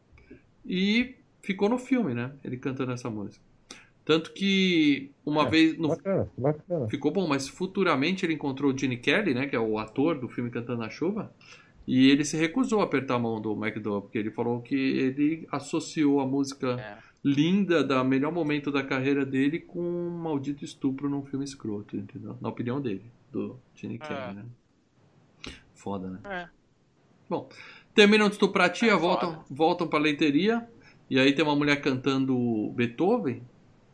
e 0.65 1.15
ficou 1.43 1.69
no 1.69 1.79
filme, 1.79 2.15
né? 2.15 2.33
Ele 2.45 2.57
cantando 2.57 2.93
essa 2.93 3.11
música. 3.11 3.48
Tanto 4.09 4.33
que 4.33 5.11
uma 5.23 5.43
é, 5.43 5.51
vez. 5.51 5.77
No... 5.77 5.89
Bacana, 5.89 6.31
bacana. 6.39 6.89
Ficou 6.89 7.11
bom, 7.11 7.29
mas 7.29 7.47
futuramente 7.47 8.25
ele 8.25 8.33
encontrou 8.33 8.73
o 8.73 8.77
Gene 8.77 8.97
Kelly, 8.97 9.35
né? 9.35 9.47
Que 9.47 9.55
é 9.55 9.61
o 9.61 9.79
ator 9.79 10.19
do 10.19 10.27
filme 10.31 10.51
Cantando 10.51 10.81
na 10.81 10.89
Chuva. 10.89 11.31
E 11.87 12.09
ele 12.09 12.25
se 12.25 12.35
recusou 12.35 12.81
a 12.81 12.85
apertar 12.85 13.17
a 13.17 13.19
mão 13.19 13.39
do 13.39 13.53
McDowell, 13.53 14.01
porque 14.01 14.17
ele 14.17 14.31
falou 14.31 14.63
que 14.63 14.75
ele 14.75 15.47
associou 15.53 16.21
a 16.21 16.27
música 16.27 16.81
é. 16.81 16.97
linda 17.23 17.85
da 17.85 18.03
melhor 18.03 18.33
momento 18.33 18.73
da 18.73 18.83
carreira 18.83 19.27
dele 19.27 19.59
com 19.59 19.83
um 19.83 20.09
maldito 20.09 20.65
estupro 20.65 21.11
num 21.11 21.23
filme 21.27 21.45
escroto, 21.45 21.95
entendeu? 21.95 22.35
Na 22.41 22.49
opinião 22.49 22.81
dele, 22.81 23.05
do 23.31 23.59
Gene 23.75 23.97
é. 23.97 23.99
Kelly, 23.99 24.37
né? 24.37 24.45
Foda, 25.75 26.09
né? 26.09 26.21
É. 26.25 26.49
Bom, 27.29 27.47
terminam 27.95 28.29
de 28.29 28.37
estuprar 28.37 28.69
a 28.69 28.71
tia, 28.71 28.93
é 28.93 28.97
voltam, 28.97 29.45
voltam 29.51 29.87
pra 29.87 29.99
leiteria. 29.99 30.67
E 31.11 31.21
aí 31.21 31.35
tem 31.35 31.45
uma 31.45 31.55
mulher 31.55 31.79
cantando 31.83 32.73
Beethoven. 32.75 33.43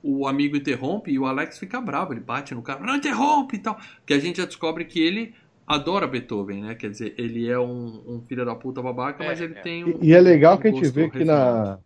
O 0.07 0.29
amigo 0.29 0.55
interrompe 0.55 1.11
e 1.11 1.19
o 1.19 1.25
Alex 1.25 1.59
fica 1.59 1.81
bravo. 1.81 2.13
Ele 2.13 2.21
bate 2.21 2.55
no 2.55 2.61
cara, 2.61 2.81
não 2.81 2.97
interrompe 2.97 3.57
e 3.57 3.59
tal. 3.59 3.79
Que 4.05 4.13
a 4.13 4.19
gente 4.19 4.37
já 4.37 4.45
descobre 4.45 4.85
que 4.85 5.01
ele 5.01 5.35
adora 5.67 6.07
Beethoven, 6.07 6.63
né? 6.63 6.75
Quer 6.75 6.91
dizer, 6.91 7.15
ele 7.17 7.49
é 7.49 7.59
um, 7.59 8.03
um 8.07 8.23
filho 8.29 8.45
da 8.45 8.55
puta 8.55 8.83
babaca, 8.83 9.25
é, 9.25 9.27
mas 9.27 9.41
ele 9.41 9.55
é. 9.55 9.63
tem 9.63 9.85
um. 9.85 9.99
E, 10.03 10.13
é 10.13 10.21
legal 10.21 10.57
um 10.57 10.59
que 10.59 10.69
a 10.69 10.71
gente 10.71 10.89
vê 10.89 11.09
que 11.09 11.25
na, 11.25 11.79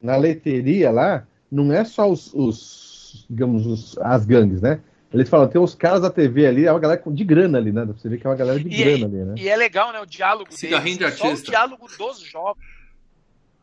na 0.00 0.16
leiteria 0.16 0.90
lá, 0.92 1.26
não 1.50 1.72
é 1.72 1.84
só 1.84 2.08
os, 2.08 2.32
os 2.32 3.26
digamos, 3.28 3.66
os, 3.66 3.98
as 3.98 4.24
gangues, 4.24 4.62
né? 4.62 4.80
Eles 5.12 5.28
falam, 5.28 5.46
tem 5.46 5.60
uns 5.60 5.74
caras 5.74 6.00
da 6.00 6.10
TV 6.10 6.46
ali, 6.46 6.64
é 6.64 6.72
uma 6.72 6.80
galera 6.80 7.02
de 7.06 7.24
grana 7.24 7.58
ali, 7.58 7.70
né? 7.70 7.84
Você 7.84 8.08
vê 8.08 8.16
que 8.16 8.26
é 8.26 8.30
uma 8.30 8.36
galera 8.36 8.58
de 8.58 8.66
e, 8.66 8.84
grana 8.84 9.06
ali, 9.06 9.24
né? 9.24 9.34
E 9.36 9.48
é 9.48 9.56
legal, 9.56 9.92
né? 9.92 10.00
O 10.00 10.06
diálogo 10.06 10.50
Cigarrinho 10.50 10.98
deles, 10.98 11.16
de 11.16 11.22
artista. 11.22 11.36
Só 11.36 11.42
o 11.42 11.50
diálogo 11.50 11.86
dos 11.86 12.20
jovens. 12.20 12.64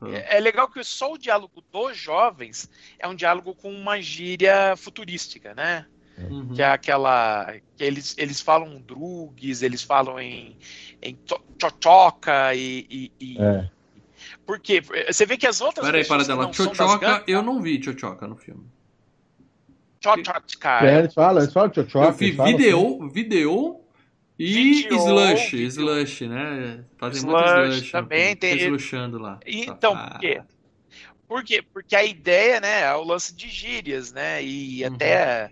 Ah. 0.01 0.09
É, 0.09 0.37
é 0.37 0.39
legal 0.39 0.69
que 0.69 0.83
só 0.83 1.13
o 1.13 1.17
diálogo 1.17 1.63
dos 1.71 1.97
jovens 1.97 2.69
é 2.97 3.07
um 3.07 3.15
diálogo 3.15 3.53
com 3.53 3.71
uma 3.71 4.01
gíria 4.01 4.75
futurística, 4.77 5.53
né? 5.53 5.85
Uhum. 6.17 6.53
Que 6.53 6.61
é 6.61 6.67
aquela. 6.69 7.53
que 7.77 7.83
eles, 7.83 8.15
eles 8.17 8.41
falam 8.41 8.81
drugs, 8.81 9.61
eles 9.61 9.81
falam 9.81 10.19
em, 10.19 10.57
em 11.01 11.17
chochoca 11.61 12.53
e. 12.53 12.85
e, 12.89 13.11
e 13.19 13.41
é. 13.41 13.69
Porque 14.45 14.81
você 15.07 15.25
vê 15.25 15.37
que 15.37 15.47
as 15.47 15.61
outras. 15.61 15.85
Peraí, 15.85 16.05
para 16.05 16.23
dela. 16.23 16.51
Chochoca, 16.51 17.23
eu 17.25 17.41
não 17.41 17.61
vi 17.61 17.81
chochoca 17.81 18.27
no 18.27 18.35
filme. 18.35 18.65
Chochoca. 20.01 20.85
É, 20.85 20.99
eles 20.99 21.13
falam, 21.13 21.41
eles 21.41 21.53
falam 21.53 21.73
chochoca. 21.73 22.07
Eu 22.07 22.13
vi 22.13 22.31
video, 22.31 22.95
assim. 22.95 23.09
video 23.09 23.81
e 24.39 24.53
video, 24.53 24.97
slush, 24.97 25.51
video. 25.51 25.67
slush, 25.67 26.21
né? 26.21 26.85
Fazem 26.97 27.21
slush, 27.21 27.51
muito 27.51 27.73
slush. 27.73 27.91
Também 27.91 28.35
tem. 28.37 28.57
Slushando 28.57 29.19
lá. 29.19 29.39
Então, 29.45 29.97
por 29.97 30.19
quê? 30.19 30.41
Por 31.27 31.43
quê? 31.43 31.61
Porque 31.61 31.95
a 31.95 32.03
ideia, 32.03 32.59
né, 32.61 32.83
é 32.83 32.95
o 32.95 33.03
lance 33.03 33.35
de 33.35 33.49
gírias, 33.49 34.13
né? 34.13 34.41
E 34.41 34.83
uhum. 34.83 34.95
até 34.95 35.51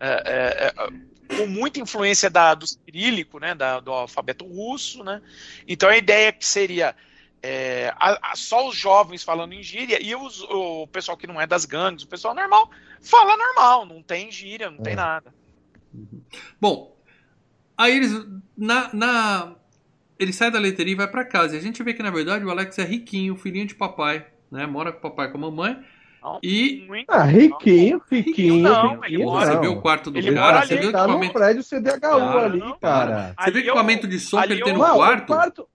é, 0.00 0.22
é, 0.26 0.66
é, 0.66 1.36
com 1.36 1.46
muita 1.46 1.80
influência 1.80 2.28
da, 2.28 2.54
do 2.54 2.66
cirílico, 2.66 3.38
né, 3.38 3.54
da, 3.54 3.80
do 3.80 3.92
alfabeto 3.92 4.44
russo, 4.44 5.04
né? 5.04 5.22
Então 5.66 5.88
a 5.88 5.96
ideia 5.96 6.32
que 6.32 6.44
seria 6.44 6.94
é, 7.42 7.92
a, 7.96 8.32
a, 8.32 8.36
só 8.36 8.68
os 8.68 8.76
jovens 8.76 9.22
falando 9.22 9.52
em 9.52 9.62
gíria 9.62 10.02
e 10.02 10.14
os, 10.14 10.42
o 10.42 10.86
pessoal 10.88 11.16
que 11.16 11.26
não 11.26 11.40
é 11.40 11.46
das 11.46 11.64
gangues, 11.64 12.02
o 12.02 12.08
pessoal 12.08 12.34
normal, 12.34 12.70
fala 13.00 13.36
normal, 13.36 13.86
não 13.86 14.02
tem 14.02 14.30
gíria, 14.30 14.70
não 14.70 14.80
é. 14.80 14.82
tem 14.82 14.96
nada. 14.96 15.32
Bom, 16.60 16.97
aí 17.78 17.96
eles 17.96 18.26
na, 18.56 18.90
na 18.92 19.54
ele 20.18 20.32
sai 20.32 20.50
da 20.50 20.58
leiteria 20.58 20.92
e 20.92 20.96
vai 20.96 21.06
para 21.06 21.24
casa. 21.24 21.54
E 21.54 21.58
a 21.58 21.62
gente 21.62 21.82
vê 21.82 21.94
que 21.94 22.02
na 22.02 22.10
verdade 22.10 22.44
o 22.44 22.50
Alex 22.50 22.78
é 22.78 22.84
riquinho, 22.84 23.36
filhinho 23.36 23.66
de 23.66 23.74
papai, 23.74 24.26
né? 24.50 24.66
Mora 24.66 24.90
com 24.90 24.98
o 24.98 25.10
papai 25.10 25.28
e 25.28 25.30
com 25.30 25.38
a 25.38 25.40
mamãe. 25.40 25.78
E. 26.42 26.86
Ah, 27.06 27.22
riquinho, 27.22 28.02
riquinho. 28.10 28.56
Não, 28.56 29.00
riquinho, 29.00 29.30
você 29.30 29.58
vê 29.58 29.68
o 29.68 29.80
quarto 29.80 30.10
do 30.10 30.18
ele 30.18 30.34
cara, 30.34 30.66
você 30.66 30.76
vê 30.76 30.86
o 30.86 30.92
tá 30.92 31.04
equipamento. 31.04 31.26
no 31.26 31.32
prédio 31.32 31.62
CDHU 31.62 32.00
cara, 32.00 32.44
ali, 32.44 32.74
cara. 32.80 33.34
Você 33.38 33.50
vê 33.52 33.58
o 33.58 33.62
equipamento 33.62 34.08
de 34.08 34.18
som 34.18 34.42
que 34.42 34.52
ele 34.52 34.62
tem 34.62 34.72
no 34.72 34.80
quarto? 34.80 35.26
quarto... 35.26 35.68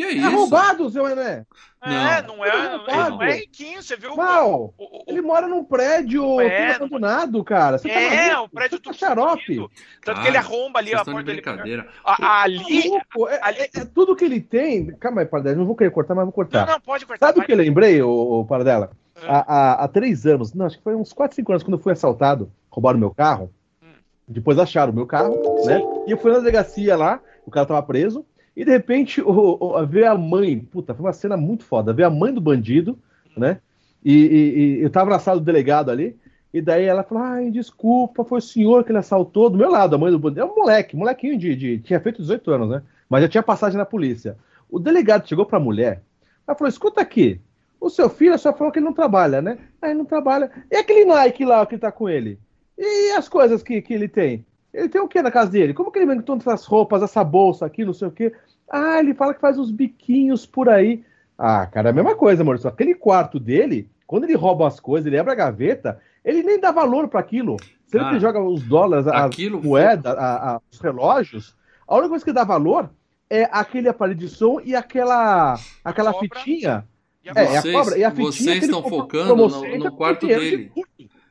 Que 0.00 0.04
é 0.06 0.12
isso? 0.12 0.26
É 0.26 0.30
roubado, 0.30 0.88
seu 0.88 1.06
Ené. 1.06 1.44
É, 1.82 2.22
não, 2.22 2.38
não 2.38 2.44
é, 2.46 3.10
não 3.10 3.22
é 3.22 3.32
riquinho, 3.32 3.82
você 3.82 3.96
viu 3.96 4.16
Mal, 4.16 4.72
o, 4.78 4.84
o, 4.84 5.04
ele 5.06 5.20
mora 5.20 5.46
num 5.46 5.62
prédio 5.62 6.40
é, 6.40 6.74
abandonado, 6.74 7.44
cara. 7.44 7.76
Você 7.76 7.88
tá 7.88 8.00
é, 8.00 8.30
tá 8.30 8.40
o 8.40 8.48
prédio 8.48 8.78
do 8.78 8.94
xarope. 8.94 9.56
Tanto 9.56 9.70
cara, 10.02 10.20
que 10.22 10.28
ele 10.28 10.36
arromba 10.38 10.78
ali 10.78 10.94
a 10.94 11.04
porta 11.04 11.22
dele. 11.22 11.42
Brincadeira. 11.42 11.86
ali, 12.04 12.88
é, 12.88 13.40
ali... 13.42 13.58
É, 13.60 13.70
é, 13.74 13.84
tudo 13.84 14.16
que 14.16 14.24
ele 14.24 14.40
tem. 14.40 14.86
Calma 14.96 15.20
aí, 15.20 15.26
Paradela, 15.26 15.56
não 15.56 15.66
vou 15.66 15.76
querer 15.76 15.90
cortar, 15.90 16.14
mas 16.14 16.24
vou 16.24 16.32
cortar. 16.32 16.66
Não, 16.66 16.72
não, 16.74 16.80
pode 16.80 17.04
cortar. 17.04 17.26
Sabe 17.26 17.40
o 17.40 17.44
que 17.44 17.52
eu 17.52 17.56
lembrei, 17.56 18.00
o, 18.00 18.40
o 18.40 18.46
Paradela? 18.46 18.92
Há, 19.22 19.54
há, 19.54 19.84
há, 19.84 19.88
três 19.88 20.24
anos, 20.24 20.54
não, 20.54 20.64
acho 20.64 20.78
que 20.78 20.84
foi 20.84 20.94
uns 20.94 21.12
4, 21.12 21.34
5 21.36 21.52
anos, 21.52 21.62
quando 21.62 21.76
eu 21.76 21.82
fui 21.82 21.92
assaltado, 21.92 22.50
roubaram 22.70 22.98
meu 22.98 23.10
carro. 23.10 23.52
Hum. 23.82 23.92
Depois 24.26 24.58
acharam 24.58 24.92
o 24.92 24.96
meu 24.96 25.06
carro, 25.06 25.58
Sim. 25.58 25.66
né? 25.66 25.80
E 26.06 26.10
eu 26.10 26.16
fui 26.16 26.32
na 26.32 26.38
delegacia 26.38 26.96
lá, 26.96 27.20
o 27.44 27.50
cara 27.50 27.66
tava 27.66 27.82
preso. 27.82 28.24
E 28.56 28.64
de 28.64 28.70
repente, 28.70 29.20
o, 29.20 29.56
o, 29.60 29.86
ver 29.86 30.06
a 30.06 30.16
mãe, 30.16 30.58
puta, 30.58 30.94
foi 30.94 31.06
uma 31.06 31.12
cena 31.12 31.36
muito 31.36 31.64
foda, 31.64 31.92
ver 31.92 32.04
a 32.04 32.10
mãe 32.10 32.32
do 32.32 32.40
bandido, 32.40 32.98
né? 33.36 33.60
E, 34.04 34.12
e, 34.14 34.58
e 34.58 34.82
eu 34.82 34.90
tava 34.90 35.10
na 35.10 35.18
sala 35.18 35.38
do 35.38 35.44
delegado 35.44 35.90
ali, 35.90 36.16
e 36.52 36.60
daí 36.60 36.84
ela 36.84 37.02
falou: 37.02 37.22
ai, 37.22 37.50
desculpa, 37.50 38.24
foi 38.24 38.38
o 38.38 38.42
senhor 38.42 38.84
que 38.84 38.90
ele 38.90 38.98
assaltou 38.98 39.48
do 39.48 39.58
meu 39.58 39.70
lado, 39.70 39.94
a 39.94 39.98
mãe 39.98 40.10
do 40.10 40.18
bandido. 40.18 40.40
É 40.40 40.44
um 40.44 40.54
moleque, 40.54 40.96
molequinho 40.96 41.38
de, 41.38 41.54
de. 41.54 41.78
Tinha 41.78 42.00
feito 42.00 42.22
18 42.22 42.50
anos, 42.50 42.70
né? 42.70 42.82
Mas 43.08 43.22
já 43.22 43.28
tinha 43.28 43.42
passagem 43.42 43.78
na 43.78 43.86
polícia. 43.86 44.36
O 44.68 44.78
delegado 44.78 45.28
chegou 45.28 45.46
pra 45.46 45.60
mulher, 45.60 46.02
ela 46.46 46.56
falou: 46.56 46.68
escuta 46.68 47.00
aqui, 47.00 47.40
o 47.80 47.88
seu 47.88 48.10
filho 48.10 48.38
só 48.38 48.52
falou 48.52 48.72
que 48.72 48.78
ele 48.78 48.86
não 48.86 48.92
trabalha, 48.92 49.40
né? 49.40 49.58
Ah, 49.80 49.88
ele 49.88 49.98
não 49.98 50.04
trabalha. 50.04 50.50
E 50.70 50.76
aquele 50.76 51.04
Nike 51.04 51.44
lá 51.44 51.64
que 51.64 51.78
tá 51.78 51.90
com 51.90 52.08
ele? 52.08 52.38
E 52.76 53.12
as 53.12 53.28
coisas 53.28 53.62
que, 53.62 53.80
que 53.80 53.94
ele 53.94 54.08
tem? 54.08 54.44
Ele 54.72 54.88
tem 54.88 55.00
o 55.00 55.08
que 55.08 55.20
na 55.20 55.30
casa 55.30 55.50
dele? 55.50 55.74
Como 55.74 55.90
que 55.90 55.98
ele 55.98 56.06
vende 56.06 56.22
todas 56.22 56.46
essas 56.46 56.64
roupas, 56.64 57.02
essa 57.02 57.24
bolsa 57.24 57.66
aqui, 57.66 57.84
não 57.84 57.92
sei 57.92 58.08
o 58.08 58.12
quê? 58.12 58.32
Ah, 58.70 59.00
ele 59.00 59.14
fala 59.14 59.34
que 59.34 59.40
faz 59.40 59.58
uns 59.58 59.70
biquinhos 59.70 60.46
por 60.46 60.68
aí. 60.68 61.04
Ah, 61.36 61.66
cara, 61.66 61.88
é 61.88 61.90
a 61.90 61.94
mesma 61.94 62.14
coisa, 62.14 62.44
Maurício. 62.44 62.68
Aquele 62.68 62.94
quarto 62.94 63.40
dele, 63.40 63.88
quando 64.06 64.24
ele 64.24 64.36
rouba 64.36 64.68
as 64.68 64.78
coisas, 64.78 65.06
ele 65.06 65.18
abre 65.18 65.32
a 65.32 65.36
gaveta, 65.36 66.00
ele 66.24 66.42
nem 66.42 66.60
dá 66.60 66.70
valor 66.70 67.08
para 67.08 67.18
aquilo. 67.18 67.56
Sempre 67.86 68.06
ah, 68.06 68.10
ele 68.10 68.20
joga 68.20 68.40
os 68.40 68.62
dólares, 68.62 69.06
as 69.08 69.36
moedas, 69.62 70.16
a, 70.16 70.54
a, 70.54 70.60
os 70.70 70.78
relógios. 70.78 71.56
A 71.88 71.94
única 71.94 72.10
coisa 72.10 72.24
que 72.24 72.32
dá 72.32 72.44
valor 72.44 72.90
é 73.28 73.48
aquele 73.50 73.88
aparelho 73.88 74.18
de 74.18 74.28
som 74.28 74.60
e 74.62 74.76
aquela, 74.76 75.58
aquela 75.84 76.12
fitinha. 76.14 76.86
E 77.24 77.28
a, 77.28 77.32
é, 77.34 77.46
vocês, 77.46 77.74
a 77.74 77.78
cobra. 77.78 77.98
E 77.98 78.04
a 78.04 78.10
fitinha 78.10 78.32
vocês 78.32 78.62
estão 78.64 78.82
focando 78.82 79.34
no, 79.34 79.78
no 79.78 79.92
quarto 79.92 80.26
dele. 80.26 80.70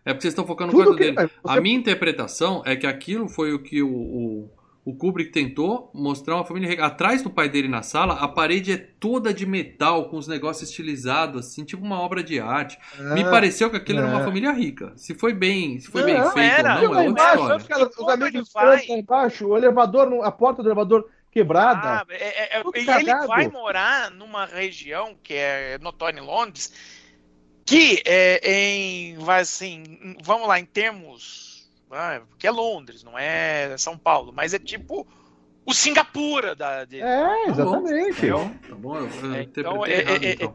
É 0.10 0.14
porque 0.14 0.24
vocês 0.24 0.32
estão 0.32 0.45
focando 0.45 0.72
no 0.74 0.78
quarto 0.78 0.95
que, 0.95 1.12
dele. 1.12 1.30
Você... 1.43 1.57
A 1.57 1.62
minha 1.62 1.78
interpretação 1.78 2.64
é 2.66 2.76
que 2.76 2.88
aquilo 2.88 3.30
foi 3.30 3.53
o 3.53 3.60
que 3.60 3.84
o, 3.84 3.88
o, 3.88 4.51
o 4.84 4.95
Kubrick 4.95 5.32
tentou 5.32 5.91
mostrar 5.93 6.36
uma 6.36 6.43
família. 6.43 6.84
Atrás 6.84 7.22
do 7.22 7.30
pai 7.30 7.47
dele 7.47 7.68
na 7.68 7.84
sala, 7.84 8.16
a 8.16 8.28
parede 8.28 8.72
é 8.72 8.78
toda 8.78 9.32
de 9.32 9.45
metal, 9.45 10.10
com 10.10 10.18
os 10.18 10.28
negócios 10.28 10.68
estilizados, 10.68 11.45
assim, 11.45 11.64
tipo 11.64 11.86
uma 11.86 12.01
obra 12.01 12.24
de 12.24 12.39
arte. 12.39 12.80
É, 12.97 13.14
Me 13.14 13.24
pareceu 13.24 13.70
que 13.70 13.78
aquilo 13.78 13.99
é. 13.99 14.01
era 14.01 14.12
uma 14.12 14.22
é. 14.22 14.26
família 14.26 14.51
rica. 14.51 14.91
Se 14.95 15.14
foi 15.14 15.32
bem, 15.32 15.80
se 15.80 15.91
foi 15.91 16.01
não, 16.01 16.07
bem 16.07 16.32
feito 16.32 16.60
era, 16.60 16.82
ou 16.82 16.89
não, 16.89 16.95
é 16.95 17.07
outra 17.07 17.36
embaixo, 17.36 17.57
história. 17.57 17.89
Os 17.95 18.10
amigos 18.10 18.51
vai... 18.51 18.86
embaixo, 18.89 19.47
o 19.47 19.57
elevador, 19.57 20.26
a 20.26 20.32
porta 20.32 20.64
do 20.64 20.70
elevador 20.70 21.07
quebrada. 21.32 21.99
Ah, 21.99 22.05
é, 22.10 22.57
é, 22.57 22.64
e 22.76 22.89
ele 22.89 23.28
vai 23.28 23.47
morar 23.47 24.10
numa 24.10 24.47
região 24.47 25.16
que 25.22 25.36
é 25.36 25.78
notória 25.80 26.20
em 26.20 26.24
Londres, 26.24 26.74
que 27.70 28.02
é 28.04 28.40
em, 28.52 29.18
vai 29.20 29.42
assim, 29.42 29.84
vamos 30.24 30.48
lá, 30.48 30.60
em 30.60 30.66
termos, 30.66 31.70
ah, 31.92 32.20
que 32.40 32.48
é 32.48 32.52
Londres, 32.52 33.04
não 33.04 33.18
é 33.18 33.78
São 33.78 33.96
Paulo, 33.96 34.34
mas 34.36 34.56
é 34.56 34.60
tipo 34.60 35.08
o 35.64 35.72
Singapura 35.72 36.56
da. 36.56 36.84
De, 36.86 37.00
é, 37.00 37.48
exatamente. 37.48 38.28
Tá 38.28 38.76
bom, 38.76 38.98
eu 38.98 39.36
é, 39.36 39.44
então, 39.44 39.86
é, 39.86 40.00
errado, 40.00 40.24
é, 40.24 40.32
então. 40.32 40.54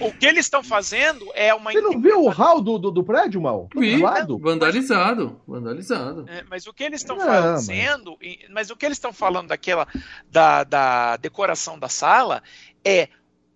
O 0.00 0.12
que 0.12 0.26
eles 0.26 0.44
estão 0.44 0.60
fazendo 0.62 1.24
é 1.34 1.54
uma. 1.54 1.70
Você 1.70 1.80
não 1.80 2.00
viu 2.00 2.24
o 2.24 2.28
hall 2.28 2.60
do, 2.60 2.78
do, 2.78 2.90
do 2.90 3.04
prédio, 3.04 3.40
Mal? 3.40 3.68
Vi, 3.74 4.02
vandalizado. 4.40 5.40
Vandalizado. 5.46 6.26
É, 6.28 6.42
mas 6.50 6.66
o 6.66 6.74
que 6.74 6.82
eles 6.82 7.00
estão 7.00 7.18
fazendo. 7.18 8.18
Mas... 8.20 8.38
mas... 8.50 8.70
o 8.70 8.76
que 8.76 8.84
eles 8.84 8.96
estão 8.96 9.12
falando 9.12 9.48
daquela. 9.48 9.86
Da, 10.28 10.64
da 10.64 11.16
decoração 11.16 11.78
da 11.78 11.88
sala 11.88 12.42
é 12.84 13.08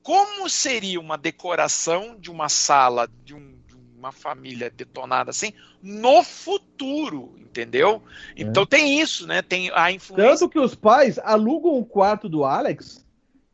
como 0.02 0.48
seria 0.48 1.00
uma 1.00 1.16
decoração 1.16 2.16
de 2.18 2.30
uma 2.30 2.48
sala 2.48 3.08
de, 3.24 3.34
um, 3.34 3.54
de 3.66 3.76
uma 3.96 4.12
família 4.12 4.70
detonada 4.70 5.30
assim 5.30 5.52
no 5.82 6.22
futuro, 6.22 7.34
entendeu? 7.38 8.02
Então 8.36 8.62
é. 8.62 8.66
tem 8.66 9.00
isso, 9.00 9.26
né? 9.26 9.42
Tem 9.42 9.70
a 9.74 9.90
influência. 9.90 10.38
Tanto 10.38 10.48
que 10.48 10.58
os 10.58 10.74
pais 10.74 11.18
alugam 11.18 11.78
o 11.78 11.84
quarto 11.84 12.28
do 12.28 12.44
Alex 12.44 13.04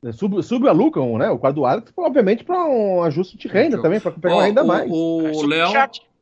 é, 0.04 0.12
sub, 0.12 0.42
subalocam 0.42 1.18
né, 1.18 1.28
o 1.30 1.38
quarto 1.38 1.56
do 1.56 1.66
Alex, 1.66 1.92
obviamente, 1.96 2.44
para 2.44 2.64
um 2.64 3.02
ajuste 3.02 3.36
de 3.36 3.48
renda 3.48 3.80
também, 3.80 3.98
para 3.98 4.12
pegar 4.12 4.34
oh, 4.34 4.38
uma 4.38 4.44
renda 4.44 4.62
o, 4.62 4.66
mais. 4.66 4.90
O 4.90 5.42
Léo, 5.46 5.72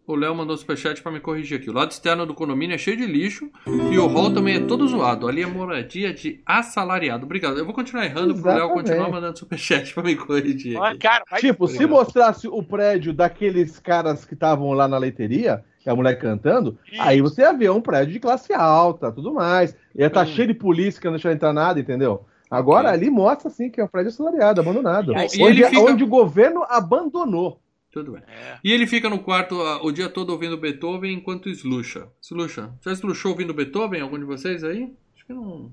o 0.07 0.14
Léo 0.14 0.34
mandou 0.34 0.57
superchat 0.57 1.02
pra 1.02 1.11
me 1.11 1.18
corrigir 1.18 1.59
aqui. 1.59 1.70
O 1.70 1.72
lado 1.72 1.90
externo 1.90 2.26
do 2.26 2.34
condomínio 2.34 2.74
é 2.74 2.78
cheio 2.78 2.96
de 2.96 3.07
lixo 3.07 3.50
e 3.66 3.98
o 3.98 4.07
hall 4.07 4.32
também 4.32 4.57
é 4.57 4.61
todo 4.61 4.86
zoado. 4.86 5.26
Ali 5.26 5.42
é 5.42 5.46
moradia 5.46 6.12
de 6.12 6.40
assalariado. 6.44 7.24
Obrigado. 7.24 7.59
Eu 7.59 7.64
vou 7.64 7.74
continuar 7.74 8.05
errando 8.05 8.34
Exatamente. 8.34 8.42
pro 8.42 8.66
Léo 8.66 8.74
continuar 8.74 9.11
mandando 9.11 9.38
superchat 9.38 9.94
pra 9.94 10.02
me 10.02 10.14
corrigir. 10.14 10.80
Aqui. 10.82 10.98
Cara, 10.98 11.24
tipo, 11.38 11.66
se 11.66 11.86
mostrasse 11.86 12.46
o 12.46 12.62
prédio 12.62 13.12
daqueles 13.14 13.78
caras 13.78 14.24
que 14.24 14.34
estavam 14.34 14.72
lá 14.72 14.86
na 14.86 14.98
leiteria, 14.98 15.64
que 15.80 15.88
é 15.88 15.92
a 15.92 15.96
mulher 15.96 16.18
cantando, 16.18 16.78
Isso. 16.90 17.00
aí 17.00 17.22
você 17.22 17.42
ia 17.42 17.52
ver 17.52 17.70
um 17.70 17.80
prédio 17.80 18.12
de 18.12 18.20
classe 18.20 18.52
alta, 18.52 19.11
tudo 19.11 19.32
mais. 19.32 19.74
Ia 19.94 20.09
estar 20.09 20.24
tá 20.24 20.30
hum. 20.30 20.34
cheio 20.34 20.48
de 20.48 20.55
polícia 20.55 21.00
que 21.00 21.07
não 21.07 21.14
deixou 21.14 21.30
entrar 21.30 21.52
nada, 21.52 21.80
entendeu? 21.80 22.26
Agora 22.50 22.90
ali 22.90 23.11
mostra 23.11 23.48
assim 23.48 23.70
que 23.70 23.80
é 23.80 23.84
um 23.84 23.88
prédio 23.88 24.11
assalariado, 24.11 24.61
abandonado. 24.61 25.12
E 25.12 25.16
aí, 25.16 25.28
onde, 25.40 25.64
fica... 25.64 25.80
onde 25.80 26.05
o 26.05 26.09
governo 26.09 26.64
abandonou. 26.68 27.59
Tudo 27.95 28.11
bem. 28.11 28.22
É. 28.26 28.59
E 28.64 28.72
ele 28.72 28.88
fica 28.88 29.09
no 29.09 29.20
quarto 29.20 29.55
o 29.55 29.92
dia 29.92 30.09
todo 30.09 30.30
ouvindo 30.30 30.59
Beethoven 30.59 31.14
enquanto 31.14 31.49
esluxa. 31.49 32.09
Esluxa. 32.20 32.74
Já 32.84 32.90
esluxou 32.90 33.30
ouvindo 33.30 33.55
Beethoven? 33.55 34.01
Algum 34.01 34.18
de 34.18 34.24
vocês 34.24 34.64
aí? 34.64 34.92
Acho 35.14 35.24
que 35.24 35.32
não. 35.32 35.72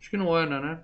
Acho 0.00 0.10
que 0.10 0.16
não 0.16 0.32
Ana, 0.32 0.60
né? 0.60 0.80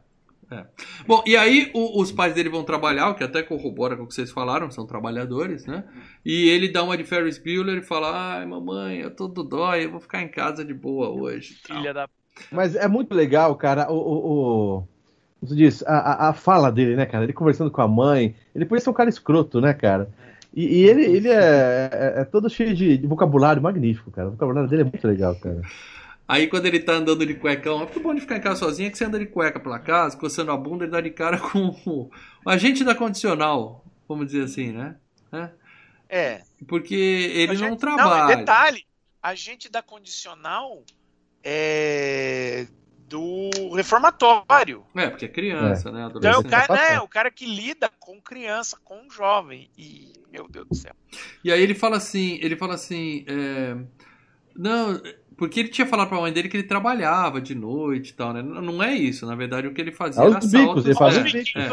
É. 0.50 0.66
Bom, 1.06 1.22
e 1.26 1.38
aí 1.38 1.70
o, 1.72 2.02
os 2.02 2.12
pais 2.12 2.34
dele 2.34 2.50
vão 2.50 2.64
trabalhar, 2.64 3.08
o 3.08 3.14
que 3.14 3.24
até 3.24 3.42
corrobora 3.42 3.96
com 3.96 4.02
o 4.02 4.06
que 4.06 4.12
vocês 4.12 4.30
falaram, 4.30 4.70
são 4.70 4.86
trabalhadores, 4.86 5.64
né? 5.64 5.84
E 6.22 6.50
ele 6.50 6.68
dá 6.68 6.82
uma 6.82 6.98
de 6.98 7.04
Ferris 7.04 7.38
Bueller 7.38 7.78
e 7.78 7.82
fala: 7.82 8.36
Ai, 8.36 8.44
mamãe, 8.44 8.98
eu 8.98 9.10
tô 9.10 9.26
do 9.26 9.42
dói, 9.42 9.86
eu 9.86 9.90
vou 9.90 10.00
ficar 10.00 10.20
em 10.20 10.28
casa 10.28 10.62
de 10.62 10.74
boa 10.74 11.08
hoje. 11.08 11.54
Filha 11.64 11.94
da. 11.94 12.06
Mas 12.52 12.76
é 12.76 12.86
muito 12.86 13.14
legal, 13.14 13.56
cara, 13.56 13.90
o, 13.90 13.96
o, 13.96 14.78
o 14.80 14.88
você 15.44 15.54
diz, 15.54 15.84
a, 15.86 16.28
a, 16.28 16.32
fala 16.32 16.72
dele, 16.72 16.96
né, 16.96 17.04
cara? 17.04 17.24
Ele 17.24 17.32
conversando 17.32 17.70
com 17.70 17.82
a 17.82 17.88
mãe. 17.88 18.34
Ele 18.54 18.64
podia 18.64 18.82
ser 18.82 18.90
um 18.90 18.94
cara 18.94 19.10
escroto, 19.10 19.60
né, 19.60 19.74
cara? 19.74 20.10
E, 20.54 20.82
e 20.82 20.88
ele, 20.88 21.04
ele 21.04 21.28
é, 21.28 21.90
é, 21.92 22.20
é, 22.20 22.24
todo 22.24 22.48
cheio 22.48 22.74
de, 22.74 22.96
de, 22.96 23.06
vocabulário 23.06 23.60
magnífico, 23.60 24.10
cara. 24.10 24.28
O 24.28 24.30
vocabulário 24.32 24.70
dele 24.70 24.82
é 24.82 24.84
muito 24.84 25.06
legal, 25.06 25.34
cara. 25.34 25.60
Aí 26.28 26.46
quando 26.46 26.66
ele 26.66 26.78
tá 26.78 26.92
andando 26.94 27.26
de 27.26 27.34
cuecão, 27.34 27.76
é 27.76 27.84
muito 27.84 28.00
bom 28.00 28.14
de 28.14 28.20
ficar 28.20 28.36
em 28.36 28.40
casa 28.40 28.60
sozinho, 28.60 28.86
é 28.86 28.90
que 28.90 28.96
você 28.96 29.04
anda 29.04 29.18
de 29.18 29.26
cueca 29.26 29.58
pela 29.58 29.78
casa, 29.78 30.16
coçando 30.16 30.52
a 30.52 30.56
bunda 30.56 30.84
e 30.84 30.88
dá 30.88 31.00
de 31.00 31.10
cara 31.10 31.38
com 31.38 31.74
o 31.86 32.08
agente 32.46 32.84
da 32.84 32.94
condicional, 32.94 33.84
vamos 34.08 34.26
dizer 34.26 34.44
assim, 34.44 34.72
né? 34.72 34.96
É. 35.32 35.50
é. 36.08 36.42
Porque 36.66 36.94
ele 36.94 37.58
não 37.58 37.76
trabalha. 37.76 38.36
Não, 38.36 38.40
detalhe, 38.40 38.86
agente 39.20 39.70
da 39.70 39.82
condicional 39.82 40.84
é 41.42 42.66
do 43.14 43.72
reformatório. 43.74 44.82
É, 44.92 45.08
porque 45.08 45.26
é 45.26 45.28
criança, 45.28 45.88
é. 45.88 45.92
né? 45.92 46.10
Então 46.12 46.30
é 46.32 46.36
o 46.36 46.42
cara, 46.42 46.74
né, 46.74 47.00
o 47.00 47.06
cara 47.06 47.30
que 47.30 47.46
lida 47.46 47.88
com 48.00 48.20
criança, 48.20 48.76
com 48.84 49.08
jovem. 49.08 49.70
E, 49.78 50.12
meu 50.32 50.48
Deus 50.48 50.66
do 50.66 50.74
céu. 50.74 50.92
E 51.44 51.52
aí 51.52 51.62
ele 51.62 51.76
fala 51.76 51.96
assim, 51.96 52.40
ele 52.42 52.56
fala 52.56 52.74
assim, 52.74 53.24
é, 53.28 53.76
não, 54.56 55.00
porque 55.36 55.60
ele 55.60 55.68
tinha 55.68 55.86
falado 55.86 56.08
pra 56.08 56.20
mãe 56.20 56.32
dele 56.32 56.48
que 56.48 56.56
ele 56.56 56.66
trabalhava 56.66 57.40
de 57.40 57.54
noite 57.54 58.10
e 58.10 58.14
tal, 58.14 58.32
né? 58.32 58.42
Não 58.42 58.82
é 58.82 58.94
isso, 58.94 59.24
na 59.26 59.36
verdade, 59.36 59.68
o 59.68 59.72
que 59.72 59.80
ele 59.80 59.92
fazia 59.92 60.24
é 60.24 60.26
os 60.26 60.50
bicos, 60.50 60.84
ele 60.84 60.94
fazia 60.96 61.20
é, 61.20 61.68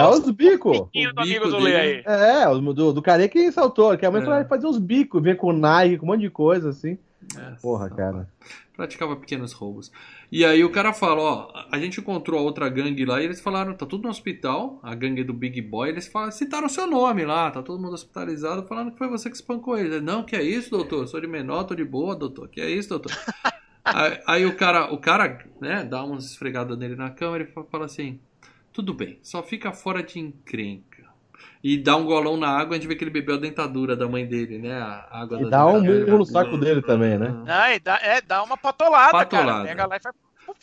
é, 0.00 0.06
os 0.06 0.30
bicos. 0.30 0.78
O 0.78 0.86
bico 0.86 1.48
do 1.48 1.60
dele. 1.60 2.02
É, 2.06 2.46
do, 2.46 2.92
do 2.94 3.02
cara 3.02 3.28
que 3.28 3.52
saltou, 3.52 3.98
que 3.98 4.06
a 4.06 4.10
mãe 4.10 4.22
é. 4.22 4.24
falou, 4.24 4.40
ele 4.40 4.48
fazia 4.48 4.68
os 4.68 4.78
bicos, 4.78 5.22
vinha 5.22 5.36
com 5.36 5.52
Nike, 5.52 5.98
com 5.98 6.06
um 6.06 6.08
monte 6.08 6.22
de 6.22 6.30
coisa, 6.30 6.70
assim. 6.70 6.96
É, 7.36 7.56
Porra, 7.60 7.90
cara. 7.90 8.28
Praticava 8.74 9.16
pequenos 9.16 9.52
roubos. 9.52 9.90
E 10.30 10.44
aí 10.44 10.62
o 10.62 10.70
cara 10.70 10.92
fala, 10.92 11.22
ó, 11.22 11.66
a 11.70 11.78
gente 11.78 12.00
encontrou 12.00 12.38
a 12.38 12.42
outra 12.42 12.68
gangue 12.68 13.04
lá 13.04 13.20
e 13.20 13.24
eles 13.24 13.40
falaram, 13.40 13.74
tá 13.74 13.86
tudo 13.86 14.04
no 14.04 14.10
hospital, 14.10 14.78
a 14.82 14.94
gangue 14.94 15.24
do 15.24 15.32
Big 15.32 15.60
Boy, 15.62 15.88
eles 15.88 16.06
falaram, 16.06 16.32
citaram 16.32 16.66
o 16.66 16.70
seu 16.70 16.86
nome 16.86 17.24
lá, 17.24 17.50
tá 17.50 17.62
todo 17.62 17.80
mundo 17.80 17.94
hospitalizado, 17.94 18.66
falando 18.66 18.92
que 18.92 18.98
foi 18.98 19.08
você 19.08 19.30
que 19.30 19.36
espancou 19.36 19.78
ele. 19.78 20.00
Não, 20.00 20.24
que 20.24 20.36
é 20.36 20.42
isso, 20.42 20.70
doutor? 20.70 21.08
Sou 21.08 21.20
de 21.20 21.26
menor, 21.26 21.64
tô 21.64 21.74
de 21.74 21.84
boa, 21.84 22.14
doutor. 22.14 22.48
Que 22.48 22.60
é 22.60 22.70
isso, 22.70 22.88
doutor? 22.88 23.12
aí, 23.84 24.20
aí, 24.26 24.46
o 24.46 24.54
cara, 24.54 24.92
o 24.92 24.98
cara, 24.98 25.44
né, 25.60 25.84
dá 25.84 26.04
umas 26.04 26.26
esfregadas 26.26 26.76
nele 26.76 26.96
na 26.96 27.10
cama 27.10 27.38
e 27.38 27.46
fala 27.70 27.86
assim, 27.86 28.20
tudo 28.72 28.92
bem, 28.92 29.18
só 29.22 29.42
fica 29.42 29.72
fora 29.72 30.02
de 30.02 30.18
encrenca 30.18 30.95
e 31.62 31.76
dá 31.76 31.96
um 31.96 32.04
golão 32.04 32.36
na 32.36 32.48
água, 32.48 32.76
a 32.76 32.78
gente 32.78 32.88
vê 32.88 32.94
que 32.94 33.04
ele 33.04 33.10
bebeu 33.10 33.36
a 33.36 33.38
dentadura 33.38 33.96
da 33.96 34.08
mãe 34.08 34.26
dele, 34.26 34.58
né? 34.58 34.74
A 34.74 35.22
água 35.22 35.40
e 35.40 35.44
da 35.44 35.50
dá 35.50 35.66
um 35.66 35.82
murro 35.82 36.18
no 36.18 36.26
saco 36.26 36.56
dele 36.56 36.82
também, 36.82 37.18
né? 37.18 37.34
Ah, 37.46 37.74
e 37.74 37.80
dá, 37.80 37.98
é, 38.02 38.20
dá 38.20 38.42
uma 38.42 38.56
patolada, 38.56 39.12
patolada. 39.12 39.52
cara. 39.52 39.64
Pega 39.64 39.86
lá 39.86 39.96
e 39.96 40.00
faz... 40.00 40.14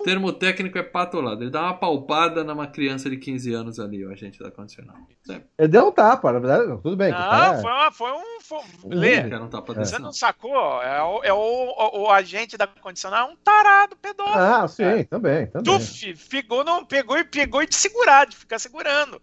Termo 0.04 0.32
técnico 0.32 0.78
é 0.78 0.84
patolado. 0.84 1.44
Ele 1.44 1.52
dá 1.52 1.62
uma 1.62 1.78
palpada 1.78 2.44
numa 2.44 2.68
criança 2.68 3.10
de 3.10 3.18
15 3.18 3.54
anos 3.54 3.80
ali, 3.80 4.06
o 4.06 4.12
agente 4.12 4.39
da 4.39 4.50
condicional. 4.50 4.96
É. 5.30 5.41
Ele 5.58 5.68
deu 5.68 5.88
um 5.88 5.91
tapa, 5.91 6.32
na 6.32 6.39
verdade, 6.39 6.82
tudo 6.82 6.96
bem. 6.96 7.12
Não, 7.12 7.62
foi, 7.62 7.72
uma, 7.72 7.91
foi 7.91 8.12
um. 8.12 8.41
Foi... 8.41 8.60
Lê, 8.86 9.24
um 9.36 9.50
tapa 9.50 9.74
Você 9.74 10.00
não 10.00 10.12
sacou? 10.12 10.82
É, 10.82 11.02
o, 11.02 11.24
é 11.24 11.34
o, 11.34 11.38
o, 11.38 12.04
o, 12.04 12.10
agente 12.10 12.58
da 12.58 12.68
condicional, 12.68 13.30
é 13.30 13.32
um 13.32 13.36
tarado 13.36 13.96
pedófilo. 13.98 14.38
Ah, 14.38 14.68
sim, 14.68 14.84
é. 14.84 15.04
também. 15.04 15.48
também. 15.48 15.64
Tuf, 15.64 16.16
ficou, 16.16 16.64
não, 16.64 16.86
pegou 16.86 17.18
e 17.18 17.24
pegou 17.24 17.62
e 17.62 17.68
de 17.68 17.76
segurar, 17.76 18.26
de 18.26 18.36
ficar 18.36 18.60
segurando. 18.60 19.22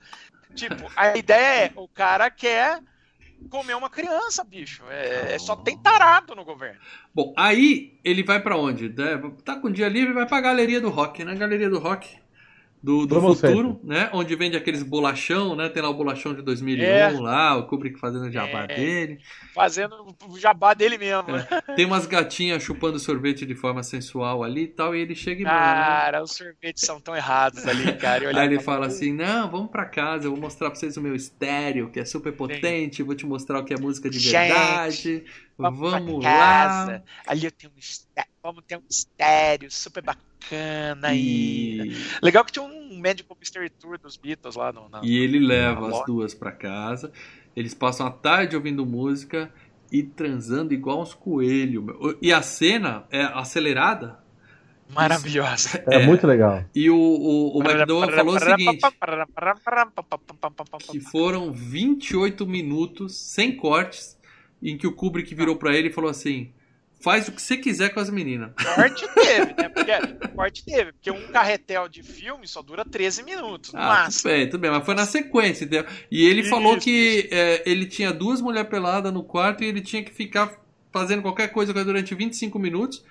Tipo, 0.54 0.90
a 0.96 1.16
ideia 1.16 1.66
é, 1.66 1.72
o 1.76 1.88
cara 1.88 2.30
quer 2.30 2.80
comer 3.48 3.74
uma 3.74 3.88
criança, 3.88 4.44
bicho. 4.44 4.84
É, 4.90 5.34
é 5.34 5.38
só 5.38 5.56
tem 5.56 5.78
tarado 5.78 6.34
no 6.34 6.44
governo. 6.44 6.80
Bom, 7.14 7.32
aí 7.36 7.98
ele 8.04 8.22
vai 8.22 8.40
para 8.40 8.56
onde? 8.56 8.92
Tá 9.44 9.56
com 9.56 9.70
dia 9.70 9.88
livre, 9.88 10.12
vai 10.12 10.26
pra 10.26 10.40
galeria 10.40 10.80
do 10.80 10.90
rock, 10.90 11.24
né? 11.24 11.34
Galeria 11.34 11.70
do 11.70 11.78
rock 11.78 12.18
do, 12.82 13.04
do 13.04 13.20
futuro, 13.20 13.78
né? 13.84 14.08
Onde 14.12 14.34
vende 14.34 14.56
aqueles 14.56 14.82
bolachão, 14.82 15.54
né? 15.54 15.68
Tem 15.68 15.82
lá 15.82 15.90
o 15.90 15.94
bolachão 15.94 16.32
de 16.34 16.40
2001 16.40 16.82
é. 16.82 17.10
lá, 17.10 17.56
o 17.56 17.66
Kubrick 17.66 17.98
fazendo 17.98 18.24
o 18.24 18.30
jabá 18.30 18.64
é. 18.64 18.74
dele. 18.74 19.18
Fazendo 19.54 20.16
o 20.26 20.38
jabá 20.38 20.72
dele 20.72 20.96
mesmo. 20.96 21.36
É. 21.36 21.74
Tem 21.76 21.84
umas 21.84 22.06
gatinhas 22.06 22.62
chupando 22.62 22.98
sorvete 22.98 23.44
de 23.44 23.54
forma 23.54 23.82
sensual 23.82 24.42
ali 24.42 24.62
e 24.62 24.68
tal, 24.68 24.96
e 24.96 25.00
ele 25.00 25.14
chega 25.14 25.42
e 25.42 25.44
Cara, 25.44 26.18
manda, 26.18 26.24
os 26.24 26.32
sorvetes 26.32 26.82
são 26.86 26.98
tão 26.98 27.14
errados 27.14 27.66
ali, 27.66 27.92
cara. 27.98 28.38
Aí 28.38 28.46
ele 28.46 28.60
fala 28.60 28.86
assim, 28.86 29.12
não, 29.12 29.50
vamos 29.50 29.70
pra 29.70 29.84
casa, 29.84 30.26
eu 30.26 30.30
vou 30.30 30.40
mostrar 30.40 30.70
pra 30.70 30.78
vocês 30.78 30.96
o 30.96 31.02
meu 31.02 31.14
estéreo, 31.14 31.90
que 31.90 32.00
é 32.00 32.04
super 32.06 32.32
potente, 32.32 33.02
vou 33.02 33.14
te 33.14 33.26
mostrar 33.26 33.58
o 33.58 33.64
que 33.64 33.74
é 33.74 33.76
música 33.78 34.08
de 34.08 34.18
verdade. 34.18 34.96
Gente, 34.96 35.24
vamos, 35.58 35.78
vamos 35.78 36.24
lá. 36.24 37.02
Ali 37.26 37.44
eu 37.44 37.52
tenho 37.52 37.70
um 37.76 37.78
estéreo, 37.78 38.29
vamos 38.42 38.64
ter 38.66 38.76
um 38.76 38.82
estéreo 38.88 39.70
super 39.70 40.02
bacana 40.02 41.14
e... 41.14 41.92
Legal 42.22 42.44
que 42.44 42.52
tinha 42.52 42.64
um 42.64 42.98
médico 42.98 43.36
mystery 43.38 43.70
tour 43.70 43.98
dos 43.98 44.16
Beatles 44.16 44.56
lá 44.56 44.72
no, 44.72 44.88
na, 44.88 45.00
E 45.02 45.18
ele 45.18 45.38
leva 45.38 45.88
as 45.88 46.04
duas 46.06 46.34
para 46.34 46.50
casa. 46.52 47.12
Eles 47.54 47.74
passam 47.74 48.06
a 48.06 48.10
tarde 48.10 48.56
ouvindo 48.56 48.86
música 48.86 49.52
e 49.92 50.02
transando 50.02 50.72
igual 50.72 51.02
uns 51.02 51.14
coelhos. 51.14 51.84
E 52.22 52.32
a 52.32 52.42
cena 52.42 53.04
é 53.10 53.22
acelerada. 53.22 54.18
Maravilhosa. 54.88 55.84
É, 55.86 56.02
é 56.02 56.06
muito 56.06 56.26
legal. 56.26 56.64
E 56.74 56.90
o, 56.90 56.96
o, 56.96 57.58
o 57.58 57.62
McDowell 57.62 58.10
falou 58.10 58.34
o 58.34 58.38
seguinte: 58.40 58.82
que 60.90 61.00
foram 61.00 61.52
28 61.52 62.46
minutos 62.46 63.16
sem 63.16 63.56
cortes 63.56 64.18
em 64.62 64.76
que 64.76 64.86
o 64.86 64.92
Kubrick 64.92 65.32
virou 65.34 65.56
para 65.56 65.76
ele 65.76 65.88
e 65.88 65.92
falou 65.92 66.10
assim: 66.10 66.52
faz 67.00 67.28
o 67.28 67.32
que 67.32 67.40
você 67.40 67.56
quiser 67.56 67.90
com 67.90 68.00
as 68.00 68.10
meninas. 68.10 68.52
Corte 68.74 69.08
teve, 69.14 69.54
né? 69.54 69.68
Porque, 69.74 70.28
corte 70.34 70.64
teve, 70.64 70.92
porque 70.92 71.10
um 71.10 71.28
carretel 71.28 71.88
de 71.88 72.02
filme 72.02 72.46
só 72.46 72.62
dura 72.62 72.84
13 72.84 73.22
minutos, 73.22 73.72
no 73.72 73.80
ah, 73.80 73.86
máximo. 73.86 74.22
Tudo 74.22 74.32
bem, 74.32 74.48
tudo 74.48 74.60
bem, 74.60 74.70
mas 74.70 74.84
foi 74.84 74.94
na 74.94 75.06
sequência, 75.06 75.64
entendeu? 75.64 75.86
E 76.10 76.24
ele 76.24 76.40
isso, 76.40 76.50
falou 76.50 76.76
que 76.78 77.28
é, 77.30 77.62
ele 77.64 77.86
tinha 77.86 78.12
duas 78.12 78.40
mulheres 78.40 78.68
peladas 78.68 79.12
no 79.12 79.22
quarto 79.22 79.64
e 79.64 79.66
ele 79.66 79.80
tinha 79.80 80.02
que 80.02 80.12
ficar 80.12 80.60
fazendo 80.92 81.22
qualquer 81.22 81.48
coisa 81.48 81.72
durante 81.72 82.14
25 82.14 82.58
minutos. 82.58 83.02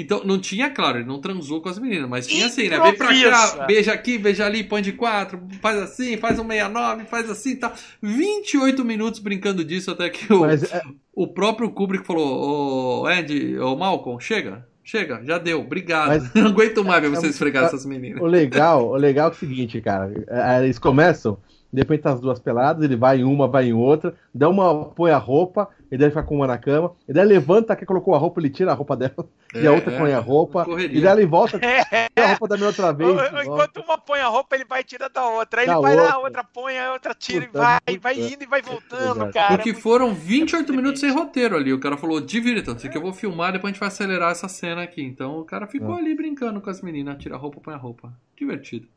Então, 0.00 0.22
não 0.24 0.38
tinha, 0.38 0.70
claro, 0.70 0.98
ele 0.98 1.08
não 1.08 1.20
transou 1.20 1.60
com 1.60 1.68
as 1.68 1.76
meninas, 1.76 2.08
mas 2.08 2.24
tinha 2.24 2.46
assim, 2.46 2.68
né? 2.68 2.78
Vem 2.78 2.94
pra 2.94 3.08
cá, 3.08 3.66
beija 3.66 3.92
aqui, 3.92 4.16
beija 4.16 4.46
ali, 4.46 4.62
põe 4.62 4.80
de 4.80 4.92
quatro, 4.92 5.42
faz 5.60 5.76
assim, 5.76 6.16
faz 6.16 6.38
um 6.38 6.46
69, 6.46 7.04
faz 7.06 7.28
assim 7.28 7.50
e 7.50 7.56
tá. 7.56 7.70
tal. 7.70 7.78
28 8.00 8.84
minutos 8.84 9.18
brincando 9.18 9.64
disso 9.64 9.90
até 9.90 10.08
que 10.08 10.32
o, 10.32 10.42
mas, 10.42 10.62
é... 10.72 10.82
o 11.12 11.26
próprio 11.26 11.68
Kubrick 11.70 12.06
falou: 12.06 13.02
Ô 13.02 13.06
Andy, 13.08 13.58
ô 13.58 13.74
Malcolm, 13.74 14.20
chega, 14.20 14.64
chega, 14.84 15.20
já 15.24 15.36
deu, 15.36 15.62
obrigado. 15.62 16.10
Mas, 16.10 16.30
não 16.32 16.46
aguento 16.46 16.84
mais 16.84 17.02
ver 17.02 17.08
é, 17.08 17.10
você 17.10 17.26
é, 17.26 17.30
esfregar 17.30 17.64
essas 17.64 17.84
meninas. 17.84 18.22
O 18.22 18.26
legal, 18.26 18.90
o 18.90 18.96
legal 18.96 19.30
é 19.30 19.32
o 19.32 19.34
seguinte, 19.34 19.80
cara, 19.80 20.12
é, 20.28 20.62
eles 20.62 20.78
começam 20.78 21.38
de 21.72 21.80
repente 21.80 22.02
tá 22.02 22.12
as 22.12 22.20
duas 22.20 22.40
peladas, 22.40 22.82
ele 22.82 22.96
vai 22.96 23.18
em 23.18 23.24
uma, 23.24 23.46
vai 23.46 23.66
em 23.66 23.72
outra, 23.72 24.14
dá 24.34 24.48
uma, 24.48 24.86
põe 24.86 25.10
a 25.10 25.18
roupa, 25.18 25.68
e 25.90 25.98
daí 25.98 26.08
fica 26.08 26.22
com 26.22 26.36
uma 26.36 26.46
na 26.46 26.58
cama, 26.58 26.92
e 27.06 27.12
daí 27.12 27.26
levanta, 27.26 27.76
que 27.76 27.84
colocou 27.84 28.14
a 28.14 28.18
roupa, 28.18 28.40
ele 28.40 28.50
tira 28.50 28.72
a 28.72 28.74
roupa 28.74 28.96
dela, 28.96 29.28
é, 29.54 29.60
e 29.62 29.66
a 29.66 29.72
outra 29.72 29.92
é, 29.92 29.98
põe 29.98 30.12
a 30.12 30.18
roupa, 30.18 30.66
e 30.78 31.00
daí 31.00 31.18
ele 31.18 31.26
volta, 31.26 31.58
tira 31.60 32.08
a 32.16 32.28
roupa 32.28 32.48
da 32.48 32.56
minha 32.56 32.68
outra 32.68 32.92
vez. 32.92 33.10
Enquanto 33.44 33.80
uma 33.80 33.98
põe 33.98 34.20
a 34.20 34.28
roupa, 34.28 34.56
ele 34.56 34.64
vai 34.64 34.82
tirar 34.82 35.08
da 35.08 35.26
outra, 35.28 35.60
aí 35.60 35.66
da 35.66 35.74
ele 35.74 35.82
vai 35.82 35.92
outra. 35.92 36.08
lá, 36.08 36.14
a 36.14 36.18
outra 36.18 36.44
põe, 36.44 36.78
a 36.78 36.92
outra 36.92 37.14
tira 37.14 37.46
puta, 37.46 37.58
e 37.58 37.62
vai, 37.62 37.80
puta. 37.80 38.00
vai 38.00 38.32
indo 38.32 38.42
e 38.42 38.46
vai 38.46 38.62
voltando, 38.62 39.16
Exato. 39.16 39.32
cara. 39.32 39.56
Porque 39.56 39.74
foram 39.74 40.14
28 40.14 40.72
minutos 40.72 41.00
sem 41.00 41.10
roteiro 41.10 41.56
ali, 41.56 41.72
o 41.72 41.80
cara 41.80 41.96
falou, 41.96 42.20
divirtam-se, 42.20 42.88
que 42.88 42.96
eu 42.96 43.02
vou 43.02 43.12
filmar, 43.12 43.52
depois 43.52 43.70
a 43.70 43.72
gente 43.72 43.80
vai 43.80 43.88
acelerar 43.88 44.32
essa 44.32 44.48
cena 44.48 44.82
aqui. 44.82 45.02
Então 45.02 45.38
o 45.38 45.44
cara 45.44 45.66
ficou 45.66 45.96
é. 45.96 45.98
ali 45.98 46.14
brincando 46.14 46.60
com 46.60 46.70
as 46.70 46.80
meninas, 46.80 47.18
tira 47.18 47.34
a 47.34 47.38
roupa, 47.38 47.60
põe 47.60 47.74
a 47.74 47.78
roupa. 47.78 48.12
Divertido. 48.36 48.88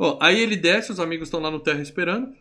Bom, 0.00 0.18
aí 0.18 0.40
ele 0.40 0.56
desce, 0.56 0.90
os 0.90 0.98
amigos 0.98 1.28
estão 1.28 1.40
lá 1.40 1.50
no 1.50 1.60
terra 1.60 1.82
esperando 1.82 2.32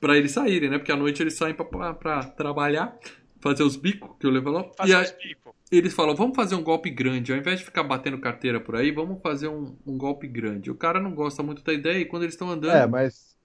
para 0.00 0.16
eles 0.16 0.32
saírem, 0.32 0.70
né? 0.70 0.78
Porque 0.78 0.90
à 0.90 0.96
noite 0.96 1.22
eles 1.22 1.34
saem 1.34 1.54
para 1.54 2.24
trabalhar. 2.24 2.96
fazer 3.38 3.62
os 3.62 3.76
bicos 3.76 4.08
que 4.18 4.26
eu 4.26 4.30
levo 4.30 4.48
lá. 4.50 4.64
Fazer 4.74 4.92
e 4.92 4.94
aí, 4.94 5.04
os 5.04 5.10
bicos. 5.10 5.52
eles 5.70 5.92
falam, 5.92 6.16
vamos 6.16 6.34
fazer 6.34 6.54
um 6.54 6.62
golpe 6.62 6.88
grande. 6.88 7.32
Ao 7.32 7.38
invés 7.38 7.58
de 7.58 7.66
ficar 7.66 7.82
batendo 7.82 8.16
carteira 8.16 8.58
por 8.58 8.76
aí, 8.76 8.90
vamos 8.90 9.20
fazer 9.20 9.48
um, 9.48 9.76
um 9.86 9.98
golpe 9.98 10.26
grande. 10.26 10.70
O 10.70 10.74
cara 10.74 10.98
não 10.98 11.14
gosta 11.14 11.42
muito 11.42 11.62
da 11.62 11.70
ideia 11.74 11.98
e 11.98 12.06
quando 12.06 12.22
eles 12.22 12.34
estão 12.34 12.48
andando. 12.48 12.74
É, 12.74 12.86
mas. 12.86 13.36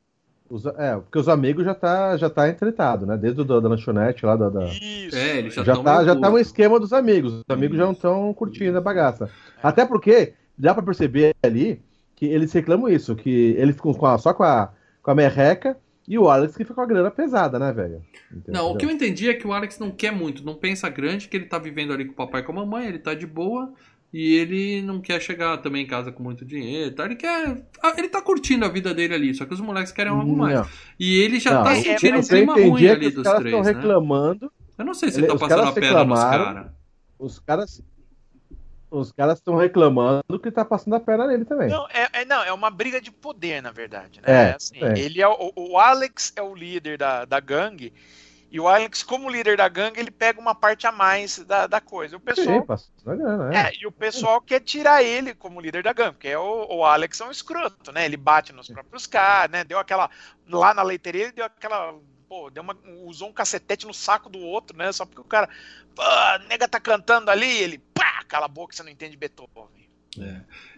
Os, 0.50 0.66
é, 0.66 0.96
porque 0.96 1.20
os 1.20 1.28
amigos 1.28 1.66
já 1.66 1.76
tá, 1.76 2.16
já 2.16 2.30
tá 2.30 2.48
entretado, 2.48 3.06
né? 3.06 3.18
Desde 3.18 3.42
o 3.42 3.44
da, 3.44 3.60
da 3.60 3.68
lanchonete 3.68 4.26
lá 4.26 4.38
da. 4.38 4.50
da... 4.50 4.64
Isso. 4.64 5.18
É, 5.18 5.40
eles 5.40 5.54
já, 5.54 5.66
Já 5.66 5.84
tá, 5.84 6.06
já 6.06 6.16
tá 6.16 6.30
um 6.30 6.40
esquema 6.40 6.80
dos 6.80 6.94
amigos. 6.94 7.34
Os 7.34 7.44
amigos 7.50 7.78
já 7.78 7.84
não 7.84 7.92
estão 7.92 8.34
curtindo 8.34 8.78
a 8.78 8.82
bagaça. 8.82 9.30
Até 9.62 9.86
porque 9.86 10.36
dá 10.58 10.74
pra 10.74 10.84
perceber 10.84 11.36
ali 11.44 11.82
que 12.20 12.26
eles 12.26 12.52
reclamam 12.52 12.90
isso, 12.90 13.16
que 13.16 13.56
eles 13.58 13.76
ficam 13.78 13.94
com 13.94 14.06
a- 14.06 14.18
só 14.18 14.34
com 14.34 14.44
a, 14.44 14.74
com 15.02 15.10
a 15.12 15.16
merreca 15.16 15.78
e 16.06 16.20
o 16.20 16.30
Alex 16.30 16.52
que 16.58 16.64
fica 16.66 16.74
com 16.76 16.82
a 16.82 16.86
grana 16.86 17.10
pesada, 17.10 17.58
né, 17.58 17.72
velho? 17.72 18.02
Não, 18.48 18.72
o 18.72 18.76
que 18.78 18.86
eu 18.86 18.92
entendi 18.92 19.30
é 19.30 19.34
que 19.34 19.48
o 19.48 19.54
Alex 19.54 19.80
não 19.80 19.90
quer 19.90 20.12
muito, 20.12 20.44
não 20.44 20.56
pensa 20.56 20.90
grande, 20.90 21.30
que 21.30 21.38
ele 21.38 21.46
tá 21.46 21.58
vivendo 21.58 21.94
ali 21.94 22.04
com 22.04 22.12
o 22.12 22.16
papai 22.16 22.42
e 22.42 22.44
com 22.44 22.52
a 22.52 22.56
mamãe, 22.56 22.88
ele 22.88 23.00
tá 23.00 23.14
de 23.14 23.26
boa 23.26 23.72
e 24.12 24.34
ele 24.36 24.82
não 24.82 25.00
quer 25.00 25.22
chegar 25.22 25.58
também 25.60 25.84
em 25.84 25.88
casa 25.88 26.12
com 26.12 26.22
muito 26.22 26.44
dinheiro, 26.44 26.94
tá? 26.94 27.06
Ele 27.06 27.16
quer, 27.16 27.64
ele 27.98 28.10
tá 28.10 28.22
curtindo 28.22 28.66
a 28.66 28.68
vida 28.68 28.94
dele 28.94 29.14
ali, 29.14 29.34
só 29.34 29.46
que 29.46 29.54
os 29.54 29.62
moleques 29.62 29.94
querem 29.94 30.12
algo 30.12 30.36
mais. 30.36 30.60
Não, 30.60 30.68
E 31.00 31.16
ele 31.22 31.40
já 31.40 31.54
não, 31.54 31.64
tá 31.64 31.76
sentindo 31.76 32.18
um 32.18 32.22
clima 32.24 32.54
entendi 32.54 32.70
ruim 32.70 32.86
é 32.86 32.92
ali 32.92 33.08
os 33.08 33.14
dos 33.14 33.24
caras 33.24 33.40
três, 33.40 33.56
estão 33.56 33.72
né? 33.74 33.80
reclamando, 33.80 34.52
Eu 34.78 34.84
não 34.86 34.94
sei 34.94 35.10
se 35.12 35.20
Ele- 35.20 35.28
ele 35.28 35.34
tá 35.34 35.40
passando 35.40 35.68
a 35.70 35.72
perna 35.72 36.04
nos 36.04 36.20
caras. 36.20 36.68
os 37.20 37.40
caras 37.40 37.84
os 38.92 39.12
caras 39.12 39.38
estão 39.40 39.56
reclamando 39.56 40.40
que 40.42 40.52
tá 40.52 40.66
passando 40.66 40.96
a 40.96 41.00
perna 41.00 41.28
nele 41.28 41.46
também. 41.46 41.70
Não 41.70 41.88
é, 41.90 42.22
é- 42.22 42.26
não, 42.26 42.44
é 42.44 42.52
uma 42.52 42.70
briga 42.70 43.00
de 43.00 43.12
poder, 43.12 43.62
na 43.62 43.72
verdade. 43.72 44.20
Né? 44.22 44.52
É, 44.52 44.56
assim, 44.56 44.84
é. 44.84 44.98
Ele 44.98 45.22
é 45.22 45.28
o, 45.28 45.52
o 45.56 45.78
Alex 45.78 46.34
é 46.36 46.42
o 46.42 46.56
líder 46.56 46.98
da, 46.98 47.26
da 47.26 47.40
gangue, 47.40 47.94
e 48.52 48.60
o 48.60 48.68
Alex, 48.68 49.04
como 49.04 49.30
líder 49.30 49.58
da 49.58 49.68
gangue, 49.68 50.00
ele 50.00 50.10
pega 50.10 50.42
uma 50.42 50.56
parte 50.56 50.88
a 50.88 50.92
mais 50.92 51.38
da, 51.40 51.68
da 51.68 51.80
coisa. 51.80 52.18
O 52.18 52.20
Sim, 52.20 52.26
pessoal. 52.26 52.88
grana, 53.06 53.54
é. 53.54 53.68
É, 53.68 53.72
e 53.80 53.86
o 53.86 53.92
pessoal 53.92 54.42
quer 54.42 54.60
tirar 54.60 55.04
ele 55.04 55.36
como 55.36 55.62
líder 55.62 55.84
da 55.84 55.94
gangue, 55.94 56.14
porque 56.14 56.30
é 56.30 56.40
o, 56.40 56.66
o 56.68 56.84
Alex 56.84 57.22
é 57.22 57.26
um 57.26 57.32
escroto, 57.32 57.92
né? 57.92 58.06
Ele 58.06 58.18
bate 58.18 58.52
nos 58.52 58.68
próprios 58.68 59.06
caras, 59.06 59.52
né? 59.52 59.64
Deu 59.64 59.78
aquela. 59.78 60.10
Lá 60.48 60.74
na 60.74 60.82
leiteria, 60.82 61.24
ele 61.26 61.32
deu 61.32 61.46
aquela. 61.46 61.94
Pô, 62.30 62.52
deu 62.52 62.62
uma, 62.62 62.78
usou 63.06 63.30
um 63.30 63.34
cacetete 63.34 63.88
no 63.88 63.94
saco 63.94 64.30
do 64.30 64.38
outro, 64.38 64.78
né? 64.78 64.92
Só 64.92 65.04
porque 65.04 65.20
o 65.20 65.24
cara. 65.24 65.50
Pô, 65.96 66.02
a 66.04 66.40
nega 66.48 66.68
tá 66.68 66.80
cantando 66.80 67.32
ali, 67.32 67.50
ele. 67.50 67.80
Pá, 67.92 68.24
cala 68.28 68.46
a 68.46 68.48
boca, 68.48 68.76
você 68.76 68.84
não 68.84 68.92
entende 68.92 69.18
Beethoven. 69.18 69.90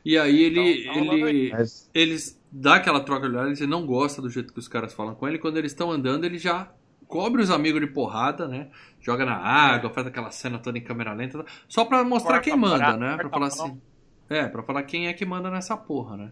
E 0.06 0.18
aí 0.18 0.44
ele, 0.44 0.82
Então, 0.82 1.04
então, 1.04 1.28
ele 1.28 1.52
Mas 1.52 1.90
eles 1.94 2.42
dá 2.52 2.76
aquela 2.76 3.02
troca 3.02 3.30
de 3.30 3.36
olhar, 3.36 3.52
ele 3.52 3.68
não 3.68 3.86
gosta 3.86 4.22
do 4.22 4.30
jeito 4.30 4.54
que 4.54 4.60
os 4.60 4.68
caras 4.68 4.94
falam 4.94 5.14
com 5.14 5.28
ele. 5.28 5.38
Quando 5.40 5.58
eles 5.58 5.74
estão 5.74 5.92
andando, 5.92 6.24
ele 6.24 6.38
já 6.38 6.72
cobre 7.08 7.42
os 7.42 7.52
amigos 7.52 7.82
de 7.82 7.88
porrada, 7.88 8.48
né? 8.48 8.70
Joga 9.02 9.26
na 9.26 9.36
água, 9.36 9.90
faz 9.90 10.08
aquela 10.08 10.32
cena 10.32 10.58
toda 10.58 10.78
em 10.78 10.82
câmera 10.82 11.14
lenta, 11.14 11.46
só 11.68 11.84
pra 11.84 12.04
mostrar 12.04 12.36
Corta 12.36 12.50
quem 12.50 12.58
manda, 12.58 12.96
né? 12.96 13.18
Pra 13.18 13.30
falar 13.30 13.48
assim. 13.48 13.82
É, 14.30 14.48
pra 14.48 14.64
falar 14.64 14.84
quem 14.84 15.08
é 15.08 15.14
que 15.14 15.26
manda 15.26 15.52
nessa 15.52 15.76
porra, 15.76 16.16
né? 16.16 16.32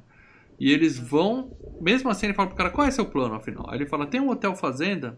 E 0.59 0.71
eles 0.71 0.99
vão, 0.99 1.51
mesmo 1.79 2.09
assim 2.09 2.25
ele 2.25 2.33
fala 2.33 2.49
pro 2.49 2.57
cara, 2.57 2.69
qual 2.69 2.85
é 2.85 2.91
seu 2.91 3.05
plano 3.05 3.35
afinal? 3.35 3.65
Aí 3.69 3.77
ele 3.77 3.85
fala, 3.85 4.05
tem 4.05 4.19
um 4.19 4.29
hotel 4.29 4.55
fazenda 4.55 5.17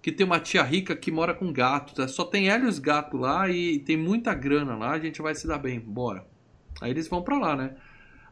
que 0.00 0.10
tem 0.10 0.24
uma 0.24 0.40
tia 0.40 0.62
rica 0.62 0.96
que 0.96 1.10
mora 1.10 1.34
com 1.34 1.52
gatos, 1.52 1.98
é, 1.98 2.08
só 2.08 2.24
tem 2.24 2.48
ela 2.48 2.64
e 2.64 2.68
os 2.68 2.78
gatos 2.78 3.20
lá 3.20 3.48
e 3.50 3.78
tem 3.80 3.96
muita 3.96 4.32
grana 4.32 4.74
lá, 4.74 4.92
a 4.92 4.98
gente 4.98 5.20
vai 5.20 5.34
se 5.34 5.46
dar 5.46 5.58
bem, 5.58 5.78
bora. 5.78 6.24
Aí 6.80 6.90
eles 6.90 7.06
vão 7.08 7.20
pra 7.20 7.38
lá, 7.38 7.54
né? 7.54 7.74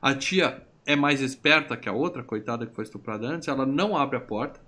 A 0.00 0.14
tia 0.14 0.62
é 0.86 0.96
mais 0.96 1.20
esperta 1.20 1.76
que 1.76 1.88
a 1.88 1.92
outra, 1.92 2.22
coitada 2.22 2.64
que 2.64 2.74
foi 2.74 2.84
estuprada 2.84 3.26
antes, 3.26 3.46
ela 3.46 3.66
não 3.66 3.94
abre 3.94 4.16
a 4.16 4.20
porta. 4.20 4.58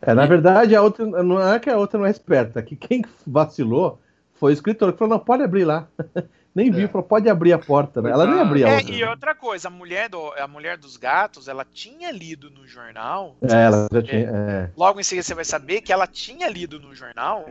É, 0.00 0.14
na 0.14 0.26
verdade, 0.26 0.76
a 0.76 0.82
outra 0.82 1.04
não 1.04 1.40
é 1.40 1.58
que 1.58 1.68
a 1.68 1.76
outra 1.76 1.98
não 1.98 2.06
é 2.06 2.10
esperta, 2.10 2.62
que 2.62 2.76
quem 2.76 3.02
vacilou 3.26 4.00
foi 4.34 4.52
o 4.52 4.54
escritor 4.54 4.92
que 4.92 4.98
falou, 4.98 5.18
não, 5.18 5.24
pode 5.24 5.42
abrir 5.42 5.64
lá. 5.64 5.88
Nem 6.54 6.70
viu, 6.70 6.84
É. 6.84 6.88
falou, 6.88 7.04
pode 7.06 7.28
abrir 7.28 7.52
a 7.52 7.58
porta. 7.58 8.00
Né? 8.00 8.10
Ela 8.10 8.26
nem 8.26 8.38
abria 8.40 8.66
a 8.66 8.70
É, 8.70 8.76
outra. 8.76 8.94
e 8.94 9.04
outra 9.04 9.34
coisa, 9.34 9.66
a 9.68 9.70
mulher, 9.70 10.08
do, 10.08 10.32
a 10.34 10.46
mulher 10.46 10.78
dos 10.78 10.96
gatos, 10.96 11.48
ela 11.48 11.66
tinha 11.72 12.12
lido 12.12 12.48
no 12.50 12.64
jornal. 12.66 13.34
É, 13.42 13.64
ela 13.64 13.88
já 13.92 14.02
tinha. 14.02 14.20
É. 14.30 14.70
Logo 14.76 15.00
em 15.00 15.02
seguida 15.02 15.24
você 15.24 15.34
vai 15.34 15.44
saber 15.44 15.80
que 15.80 15.92
ela 15.92 16.06
tinha 16.06 16.48
lido 16.48 16.78
no 16.78 16.94
jornal 16.94 17.48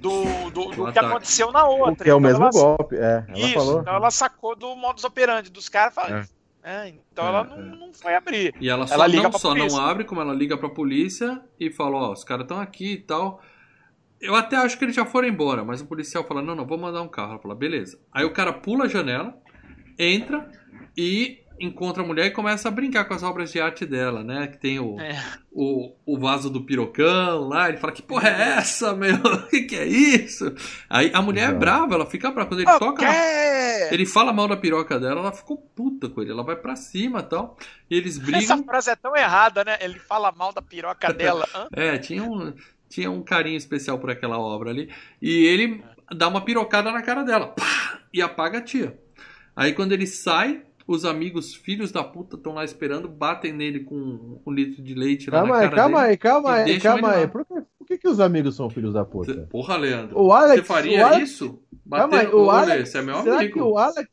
do, 0.00 0.22
do, 0.50 0.50
do 0.50 0.82
O 0.82 0.84
que 0.84 0.90
ataque. 0.98 1.06
aconteceu 1.06 1.50
na 1.50 1.66
outra. 1.66 1.96
Porque 1.96 2.10
é 2.10 2.14
o 2.14 2.18
Então 2.18 2.20
mesmo 2.20 2.44
ela- 2.44 2.52
golpe. 2.52 2.96
É, 2.96 3.24
ela 3.28 3.38
Isso, 3.38 3.54
falou. 3.54 3.80
então 3.80 3.94
ela 3.94 4.10
sacou 4.10 4.54
do 4.54 4.76
modus 4.76 5.02
operandi 5.04 5.50
dos 5.50 5.68
caras. 5.68 5.94
fala- 5.94 6.24
é, 6.62 6.88
então 6.88 7.24
É, 7.24 7.28
ela 7.28 7.40
é. 7.40 7.44
não, 7.44 7.62
não 7.86 7.92
foi 7.92 8.14
abrir. 8.14 8.54
E 8.60 8.68
ela 8.68 8.86
só, 8.86 8.94
Ela 8.94 9.06
liga 9.08 9.22
não, 9.24 9.32
só 9.38 9.48
não 9.50 9.56
polícia. 9.56 9.80
abre, 9.82 10.04
como 10.04 10.20
ela 10.20 10.32
liga 10.34 10.56
pra 10.56 10.68
polícia 10.68 11.40
e 11.58 11.70
fala, 11.70 11.96
ó, 11.96 12.12
os 12.12 12.22
caras 12.22 12.44
estão 12.44 12.60
aqui 12.60 12.92
e 12.92 12.98
tal. 12.98 13.40
Eu 14.20 14.34
até 14.34 14.56
acho 14.56 14.76
que 14.78 14.84
eles 14.84 14.96
já 14.96 15.04
foram 15.06 15.28
embora, 15.28 15.64
mas 15.64 15.80
o 15.80 15.86
policial 15.86 16.24
fala, 16.24 16.42
não, 16.42 16.54
não, 16.54 16.66
vou 16.66 16.78
mandar 16.78 17.02
um 17.02 17.08
carro. 17.08 17.32
Ela 17.32 17.38
fala, 17.40 17.54
beleza. 17.54 17.98
Aí 18.12 18.24
o 18.24 18.32
cara 18.32 18.52
pula 18.52 18.84
a 18.84 18.88
janela, 18.88 19.36
entra 19.98 20.50
e 20.96 21.38
encontra 21.60 22.04
a 22.04 22.06
mulher 22.06 22.26
e 22.26 22.30
começa 22.30 22.68
a 22.68 22.70
brincar 22.70 23.04
com 23.06 23.14
as 23.14 23.22
obras 23.24 23.50
de 23.50 23.60
arte 23.60 23.84
dela, 23.84 24.22
né? 24.22 24.46
Que 24.46 24.58
tem 24.58 24.78
o, 24.78 24.98
É. 25.00 25.20
o, 25.50 25.92
o 26.06 26.16
vaso 26.18 26.48
do 26.48 26.62
pirocão 26.64 27.48
lá. 27.48 27.68
Ele 27.68 27.78
fala, 27.78 27.92
que 27.92 28.02
porra 28.02 28.28
é 28.28 28.42
essa, 28.58 28.94
meu? 28.94 29.16
O 29.16 29.46
que, 29.50 29.62
que 29.62 29.76
é 29.76 29.84
isso? 29.86 30.54
Aí 30.88 31.10
a 31.12 31.20
mulher 31.20 31.40
é 31.40 31.44
Exato. 31.46 31.58
brava, 31.58 31.94
ela 31.94 32.06
fica 32.06 32.30
brava. 32.30 32.48
Quando 32.48 32.60
ele 32.60 32.78
toca 32.78 33.02
na 33.02 33.08
Ok! 33.10 33.88
ele 33.90 34.06
fala 34.06 34.32
mal 34.32 34.46
da 34.46 34.56
piroca 34.56 35.00
dela, 35.00 35.20
ela 35.20 35.32
ficou 35.32 35.56
puta 35.56 36.08
com 36.08 36.22
ele. 36.22 36.30
Ela 36.30 36.44
vai 36.44 36.54
pra 36.54 36.76
cima 36.76 37.20
e 37.20 37.22
tal. 37.24 37.56
E 37.90 37.96
eles 37.96 38.16
Essa 38.18 38.24
brigam. 38.26 38.64
frase 38.64 38.90
é 38.90 38.96
tão 38.96 39.16
errada, 39.16 39.64
né? 39.64 39.78
Ele 39.80 39.98
fala 39.98 40.30
mal 40.30 40.52
da 40.52 40.62
piroca 40.62 41.10
dela. 41.14 41.44
É, 41.72 41.98
tinha 41.98 42.22
um, 42.22 42.54
tinha 42.88 43.10
um 43.10 43.22
carinho 43.22 43.56
especial 43.56 43.98
por 43.98 44.10
aquela 44.10 44.38
obra 44.38 44.70
ali. 44.70 44.88
E 45.20 45.44
ele 45.46 45.82
dá 46.16 46.28
uma 46.28 46.44
pirocada 46.44 46.90
na 46.90 47.02
cara 47.02 47.22
dela. 47.22 47.48
Pá! 47.48 48.00
E 48.12 48.22
apaga 48.22 48.58
a 48.58 48.62
tia. 48.62 48.98
Aí 49.54 49.72
quando 49.72 49.92
ele 49.92 50.06
sai, 50.06 50.62
os 50.86 51.04
amigos, 51.04 51.54
filhos 51.54 51.92
da 51.92 52.02
puta, 52.02 52.36
estão 52.36 52.54
lá 52.54 52.64
esperando, 52.64 53.08
batem 53.08 53.52
nele 53.52 53.80
com 53.80 54.40
um 54.46 54.50
litro 54.50 54.82
de 54.82 54.94
leite 54.94 55.30
lá 55.30 55.40
Calma 55.40 55.54
na 55.56 55.60
aí, 55.60 55.68
cara 55.68 55.76
calma 55.76 55.98
dele. 55.98 56.10
aí, 56.10 56.16
calma 56.16 56.54
aí, 56.54 56.80
calma 56.80 57.10
aí. 57.12 57.26
Por 57.28 57.44
que, 57.44 57.54
por 57.78 57.86
que, 57.86 57.98
que 57.98 58.08
os 58.08 58.20
amigos 58.20 58.56
são 58.56 58.70
filhos 58.70 58.94
da 58.94 59.04
puta? 59.04 59.46
Porra, 59.50 59.76
Leandro. 59.76 60.18
O 60.18 60.32
Alex. 60.32 60.60
Você 60.60 60.66
faria 60.66 61.06
Alex, 61.06 61.30
isso? 61.30 61.62
Calma 61.90 62.16
aí, 62.18 62.24
Bater 62.24 62.34
o 62.34 62.50
Alex. 62.50 62.88
Você 62.88 62.98
é 62.98 63.02
meu 63.02 63.22
será 63.22 63.36
amigo. 63.36 63.52
que 63.52 63.60
o 63.60 63.76
Alex. 63.76 64.08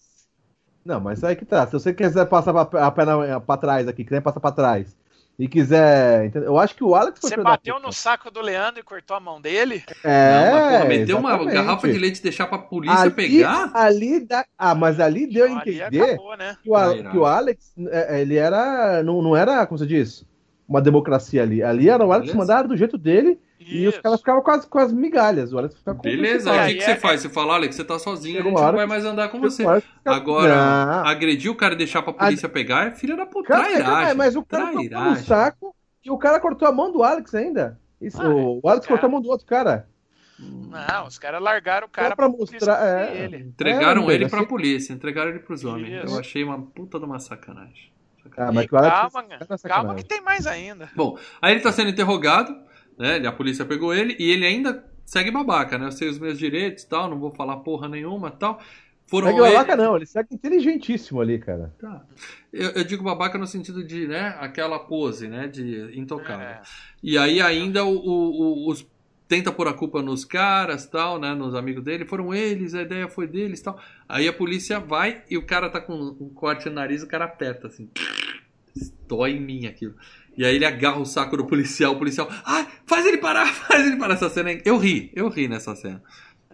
Não, 0.83 0.99
mas 0.99 1.23
aí 1.23 1.35
que 1.35 1.45
tá. 1.45 1.65
Se 1.65 1.73
você 1.73 1.93
quiser 1.93 2.25
passar 2.25 2.55
a 2.55 2.91
perna 2.91 3.39
pra 3.39 3.57
trás 3.57 3.87
aqui, 3.87 4.03
quiser 4.03 4.21
passar 4.21 4.39
pra 4.39 4.51
trás 4.51 4.95
e 5.37 5.47
quiser. 5.47 6.31
Eu 6.35 6.57
acho 6.57 6.75
que 6.75 6.83
o 6.83 6.95
Alex 6.95 7.19
foi 7.19 7.29
Você 7.29 7.37
da 7.37 7.43
bateu 7.43 7.79
no 7.79 7.91
saco 7.91 8.31
do 8.31 8.41
Leandro 8.41 8.79
e 8.79 8.83
cortou 8.83 9.17
a 9.17 9.19
mão 9.19 9.41
dele? 9.41 9.83
É, 10.03 10.31
Não, 10.31 10.51
mas 10.51 10.71
porra, 10.71 10.85
meter 10.85 11.13
uma 11.15 11.45
garrafa 11.45 11.87
de 11.87 11.97
leite 11.97 12.19
e 12.19 12.23
deixar 12.23 12.47
pra 12.47 12.57
polícia 12.57 12.99
ali, 12.99 13.11
pegar? 13.11 13.71
Ali 13.73 14.19
dá... 14.21 14.45
Ah, 14.57 14.73
mas 14.73 14.99
ali 14.99 15.27
deu 15.27 15.45
a 15.45 15.59
Ali 15.59 15.81
entender 15.81 16.01
acabou, 16.01 16.37
né? 16.37 16.57
que 16.63 16.69
o, 16.69 16.77
irado. 16.77 17.11
que 17.11 17.17
o 17.17 17.25
Alex, 17.25 17.73
é, 17.89 18.21
ele 18.21 18.37
era. 18.37 19.03
Não, 19.03 19.21
não 19.21 19.35
era, 19.35 19.65
como 19.65 19.77
você 19.77 19.85
diz, 19.85 20.25
uma 20.67 20.81
democracia 20.81 21.41
ali. 21.43 21.61
Ali 21.63 21.89
era 21.89 22.03
o 22.05 22.11
Alex 22.11 22.31
Beleza. 22.31 22.37
mandar 22.37 22.67
do 22.67 22.75
jeito 22.77 22.97
dele 22.97 23.39
e 23.59 23.87
os 23.87 23.93
Isso. 23.93 24.01
caras 24.03 24.19
ficavam 24.19 24.41
com 24.41 24.51
as, 24.51 24.65
com 24.65 24.79
as 24.79 24.91
migalhas. 24.91 25.53
O 25.53 25.57
Alex 25.57 25.75
ficava 25.75 25.97
com 25.97 26.03
Beleza, 26.03 26.49
o 26.49 26.53
aí 26.53 26.57
o 26.57 26.61
Aí 26.61 26.73
que, 26.73 26.79
que 26.79 26.83
é- 26.91 26.95
você 26.95 26.99
faz? 26.99 27.21
Você 27.21 27.29
fala, 27.29 27.53
Alex, 27.55 27.75
você 27.75 27.83
tá 27.83 27.97
sozinho, 27.99 28.39
a 28.39 28.41
gente 28.41 28.51
uma 28.51 28.59
não 28.59 28.67
hora 28.67 28.77
vai 28.77 28.85
mais 28.87 29.05
andar 29.05 29.29
com 29.29 29.39
você. 29.39 29.63
fica- 29.63 29.83
Agora, 30.03 30.55
Não. 30.55 31.05
agredir 31.07 31.51
o 31.51 31.55
cara 31.55 31.73
e 31.73 31.77
deixar 31.77 32.01
pra 32.01 32.13
polícia 32.13 32.49
pegar 32.49 32.87
é 32.87 32.91
filha 32.95 33.15
da 33.15 33.25
puta. 33.25 33.47
Cara, 33.49 33.63
Trairagem. 33.63 33.85
calma 33.93 34.07
aí, 34.09 34.15
mas 34.17 34.35
o 34.35 34.43
cara 34.43 34.65
tocou 34.67 34.83
no 34.83 34.89
Trairagem. 34.89 35.23
saco 35.25 35.75
e 36.03 36.11
o 36.11 36.17
cara 36.17 36.39
cortou 36.39 36.67
a 36.67 36.71
mão 36.71 36.91
do 36.91 37.03
Alex 37.03 37.33
ainda. 37.35 37.79
Isso, 38.01 38.21
Ah, 38.21 38.27
o, 38.29 38.59
o 38.63 38.69
Alex 38.69 38.85
cara. 38.85 38.99
cortou 38.99 39.07
a 39.07 39.11
mão 39.11 39.21
do 39.21 39.29
outro 39.29 39.45
cara. 39.45 39.87
Não, 40.37 41.07
os 41.07 41.17
caras 41.17 41.41
largaram 41.41 41.87
o 41.87 41.89
cara 41.89 42.09
Só 42.09 42.15
pra 42.17 42.29
polícia 42.29 42.55
mostrar, 42.55 42.85
é. 42.85 43.23
ele. 43.23 43.37
Entregaram 43.37 44.09
É, 44.11 44.15
ele 44.15 44.27
pra 44.27 44.39
assim- 44.39 44.47
polícia, 44.47 44.91
entregaram 44.93 45.29
ele 45.29 45.39
pros 45.39 45.63
homens. 45.63 46.03
Isso. 46.03 46.13
Eu 46.13 46.19
achei 46.19 46.43
uma 46.43 46.61
puta 46.61 46.99
de 46.99 47.05
uma 47.05 47.19
sacanagem. 47.19 47.89
Ah, 48.37 48.51
mas 48.51 48.67
que 48.67 48.75
Alex 48.75 48.93
calma, 49.11 49.27
calma 49.63 49.95
que 49.95 50.03
tem 50.05 50.21
mais 50.21 50.45
ainda. 50.47 50.89
Bom, 50.95 51.17
aí 51.41 51.53
ele 51.53 51.61
tá 51.61 51.71
sendo 51.71 51.89
interrogado, 51.89 52.55
né? 52.97 53.17
ele- 53.17 53.27
A 53.27 53.31
polícia 53.31 53.65
pegou 53.65 53.93
ele 53.93 54.15
e 54.19 54.31
ele 54.31 54.45
ainda 54.45 54.83
segue 55.05 55.31
babaca, 55.31 55.77
né? 55.77 55.87
Eu 55.87 55.91
sei 55.91 56.09
os 56.09 56.17
meus 56.19 56.37
direitos 56.37 56.83
e 56.83 56.89
tal, 56.89 57.09
não 57.09 57.19
vou 57.19 57.31
falar 57.31 57.57
porra 57.57 57.87
nenhuma 57.87 58.29
e 58.29 58.37
tal. 58.39 58.59
Foram 59.07 59.27
Segue 59.27 59.39
ele- 59.39 59.51
babaca 59.51 59.75
não, 59.75 59.95
ele 59.95 60.05
segue 60.07 60.33
inteligentíssimo 60.33 61.21
ali, 61.21 61.37
cara. 61.37 61.71
Tá. 61.79 62.01
Eu, 62.51 62.71
eu 62.71 62.83
digo 62.83 63.03
babaca 63.03 63.37
no 63.37 63.45
sentido 63.45 63.83
de, 63.85 64.07
né, 64.07 64.35
aquela 64.39 64.79
pose, 64.79 65.27
né, 65.27 65.47
de 65.47 65.91
intocável. 65.99 66.47
É. 66.47 66.61
E 67.03 67.15
aí 67.17 67.39
ainda 67.39 67.83
o, 67.85 67.89
o- 67.95 68.41
o- 68.65 68.69
os 68.71 68.83
tenta 69.27 69.51
pôr 69.51 69.67
a 69.67 69.73
culpa 69.73 70.01
nos 70.01 70.23
caras, 70.23 70.85
tal, 70.85 71.19
né, 71.19 71.33
nos 71.33 71.55
amigos 71.55 71.83
dele, 71.83 72.05
foram 72.05 72.33
eles, 72.33 72.73
a 72.73 72.81
ideia 72.81 73.07
foi 73.07 73.27
deles, 73.27 73.61
tal. 73.61 73.79
Aí 74.07 74.27
a 74.27 74.33
polícia 74.33 74.79
vai 74.79 75.23
e 75.29 75.37
o 75.37 75.45
cara 75.45 75.69
tá 75.69 75.81
com 75.81 75.93
um 75.93 76.29
corte 76.29 76.69
no 76.69 76.75
nariz, 76.75 77.03
o 77.03 77.07
cara 77.07 77.25
aperta 77.25 77.67
assim. 77.67 77.89
Dói 79.07 79.31
em 79.31 79.41
mim 79.41 79.65
aquilo. 79.65 79.95
E 80.37 80.45
aí 80.45 80.55
ele 80.55 80.65
agarra 80.65 80.99
o 80.99 81.05
saco 81.05 81.37
do 81.37 81.45
policial, 81.45 81.93
o 81.93 81.97
policial, 81.97 82.29
ai, 82.45 82.67
faz 82.85 83.05
ele 83.05 83.17
parar, 83.17 83.47
faz 83.53 83.87
ele 83.87 83.97
parar 83.97 84.15
essa 84.15 84.29
cena. 84.29 84.51
Eu 84.65 84.77
ri, 84.77 85.11
eu 85.15 85.29
ri 85.29 85.47
nessa 85.47 85.75
cena. 85.75 86.03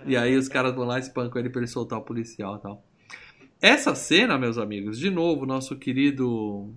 E 0.05 0.15
aí 0.15 0.35
os 0.35 0.47
caras 0.47 0.73
vão 0.73 0.85
lá 0.85 0.97
e 0.97 1.01
espancam 1.01 1.39
ele 1.39 1.49
pra 1.49 1.61
ele 1.61 1.67
soltar 1.67 1.99
o 1.99 2.03
policial 2.03 2.57
tal. 2.59 2.85
Essa 3.59 3.93
cena, 3.93 4.37
meus 4.37 4.57
amigos, 4.57 4.97
de 4.97 5.09
novo, 5.09 5.45
nosso 5.45 5.75
querido 5.75 6.73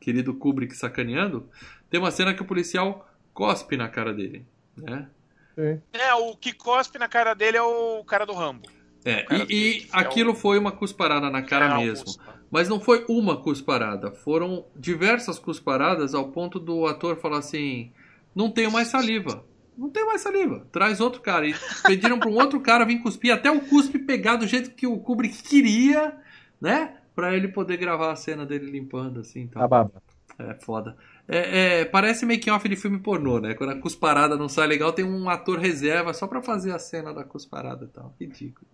querido 0.00 0.32
Kubrick 0.32 0.74
sacaneando, 0.74 1.48
tem 1.90 2.00
uma 2.00 2.10
cena 2.10 2.32
que 2.32 2.40
o 2.40 2.46
policial 2.46 3.10
cospe 3.34 3.76
na 3.76 3.88
cara 3.88 4.14
dele, 4.14 4.46
né? 4.82 5.08
Sim. 5.54 5.80
É, 5.92 6.14
o 6.14 6.36
que 6.36 6.52
cospe 6.52 6.98
na 6.98 7.08
cara 7.08 7.34
dele 7.34 7.56
é 7.56 7.62
o 7.62 8.04
cara 8.04 8.24
do 8.24 8.32
Rambo. 8.32 8.68
É, 9.04 9.24
e, 9.48 9.84
e 9.84 9.88
aquilo 9.92 10.30
é 10.30 10.32
o... 10.32 10.36
foi 10.36 10.58
uma 10.58 10.72
cusparada 10.72 11.30
na 11.30 11.42
cara 11.42 11.74
é 11.74 11.84
mesmo. 11.84 12.14
Mas 12.50 12.68
não 12.68 12.80
foi 12.80 13.04
uma 13.08 13.36
cusparada, 13.36 14.10
foram 14.10 14.64
diversas 14.74 15.38
cusparadas 15.38 16.14
ao 16.14 16.28
ponto 16.28 16.58
do 16.58 16.86
ator 16.86 17.16
falar 17.16 17.38
assim: 17.38 17.92
não 18.34 18.50
tenho 18.50 18.70
mais 18.70 18.88
saliva. 18.88 19.44
Não 19.76 19.88
tenho 19.90 20.06
mais 20.06 20.20
saliva. 20.20 20.66
Traz 20.72 21.00
outro 21.00 21.20
cara. 21.20 21.46
E 21.46 21.54
pediram 21.86 22.18
para 22.18 22.28
um 22.28 22.34
outro 22.34 22.60
cara 22.60 22.84
vir 22.84 23.00
cuspir, 23.00 23.32
até 23.32 23.48
o 23.48 23.60
cuspe 23.60 23.98
pegar 23.98 24.34
do 24.34 24.46
jeito 24.46 24.72
que 24.72 24.88
o 24.88 24.98
Kubrick 24.98 25.40
queria, 25.42 26.16
né? 26.60 26.96
Pra 27.14 27.36
ele 27.36 27.46
poder 27.46 27.76
gravar 27.76 28.10
a 28.10 28.16
cena 28.16 28.44
dele 28.44 28.70
limpando, 28.70 29.20
assim. 29.20 29.42
Então. 29.42 29.62
A 29.62 29.68
baba. 29.68 30.02
É 30.36 30.54
foda. 30.54 30.96
É, 31.30 31.80
é, 31.80 31.84
parece 31.84 32.24
make 32.24 32.50
off 32.50 32.66
de 32.66 32.74
filme 32.74 32.98
pornô, 32.98 33.38
né? 33.38 33.52
Quando 33.52 33.70
a 33.70 33.78
cusparada 33.78 34.34
não 34.34 34.48
sai 34.48 34.66
legal, 34.66 34.94
tem 34.94 35.04
um 35.04 35.28
ator 35.28 35.58
reserva 35.58 36.14
só 36.14 36.26
para 36.26 36.40
fazer 36.40 36.72
a 36.72 36.78
cena 36.78 37.12
da 37.12 37.22
cusparada 37.22 37.84
e 37.84 37.88
tal. 37.88 38.14
Ridículo. 38.18 38.66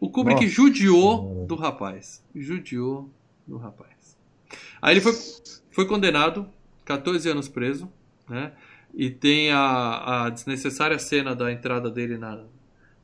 O 0.00 0.10
Kubrick 0.10 0.42
Nossa. 0.42 0.52
judiou 0.52 1.46
do 1.46 1.54
rapaz. 1.54 2.24
Judiou 2.34 3.08
do 3.46 3.56
rapaz. 3.56 4.18
Aí 4.82 4.94
ele 4.94 5.00
foi, 5.00 5.12
foi 5.70 5.86
condenado, 5.86 6.48
14 6.84 7.28
anos 7.28 7.48
preso, 7.48 7.90
né? 8.28 8.52
E 8.92 9.08
tem 9.10 9.52
a, 9.52 10.24
a 10.24 10.30
desnecessária 10.30 10.98
cena 10.98 11.34
da 11.34 11.52
entrada 11.52 11.90
dele 11.90 12.18
na, 12.18 12.44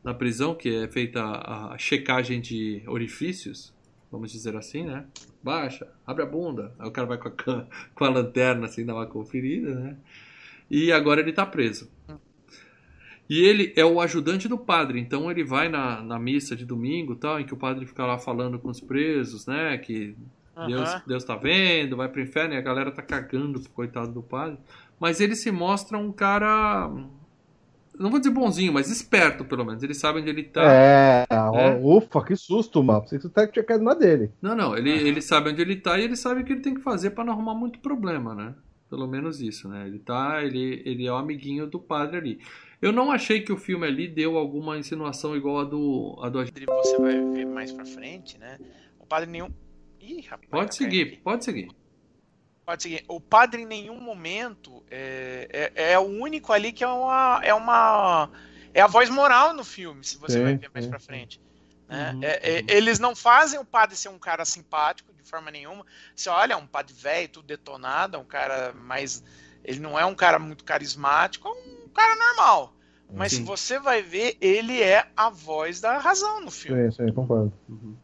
na 0.02 0.14
prisão, 0.14 0.54
que 0.54 0.68
é 0.68 0.88
feita 0.88 1.22
a, 1.22 1.74
a 1.74 1.78
checagem 1.78 2.40
de 2.40 2.82
orifícios, 2.86 3.72
vamos 4.10 4.32
dizer 4.32 4.56
assim, 4.56 4.84
né? 4.84 5.06
Baixa, 5.42 5.86
abre 6.06 6.22
a 6.22 6.26
bunda. 6.26 6.74
Aí 6.78 6.88
o 6.88 6.92
cara 6.92 7.06
vai 7.06 7.18
com 7.18 7.28
a, 7.28 7.32
com 7.94 8.04
a 8.04 8.08
lanterna 8.08 8.66
assim, 8.66 8.84
dá 8.84 8.94
uma 8.94 9.06
conferida, 9.06 9.74
né? 9.74 9.96
E 10.70 10.92
agora 10.92 11.20
ele 11.20 11.32
tá 11.32 11.44
preso. 11.44 11.90
E 13.28 13.44
ele 13.44 13.72
é 13.76 13.84
o 13.84 14.00
ajudante 14.00 14.48
do 14.48 14.58
padre, 14.58 14.98
então 14.98 15.30
ele 15.30 15.44
vai 15.44 15.68
na, 15.68 16.02
na 16.02 16.18
missa 16.18 16.56
de 16.56 16.64
domingo, 16.64 17.14
tal, 17.14 17.38
em 17.38 17.46
que 17.46 17.54
o 17.54 17.56
padre 17.56 17.86
fica 17.86 18.04
lá 18.04 18.18
falando 18.18 18.58
com 18.58 18.68
os 18.68 18.80
presos, 18.80 19.46
né? 19.46 19.78
Que 19.78 20.16
uhum. 20.56 20.66
Deus, 20.66 21.02
Deus 21.06 21.24
tá 21.24 21.36
vendo, 21.36 21.96
vai 21.96 22.08
pro 22.08 22.20
inferno, 22.20 22.54
e 22.54 22.56
a 22.56 22.60
galera 22.60 22.90
tá 22.90 23.02
cagando 23.02 23.60
pro 23.60 23.70
coitado 23.70 24.12
do 24.12 24.22
padre. 24.22 24.58
Mas 24.98 25.20
ele 25.20 25.36
se 25.36 25.52
mostra 25.52 25.96
um 25.96 26.10
cara 26.10 26.90
não 28.02 28.10
vou 28.10 28.18
dizer 28.18 28.32
bonzinho, 28.32 28.72
mas 28.72 28.90
esperto, 28.90 29.44
pelo 29.44 29.64
menos. 29.64 29.82
Ele 29.82 29.92
sabe 29.92 30.20
onde 30.20 30.30
ele 30.30 30.44
tá. 30.44 30.62
É, 30.64 31.26
é. 31.30 31.78
ufa, 31.82 32.24
que 32.24 32.34
susto, 32.34 32.82
mano. 32.82 33.06
Você 33.06 33.28
tá 33.28 33.46
tinha 33.46 33.62
caído 33.62 33.84
na 33.84 33.92
dele. 33.92 34.32
Não, 34.40 34.56
não, 34.56 34.76
ele, 34.76 34.90
ele 34.90 35.20
sabe 35.20 35.50
onde 35.50 35.60
ele 35.60 35.76
tá 35.76 35.98
e 35.98 36.04
ele 36.04 36.16
sabe 36.16 36.40
o 36.40 36.44
que 36.44 36.52
ele 36.52 36.62
tem 36.62 36.74
que 36.74 36.80
fazer 36.80 37.10
para 37.10 37.24
não 37.24 37.34
arrumar 37.34 37.54
muito 37.54 37.78
problema, 37.80 38.34
né? 38.34 38.54
Pelo 38.88 39.06
menos 39.06 39.40
isso, 39.40 39.68
né? 39.68 39.86
Ele 39.86 39.98
tá, 39.98 40.42
ele, 40.42 40.82
ele 40.84 41.06
é 41.06 41.12
o 41.12 41.16
amiguinho 41.16 41.66
do 41.66 41.78
padre 41.78 42.16
ali. 42.16 42.40
Eu 42.80 42.90
não 42.90 43.12
achei 43.12 43.42
que 43.42 43.52
o 43.52 43.56
filme 43.58 43.86
ali 43.86 44.08
deu 44.08 44.38
alguma 44.38 44.78
insinuação 44.78 45.36
igual 45.36 45.60
a 45.60 45.64
do 45.64 46.18
a 46.22 46.28
do 46.30 46.42
Você 46.42 46.98
vai 46.98 47.20
ver 47.32 47.44
mais 47.44 47.70
pra 47.70 47.84
frente, 47.84 48.38
né? 48.38 48.58
O 48.98 49.06
padre 49.06 49.28
nenhum. 49.28 49.50
Ih, 50.00 50.22
rapaz. 50.22 50.48
Pode 50.50 50.62
pode 50.64 50.74
seguir 50.74 51.20
pode 51.22 51.44
seguir. 51.44 51.68
O 53.08 53.20
padre 53.20 53.62
em 53.62 53.66
nenhum 53.66 54.00
momento 54.00 54.82
é, 54.90 55.72
é, 55.74 55.92
é, 55.92 55.98
o 55.98 56.02
único 56.02 56.52
ali 56.52 56.72
que 56.72 56.84
é 56.84 56.88
uma, 56.88 57.40
é 57.42 57.54
uma. 57.54 58.30
É 58.72 58.80
a 58.80 58.86
voz 58.86 59.10
moral 59.10 59.52
no 59.52 59.64
filme, 59.64 60.04
se 60.04 60.16
você 60.18 60.38
sim, 60.38 60.44
vai 60.44 60.56
ver 60.56 60.70
mais 60.72 60.84
sim. 60.84 60.90
pra 60.90 61.00
frente. 61.00 61.40
Né? 61.88 62.12
Uhum, 62.12 62.20
é, 62.22 62.38
é, 62.42 62.64
Eles 62.68 62.98
não 62.98 63.16
fazem 63.16 63.58
o 63.58 63.64
padre 63.64 63.96
ser 63.96 64.08
um 64.08 64.18
cara 64.18 64.44
simpático 64.44 65.12
de 65.12 65.28
forma 65.28 65.50
nenhuma. 65.50 65.84
Você 66.14 66.30
olha, 66.30 66.52
é 66.52 66.56
um 66.56 66.66
padre 66.66 66.94
velho, 66.94 67.28
tudo 67.28 67.46
detonado, 67.46 68.16
é 68.16 68.20
um 68.20 68.24
cara 68.24 68.72
mais. 68.72 69.24
Ele 69.64 69.80
não 69.80 69.98
é 69.98 70.04
um 70.04 70.14
cara 70.14 70.38
muito 70.38 70.64
carismático, 70.64 71.48
é 71.48 71.50
um 71.50 71.88
cara 71.92 72.14
normal. 72.16 72.74
Mas 73.12 73.32
sim. 73.32 73.38
se 73.38 73.42
você 73.42 73.78
vai 73.78 74.02
ver, 74.02 74.36
ele 74.40 74.80
é 74.80 75.06
a 75.16 75.28
voz 75.28 75.80
da 75.80 75.98
razão 75.98 76.40
no 76.40 76.50
filme. 76.50 76.90
Sim, 76.92 77.06
sim, 77.06 77.12
concordo. 77.12 77.52
Uhum. 77.68 77.96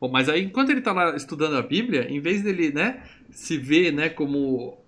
Bom, 0.00 0.08
mas 0.08 0.28
aí 0.28 0.42
enquanto 0.42 0.70
ele 0.70 0.80
tá 0.80 0.92
lá 0.92 1.14
estudando 1.14 1.56
a 1.56 1.62
Bíblia, 1.62 2.10
em 2.10 2.20
vez 2.20 2.42
dele, 2.42 2.72
né, 2.72 3.02
se 3.32 3.56
vê, 3.56 3.90
né, 3.90 4.08
como 4.08 4.78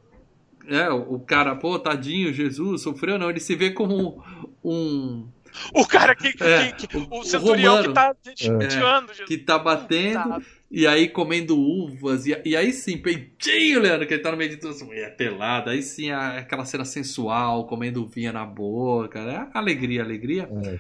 é, 0.66 0.88
o 0.90 1.18
cara, 1.18 1.54
pô, 1.56 1.78
tadinho, 1.78 2.32
Jesus 2.32 2.82
sofreu, 2.82 3.18
não, 3.18 3.30
ele 3.30 3.40
se 3.40 3.54
vê 3.54 3.70
como 3.70 4.22
um 4.64 5.28
o 5.74 5.86
cara 5.86 6.14
que, 6.14 6.32
é, 6.42 6.72
que, 6.72 6.86
que 6.86 6.96
o, 6.96 7.08
o 7.10 7.24
centurião 7.24 7.76
romano, 7.76 7.88
que 7.88 7.94
tá 7.94 8.16
é, 8.26 8.70
Jesus. 8.70 9.20
que 9.26 9.38
tá 9.38 9.58
batendo 9.58 10.42
e 10.70 10.86
aí 10.86 11.08
comendo 11.08 11.58
uvas 11.58 12.26
e, 12.26 12.34
e, 12.44 12.56
aí 12.56 12.72
sim, 12.72 12.96
peitinho, 12.96 13.80
Leandro, 13.80 14.06
que 14.06 14.14
ele 14.14 14.22
tá 14.22 14.30
no 14.30 14.36
meio 14.38 14.50
de 14.50 14.56
tudo, 14.56 14.74
é 14.92 15.10
pelada, 15.10 15.72
aí 15.72 15.82
sim 15.82 16.10
aquela 16.10 16.64
cena 16.64 16.84
sensual, 16.84 17.66
comendo 17.66 18.02
uvinha 18.02 18.32
na 18.32 18.46
boca, 18.46 19.22
né? 19.24 19.48
alegria, 19.52 20.02
alegria. 20.02 20.48
É. 20.64 20.78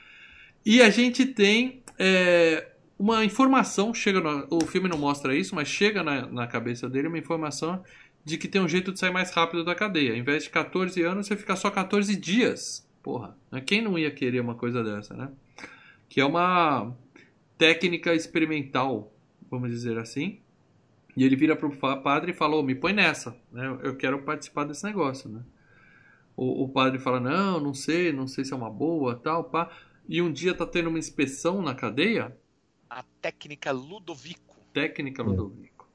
E 0.64 0.80
a 0.80 0.88
gente 0.88 1.26
tem 1.26 1.82
é, 1.98 2.71
uma 3.02 3.24
informação 3.24 3.92
chega 3.92 4.20
no, 4.20 4.46
o 4.48 4.60
filme 4.60 4.88
não 4.88 4.96
mostra 4.96 5.34
isso, 5.34 5.56
mas 5.56 5.66
chega 5.66 6.04
na, 6.04 6.24
na 6.28 6.46
cabeça 6.46 6.88
dele 6.88 7.08
uma 7.08 7.18
informação 7.18 7.82
de 8.24 8.38
que 8.38 8.46
tem 8.46 8.62
um 8.62 8.68
jeito 8.68 8.92
de 8.92 9.00
sair 9.00 9.10
mais 9.10 9.32
rápido 9.32 9.64
da 9.64 9.74
cadeia. 9.74 10.14
Em 10.14 10.20
invés 10.20 10.44
de 10.44 10.50
14 10.50 11.02
anos, 11.02 11.26
você 11.26 11.36
fica 11.36 11.56
só 11.56 11.68
14 11.68 12.14
dias. 12.14 12.88
Porra, 13.02 13.36
né? 13.50 13.60
quem 13.60 13.82
não 13.82 13.98
ia 13.98 14.12
querer 14.12 14.38
uma 14.38 14.54
coisa 14.54 14.84
dessa, 14.84 15.14
né? 15.14 15.32
Que 16.08 16.20
é 16.20 16.24
uma 16.24 16.94
técnica 17.58 18.14
experimental, 18.14 19.12
vamos 19.50 19.70
dizer 19.70 19.98
assim. 19.98 20.38
E 21.16 21.24
ele 21.24 21.34
vira 21.34 21.56
pro 21.56 21.76
padre 21.76 22.30
e 22.30 22.34
falou: 22.34 22.62
me 22.62 22.76
põe 22.76 22.92
nessa, 22.92 23.36
né? 23.50 23.80
Eu 23.82 23.96
quero 23.96 24.22
participar 24.22 24.62
desse 24.62 24.84
negócio, 24.84 25.28
né? 25.28 25.40
O, 26.36 26.62
o 26.62 26.68
padre 26.68 27.00
fala: 27.00 27.18
não, 27.18 27.58
não 27.58 27.74
sei, 27.74 28.12
não 28.12 28.28
sei 28.28 28.44
se 28.44 28.52
é 28.52 28.56
uma 28.56 28.70
boa, 28.70 29.16
tal, 29.16 29.42
pá. 29.42 29.68
E 30.08 30.22
um 30.22 30.32
dia 30.32 30.54
tá 30.54 30.64
tendo 30.64 30.88
uma 30.88 31.00
inspeção 31.00 31.60
na 31.60 31.74
cadeia 31.74 32.32
a 32.94 33.02
técnica 33.20 33.72
Ludovico. 33.72 34.56
Técnica 34.72 35.22
Ludovico. 35.22 35.88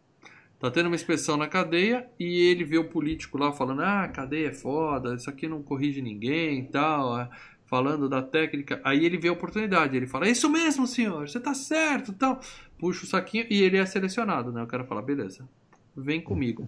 Tá 0.59 0.71
tendo 0.71 0.87
uma 0.87 0.95
inspeção 0.95 1.37
na 1.37 1.47
cadeia 1.47 2.09
e 2.19 2.41
ele 2.47 2.63
vê 2.63 2.79
o 2.79 2.89
político 2.89 3.37
lá 3.37 3.51
falando: 3.51 3.81
ah, 3.81 4.07
cadeia 4.07 4.47
é 4.47 4.53
foda, 4.53 5.13
isso 5.13 5.29
aqui 5.29 5.47
não 5.47 5.61
corrige 5.61 6.01
ninguém 6.01 6.59
e 6.59 6.63
tal, 6.63 7.19
é, 7.19 7.29
falando 7.67 8.09
da 8.09 8.23
técnica. 8.23 8.81
Aí 8.83 9.05
ele 9.05 9.17
vê 9.17 9.27
a 9.27 9.33
oportunidade, 9.33 9.95
ele 9.95 10.07
fala: 10.07 10.27
é 10.27 10.31
isso 10.31 10.49
mesmo, 10.49 10.87
senhor, 10.87 11.29
você 11.29 11.39
tá 11.39 11.53
certo 11.53 12.11
tal. 12.13 12.41
Puxa 12.79 13.05
o 13.05 13.07
saquinho 13.07 13.45
e 13.49 13.61
ele 13.61 13.77
é 13.77 13.85
selecionado, 13.85 14.51
né? 14.51 14.63
O 14.63 14.67
cara 14.67 14.83
fala: 14.83 15.01
beleza, 15.01 15.47
vem 15.95 16.19
comigo. 16.19 16.67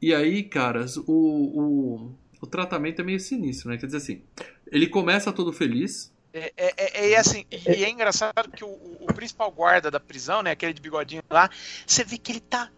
E 0.00 0.14
aí, 0.14 0.42
caras, 0.42 0.96
o, 0.96 1.04
o, 1.06 2.14
o 2.40 2.46
tratamento 2.46 3.00
é 3.00 3.04
meio 3.04 3.20
sinistro, 3.20 3.68
né? 3.68 3.76
Quer 3.76 3.86
dizer 3.86 3.98
assim, 3.98 4.22
ele 4.66 4.88
começa 4.88 5.30
todo 5.30 5.52
feliz, 5.52 6.12
é, 6.32 6.52
é, 6.56 6.74
é, 6.76 7.12
é, 7.12 7.16
assim, 7.16 7.44
e 7.50 7.84
é 7.84 7.90
engraçado 7.90 8.50
que 8.50 8.64
o, 8.64 8.68
o, 9.00 9.06
principal 9.14 9.50
guarda 9.50 9.90
da 9.90 10.00
prisão, 10.00 10.42
né, 10.42 10.52
aquele 10.52 10.72
de 10.72 10.80
bigodinho 10.80 11.22
lá, 11.30 11.50
você 11.86 12.02
vê 12.04 12.16
que 12.16 12.32
ele 12.32 12.40
tá 12.40 12.70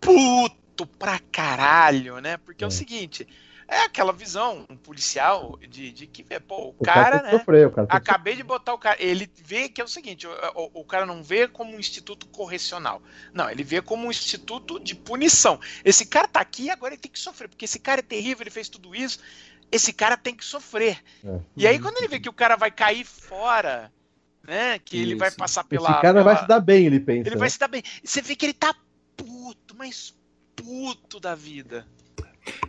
puto 0.00 0.86
pra 0.98 1.18
caralho, 1.30 2.20
né? 2.20 2.36
Porque 2.36 2.62
é, 2.62 2.66
é 2.66 2.68
o 2.68 2.70
seguinte, 2.70 3.26
é 3.66 3.84
aquela 3.84 4.12
visão 4.12 4.66
um 4.68 4.76
policial 4.76 5.58
de, 5.66 5.90
de 5.92 6.06
que 6.06 6.22
vê, 6.22 6.38
pô, 6.38 6.56
o, 6.56 6.68
o 6.78 6.84
cara, 6.84 7.20
cara 7.20 7.22
né? 7.22 7.30
Sofrer, 7.30 7.70
cara 7.70 7.86
acabei 7.88 8.36
de 8.36 8.42
botar 8.42 8.74
o 8.74 8.78
cara. 8.78 8.96
Ele 9.00 9.30
vê 9.42 9.68
que 9.68 9.80
é 9.80 9.84
o 9.84 9.88
seguinte: 9.88 10.26
o, 10.26 10.30
o, 10.54 10.80
o, 10.80 10.84
cara 10.84 11.06
não 11.06 11.22
vê 11.22 11.48
como 11.48 11.74
um 11.74 11.80
instituto 11.80 12.26
correcional. 12.26 13.00
Não, 13.32 13.48
ele 13.48 13.64
vê 13.64 13.80
como 13.80 14.06
um 14.06 14.10
instituto 14.10 14.78
de 14.78 14.94
punição. 14.94 15.58
Esse 15.82 16.04
cara 16.04 16.28
tá 16.28 16.40
aqui 16.40 16.68
agora 16.68 16.92
ele 16.92 17.00
tem 17.00 17.10
que 17.10 17.18
sofrer, 17.18 17.48
porque 17.48 17.64
esse 17.64 17.78
cara 17.78 18.00
é 18.00 18.02
terrível, 18.02 18.42
ele 18.42 18.50
fez 18.50 18.68
tudo 18.68 18.94
isso 18.94 19.20
esse 19.72 19.92
cara 19.92 20.18
tem 20.18 20.34
que 20.34 20.44
sofrer. 20.44 20.98
É. 21.24 21.40
E 21.56 21.66
aí, 21.66 21.78
quando 21.80 21.96
ele 21.96 22.08
vê 22.08 22.20
que 22.20 22.28
o 22.28 22.32
cara 22.32 22.56
vai 22.56 22.70
cair 22.70 23.04
fora, 23.04 23.90
né? 24.46 24.78
Que 24.78 24.98
Isso. 24.98 25.06
ele 25.06 25.14
vai 25.16 25.30
passar 25.30 25.64
pela. 25.64 25.90
Esse 25.90 26.00
cara 26.00 26.18
pela... 26.18 26.22
vai 26.22 26.36
se 26.36 26.46
dar 26.46 26.60
bem, 26.60 26.86
ele 26.86 27.00
pensa. 27.00 27.28
Ele 27.28 27.36
né? 27.36 27.40
vai 27.40 27.48
se 27.50 27.58
dar 27.58 27.68
bem. 27.68 27.82
Você 28.04 28.20
vê 28.20 28.36
que 28.36 28.44
ele 28.44 28.52
tá 28.52 28.74
puto, 29.16 29.74
mas 29.76 30.14
puto 30.54 31.18
da 31.18 31.34
vida. 31.34 31.86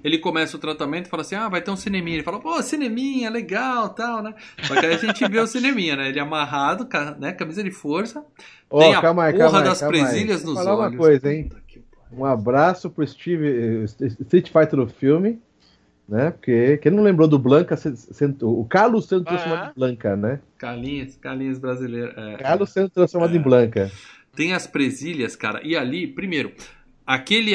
Ele 0.03 0.19
começa 0.19 0.55
o 0.55 0.59
tratamento 0.59 1.07
e 1.07 1.09
fala 1.09 1.21
assim: 1.21 1.35
ah, 1.35 1.49
vai 1.49 1.61
ter 1.61 1.71
um 1.71 1.75
cineminha. 1.75 2.17
Ele 2.17 2.23
fala, 2.23 2.39
pô, 2.39 2.61
cineminha, 2.61 3.29
legal, 3.29 3.89
tal, 3.89 4.21
né? 4.21 4.33
Só 4.63 4.79
que 4.79 4.85
aí 4.85 4.93
a 4.93 4.97
gente 4.97 5.27
vê 5.27 5.39
o 5.39 5.47
cineminha, 5.47 5.95
né? 5.95 6.09
Ele 6.09 6.19
amarrado, 6.19 6.87
né? 7.19 7.33
Camisa 7.33 7.63
de 7.63 7.71
força. 7.71 8.23
Oh, 8.69 8.79
tem 8.79 8.95
a 8.95 9.01
calma 9.01 9.25
aí, 9.25 9.33
porra 9.33 9.45
calma 9.45 9.61
das 9.63 9.79
calma 9.79 9.97
presilhas 9.97 10.41
aí. 10.41 10.45
nos 10.45 10.55
falar 10.55 10.75
olhos. 10.75 10.93
uma 10.93 10.97
coisa, 10.97 11.33
hein? 11.33 11.49
Um 12.11 12.23
abraço 12.23 12.91
pro 12.91 13.05
Steve, 13.05 13.83
Street 13.85 14.51
Fighter 14.51 14.75
do 14.75 14.87
filme 14.87 15.41
né? 16.07 16.31
Porque 16.31 16.77
quem 16.77 16.91
não 16.91 17.03
lembrou 17.03 17.27
do 17.27 17.39
Blanca, 17.39 17.75
o 18.41 18.65
Carlos 18.65 19.07
sendo 19.07 19.23
transformado 19.23 19.71
em 19.71 19.73
Blanca, 19.75 20.15
né? 20.15 20.39
Carlinhos, 20.57 21.15
Carlinhos 21.17 21.59
brasileiro. 21.59 22.13
É, 22.19 22.37
Carlos 22.37 22.69
sendo 22.69 22.89
transformado 22.89 23.33
é. 23.33 23.37
em 23.37 23.41
Blanca. 23.41 23.91
Tem 24.35 24.53
as 24.53 24.65
presilhas, 24.65 25.35
cara, 25.35 25.61
e 25.63 25.75
ali, 25.75 26.07
primeiro, 26.07 26.51
aquele, 27.05 27.53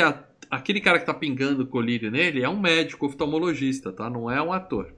aquele 0.51 0.81
cara 0.81 0.99
que 0.99 1.07
tá 1.07 1.15
pingando 1.15 1.67
colírio 1.67 2.11
nele 2.11 2.43
é 2.43 2.49
um 2.49 2.59
médico 2.59 3.07
oftalmologista, 3.07 3.93
tá? 3.93 4.09
Não 4.09 4.31
é 4.31 4.41
um 4.41 4.53
ator. 4.53 4.93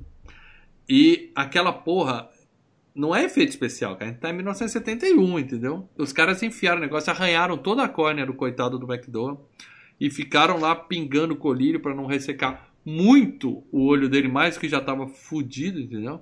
E 0.89 1.31
aquela 1.35 1.72
porra 1.72 2.28
não 2.94 3.14
é 3.14 3.24
efeito 3.24 3.51
especial, 3.51 3.94
cara. 3.97 4.10
A 4.10 4.12
gente 4.12 4.20
tá 4.20 4.31
em 4.31 4.35
1971, 4.35 5.39
entendeu? 5.39 5.89
Os 5.97 6.12
caras 6.12 6.43
enfiaram 6.43 6.78
o 6.78 6.81
negócio, 6.81 7.10
arranharam 7.10 7.56
toda 7.56 7.82
a 7.82 7.89
córnea 7.89 8.27
do 8.27 8.35
coitado 8.35 8.78
do 8.78 8.93
McDowell 8.93 9.48
e 10.01 10.10
ficaram 10.10 10.59
lá 10.59 10.74
pingando 10.74 11.36
colírio 11.36 11.81
para 11.81 11.94
não 11.94 12.06
ressecar 12.06 12.69
muito 12.85 13.65
o 13.70 13.86
olho 13.86 14.09
dele, 14.09 14.28
mais 14.28 14.57
que 14.57 14.69
já 14.69 14.78
estava 14.78 15.07
fudido, 15.07 15.81
entendeu? 15.81 16.20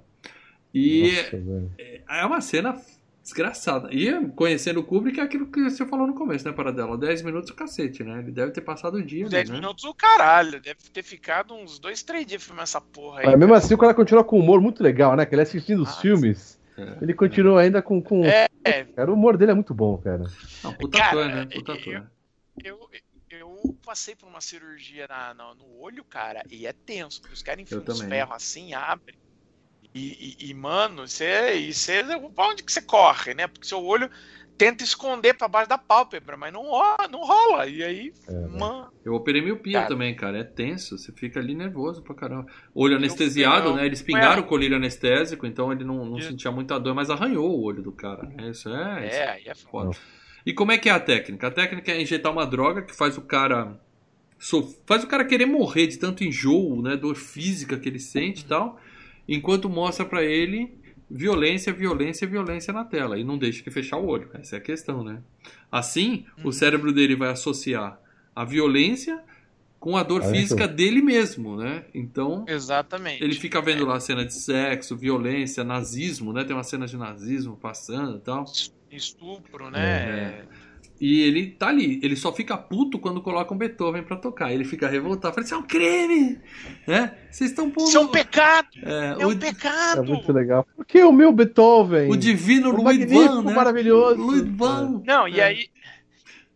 E 0.74 1.12
Nossa, 1.12 1.72
é, 1.78 2.02
é 2.08 2.26
uma 2.26 2.40
cena 2.40 2.80
desgraçada. 3.22 3.88
E 3.92 4.28
conhecendo 4.30 4.80
o 4.80 4.84
Kubrick 4.84 5.20
é 5.20 5.22
aquilo 5.22 5.46
que 5.46 5.62
você 5.62 5.86
falou 5.86 6.06
no 6.06 6.14
começo, 6.14 6.46
né, 6.46 6.52
para 6.52 6.72
dela 6.72 6.96
10 6.96 7.22
minutos 7.22 7.50
o 7.50 7.54
cacete, 7.54 8.02
né? 8.02 8.20
Ele 8.20 8.32
deve 8.32 8.52
ter 8.52 8.60
passado 8.60 8.96
o 8.96 9.02
dia. 9.02 9.28
10 9.28 9.50
né? 9.50 9.56
minutos 9.56 9.84
o 9.84 9.94
caralho. 9.94 10.60
Deve 10.60 10.80
ter 10.92 11.02
ficado 11.02 11.54
uns 11.54 11.78
2, 11.78 12.02
3 12.02 12.26
dias 12.26 12.42
filmando 12.42 12.62
essa 12.62 12.80
porra 12.80 13.20
aí. 13.20 13.26
Mas 13.26 13.38
mesmo 13.38 13.54
assim 13.54 13.74
o 13.74 13.78
cara 13.78 13.94
continua 13.94 14.24
com 14.24 14.38
um 14.38 14.42
humor 14.42 14.60
muito 14.60 14.82
legal, 14.82 15.14
né? 15.14 15.26
Que 15.26 15.34
ele 15.34 15.42
assistindo 15.42 15.82
os 15.82 15.90
ah, 15.90 16.00
filmes. 16.00 16.58
É, 16.76 16.98
ele 17.02 17.12
continua 17.12 17.62
é. 17.62 17.66
ainda 17.66 17.82
com. 17.82 18.00
com... 18.00 18.24
É, 18.24 18.48
é. 18.64 18.84
Cara, 18.84 19.10
o 19.10 19.14
humor 19.14 19.36
dele 19.36 19.50
é 19.50 19.54
muito 19.54 19.74
bom, 19.74 19.98
cara. 19.98 20.24
Não, 20.64 20.72
puta 20.72 20.98
cara, 20.98 21.08
ator, 21.08 21.28
né? 21.28 21.46
Puta 21.46 21.72
ator. 21.72 22.06
Eu, 22.64 22.74
eu, 22.74 22.88
eu, 23.64 23.74
passei 23.84 24.14
por 24.14 24.28
uma 24.28 24.40
cirurgia 24.40 25.06
na, 25.08 25.34
na, 25.34 25.54
no 25.54 25.80
olho, 25.80 26.04
cara, 26.04 26.42
e 26.50 26.66
é 26.66 26.72
tenso. 26.72 27.22
Os 27.32 27.42
caras 27.42 27.60
enfiam 27.60 27.82
os 27.86 28.00
ferros 28.00 28.34
assim, 28.34 28.74
abrem. 28.74 29.18
E, 29.94 30.36
e, 30.40 30.50
e 30.50 30.54
mano, 30.54 31.08
você, 31.08 31.72
você, 31.72 32.02
pra 32.34 32.48
onde 32.48 32.62
que 32.62 32.72
você 32.72 32.82
corre, 32.82 33.34
né? 33.34 33.46
Porque 33.46 33.66
seu 33.66 33.82
olho 33.82 34.10
tenta 34.58 34.82
esconder 34.82 35.34
para 35.34 35.48
baixo 35.48 35.68
da 35.68 35.78
pálpebra, 35.78 36.36
mas 36.36 36.52
não 36.52 36.62
rola, 36.62 37.08
não 37.10 37.20
rola. 37.20 37.66
E 37.66 37.82
aí, 37.82 38.12
é, 38.28 38.32
né? 38.32 38.58
mano. 38.58 38.92
Eu 39.04 39.14
operei 39.14 39.40
miopia 39.40 39.78
cara. 39.78 39.88
também, 39.88 40.14
cara. 40.14 40.38
É 40.38 40.44
tenso, 40.44 40.98
você 40.98 41.12
fica 41.12 41.38
ali 41.38 41.54
nervoso 41.54 42.02
pra 42.02 42.14
caramba. 42.14 42.50
Olho 42.74 42.96
anestesiado, 42.96 43.74
né? 43.74 43.86
Eles 43.86 44.02
pingaram 44.02 44.42
é. 44.42 44.44
o 44.44 44.46
colírio 44.46 44.76
anestésico, 44.76 45.46
então 45.46 45.72
ele 45.72 45.84
não, 45.84 46.04
não 46.04 46.20
sentia 46.20 46.50
muita 46.50 46.78
dor, 46.78 46.94
mas 46.94 47.08
arranhou 47.08 47.48
o 47.48 47.62
olho 47.62 47.82
do 47.82 47.92
cara. 47.92 48.24
Né? 48.24 48.50
Isso 48.50 48.68
é. 48.68 49.06
É, 49.06 49.30
aí 49.30 49.44
é 49.46 49.54
foda. 49.54 49.96
E 50.48 50.54
como 50.54 50.72
é 50.72 50.78
que 50.78 50.88
é 50.88 50.92
a 50.92 50.98
técnica? 50.98 51.48
A 51.48 51.50
técnica 51.50 51.92
é 51.92 52.00
injetar 52.00 52.32
uma 52.32 52.46
droga 52.46 52.80
que 52.80 52.96
faz 52.96 53.18
o 53.18 53.20
cara. 53.20 53.78
Faz 54.86 55.04
o 55.04 55.06
cara 55.06 55.26
querer 55.26 55.44
morrer 55.44 55.86
de 55.88 55.98
tanto 55.98 56.24
enjoo, 56.24 56.80
né? 56.80 56.96
Dor 56.96 57.16
física 57.16 57.78
que 57.78 57.86
ele 57.86 57.98
sente 57.98 58.44
e 58.44 58.46
tal 58.46 58.80
enquanto 59.28 59.68
mostra 59.68 60.06
para 60.06 60.24
ele 60.24 60.72
violência, 61.10 61.70
violência, 61.70 62.26
violência 62.26 62.72
na 62.72 62.82
tela 62.82 63.18
e 63.18 63.24
não 63.24 63.36
deixa 63.36 63.60
ele 63.60 63.70
fechar 63.70 63.98
o 63.98 64.06
olho. 64.06 64.30
Essa 64.32 64.56
é 64.56 64.58
a 64.58 64.62
questão, 64.62 65.04
né? 65.04 65.20
Assim, 65.70 66.24
o 66.38 66.46
uhum. 66.46 66.52
cérebro 66.52 66.94
dele 66.94 67.14
vai 67.14 67.28
associar 67.28 68.00
a 68.34 68.42
violência 68.42 69.22
com 69.78 69.96
a 69.96 70.02
dor 70.02 70.22
física 70.24 70.66
dele 70.66 71.00
mesmo, 71.00 71.56
né? 71.56 71.84
Então, 71.94 72.44
exatamente. 72.48 73.22
Ele 73.22 73.34
fica 73.34 73.60
vendo 73.60 73.86
lá 73.86 74.00
cena 74.00 74.24
de 74.24 74.34
sexo, 74.34 74.96
violência, 74.96 75.62
nazismo, 75.62 76.32
né? 76.32 76.44
Tem 76.44 76.54
uma 76.54 76.64
cena 76.64 76.86
de 76.86 76.96
nazismo 76.96 77.56
passando 77.56 78.16
e 78.16 78.20
tal. 78.20 78.44
Estupro, 78.90 79.70
né? 79.70 79.80
É. 79.80 80.44
E 81.00 81.22
ele 81.22 81.52
tá 81.52 81.68
ali, 81.68 82.00
ele 82.02 82.16
só 82.16 82.32
fica 82.32 82.56
puto 82.56 82.98
quando 82.98 83.22
colocam 83.22 83.56
Beethoven 83.56 84.02
para 84.02 84.16
tocar. 84.16 84.52
Ele 84.52 84.64
fica 84.64 84.88
revoltado, 84.88 85.32
fala: 85.32 85.44
Isso 85.44 85.54
é 85.54 85.58
um 85.58 85.62
crime! 85.62 86.40
Né? 86.86 87.16
Vocês 87.30 87.50
estão 87.50 87.70
pondo. 87.70 87.88
Isso 87.88 87.96
é 87.96 88.00
um 88.00 88.08
pecado! 88.08 88.68
É, 88.82 89.16
é 89.20 89.26
um 89.26 89.30
o... 89.30 89.38
pecado! 89.38 90.02
É 90.02 90.06
muito 90.06 90.32
legal. 90.32 90.66
Por 90.74 90.84
que 90.84 91.00
o 91.04 91.12
meu 91.12 91.30
Beethoven? 91.30 92.10
O 92.10 92.16
divino 92.16 92.70
o 92.70 92.82
Louis 92.82 93.08
Van, 93.08 93.42
né? 93.42 93.54
maravilhoso. 93.54 94.20
Louis 94.20 94.42
Van. 94.42 95.00
Não, 95.06 95.28
e 95.28 95.38
é. 95.38 95.44
aí. 95.44 95.70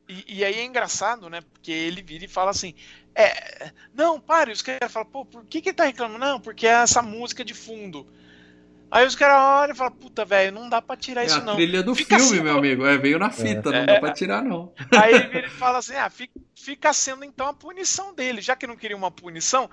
E, 0.08 0.38
e, 0.38 0.44
aí 0.44 0.56
é 0.56 0.64
engraçado, 0.64 1.30
né? 1.30 1.40
Porque 1.52 1.70
ele 1.70 2.02
vira 2.02 2.24
e 2.24 2.28
fala 2.28 2.50
assim: 2.50 2.74
é, 3.14 3.70
não, 3.94 4.20
pare, 4.20 4.52
os 4.52 4.62
caras 4.62 4.90
falam, 4.90 5.08
pô, 5.08 5.24
por 5.24 5.44
que 5.44 5.60
que 5.60 5.68
ele 5.70 5.76
tá 5.76 5.84
reclamando? 5.84 6.18
Não, 6.18 6.40
porque 6.40 6.66
é 6.66 6.70
essa 6.70 7.02
música 7.02 7.44
de 7.44 7.54
fundo. 7.54 8.06
Aí 8.90 9.06
os 9.06 9.14
caras 9.14 9.62
olham 9.62 9.74
e 9.74 9.76
falam, 9.76 9.92
puta, 9.92 10.22
velho, 10.22 10.52
não 10.52 10.68
dá 10.68 10.82
pra 10.82 10.96
tirar 10.96 11.22
é 11.22 11.26
isso 11.26 11.40
não. 11.40 11.52
É 11.52 11.52
a 11.52 11.56
trilha 11.56 11.82
do 11.82 11.94
fica 11.94 12.18
filme, 12.18 12.42
meu 12.42 12.58
amigo. 12.58 12.84
É, 12.84 12.98
veio 12.98 13.18
na 13.18 13.30
fita, 13.30 13.70
é. 13.70 13.78
não 13.78 13.86
dá 13.86 14.00
pra 14.00 14.12
tirar 14.12 14.42
não. 14.42 14.70
Aí 15.02 15.14
ele 15.14 15.48
fala 15.48 15.78
assim, 15.78 15.94
ah, 15.94 16.10
fica, 16.10 16.38
fica 16.54 16.92
sendo 16.92 17.24
então 17.24 17.46
a 17.46 17.54
punição 17.54 18.14
dele. 18.14 18.42
Já 18.42 18.54
que 18.54 18.66
não 18.66 18.76
queria 18.76 18.96
uma 18.96 19.10
punição, 19.10 19.70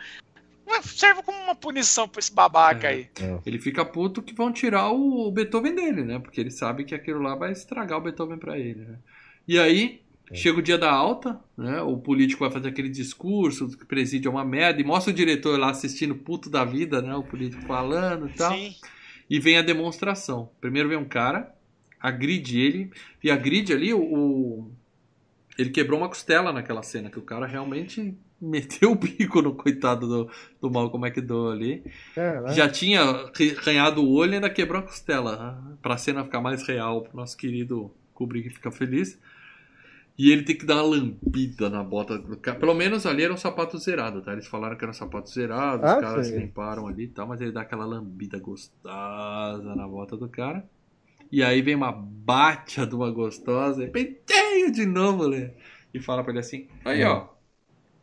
serve 0.84 1.22
como 1.22 1.38
uma 1.38 1.56
punição 1.56 2.08
pra 2.08 2.20
esse 2.20 2.34
babaca 2.34 2.88
é, 2.88 2.92
aí. 2.92 3.10
É. 3.22 3.40
Ele 3.46 3.60
fica 3.60 3.84
puto 3.84 4.22
que 4.22 4.34
vão 4.34 4.54
tirar 4.54 4.90
o 4.90 5.30
Beethoven 5.32 5.76
dele, 5.76 6.04
né? 6.04 6.18
Porque 6.20 6.40
ele 6.40 6.52
sabe 6.52 6.86
que 6.86 6.96
aquilo 6.96 7.22
lá 7.22 7.36
vai 7.36 7.52
estragar 7.52 7.98
o 7.98 8.02
Beethoven 8.02 8.38
pra 8.38 8.58
ele, 8.58 8.86
né? 8.86 9.00
E 9.46 9.60
aí. 9.60 10.02
Chega 10.34 10.60
o 10.60 10.62
dia 10.62 10.78
da 10.78 10.92
alta, 10.92 11.40
né? 11.58 11.82
O 11.82 11.98
político 11.98 12.44
vai 12.44 12.52
fazer 12.52 12.70
aquele 12.70 12.90
discurso 12.90 13.70
que 13.78 13.86
presídio 13.86 14.30
é 14.30 14.32
uma 14.32 14.46
merda 14.46 14.82
e 14.82 14.84
mostra 14.84 15.12
o 15.12 15.16
diretor 15.16 15.60
lá 15.60 15.70
assistindo 15.70 16.16
puto 16.16 16.50
da 16.50 16.64
vida, 16.64 17.02
né? 17.02 17.16
O 17.16 17.24
político 17.24 17.64
falando 17.66 18.28
e 18.30 18.34
tal. 18.34 18.52
Sim. 18.54 18.76
E 19.30 19.40
vem 19.40 19.58
a 19.58 19.62
demonstração. 19.62 20.50
Primeiro 20.60 20.90
vem 20.90 20.98
um 20.98 21.06
cara, 21.06 21.54
agride 22.00 22.60
ele, 22.60 22.92
e 23.24 23.30
agride 23.30 23.74
ali 23.74 23.94
o, 23.94 24.02
o. 24.02 24.72
Ele 25.58 25.70
quebrou 25.70 26.00
uma 26.00 26.08
costela 26.08 26.54
naquela 26.54 26.82
cena, 26.82 27.10
que 27.10 27.20
o 27.20 27.24
cara 27.24 27.46
realmente 27.46 28.18
meteu 28.42 28.92
o 28.92 28.96
bico 28.96 29.42
no 29.42 29.54
coitado 29.54 30.08
do, 30.08 30.32
do 30.62 30.72
Malcolm 30.72 31.06
McDowell 31.06 31.52
ali. 31.52 31.84
É, 32.16 32.42
né? 32.42 32.54
Já 32.54 32.70
tinha 32.70 33.02
arranhado 33.58 34.02
o 34.02 34.12
olho 34.12 34.32
e 34.32 34.36
ainda 34.36 34.50
quebrou 34.50 34.80
a 34.80 34.86
costela. 34.86 35.36
Né? 35.38 35.78
Pra 35.82 35.98
cena 35.98 36.24
ficar 36.24 36.42
mais 36.42 36.66
real, 36.66 37.02
pro 37.02 37.18
nosso 37.18 37.36
querido 37.36 37.92
Kubrick 38.14 38.50
ficar 38.50 38.72
feliz. 38.72 39.20
E 40.20 40.34
ele 40.34 40.44
tem 40.44 40.54
que 40.54 40.66
dar 40.66 40.84
uma 40.84 40.98
lambida 40.98 41.70
na 41.70 41.82
bota 41.82 42.18
do 42.18 42.36
cara. 42.36 42.60
Pelo 42.60 42.74
menos 42.74 43.06
ali 43.06 43.24
era 43.24 43.34
um 43.34 43.38
sapato 43.38 43.78
zerado, 43.78 44.22
tá? 44.22 44.34
Eles 44.34 44.48
falaram 44.48 44.76
que 44.76 44.84
era 44.84 44.92
um 44.92 44.94
sapato 44.94 45.30
zerado, 45.30 45.86
ah, 45.86 45.96
os 45.96 46.02
caras 46.02 46.28
sim. 46.28 46.40
limparam 46.40 46.88
ali 46.88 47.06
e 47.06 47.08
tal, 47.08 47.26
mas 47.26 47.40
ele 47.40 47.54
dá 47.54 47.62
aquela 47.62 47.86
lambida 47.86 48.38
gostosa 48.38 49.74
na 49.78 49.88
bota 49.88 50.18
do 50.18 50.28
cara. 50.28 50.68
E 51.32 51.42
aí 51.42 51.62
vem 51.62 51.74
uma 51.74 51.94
bate 51.94 52.86
de 52.86 52.94
uma 52.94 53.10
gostosa, 53.12 53.82
e 53.82 53.88
penteio 53.88 54.70
de 54.74 54.86
novo, 54.86 55.30
né? 55.30 55.52
E 55.94 56.02
fala 56.02 56.22
pra 56.22 56.34
ele 56.34 56.40
assim: 56.42 56.68
aí 56.84 57.02
ó, 57.06 57.28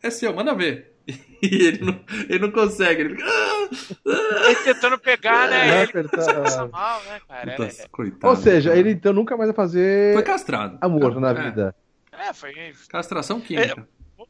é 0.03 0.09
seu, 0.09 0.35
manda 0.35 0.55
ver. 0.55 0.95
E 1.43 1.67
ele 1.67 1.85
não, 1.85 2.01
ele 2.31 2.39
não 2.39 2.51
consegue, 2.51 3.03
ele 3.03 3.11
fica. 3.11 3.29
Ah, 3.29 3.69
ah. 4.07 4.47
Ele 4.47 4.57
tentando 4.65 4.99
pegar, 4.99 5.51
né? 5.51 5.83
É, 5.83 5.83
ele 5.83 6.09
passa 6.09 6.67
mal, 6.67 7.03
né, 7.05 7.21
cara? 7.29 7.53
Puta, 7.53 7.65
é. 7.65 7.89
Coitado, 7.93 8.27
Ou 8.27 8.37
seja, 8.37 8.71
cara. 8.71 8.81
ele 8.81 8.93
então 8.93 9.13
nunca 9.13 9.37
mais 9.37 9.49
vai 9.49 9.55
fazer. 9.55 10.15
Foi 10.15 10.23
castrado. 10.23 10.79
Amor 10.81 11.15
cara. 11.15 11.21
na 11.21 11.31
é. 11.31 11.51
vida. 11.51 11.75
É, 12.19 12.33
foi. 12.33 12.75
Castração 12.89 13.41
química. 13.41 13.81
É, 13.81 14.25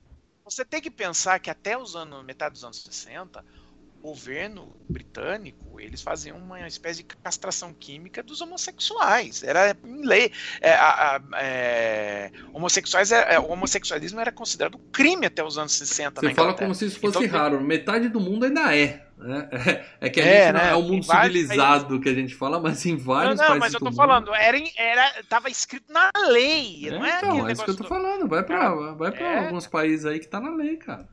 você 0.44 0.64
tem 0.64 0.80
que 0.80 0.90
pensar 0.90 1.40
que 1.40 1.50
até 1.50 1.76
os 1.76 1.96
anos, 1.96 2.24
metade 2.24 2.52
dos 2.52 2.64
anos 2.64 2.82
60, 2.82 3.40
o 3.40 3.65
governo 4.06 4.72
britânico 4.88 5.80
eles 5.80 6.00
faziam 6.00 6.38
uma 6.38 6.64
espécie 6.66 7.02
de 7.02 7.04
castração 7.16 7.74
química 7.74 8.22
dos 8.22 8.40
homossexuais. 8.40 9.42
Era 9.42 9.76
em 9.84 10.06
lei. 10.06 10.30
É, 10.60 10.72
a, 10.74 11.16
a, 11.16 11.20
é, 11.42 12.30
homossexuais, 12.52 13.10
é, 13.10 13.34
é, 13.34 13.40
o 13.40 13.50
homossexualismo 13.50 14.20
era 14.20 14.30
considerado 14.30 14.78
crime 14.92 15.26
até 15.26 15.42
os 15.42 15.58
anos 15.58 15.72
60. 15.72 16.20
Você 16.20 16.34
fala 16.34 16.54
como 16.54 16.72
se 16.72 16.86
isso 16.86 17.00
fosse 17.00 17.24
então, 17.24 17.38
raro. 17.38 17.60
Metade 17.60 18.08
do 18.08 18.20
mundo 18.20 18.44
ainda 18.44 18.74
é. 18.76 19.06
Né? 19.18 19.48
É, 20.00 20.08
que 20.08 20.20
a 20.20 20.24
é, 20.24 20.44
gente 20.44 20.52
não 20.52 20.60
né? 20.60 20.70
é 20.70 20.74
o 20.74 20.82
mundo 20.82 21.04
civilizado 21.04 21.86
países... 21.86 22.02
que 22.02 22.08
a 22.08 22.14
gente 22.14 22.34
fala, 22.34 22.60
mas 22.60 22.84
em 22.86 22.96
vários 22.96 23.40
não, 23.40 23.48
não, 23.48 23.58
países. 23.58 23.58
Não, 23.58 23.58
mas 23.58 23.74
eu 23.74 23.80
tô 23.80 23.92
falando, 23.92 24.34
era, 24.34 24.58
era, 24.76 25.22
tava 25.28 25.48
escrito 25.48 25.92
na 25.92 26.10
lei, 26.28 26.88
não 26.90 27.04
é? 27.04 27.18
Então, 27.18 27.48
é 27.48 27.52
isso 27.52 27.64
que 27.64 27.70
eu 27.70 27.76
tô 27.76 27.82
do... 27.82 27.88
falando. 27.88 28.28
Vai 28.28 28.44
pra, 28.44 28.74
vai 28.94 29.10
pra 29.10 29.26
é. 29.26 29.38
alguns 29.46 29.66
países 29.66 30.06
aí 30.06 30.20
que 30.20 30.28
tá 30.28 30.38
na 30.38 30.54
lei, 30.54 30.76
cara. 30.76 31.08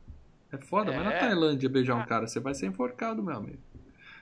É 0.53 0.57
foda, 0.57 0.91
é. 0.91 0.95
vai 0.95 1.03
na 1.03 1.11
Tailândia 1.11 1.67
beijar 1.67 1.95
um 1.95 2.01
ah. 2.01 2.05
cara, 2.05 2.27
você 2.27 2.39
vai 2.39 2.53
ser 2.53 2.67
enforcado, 2.67 3.23
meu 3.23 3.35
amigo. 3.35 3.57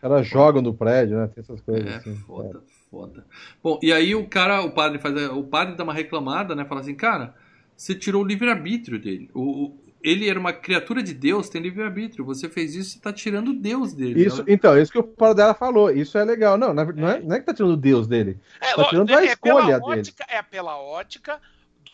Elas 0.02 0.26
jogam 0.26 0.62
no 0.62 0.74
prédio, 0.74 1.18
né? 1.18 1.28
Tem 1.28 1.42
essas 1.42 1.62
coisas. 1.62 1.86
É, 1.86 1.96
assim. 1.98 2.16
foda, 2.16 2.58
é. 2.58 2.90
foda. 2.90 3.26
Bom, 3.62 3.80
e 3.84 3.94
aí 3.94 4.16
o 4.16 4.28
cara, 4.28 4.62
o 4.62 4.72
padre 4.72 4.98
faz. 4.98 5.16
O 5.30 5.44
padre 5.44 5.76
dá 5.76 5.84
uma 5.84 5.94
reclamada, 5.94 6.56
né? 6.56 6.66
Fala 6.66 6.82
assim, 6.82 6.96
cara, 6.96 7.36
você 7.76 7.94
tirou 7.94 8.24
o 8.24 8.26
livre-arbítrio 8.26 9.00
dele. 9.00 9.30
O, 9.36 9.78
ele 10.04 10.28
era 10.28 10.40
uma 10.40 10.54
criatura 10.54 11.04
de 11.04 11.14
Deus, 11.14 11.50
tem 11.50 11.62
livre-arbítrio. 11.62 12.26
Você 12.26 12.50
fez 12.50 12.74
isso, 12.74 12.92
você 12.92 13.00
tá 13.00 13.14
tirando 13.14 13.54
Deus 13.54 13.94
dele. 13.94 14.26
Isso, 14.26 14.44
então, 14.48 14.76
isso 14.78 14.92
que 14.92 14.98
o 14.98 15.04
pai 15.04 15.36
dela 15.36 15.54
falou. 15.54 15.92
Isso 15.92 16.18
é 16.18 16.24
legal. 16.24 16.58
Não, 16.58 16.74
não 16.74 16.84
é, 16.84 16.94
não 16.94 17.08
é, 17.08 17.22
não 17.22 17.36
é 17.36 17.40
que 17.40 17.46
tá 17.46 17.54
tirando 17.54 17.78
Deus 17.78 18.08
dele. 18.08 18.40
É, 18.60 18.74
tá 18.74 18.86
tirando 18.86 19.12
é, 19.12 19.16
a 19.16 19.26
escolha 19.26 19.80
dele. 19.80 20.00
Ótica, 20.00 20.26
é 20.28 20.42
pela 20.42 20.80
ótica 20.80 21.40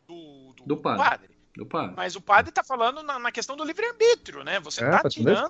do, 0.07 0.53
do, 0.55 0.63
do 0.65 0.77
padre. 0.77 1.03
padre. 1.03 1.27
Do 1.27 1.27
padre. 1.27 1.36
Mas 1.95 2.15
o 2.15 2.21
padre 2.21 2.51
tá 2.51 2.63
falando 2.63 3.01
na, 3.03 3.17
na 3.17 3.31
questão 3.31 3.55
do 3.55 3.63
livre-arbítrio, 3.63 4.43
né? 4.43 4.59
Você 4.59 4.83
é, 4.83 4.89
tá, 4.89 5.03
tá 5.03 5.09
tirando 5.09 5.47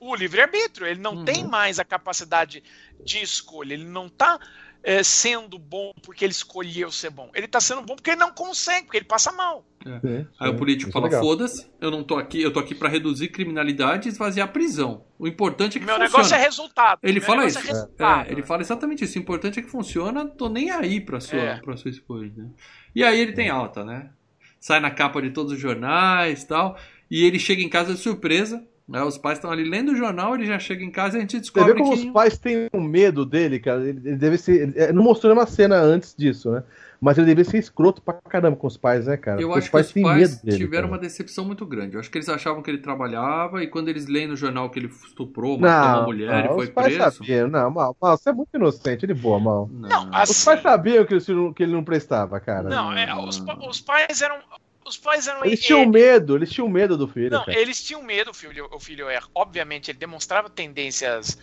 o 0.00 0.14
livre-arbítrio. 0.14 0.86
Ele 0.86 1.00
não 1.00 1.16
uhum. 1.16 1.24
tem 1.24 1.46
mais 1.46 1.78
a 1.78 1.84
capacidade 1.84 2.62
de 3.04 3.22
escolha. 3.22 3.74
Ele 3.74 3.84
não 3.84 4.08
tá 4.08 4.38
é, 4.82 5.02
sendo 5.02 5.58
bom 5.58 5.92
porque 6.02 6.24
ele 6.24 6.32
escolheu 6.32 6.90
ser 6.90 7.10
bom. 7.10 7.30
Ele 7.34 7.46
tá 7.46 7.60
sendo 7.60 7.82
bom 7.82 7.94
porque 7.94 8.10
ele 8.10 8.20
não 8.20 8.32
consegue, 8.32 8.86
porque 8.86 8.98
ele 8.98 9.06
passa 9.06 9.30
mal. 9.32 9.64
É. 9.86 10.26
Aí 10.38 10.50
o 10.50 10.56
político 10.56 10.90
fala: 10.90 11.08
é 11.08 11.18
foda-se, 11.18 11.70
eu 11.80 11.90
não 11.90 12.02
tô 12.02 12.16
aqui, 12.16 12.42
eu 12.42 12.52
tô 12.52 12.58
aqui 12.58 12.74
para 12.74 12.88
reduzir 12.88 13.28
criminalidade 13.28 14.08
e 14.08 14.12
esvaziar 14.12 14.48
a 14.48 14.50
prisão. 14.50 15.04
O 15.18 15.26
importante 15.26 15.76
é 15.76 15.80
que 15.80 15.86
Meu 15.86 15.96
funciona. 15.96 16.16
negócio 16.16 16.34
é 16.34 16.38
resultado. 16.38 16.98
Ele 17.02 17.20
Meu 17.20 17.26
fala 17.26 17.46
isso. 17.46 17.58
É, 17.58 18.28
é, 18.28 18.32
ele 18.32 18.42
fala 18.42 18.62
exatamente 18.62 19.04
isso. 19.04 19.18
O 19.18 19.22
importante 19.22 19.58
é 19.58 19.62
que 19.62 19.70
funciona, 19.70 20.26
tô 20.26 20.48
nem 20.48 20.70
aí 20.70 21.00
pra 21.00 21.20
sua, 21.20 21.38
é. 21.38 21.60
pra 21.60 21.76
sua 21.76 21.90
esposa. 21.90 22.32
Né? 22.36 22.50
E 22.94 23.04
aí 23.04 23.18
ele 23.18 23.32
tem 23.32 23.48
alta, 23.48 23.84
né? 23.84 24.10
Sai 24.62 24.80
na 24.80 24.90
capa 24.90 25.20
de 25.20 25.28
todos 25.28 25.52
os 25.52 25.58
jornais 25.58 26.44
tal. 26.44 26.78
E 27.10 27.24
ele 27.24 27.38
chega 27.38 27.60
em 27.60 27.68
casa 27.68 27.92
de 27.92 28.00
surpresa 28.00 28.64
é, 28.92 29.02
os 29.04 29.16
pais 29.16 29.38
estão 29.38 29.50
ali 29.50 29.64
lendo 29.64 29.92
o 29.92 29.96
jornal, 29.96 30.34
ele 30.34 30.44
já 30.44 30.58
chega 30.58 30.84
em 30.84 30.90
casa 30.90 31.16
e 31.16 31.18
a 31.18 31.20
gente 31.20 31.38
descobre 31.38 31.72
Você 31.72 31.74
vê 31.74 31.80
como 31.80 31.96
que... 31.96 32.06
os 32.06 32.12
pais 32.12 32.36
têm 32.36 32.68
um 32.74 32.82
medo 32.82 33.24
dele, 33.24 33.58
cara. 33.58 33.88
Ele, 33.88 34.16
deve 34.16 34.36
ser. 34.36 34.74
Ele, 34.76 34.92
não 34.92 35.02
mostrou 35.02 35.32
uma 35.32 35.46
cena 35.46 35.76
antes 35.76 36.14
disso, 36.16 36.50
né? 36.50 36.62
Mas 37.02 37.18
ele 37.18 37.26
deveria 37.26 37.50
ser 37.50 37.58
escroto 37.58 38.00
pra 38.00 38.14
caramba 38.14 38.56
com 38.56 38.68
os 38.68 38.76
pais, 38.76 39.08
né, 39.08 39.16
cara? 39.16 39.40
Eu 39.40 39.48
Porque 39.48 39.58
acho 39.58 39.70
que 39.72 39.76
os 39.76 40.02
pais 40.04 40.40
dele, 40.40 40.56
tiveram 40.56 40.84
cara. 40.88 40.92
uma 40.92 40.98
decepção 41.00 41.44
muito 41.44 41.66
grande. 41.66 41.94
Eu 41.94 42.00
acho 42.00 42.08
que 42.08 42.16
eles 42.16 42.28
achavam 42.28 42.62
que 42.62 42.70
ele 42.70 42.78
trabalhava 42.78 43.60
e 43.60 43.66
quando 43.66 43.88
eles 43.88 44.06
leem 44.06 44.28
no 44.28 44.36
jornal 44.36 44.70
que 44.70 44.78
ele 44.78 44.86
estuprou, 44.86 45.58
matou 45.58 45.90
uma 45.98 46.02
mulher 46.04 46.44
não, 46.44 46.52
e 46.52 46.54
foi 46.54 46.64
os 46.66 46.70
pais 46.70 46.94
preso. 46.94 47.16
Sabiam. 47.16 47.48
Não, 47.48 47.70
mal, 47.72 47.96
mal, 48.00 48.16
você 48.16 48.30
é 48.30 48.32
muito 48.32 48.54
inocente, 48.54 49.04
de 49.04 49.14
boa, 49.14 49.40
mal. 49.40 49.68
Não, 49.72 50.10
Os 50.10 50.14
assim, 50.14 50.44
pais 50.44 50.62
sabiam 50.62 51.04
que 51.04 51.14
ele, 51.14 51.54
que 51.54 51.62
ele 51.64 51.72
não 51.72 51.82
prestava, 51.82 52.38
cara. 52.38 52.68
não, 52.68 52.92
é, 52.92 53.12
os, 53.16 53.42
os 53.68 53.80
pais 53.80 54.22
eram. 54.22 54.38
Os 54.86 54.96
pais 54.96 55.26
eram. 55.26 55.44
Eles 55.44 55.58
tinham 55.60 55.84
medo, 55.88 56.36
eles 56.36 56.50
tinham 56.50 56.68
medo 56.68 56.96
do 56.96 57.08
filho, 57.08 57.30
Não, 57.30 57.44
cara. 57.44 57.58
eles 57.58 57.82
tinham 57.82 58.00
medo, 58.02 58.30
o 58.30 58.34
filho, 58.34 58.68
o 58.72 58.78
filho 58.78 59.08
é. 59.08 59.18
Obviamente, 59.34 59.90
ele 59.90 59.98
demonstrava 59.98 60.48
tendências 60.48 61.36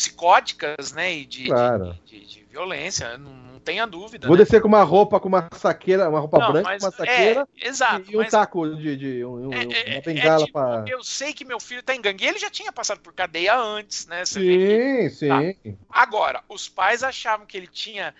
psicóticas, 0.00 0.92
né? 0.92 1.12
E 1.14 1.24
de, 1.26 1.44
Claro. 1.44 1.96
de, 2.06 2.20
de- 2.20 2.26
de 2.26 2.44
violência, 2.50 3.16
não, 3.18 3.30
não 3.32 3.60
tenha 3.60 3.86
dúvida. 3.86 4.26
Vou 4.26 4.36
né? 4.36 4.42
descer 4.42 4.60
com 4.60 4.68
uma 4.68 4.82
roupa, 4.82 5.20
com 5.20 5.28
uma 5.28 5.48
saqueira, 5.54 6.08
uma 6.08 6.18
roupa 6.20 6.38
Não, 6.38 6.52
branca, 6.52 6.68
mas- 6.68 6.82
com 6.82 6.88
uma 6.88 6.96
saqueira 6.96 7.48
é, 7.60 7.68
exato, 7.68 8.10
e 8.10 8.16
um 8.16 8.20
mas 8.20 8.30
taco 8.30 8.76
de, 8.76 8.96
de 8.96 9.24
um- 9.24 9.52
é- 9.52 9.62
é- 9.62 9.92
uma 9.94 10.00
bengala 10.00 10.42
é 10.42 10.46
tipo, 10.46 10.58
pra. 10.58 10.84
Eu 10.88 11.04
sei 11.04 11.32
que 11.32 11.44
meu 11.44 11.60
filho 11.60 11.82
tá 11.82 11.94
em 11.94 12.00
gangue. 12.00 12.24
E 12.24 12.28
ele 12.28 12.38
já 12.38 12.50
tinha 12.50 12.72
passado 12.72 13.00
por 13.00 13.12
cadeia 13.12 13.56
antes, 13.56 14.06
né? 14.06 14.24
Você 14.24 14.40
vê 14.40 14.56
que- 14.56 15.10
Sim, 15.10 15.28
Tá. 15.28 15.40
sim. 15.42 15.78
Agora, 15.90 16.42
os 16.48 16.68
pais 16.68 17.02
achavam 17.02 17.46
que 17.46 17.56
ele 17.56 17.66
tinha. 17.68 18.14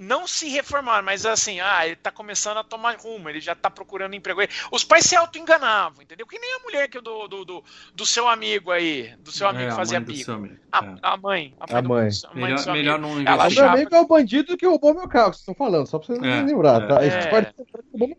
Não 0.00 0.26
se 0.26 0.48
reformar, 0.48 1.02
mas 1.02 1.24
assim, 1.26 1.60
ah, 1.60 1.86
ele 1.86 1.96
tá 1.96 2.10
começando 2.10 2.58
a 2.58 2.64
tomar 2.64 2.96
rumo, 2.96 3.28
ele 3.28 3.40
já 3.40 3.54
tá 3.54 3.70
procurando 3.70 4.14
emprego. 4.14 4.40
Os 4.70 4.84
pais 4.84 5.04
se 5.04 5.16
auto-enganavam, 5.16 6.02
entendeu? 6.02 6.26
Que 6.26 6.38
nem 6.38 6.54
a 6.54 6.58
mulher 6.60 6.88
que 6.88 7.00
do, 7.00 7.26
do, 7.28 7.44
do, 7.44 7.64
do 7.94 8.06
seu 8.06 8.28
amigo 8.28 8.70
aí, 8.70 9.14
do 9.18 9.30
seu 9.32 9.48
amigo 9.48 9.64
É, 9.64 9.66
que 9.68 9.72
a 9.72 9.76
fazia 9.76 9.98
mãe 10.00 10.06
do 10.06 10.12
bico. 10.12 10.24
seu 10.24 10.34
amigo. 10.34 10.56
A, 10.70 10.84
É. 10.84 10.94
a 11.02 11.16
mãe. 11.16 11.54
A 11.60 11.82
mãe. 11.82 11.82
a 11.82 11.82
mãe 11.82 12.10
do 12.10 12.34
Melhor, 12.34 12.58
seu 12.58 12.72
melhor 12.72 12.94
amigo. 12.96 13.14
não 13.22 13.32
Ela 13.32 13.48
O 13.48 13.50
meu 13.50 13.68
amigo 13.70 13.94
é 13.94 14.00
o 14.00 14.06
bandido 14.06 14.56
que 14.56 14.66
roubou 14.66 14.94
meu 14.94 15.08
carro, 15.08 15.32
vocês 15.32 15.40
estão 15.40 15.54
falando, 15.54 15.86
só 15.86 15.98
pra 15.98 16.06
vocês 16.06 16.18
É, 16.22 16.42
lembrar, 16.42 16.86
tá? 16.86 17.04
é. 17.04 17.52
Meu 17.94 18.16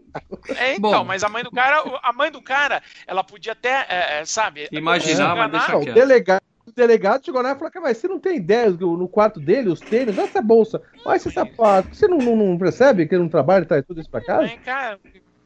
É, 0.58 0.76
então, 0.76 0.92
Bom. 0.92 1.04
mas 1.06 1.24
a 1.24 1.30
mãe 1.30 1.44
do 1.44 1.52
cara, 1.52 1.84
a 2.04 2.14
mãe 2.14 2.32
do 2.32 2.42
cara, 2.42 2.82
ela 3.08 3.24
podia 3.24 3.54
até, 3.54 3.86
é, 3.88 4.20
é, 4.20 4.26
sabe, 4.26 4.68
Imaginar, 4.72 5.36
mas 5.36 5.52
deixa 5.52 5.72
Não, 5.74 5.82
o 5.82 5.94
delegado, 5.94 6.42
delegado 6.80 7.24
chegou 7.26 7.42
lá 7.42 7.52
e 7.52 7.56
falou: 7.56 7.72
mas 7.82 7.98
você 7.98 8.08
não 8.08 8.20
tem 8.20 8.38
ideia 8.38 8.70
no 8.70 9.08
quarto 9.08 9.40
dele, 9.40 9.70
os 9.70 9.80
tênis, 9.80 10.18
olha 10.18 10.26
essa 10.28 10.42
bolsa, 10.42 10.82
olha 11.06 11.16
esse 11.18 11.32
sapato. 11.32 11.94
Você 11.96 12.08
não, 12.08 12.18
não, 12.18 12.36
não 12.36 12.58
percebe 12.58 13.06
que 13.08 13.14
ele 13.16 13.24
não 13.24 13.30
trabalha 13.30 13.64
e 13.64 13.68
traz 13.68 13.86
tudo 13.86 14.00
isso 14.02 14.10
pra 14.10 14.22
casa? 14.22 14.44
Né, 14.44 14.58
cara, 14.64 15.00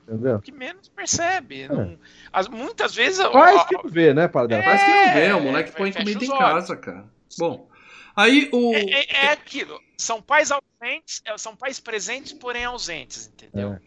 Entendeu? 0.08 0.36
o 0.36 0.42
que 0.42 0.52
menos 0.52 0.90
percebe. 0.90 1.68
não- 1.68 1.98
as- 2.32 2.48
muitas 2.50 2.94
vezes. 2.94 3.26
Faz 3.26 3.62
ó, 3.62 3.66
que 3.66 3.76
não 3.76 3.90
vê, 3.90 4.14
né, 4.14 4.28
Paradela? 4.28 4.62
É, 4.62 4.66
Faz 4.66 4.82
Mas 4.82 4.92
que 4.92 5.08
não 5.08 5.14
vê, 5.14 5.34
o 5.34 5.42
moleque 5.42 5.70
é, 5.70 5.74
põe 5.74 5.92
comida 5.94 6.26
em 6.26 6.28
casa, 6.30 6.76
cara. 6.76 7.06
Bom, 7.38 7.70
aí 8.16 8.50
o. 8.52 8.74
É, 8.76 8.82
é- 8.82 9.26
é 9.28 9.32
aquilo. 9.32 9.80
São 9.98 10.22
pais 10.22 10.52
ausentes, 10.52 11.22
é, 11.26 11.38
são 11.38 11.56
pais 11.56 11.80
presentes, 11.80 12.34
porém 12.34 12.66
ausentes, 12.66 13.32
entendeu? 13.34 13.78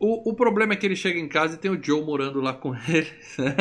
O, 0.00 0.30
o 0.30 0.34
problema 0.34 0.74
é 0.74 0.76
que 0.76 0.86
ele 0.86 0.94
chega 0.94 1.18
em 1.18 1.26
casa 1.26 1.54
e 1.54 1.58
tem 1.58 1.70
o 1.70 1.82
Joe 1.82 2.04
morando 2.04 2.40
lá 2.40 2.52
com 2.52 2.72
ele. 2.88 3.08
né? 3.38 3.56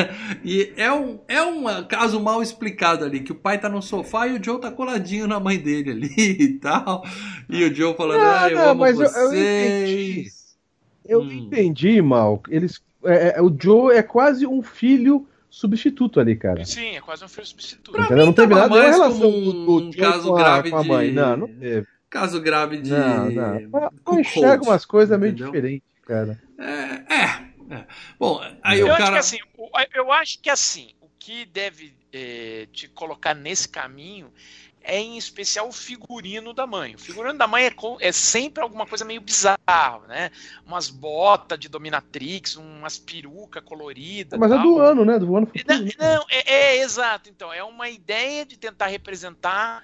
E 0.45 0.71
é 0.77 0.91
um, 0.91 1.19
é 1.27 1.41
um 1.41 1.63
caso 1.87 2.19
mal 2.19 2.43
explicado 2.43 3.03
ali, 3.03 3.21
que 3.21 3.31
o 3.31 3.35
pai 3.35 3.59
tá 3.59 3.67
no 3.67 3.81
sofá 3.81 4.27
e 4.27 4.37
o 4.37 4.43
Joe 4.43 4.61
tá 4.61 4.69
coladinho 4.71 5.27
na 5.27 5.39
mãe 5.39 5.57
dele 5.57 5.91
ali 5.91 6.13
e 6.17 6.53
tal. 6.59 7.03
E 7.49 7.63
o 7.63 7.73
Joe 7.73 7.95
falando, 7.95 8.19
Não, 8.19 8.25
ah, 8.29 8.49
eu 8.51 8.57
não, 8.57 8.69
amo 8.69 8.79
mas 8.81 8.99
eu- 8.99 9.05
eu 9.07 9.33
entendi. 9.33 10.23
vocês. 10.23 10.57
Eu 11.07 11.21
Hum. 11.21 11.31
entendi, 11.31 12.01
mal. 12.01 12.43
Eles, 12.49 12.81
é, 13.05 13.37
é, 13.37 13.41
o 13.41 13.51
Joe 13.59 13.95
é 13.95 14.03
quase 14.03 14.45
um 14.45 14.61
filho 14.61 15.25
substituto 15.49 16.19
ali, 16.19 16.35
cara. 16.35 16.65
Sim, 16.65 16.97
é 16.97 17.01
quase 17.01 17.23
um 17.23 17.27
filho 17.29 17.47
substituto. 17.47 17.91
Pra 17.93 18.03
Entendeu? 18.05 18.25
Não 18.27 18.33
teve 18.33 18.53
nada 18.53 18.67
nenhuma 18.67 18.83
mais 18.83 18.95
relação 18.95 19.21
como 19.31 19.41
do, 19.53 19.65
do 19.65 19.77
um 19.87 19.91
caso 19.91 20.27
com 20.29 20.35
a, 20.35 20.39
grave 20.39 20.69
com 20.69 20.77
a 20.77 20.83
mãe. 20.83 21.07
de- 21.09 21.13
Não, 21.15 21.37
não 21.37 21.47
teve. 21.47 21.87
Caso 22.09 22.39
grave 22.41 22.77
de. 22.81 22.91
Não, 22.91 23.31
não. 23.31 23.91
Eu 24.07 24.19
enxergo 24.19 24.65
umas 24.65 24.85
coisas 24.85 25.17
meio 25.19 25.33
diferentes, 25.33 25.81
cara. 26.07 26.41
É, 26.57 27.13
é, 27.13 27.75
é. 27.75 27.87
Bom, 28.17 28.39
aí 28.63 28.79
eu 28.79 28.87
o 28.87 28.91
acho 28.91 28.97
cara. 28.99 29.11
que 29.13 29.17
assim, 29.17 29.37
eu 29.93 30.11
acho 30.11 30.41
que 30.41 30.49
assim, 30.49 30.93
o 31.01 31.09
que 31.19 31.45
deve 31.45 31.95
eh, 32.13 32.67
te 32.71 32.87
colocar 32.87 33.33
nesse 33.33 33.67
caminho 33.67 34.31
é 34.81 34.99
em 35.01 35.17
especial 35.17 35.67
o 35.67 35.73
figurino 35.73 36.53
da 36.53 36.65
mãe. 36.65 36.95
O 36.95 36.99
figurino 36.99 37.37
da 37.37 37.45
mãe 37.45 37.65
é, 37.65 37.73
é 37.99 38.11
sempre 38.13 38.63
alguma 38.63 38.87
coisa 38.87 39.03
meio 39.03 39.19
bizarra, 39.19 39.99
né? 40.07 40.31
Umas 40.65 40.89
botas 40.89 41.59
de 41.59 41.67
dominatrix, 41.67 42.55
umas 42.55 42.97
peruca 42.97 43.61
colorida. 43.61 44.37
Mas 44.37 44.49
é 44.49 44.55
tal. 44.55 44.63
do 44.63 44.79
ano, 44.79 45.03
né? 45.03 45.19
Do 45.19 45.35
ano 45.35 45.51
Não, 45.67 45.77
futuro. 45.77 45.95
não, 45.99 46.25
é, 46.29 46.53
é 46.53 46.77
exato. 46.77 47.29
Então, 47.29 47.51
é 47.51 47.61
uma 47.61 47.89
ideia 47.89 48.45
de 48.45 48.57
tentar 48.57 48.87
representar 48.87 49.83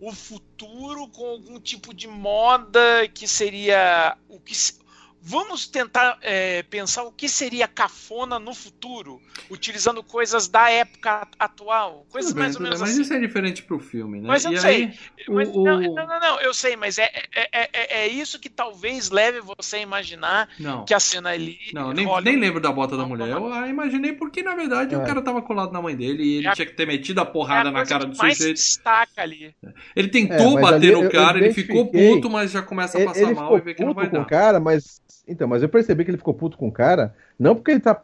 o 0.00 0.12
futuro 0.12 1.06
com 1.08 1.24
algum 1.24 1.60
tipo 1.60 1.94
de 1.94 2.08
moda 2.08 3.06
que 3.14 3.28
seria 3.28 4.16
o 4.28 4.40
que 4.40 4.52
se- 4.52 4.81
Vamos 5.24 5.68
tentar 5.68 6.18
é, 6.20 6.64
pensar 6.64 7.04
o 7.04 7.12
que 7.12 7.28
seria 7.28 7.68
cafona 7.68 8.40
no 8.40 8.52
futuro, 8.52 9.20
utilizando 9.48 10.02
coisas 10.02 10.48
da 10.48 10.68
época 10.68 11.28
atual, 11.38 12.04
coisas 12.10 12.32
bem, 12.32 12.42
mais 12.42 12.56
ou 12.56 12.62
menos 12.62 12.80
bem, 12.80 12.88
mas 12.88 12.90
assim. 12.94 13.02
isso 13.02 13.14
é 13.14 13.20
diferente 13.20 13.62
pro 13.62 13.78
filme, 13.78 14.20
né? 14.20 14.26
Mas 14.26 14.44
eu 14.44 14.52
e 14.52 14.58
sei. 14.60 14.84
aí, 14.86 14.98
Mas, 15.28 15.48
o- 15.48 15.62
não, 15.62 15.80
não, 15.80 16.06
não, 16.06 16.20
não, 16.20 16.40
eu 16.40 16.52
sei, 16.52 16.74
mas 16.74 16.98
é, 16.98 17.04
é, 17.32 17.48
é, 17.52 17.70
é- 17.72 18.00
é 18.02 18.08
isso 18.08 18.38
que 18.40 18.50
talvez 18.50 19.10
leve 19.10 19.40
você 19.40 19.76
a 19.76 19.80
imaginar 19.80 20.48
Não. 20.58 20.84
que 20.84 20.92
a 20.92 20.98
cena 20.98 21.30
ali. 21.30 21.56
Não, 21.72 21.92
nem, 21.92 22.04
nem 22.22 22.36
um- 22.36 22.40
lembro 22.40 22.60
da 22.60 22.72
bota 22.72 22.96
da 22.96 23.06
mulher. 23.06 23.28
Eu 23.28 23.52
ah, 23.52 23.68
imaginei 23.68 24.12
porque, 24.14 24.42
na 24.42 24.56
verdade, 24.56 24.96
o 24.96 25.02
É. 25.02 25.06
cara 25.06 25.22
tava 25.22 25.40
colado 25.40 25.72
na 25.72 25.80
mãe 25.80 25.96
dele 25.96 26.24
e 26.24 26.36
ele 26.38 26.46
É 26.46 26.50
a- 26.50 26.52
tinha 26.52 26.66
que 26.66 26.72
ter 26.74 26.86
metido 26.86 27.20
a 27.20 27.22
é 27.22 27.26
porrada 27.26 27.68
a 27.68 27.72
na 27.72 27.86
cara 27.86 28.06
do 28.06 28.16
mais 28.16 28.36
sujeito. 28.38 28.56
destaca 28.56 29.22
ali. 29.22 29.54
Ele 29.94 30.08
tentou 30.08 30.58
É, 30.58 30.60
bater 30.60 30.90
ali 30.90 30.90
no 30.90 31.08
cara, 31.08 31.38
eu 31.38 31.44
ele 31.44 31.54
ficou 31.54 31.86
puto, 31.90 32.28
mas 32.28 32.50
já 32.50 32.62
começa 32.62 32.98
a 32.98 33.00
passar 33.00 33.30
ele 33.30 33.34
mal 33.34 33.56
e 33.56 33.60
vê 33.60 33.74
que 33.74 33.84
não 33.84 33.94
puto 33.94 33.94
vai 33.94 34.08
com 34.10 34.20
o 34.20 34.20
dar. 34.20 34.24
cara, 34.24 34.58
mas. 34.60 35.00
Então, 35.26 35.46
mas 35.48 35.62
eu 35.62 35.68
percebi 35.68 36.04
que 36.04 36.10
ele 36.10 36.18
ficou 36.18 36.34
puto 36.34 36.56
com 36.56 36.68
o 36.68 36.72
cara, 36.72 37.14
não 37.38 37.54
porque 37.54 37.70
ele 37.72 37.80
tá. 37.80 38.02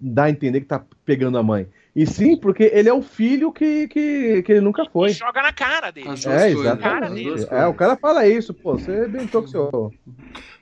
dá 0.00 0.24
a 0.24 0.30
entender 0.30 0.60
que 0.60 0.66
tá 0.66 0.84
pegando 1.04 1.38
a 1.38 1.42
mãe. 1.42 1.68
E 1.94 2.06
sim 2.06 2.36
porque 2.36 2.64
ele 2.72 2.88
é 2.88 2.92
o 2.92 3.02
filho 3.02 3.52
que, 3.52 3.88
que, 3.88 4.42
que 4.42 4.52
ele 4.52 4.60
nunca 4.60 4.84
foi. 4.86 5.10
E 5.10 5.12
joga 5.12 5.42
na 5.42 5.52
cara 5.52 5.90
dele. 5.90 6.08
As 6.08 6.24
É, 6.26 6.54
coisas, 6.54 6.78
Cara 6.78 7.06
as 7.06 7.12
dele. 7.12 7.30
exatamente. 7.30 7.64
É, 7.64 7.66
o 7.66 7.74
cara 7.74 7.96
fala 7.96 8.26
isso, 8.28 8.54
pô, 8.54 8.74
você 8.78 9.06
inventou 9.06 9.42
que 9.42 9.50
seu. 9.50 9.90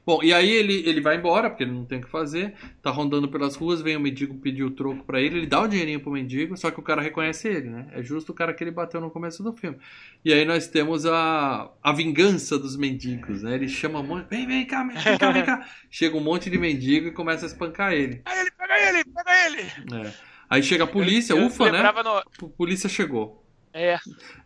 Bom, 0.06 0.22
e 0.22 0.32
aí 0.32 0.48
ele, 0.48 0.88
ele 0.88 1.00
vai 1.00 1.16
embora, 1.16 1.50
porque 1.50 1.64
ele 1.64 1.72
não 1.72 1.84
tem 1.84 1.98
o 1.98 2.02
que 2.02 2.08
fazer, 2.08 2.54
tá 2.80 2.90
rondando 2.92 3.28
pelas 3.28 3.56
ruas, 3.56 3.82
vem 3.82 3.96
o 3.96 4.00
mendigo 4.00 4.36
pedir 4.38 4.62
o 4.62 4.70
troco 4.70 5.02
pra 5.04 5.20
ele, 5.20 5.38
ele 5.38 5.46
dá 5.48 5.60
o 5.60 5.66
dinheirinho 5.66 5.98
pro 6.00 6.12
mendigo, 6.12 6.56
só 6.56 6.70
que 6.70 6.78
o 6.78 6.82
cara 6.82 7.02
reconhece 7.02 7.48
ele, 7.48 7.68
né? 7.70 7.88
É 7.92 8.00
justo 8.04 8.30
o 8.30 8.34
cara 8.34 8.54
que 8.54 8.62
ele 8.62 8.70
bateu 8.70 9.00
no 9.00 9.10
começo 9.10 9.42
do 9.42 9.52
filme. 9.52 9.76
E 10.24 10.32
aí 10.32 10.44
nós 10.44 10.68
temos 10.68 11.04
a, 11.06 11.68
a 11.82 11.92
vingança 11.92 12.56
dos 12.56 12.76
mendigos, 12.76 13.42
né? 13.42 13.54
Ele 13.56 13.68
chama 13.68 13.98
um 13.98 14.04
monte, 14.06 14.28
vem, 14.30 14.46
vem 14.46 14.64
cá, 14.64 14.84
vem 14.84 15.18
cá, 15.18 15.32
vem 15.32 15.44
cá. 15.44 15.66
Chega 15.90 16.16
um 16.16 16.20
monte 16.22 16.48
de 16.50 16.56
mendigo 16.58 17.08
e 17.08 17.12
começa 17.12 17.44
a 17.44 17.48
espancar 17.48 17.92
ele. 17.92 18.22
Aí 18.24 18.38
ele, 18.40 18.50
pega 18.52 18.78
ele, 18.88 19.04
pega 19.04 19.46
ele. 19.46 20.06
É. 20.08 20.35
Aí 20.48 20.62
chega 20.62 20.84
a 20.84 20.86
polícia, 20.86 21.32
Eu- 21.32 21.38
eu 21.40 21.46
ufa, 21.46 21.70
né? 21.70 21.82
no- 21.82 22.10
A 22.18 22.24
polícia 22.56 22.88
chegou. 22.88 23.42
É, 23.72 23.98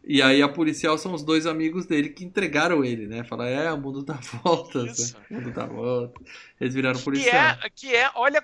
E 0.05 0.21
aí 0.21 0.43
a 0.43 0.49
policial 0.49 0.99
são 0.99 1.15
os 1.15 1.23
dois 1.23 1.47
amigos 1.47 1.87
dele 1.87 2.09
que 2.09 2.25
entregaram 2.25 2.85
ele, 2.85 3.07
né? 3.07 3.23
Fala, 3.23 3.49
é, 3.49 3.73
o 3.73 3.79
mundo 3.79 4.03
dá 4.03 4.15
voltas, 4.45 5.15
né? 5.15 5.21
o 5.31 5.35
mundo 5.35 5.53
dá 5.53 5.67
voltas. 5.67 6.27
Eles 6.61 6.75
viraram 6.75 6.99
que 6.99 7.05
policial. 7.05 7.57
é, 7.63 7.71
que 7.71 7.95
é, 7.95 8.11
olha, 8.17 8.43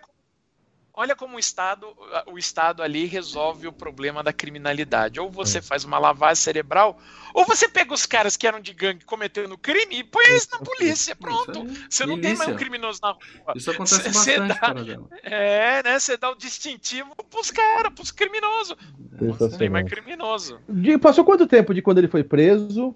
olha 0.97 1.15
como 1.15 1.37
o 1.37 1.39
Estado, 1.39 1.87
o 2.27 2.39
Estado 2.39 2.83
ali 2.83 3.05
resolve 3.05 3.69
o 3.69 3.73
problema 3.73 4.23
da 4.23 4.33
criminalidade. 4.33 5.21
Ou 5.21 5.31
você 5.31 5.61
faz 5.61 5.85
uma 5.85 5.99
lavagem 5.99 6.43
cerebral, 6.43 6.99
ou 7.35 7.45
você 7.45 7.69
pega 7.69 7.93
os 7.93 8.07
caras 8.07 8.37
que 8.37 8.47
eram 8.47 8.61
de 8.61 8.73
gangue 8.73 9.05
cometendo 9.05 9.59
crime 9.59 9.99
e 9.99 10.05
põe 10.05 10.25
eles 10.25 10.49
na 10.51 10.59
polícia. 10.59 11.15
Pronto. 11.15 11.65
Você 11.89 12.07
não 12.07 12.19
tem 12.21 12.35
mais 12.35 12.51
um 12.51 12.57
criminoso 12.57 12.99
na 13.03 13.11
rua. 13.11 13.55
Isso 13.55 13.71
acontece 13.71 14.03
Cê- 14.03 14.39
bastante, 14.41 14.55
cê 14.55 14.97
dá-. 14.97 15.01
É, 15.23 15.83
né? 15.83 15.99
Você 15.99 16.17
dá 16.17 16.31
o 16.31 16.35
distintivo 16.35 17.15
pros 17.31 17.51
caras, 17.51 17.93
pros 17.93 18.11
criminosos. 18.11 18.77
Não 19.21 19.51
tem 19.51 19.69
mais 19.69 19.89
criminoso. 19.89 20.61
De- 20.69 20.99
passou 20.99 21.25
quanto 21.25 21.47
tempo 21.47 21.75
de 21.75 21.83
quando 21.83 21.99
ele 21.99 22.09
foi 22.09 22.25
preso? 22.25 22.95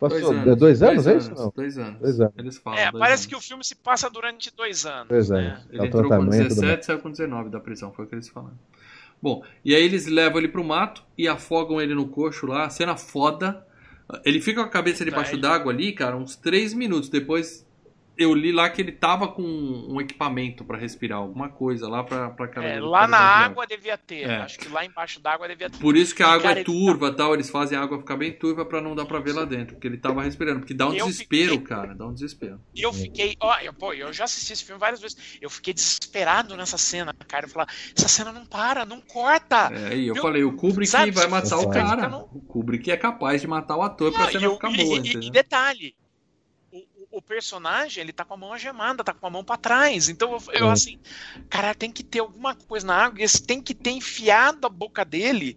Passou 0.00 0.56
dois 0.56 0.82
anos, 0.82 1.06
é 1.06 1.16
isso? 1.18 1.34
Não. 1.34 1.52
Dois 1.54 1.78
anos. 1.78 2.00
Dois 2.00 2.20
anos. 2.20 2.32
Eles 2.38 2.56
falam. 2.58 2.78
É, 2.78 2.90
dois 2.90 2.98
parece 3.00 3.22
anos. 3.22 3.26
que 3.26 3.36
o 3.36 3.40
filme 3.40 3.62
se 3.64 3.76
passa 3.76 4.08
durante 4.08 4.50
dois 4.56 4.86
anos. 4.86 5.08
Dois 5.08 5.28
né? 5.28 5.38
anos. 5.38 5.66
Ele 5.70 5.78
É 5.78 5.82
o 5.82 5.86
entrou 5.86 6.02
com 6.04 6.08
tratamento, 6.08 6.48
tudo 6.48 6.60
17 6.60 6.82
e 6.82 6.86
saiu 6.86 6.98
com 7.00 7.10
19 7.10 7.50
da 7.50 7.60
prisão, 7.60 7.92
foi 7.92 8.06
o 8.06 8.08
que 8.08 8.14
eles 8.14 8.28
falaram. 8.28 8.58
Bom, 9.22 9.44
e 9.62 9.74
aí 9.74 9.82
eles 9.82 10.06
levam 10.06 10.38
ele 10.38 10.48
pro 10.48 10.64
mato 10.64 11.04
e 11.16 11.28
afogam 11.28 11.78
ele 11.80 11.94
no 11.94 12.08
coxo 12.08 12.46
lá, 12.46 12.68
cena 12.70 12.96
foda. 12.96 13.64
Ele 14.24 14.40
fica 14.40 14.62
com 14.62 14.66
a 14.66 14.70
cabeça 14.70 15.04
debaixo 15.04 15.32
Tá, 15.38 15.48
d'água 15.48 15.70
ali, 15.72 15.92
cara, 15.92 16.16
uns 16.16 16.34
3 16.34 16.72
minutos. 16.74 17.08
Depois 17.10 17.66
eu 18.22 18.34
li 18.34 18.52
lá 18.52 18.68
que 18.70 18.80
ele 18.82 18.92
tava 18.92 19.28
com 19.28 19.42
um 19.42 20.00
equipamento 20.00 20.64
pra 20.64 20.76
respirar, 20.78 21.18
alguma 21.18 21.48
coisa 21.48 21.88
lá 21.88 22.02
pra, 22.04 22.30
pra 22.30 22.48
cara 22.48 22.66
É, 22.68 22.80
lá 22.80 23.06
na 23.08 23.18
água 23.18 23.66
devia 23.66 23.96
ter. 23.98 24.28
É. 24.28 24.36
Acho 24.36 24.58
que 24.58 24.68
lá 24.68 24.84
embaixo 24.84 25.20
d'água 25.20 25.48
devia 25.48 25.68
ter. 25.70 25.78
Por 25.78 25.96
isso 25.96 26.14
que 26.14 26.22
a 26.22 26.26
E, 26.26 26.30
água 26.30 26.42
cara, 26.42 26.60
é 26.60 26.64
turva 26.64 27.08
e 27.08 27.14
tal, 27.16 27.34
eles 27.34 27.50
fazem 27.50 27.76
a 27.76 27.82
água 27.82 27.98
ficar 27.98 28.16
bem 28.16 28.32
turva 28.32 28.64
pra 28.64 28.80
não 28.80 28.94
dar 28.94 29.04
pra 29.06 29.18
ver 29.20 29.32
lá 29.32 29.44
dentro, 29.44 29.74
porque 29.74 29.86
ele 29.86 29.96
tava 29.98 30.22
respirando, 30.22 30.60
porque 30.60 30.74
dá 30.74 30.88
um 30.88 30.94
Eu 30.94 31.06
desespero, 31.06 31.52
fiquei- 31.52 31.66
cara, 31.66 31.94
dá 31.94 32.06
um 32.06 32.12
desespero. 32.14 32.60
E 32.74 32.82
eu 32.82 32.92
fiquei, 32.92 33.36
ó, 33.40 33.58
eu, 33.60 33.72
pô, 33.72 33.92
eu 33.92 34.12
já 34.12 34.24
assisti 34.24 34.52
esse 34.52 34.64
filme 34.64 34.78
várias 34.80 35.00
vezes. 35.00 35.38
Eu 35.40 35.50
fiquei 35.50 35.72
desesperado 35.74 36.56
nessa 36.56 36.78
cena, 36.78 37.14
cara. 37.28 37.46
Eu 37.46 37.50
falava, 37.50 37.70
essa 37.96 38.08
cena 38.08 38.32
não 38.32 38.44
para, 38.46 38.84
não 38.84 39.00
corta. 39.00 39.70
É, 39.72 39.96
e 39.96 40.06
eu 40.08 40.14
Eu- 40.16 40.22
falei, 40.22 40.44
o 40.44 40.52
Kubrick 40.56 40.90
sabe, 40.90 41.10
vai 41.10 41.26
matar 41.26 41.58
o 41.58 41.68
cara. 41.70 42.08
no- 42.08 42.28
O 42.32 42.40
Kubrick 42.40 42.90
é 42.90 42.96
capaz 42.96 43.40
de 43.40 43.46
matar 43.46 43.76
o 43.76 43.82
ator 43.82 44.12
pra 44.12 44.24
Não, 44.24 44.30
cena 44.32 44.40
e, 44.42 44.44
eu- 44.44 44.54
ficar 44.54 44.70
e- 44.72 44.76
boa, 44.84 44.96
e- 44.96 44.98
entendeu? 45.00 45.22
e 45.22 45.30
detalhe, 45.30 45.94
o, 47.20 47.22
personagem, 47.22 48.02
ele 48.02 48.12
tá 48.12 48.24
com 48.24 48.34
a 48.34 48.36
mão 48.36 48.52
agemada, 48.52 49.04
tá 49.04 49.14
com 49.14 49.26
a 49.26 49.30
mão 49.30 49.44
para 49.44 49.56
trás. 49.56 50.08
Então 50.08 50.32
eu, 50.32 50.42
eu 50.52 50.68
é. 50.68 50.72
assim, 50.72 50.98
cara, 51.48 51.74
tem 51.74 51.90
que 51.90 52.02
ter 52.02 52.20
alguma 52.20 52.54
coisa 52.54 52.86
na 52.86 52.96
água, 52.96 53.22
esse 53.22 53.42
tem 53.42 53.60
que 53.60 53.74
ter 53.74 53.90
enfiado 53.90 54.66
a 54.66 54.70
boca 54.70 55.04
dele 55.04 55.56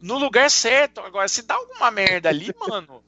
no 0.00 0.18
lugar 0.18 0.50
certo. 0.50 1.00
Agora, 1.00 1.26
se 1.28 1.42
dá 1.42 1.54
alguma 1.54 1.90
merda 1.90 2.28
ali, 2.28 2.52
mano, 2.68 3.02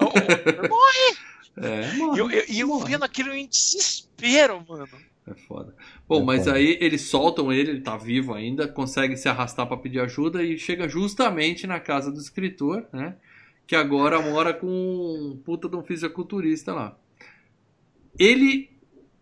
morre. 0.00 1.16
É, 1.56 1.92
morre. 1.96 2.16
E 2.16 2.20
eu, 2.20 2.30
eu, 2.30 2.44
eu 2.48 2.78
vendo 2.80 3.04
aquilo 3.04 3.32
em 3.32 3.46
desespero, 3.46 4.64
mano. 4.68 4.88
É 5.26 5.34
foda. 5.34 5.74
Bom, 6.08 6.22
é 6.22 6.24
mas 6.24 6.44
foda. 6.44 6.56
aí 6.56 6.76
eles 6.80 7.02
soltam 7.02 7.52
ele, 7.52 7.70
ele 7.70 7.80
tá 7.80 7.96
vivo 7.96 8.34
ainda, 8.34 8.66
consegue 8.66 9.16
se 9.16 9.28
arrastar 9.28 9.66
para 9.66 9.76
pedir 9.76 10.00
ajuda 10.00 10.42
e 10.42 10.58
chega 10.58 10.88
justamente 10.88 11.66
na 11.66 11.78
casa 11.78 12.10
do 12.10 12.18
escritor, 12.18 12.86
né? 12.92 13.16
Que 13.66 13.76
agora 13.76 14.20
mora 14.20 14.52
com 14.52 14.66
um 14.66 15.40
puta 15.44 15.68
de 15.68 15.76
um 15.76 15.84
fisiculturista 15.84 16.74
lá. 16.74 16.98
Ele. 18.20 18.70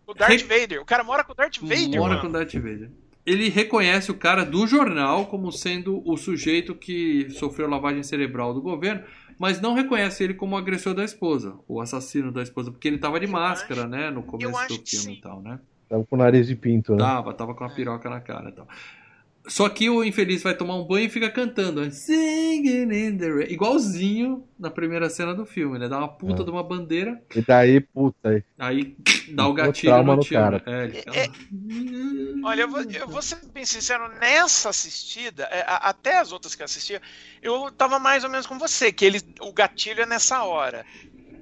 O 0.05 0.13
Darth 0.13 0.41
Re... 0.41 0.59
Vader. 0.59 0.81
O 0.81 0.85
cara 0.85 1.03
mora 1.03 1.23
com 1.23 1.31
o 1.31 1.35
Darth 1.35 1.59
Vader. 1.59 1.99
Mora 1.99 2.15
mano. 2.15 2.21
com 2.21 2.27
o 2.27 2.31
Darth 2.31 2.53
Vader. 2.53 2.91
Ele 3.25 3.47
reconhece 3.47 4.11
o 4.11 4.15
cara 4.15 4.43
do 4.43 4.65
jornal 4.67 5.27
como 5.27 5.51
sendo 5.51 6.01
o 6.05 6.17
sujeito 6.17 6.73
que 6.75 7.29
sofreu 7.29 7.69
lavagem 7.69 8.01
cerebral 8.01 8.53
do 8.53 8.61
governo, 8.61 9.03
mas 9.37 9.61
não 9.61 9.73
reconhece 9.73 10.23
ele 10.23 10.33
como 10.33 10.55
o 10.55 10.57
agressor 10.57 10.93
da 10.93 11.03
esposa, 11.03 11.55
o 11.67 11.79
assassino 11.79 12.31
da 12.31 12.41
esposa, 12.41 12.71
porque 12.71 12.87
ele 12.87 12.97
tava 12.97 13.19
de 13.19 13.27
eu 13.27 13.31
máscara, 13.31 13.81
acho... 13.81 13.89
né? 13.89 14.09
No 14.09 14.23
começo 14.23 14.67
do 14.67 14.85
filme 14.85 15.13
e 15.13 15.21
tal, 15.21 15.41
né? 15.41 15.59
Tava 15.87 16.05
com 16.05 16.15
o 16.15 16.19
nariz 16.19 16.47
de 16.47 16.55
pinto, 16.55 16.93
né? 16.93 16.99
Tava, 16.99 17.33
tava 17.33 17.53
com 17.53 17.63
a 17.63 17.69
piroca 17.69 18.09
na 18.09 18.19
cara 18.19 18.49
e 18.49 18.51
tal. 18.51 18.67
Só 19.49 19.67
que 19.67 19.89
o 19.89 20.03
infeliz 20.03 20.43
vai 20.43 20.53
tomar 20.53 20.75
um 20.75 20.85
banho 20.85 21.07
e 21.07 21.09
fica 21.09 21.29
cantando. 21.29 21.91
Singing 21.91 22.93
in 22.93 23.17
the 23.17 23.27
rain. 23.27 23.51
Igualzinho 23.51 24.47
na 24.59 24.69
primeira 24.69 25.09
cena 25.09 25.33
do 25.33 25.45
filme, 25.45 25.79
né? 25.79 25.87
Dá 25.87 25.97
uma 25.97 26.07
puta 26.07 26.41
é. 26.41 26.45
de 26.45 26.51
uma 26.51 26.63
bandeira. 26.63 27.21
E 27.35 27.41
daí, 27.41 27.79
puta. 27.79 28.29
Aí, 28.29 28.43
aí 28.59 28.95
dá 29.33 29.47
o 29.47 29.53
gatilho 29.53 30.03
no, 30.03 30.15
no 30.15 30.21
tio. 30.21 30.37
Cara. 30.37 30.61
É, 30.65 30.89
fica... 30.89 31.17
é, 31.17 31.27
olha, 32.43 32.61
eu 32.61 32.69
vou, 32.69 32.81
eu 32.83 33.07
vou, 33.07 33.21
ser 33.21 33.39
bem 33.53 33.65
sincero, 33.65 34.07
nessa 34.19 34.69
assistida, 34.69 35.43
é, 35.45 35.63
até 35.67 36.19
as 36.19 36.31
outras 36.31 36.53
que 36.53 36.61
eu 36.61 36.65
assistia, 36.65 37.01
eu 37.41 37.71
tava 37.71 37.97
mais 37.97 38.23
ou 38.23 38.29
menos 38.29 38.45
com 38.45 38.59
você, 38.59 38.91
que 38.91 39.03
ele, 39.03 39.19
o 39.41 39.51
gatilho 39.51 40.01
é 40.01 40.05
nessa 40.05 40.43
hora. 40.43 40.85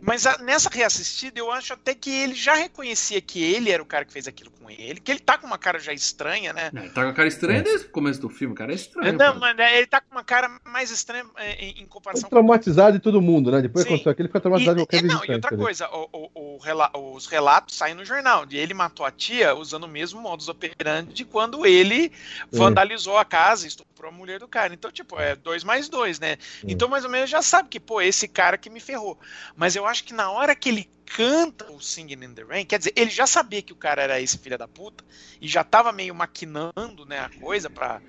Mas 0.01 0.25
a, 0.25 0.37
nessa 0.37 0.69
reassistida, 0.69 1.39
eu 1.39 1.51
acho 1.51 1.73
até 1.73 1.93
que 1.93 2.09
ele 2.09 2.35
já 2.35 2.53
reconhecia 2.53 3.19
que 3.19 3.43
ele 3.43 3.71
era 3.71 3.81
o 3.81 3.85
cara 3.85 4.05
que 4.05 4.13
fez 4.13 4.27
aquilo 4.27 4.51
com 4.51 4.66
ele, 4.69 4.99
que 4.99 5.11
ele 5.11 5.19
tá 5.19 5.37
com 5.37 5.47
uma 5.47 5.57
cara 5.57 5.79
já 5.79 5.93
estranha, 5.93 6.53
né? 6.53 6.69
Ele 6.73 6.89
tá 6.89 7.01
com 7.01 7.07
uma 7.07 7.13
cara 7.13 7.27
estranha 7.27 7.59
é. 7.59 7.63
desde 7.63 7.87
o 7.87 7.89
começo 7.89 8.21
do 8.21 8.29
filme, 8.29 8.53
o 8.53 8.57
cara 8.57 8.71
é 8.71 8.75
estranho. 8.75 9.17
Não, 9.17 9.39
mas 9.39 9.55
né, 9.55 9.77
ele 9.77 9.87
tá 9.87 10.01
com 10.01 10.11
uma 10.11 10.23
cara 10.23 10.49
mais 10.65 10.91
estranha 10.91 11.25
é, 11.37 11.53
em, 11.53 11.81
em 11.81 11.85
comparação. 11.85 12.29
traumatizado 12.29 12.97
de 12.97 12.99
todo 13.03 13.21
mundo, 13.21 13.51
né? 13.51 13.61
Depois 13.61 13.85
aconteceu 13.85 14.11
aquilo, 14.11 14.25
ele 14.25 14.29
fica 14.29 14.41
traumatizado 14.41 14.79
e, 14.79 14.81
de 14.81 14.87
qualquer 14.87 15.05
é, 15.05 15.07
Não, 15.07 15.25
e 15.25 15.31
outra 15.33 15.57
coisa, 15.57 15.89
o, 15.89 16.09
o, 16.11 16.59
o, 16.63 17.13
os 17.15 17.27
relatos 17.27 17.75
saem 17.75 17.95
no 17.95 18.05
jornal, 18.05 18.45
de 18.45 18.57
ele 18.57 18.73
matou 18.73 19.05
a 19.05 19.11
tia 19.11 19.55
usando 19.55 19.83
o 19.83 19.87
mesmo 19.87 20.21
modus 20.21 20.47
operandi 20.47 21.13
de 21.13 21.25
quando 21.25 21.65
ele 21.65 22.05
é. 22.05 22.11
vandalizou 22.51 23.17
a 23.17 23.25
casa 23.25 23.65
e 23.65 23.67
estuprou 23.67 24.11
a 24.11 24.13
mulher 24.13 24.39
do 24.39 24.47
cara. 24.47 24.73
Então, 24.73 24.91
tipo, 24.91 25.19
é 25.19 25.35
dois 25.35 25.63
mais 25.63 25.89
dois, 25.89 26.19
né? 26.19 26.31
É. 26.31 26.37
Então, 26.67 26.87
mais 26.87 27.03
ou 27.03 27.09
menos, 27.09 27.29
já 27.29 27.41
sabe 27.41 27.69
que, 27.69 27.79
pô, 27.79 28.01
esse 28.01 28.27
cara 28.27 28.57
que 28.57 28.69
me 28.69 28.79
ferrou. 28.79 29.17
Mas 29.55 29.75
eu 29.75 29.85
acho 29.85 30.03
que 30.03 30.13
na 30.13 30.31
hora 30.31 30.55
que 30.55 30.69
ele 30.69 30.89
canta 31.15 31.71
o 31.71 31.79
Singing 31.79 32.23
in 32.23 32.33
the 32.33 32.43
Rain, 32.43 32.65
quer 32.65 32.77
dizer, 32.77 32.93
ele 32.95 33.09
já 33.09 33.25
sabia 33.25 33.61
que 33.61 33.73
o 33.73 33.75
cara 33.75 34.01
era 34.01 34.21
esse 34.21 34.37
filho 34.37 34.57
da 34.57 34.67
puta 34.67 35.03
e 35.39 35.47
já 35.47 35.63
tava 35.63 35.91
meio 35.91 36.13
maquinando, 36.13 37.05
né, 37.05 37.19
a 37.19 37.29
coisa 37.39 37.69
para 37.69 38.01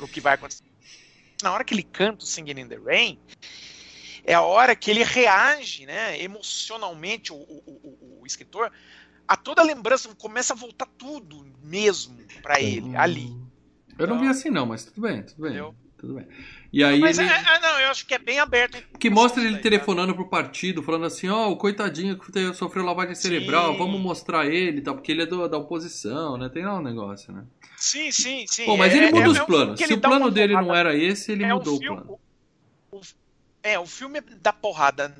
o 0.00 0.08
que 0.08 0.20
vai 0.20 0.34
acontecer. 0.34 0.64
Na 1.42 1.52
hora 1.52 1.64
que 1.64 1.74
ele 1.74 1.82
canta 1.82 2.24
o 2.24 2.26
Singing 2.26 2.60
in 2.60 2.68
the 2.68 2.76
Rain, 2.76 3.18
é 4.24 4.34
a 4.34 4.42
hora 4.42 4.76
que 4.76 4.90
ele 4.90 5.02
reage, 5.02 5.86
né, 5.86 6.20
emocionalmente, 6.20 7.32
o, 7.32 7.36
o, 7.36 7.62
o, 7.66 8.20
o 8.22 8.26
escritor, 8.26 8.70
a 9.26 9.36
toda 9.36 9.62
a 9.62 9.64
lembrança, 9.64 10.12
começa 10.16 10.52
a 10.52 10.56
voltar 10.56 10.86
tudo 10.98 11.46
mesmo 11.62 12.18
para 12.42 12.60
ele, 12.60 12.88
uhum. 12.88 13.00
ali. 13.00 13.36
Eu 13.98 14.06
não 14.06 14.16
vi 14.16 14.22
então 14.22 14.30
assim 14.30 14.50
não, 14.50 14.66
mas 14.66 14.84
tudo 14.84 15.00
bem, 15.00 15.22
tudo 15.22 15.42
bem. 15.42 15.52
Entendeu? 15.52 15.74
Tudo 16.02 16.14
bem. 16.14 16.26
E 16.72 16.82
aí 16.82 16.98
Mas 16.98 17.16
ele... 17.16 17.28
é, 17.28 17.32
é, 17.32 17.60
não, 17.60 17.78
eu 17.78 17.88
acho 17.88 18.04
que 18.04 18.12
é 18.12 18.18
bem 18.18 18.40
aberto. 18.40 18.76
Que 18.98 19.08
mostra 19.08 19.40
ele 19.40 19.58
telefonando 19.58 20.12
pro 20.12 20.28
partido, 20.28 20.82
falando 20.82 21.04
assim, 21.04 21.28
ó, 21.28 21.46
oh, 21.46 21.52
o 21.52 21.56
coitadinho 21.56 22.18
que 22.18 22.54
sofreu 22.54 22.84
lavagem 22.84 23.14
cerebral, 23.14 23.70
sim. 23.70 23.78
vamos 23.78 24.00
mostrar 24.00 24.44
ele, 24.46 24.80
tá? 24.80 24.92
Porque 24.92 25.12
ele 25.12 25.22
é 25.22 25.26
do, 25.26 25.46
da 25.46 25.56
oposição, 25.56 26.36
né? 26.36 26.48
Tem 26.48 26.64
lá 26.64 26.76
um 26.76 26.82
negócio, 26.82 27.32
né? 27.32 27.44
Sim, 27.76 28.10
sim, 28.10 28.44
sim. 28.48 28.66
Bom, 28.66 28.76
mas 28.76 28.92
ele 28.92 29.06
é, 29.06 29.12
muda 29.12 29.26
é, 29.26 29.28
os 29.28 29.38
planos. 29.38 29.78
Se 29.78 29.94
o 29.94 30.00
plano 30.00 30.28
dele 30.28 30.54
não 30.54 30.74
era 30.74 30.96
esse, 30.96 31.30
ele 31.30 31.44
é 31.44 31.54
mudou 31.54 31.76
o, 31.76 31.78
filme, 31.78 32.00
o 32.00 32.02
plano. 32.02 32.20
O, 32.90 33.00
é, 33.62 33.78
o 33.78 33.86
filme 33.86 34.20
dá 34.20 34.52
porrada 34.52 35.14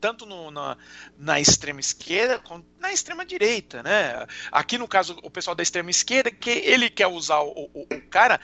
tanto 0.00 0.24
no, 0.24 0.52
na, 0.52 0.76
na, 1.18 1.40
extrema 1.40 1.80
esquerda 1.80 2.38
quanto 2.38 2.64
na 2.78 2.92
extrema 2.92 3.26
direita, 3.26 3.82
né? 3.82 4.24
Aqui, 4.52 4.78
no 4.78 4.86
caso, 4.86 5.18
o 5.24 5.30
pessoal 5.30 5.56
da 5.56 5.64
extrema 5.64 5.90
esquerda, 5.90 6.30
que 6.30 6.50
ele 6.50 6.88
quer 6.88 7.08
usar 7.08 7.40
o, 7.40 7.68
o, 7.74 7.82
o 7.82 8.00
cara 8.08 8.40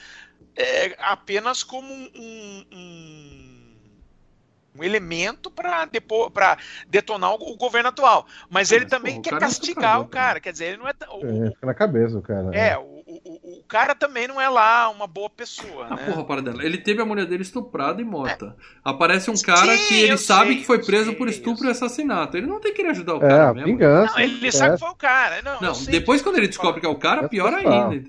é, 0.55 0.95
apenas 0.99 1.63
como 1.63 1.91
um, 1.93 2.65
um, 2.71 3.75
um 4.77 4.83
elemento 4.83 5.51
para 5.51 5.87
detonar 6.87 7.33
o, 7.33 7.57
governo 7.57 7.89
atual. 7.89 8.25
Mas 8.49 8.71
ele 8.71 8.85
também 8.85 9.15
pô, 9.15 9.21
quer 9.21 9.39
castigar 9.39 10.01
o 10.01 10.07
cara. 10.07 10.39
Quer 10.39 10.51
dizer, 10.51 10.65
ele 10.65 10.77
não 10.77 10.87
é. 10.87 10.93
O, 11.09 11.45
é, 11.45 11.49
fica 11.51 11.65
na 11.65 11.73
cabeça 11.73 12.17
o 12.17 12.21
cara. 12.21 12.49
É, 12.53 12.69
é. 12.69 12.77
O, 12.77 12.94
o, 13.23 13.59
o, 13.59 13.63
cara 13.67 13.93
também 13.93 14.27
não 14.27 14.39
é 14.39 14.49
lá 14.49 14.89
uma 14.89 15.07
boa 15.07 15.29
pessoa. 15.29 15.87
Ah, 15.89 15.95
né? 15.95 16.05
porra, 16.05 16.23
para 16.23 16.41
dela. 16.41 16.65
Ele 16.65 16.77
teve 16.77 17.01
a 17.01 17.05
mulher 17.05 17.25
dele 17.25 17.43
estuprada 17.43 18.01
e 18.01 18.05
morta. 18.05 18.55
É. 18.59 18.63
Aparece 18.83 19.29
um 19.29 19.35
cara 19.35 19.75
Sim, 19.77 19.87
que 19.87 20.01
ele 20.01 20.17
sabe 20.17 20.49
sei, 20.49 20.57
que 20.57 20.65
foi 20.65 20.83
preso 20.83 21.05
sei, 21.05 21.15
por 21.15 21.27
estupro 21.27 21.67
e 21.67 21.69
assassinato. 21.69 22.37
Ele 22.37 22.47
não 22.47 22.59
tem 22.59 22.71
que 22.71 22.77
querer 22.77 22.89
ajudar 22.89 23.15
o 23.15 23.17
é, 23.17 23.29
cara 23.29 23.53
mesmo. 23.53 23.67
Vingança, 23.67 24.13
não, 24.13 24.19
ele 24.19 24.51
sabe 24.51 24.73
que 24.73 24.79
foi 24.79 24.89
o 24.89 24.95
cara. 24.95 25.41
Não, 25.41 25.61
não 25.61 25.85
depois 25.85 26.21
quando 26.21 26.37
ele 26.37 26.47
descobre 26.47 26.81
que 26.81 26.87
é 26.87 26.89
o 26.89 26.95
cara, 26.95 27.27
pior 27.29 27.53
ainda. 27.53 28.03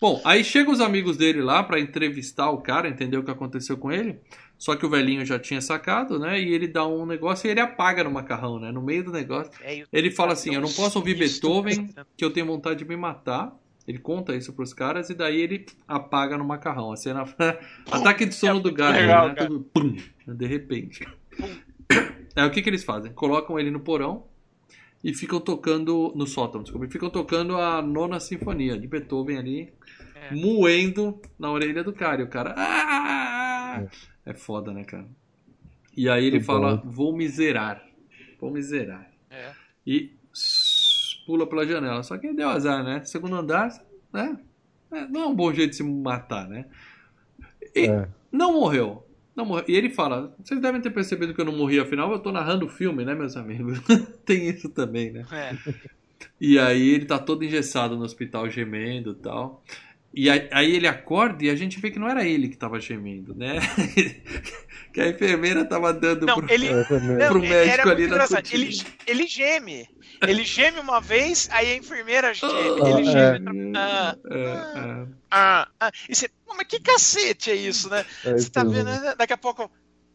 Bom, 0.00 0.20
aí 0.24 0.44
chegam 0.44 0.72
os 0.72 0.80
amigos 0.80 1.16
dele 1.16 1.42
lá 1.42 1.62
para 1.62 1.80
entrevistar 1.80 2.50
o 2.50 2.58
cara, 2.58 2.88
entender 2.88 3.16
o 3.16 3.24
que 3.24 3.30
aconteceu 3.30 3.76
com 3.76 3.90
ele. 3.90 4.20
Só 4.58 4.74
que 4.74 4.86
o 4.86 4.88
velhinho 4.88 5.24
já 5.24 5.38
tinha 5.38 5.60
sacado, 5.60 6.18
né? 6.18 6.40
E 6.40 6.52
ele 6.52 6.66
dá 6.66 6.86
um 6.86 7.04
negócio 7.04 7.46
e 7.46 7.50
ele 7.50 7.60
apaga 7.60 8.02
no 8.02 8.10
macarrão, 8.10 8.58
né? 8.58 8.72
No 8.72 8.80
meio 8.80 9.04
do 9.04 9.12
negócio. 9.12 9.52
É, 9.60 9.84
ele 9.92 10.10
fala 10.10 10.32
assim: 10.32 10.54
Eu 10.54 10.60
não 10.60 10.72
posso 10.72 10.98
ouvir 10.98 11.14
Beethoven, 11.14 11.90
que 12.16 12.24
eu 12.24 12.32
tenho 12.32 12.46
vontade 12.46 12.78
de 12.78 12.84
me 12.84 12.96
matar. 12.96 13.52
Ele 13.86 13.98
conta 13.98 14.34
isso 14.34 14.52
pros 14.52 14.74
caras 14.74 15.10
e 15.10 15.14
daí 15.14 15.40
ele 15.40 15.64
apaga 15.86 16.36
no 16.36 16.44
macarrão. 16.44 16.92
A 16.92 16.96
cena. 16.96 17.24
Ataque 17.90 18.26
de 18.26 18.34
sono 18.34 18.58
é 18.58 18.62
do 18.62 18.72
gato, 18.72 18.98
né? 18.98 19.34
Tudo, 19.34 19.60
pum, 19.72 19.96
de 20.26 20.46
repente. 20.46 21.06
É, 22.34 22.44
o 22.44 22.50
que, 22.50 22.62
que 22.62 22.68
eles 22.68 22.82
fazem? 22.82 23.12
Colocam 23.12 23.58
ele 23.58 23.70
no 23.70 23.80
porão 23.80 24.26
e 25.04 25.14
ficam 25.14 25.40
tocando. 25.40 26.12
No 26.16 26.26
sótão, 26.26 26.62
desculpa. 26.62 26.88
Ficam 26.88 27.08
tocando 27.08 27.56
a 27.56 27.80
nona 27.80 28.18
sinfonia 28.18 28.76
de 28.76 28.88
Beethoven 28.88 29.38
ali, 29.38 29.72
é. 30.14 30.34
moendo 30.34 31.20
na 31.38 31.50
orelha 31.50 31.84
do 31.84 31.92
cara. 31.92 32.20
E 32.20 32.24
o 32.24 32.28
cara. 32.28 32.54
Ah! 32.56 33.86
É. 34.26 34.30
é 34.30 34.34
foda, 34.34 34.72
né, 34.72 34.82
cara? 34.82 35.06
E 35.96 36.08
aí 36.08 36.24
ele 36.24 36.36
Muito 36.36 36.46
fala: 36.46 36.76
bom. 36.76 36.90
Vou 36.90 37.16
miserar. 37.16 37.86
Vou 38.40 38.50
miserar. 38.50 39.08
É. 39.30 39.52
E 39.86 40.15
pula 41.26 41.46
pela 41.46 41.66
janela. 41.66 42.02
Só 42.02 42.16
que 42.16 42.32
deu 42.32 42.48
azar, 42.48 42.84
né? 42.84 43.02
Segundo 43.04 43.36
andar, 43.36 43.68
né? 44.12 44.38
É, 44.92 45.06
não 45.08 45.22
é 45.22 45.26
um 45.26 45.34
bom 45.34 45.52
jeito 45.52 45.70
de 45.70 45.76
se 45.76 45.82
matar, 45.82 46.48
né? 46.48 46.66
E 47.74 47.86
é. 47.86 48.08
não 48.30 48.54
morreu. 48.54 49.06
Não 49.34 49.44
morreu. 49.44 49.64
E 49.68 49.74
ele 49.74 49.90
fala: 49.90 50.34
vocês 50.42 50.60
devem 50.60 50.80
ter 50.80 50.90
percebido 50.90 51.34
que 51.34 51.40
eu 51.40 51.44
não 51.44 51.56
morri, 51.56 51.78
afinal 51.78 52.10
eu 52.12 52.18
tô 52.18 52.32
narrando 52.32 52.66
o 52.66 52.70
filme, 52.70 53.04
né, 53.04 53.14
meus 53.14 53.36
amigos? 53.36 53.80
Tem 54.24 54.48
isso 54.48 54.68
também, 54.70 55.10
né? 55.10 55.26
É. 55.30 55.56
E 56.40 56.58
aí 56.58 56.90
ele 56.90 57.04
tá 57.04 57.18
todo 57.18 57.44
engessado 57.44 57.96
no 57.96 58.04
hospital 58.04 58.48
gemendo 58.48 59.12
e 59.12 59.22
tal. 59.22 59.62
E 60.14 60.30
aí 60.30 60.74
ele 60.74 60.86
acorda 60.86 61.44
e 61.44 61.50
a 61.50 61.54
gente 61.54 61.78
vê 61.78 61.90
que 61.90 61.98
não 61.98 62.08
era 62.08 62.24
ele 62.26 62.48
que 62.48 62.56
tava 62.56 62.80
gemendo, 62.80 63.34
né? 63.34 63.56
que 64.96 65.02
a 65.02 65.08
enfermeira 65.10 65.62
tava 65.62 65.92
dando 65.92 66.24
não, 66.24 66.36
pro, 66.36 66.50
ele, 66.50 66.70
pro 66.86 66.98
não, 66.98 67.40
médico 67.40 67.90
ali 67.90 68.06
na 68.06 68.24
ele, 68.50 68.70
ele 69.06 69.26
geme. 69.26 69.86
Ele 70.26 70.42
geme 70.42 70.80
uma 70.80 71.02
vez, 71.02 71.50
aí 71.52 71.72
a 71.72 71.76
enfermeira 71.76 72.32
geme. 72.32 72.52
Ah, 72.54 72.88
ele 72.88 73.04
geme. 73.04 73.72
É, 73.76 73.78
ah, 73.78 74.16
é, 74.30 74.38
é. 74.38 75.06
ah, 75.30 75.68
ah, 75.78 75.92
E 76.08 76.14
você, 76.14 76.30
mas 76.48 76.66
que 76.66 76.80
cacete 76.80 77.50
é 77.50 77.54
isso, 77.54 77.90
né? 77.90 78.06
É 78.24 78.32
você 78.32 78.48
tá 78.48 78.64
vendo, 78.64 78.86
né? 78.86 79.14
Daqui 79.18 79.34
a 79.34 79.36
pouco. 79.36 79.70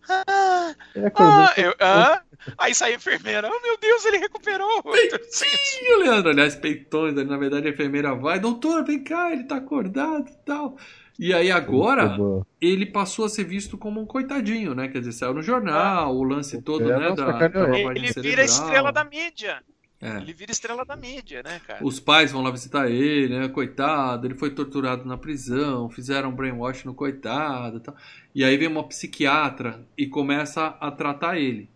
Ah, 0.10 0.76
é 0.96 1.12
ah, 1.16 1.54
eu, 1.58 1.76
ah, 1.80 2.24
aí 2.58 2.74
sai 2.74 2.94
a 2.94 2.96
enfermeira. 2.96 3.52
Oh 3.54 3.62
meu 3.62 3.78
Deus, 3.78 4.04
ele 4.06 4.18
recuperou. 4.18 4.82
Peitinho, 4.82 6.00
Leandro. 6.00 6.32
Aliás, 6.32 6.56
peitões. 6.56 7.14
Na 7.14 7.38
verdade, 7.38 7.68
a 7.68 7.70
enfermeira 7.70 8.16
vai. 8.16 8.40
Doutor, 8.40 8.84
vem 8.84 9.04
cá, 9.04 9.32
ele 9.32 9.44
tá 9.44 9.58
acordado 9.58 10.28
e 10.28 10.38
tal. 10.44 10.76
E 11.22 11.36
aí 11.36 11.52
agora 11.52 12.18
ele 12.60 12.84
passou 12.84 13.26
a 13.26 13.30
ser 13.30 13.44
visto 13.44 13.78
como 13.78 14.02
um 14.02 14.08
coitadinho, 14.08 14.74
né? 14.74 14.88
Quer 14.88 15.02
dizer, 15.02 15.12
saiu 15.12 15.36
no 15.36 15.44
jornal, 15.44 16.18
o 16.18 16.24
lance 16.24 16.60
todo, 16.64 16.84
né? 16.84 17.14
Da, 17.14 17.48
da 17.48 17.92
ele 17.96 18.12
vira 18.12 18.42
a 18.42 18.46
estrela 18.46 18.92
da 18.92 19.04
mídia. 19.04 19.62
É. 20.02 20.18
Ele 20.18 20.34
vira 20.34 20.52
estrela 20.52 20.84
da 20.84 20.96
mídia, 20.96 21.44
né, 21.44 21.62
cara? 21.68 21.86
Os 21.86 22.00
pais 22.00 22.32
vão 22.32 22.42
lá 22.42 22.50
visitar 22.50 22.90
ele, 22.90 23.38
né? 23.38 23.48
Coitado, 23.50 24.26
ele 24.26 24.34
foi 24.34 24.50
torturado 24.50 25.06
na 25.06 25.16
prisão, 25.16 25.92
fizeram 25.92 26.32
brainwash 26.32 26.86
no 26.86 26.94
coitado 26.96 27.78
e 27.78 27.80
tal. 27.82 27.96
E 28.34 28.44
aí 28.44 28.58
vem 28.58 28.68
uma 28.68 28.84
psiquiatra 28.88 29.80
e 29.96 30.08
começa 30.08 30.76
a 30.82 30.90
tratar 30.90 31.38
ele. 31.38 31.70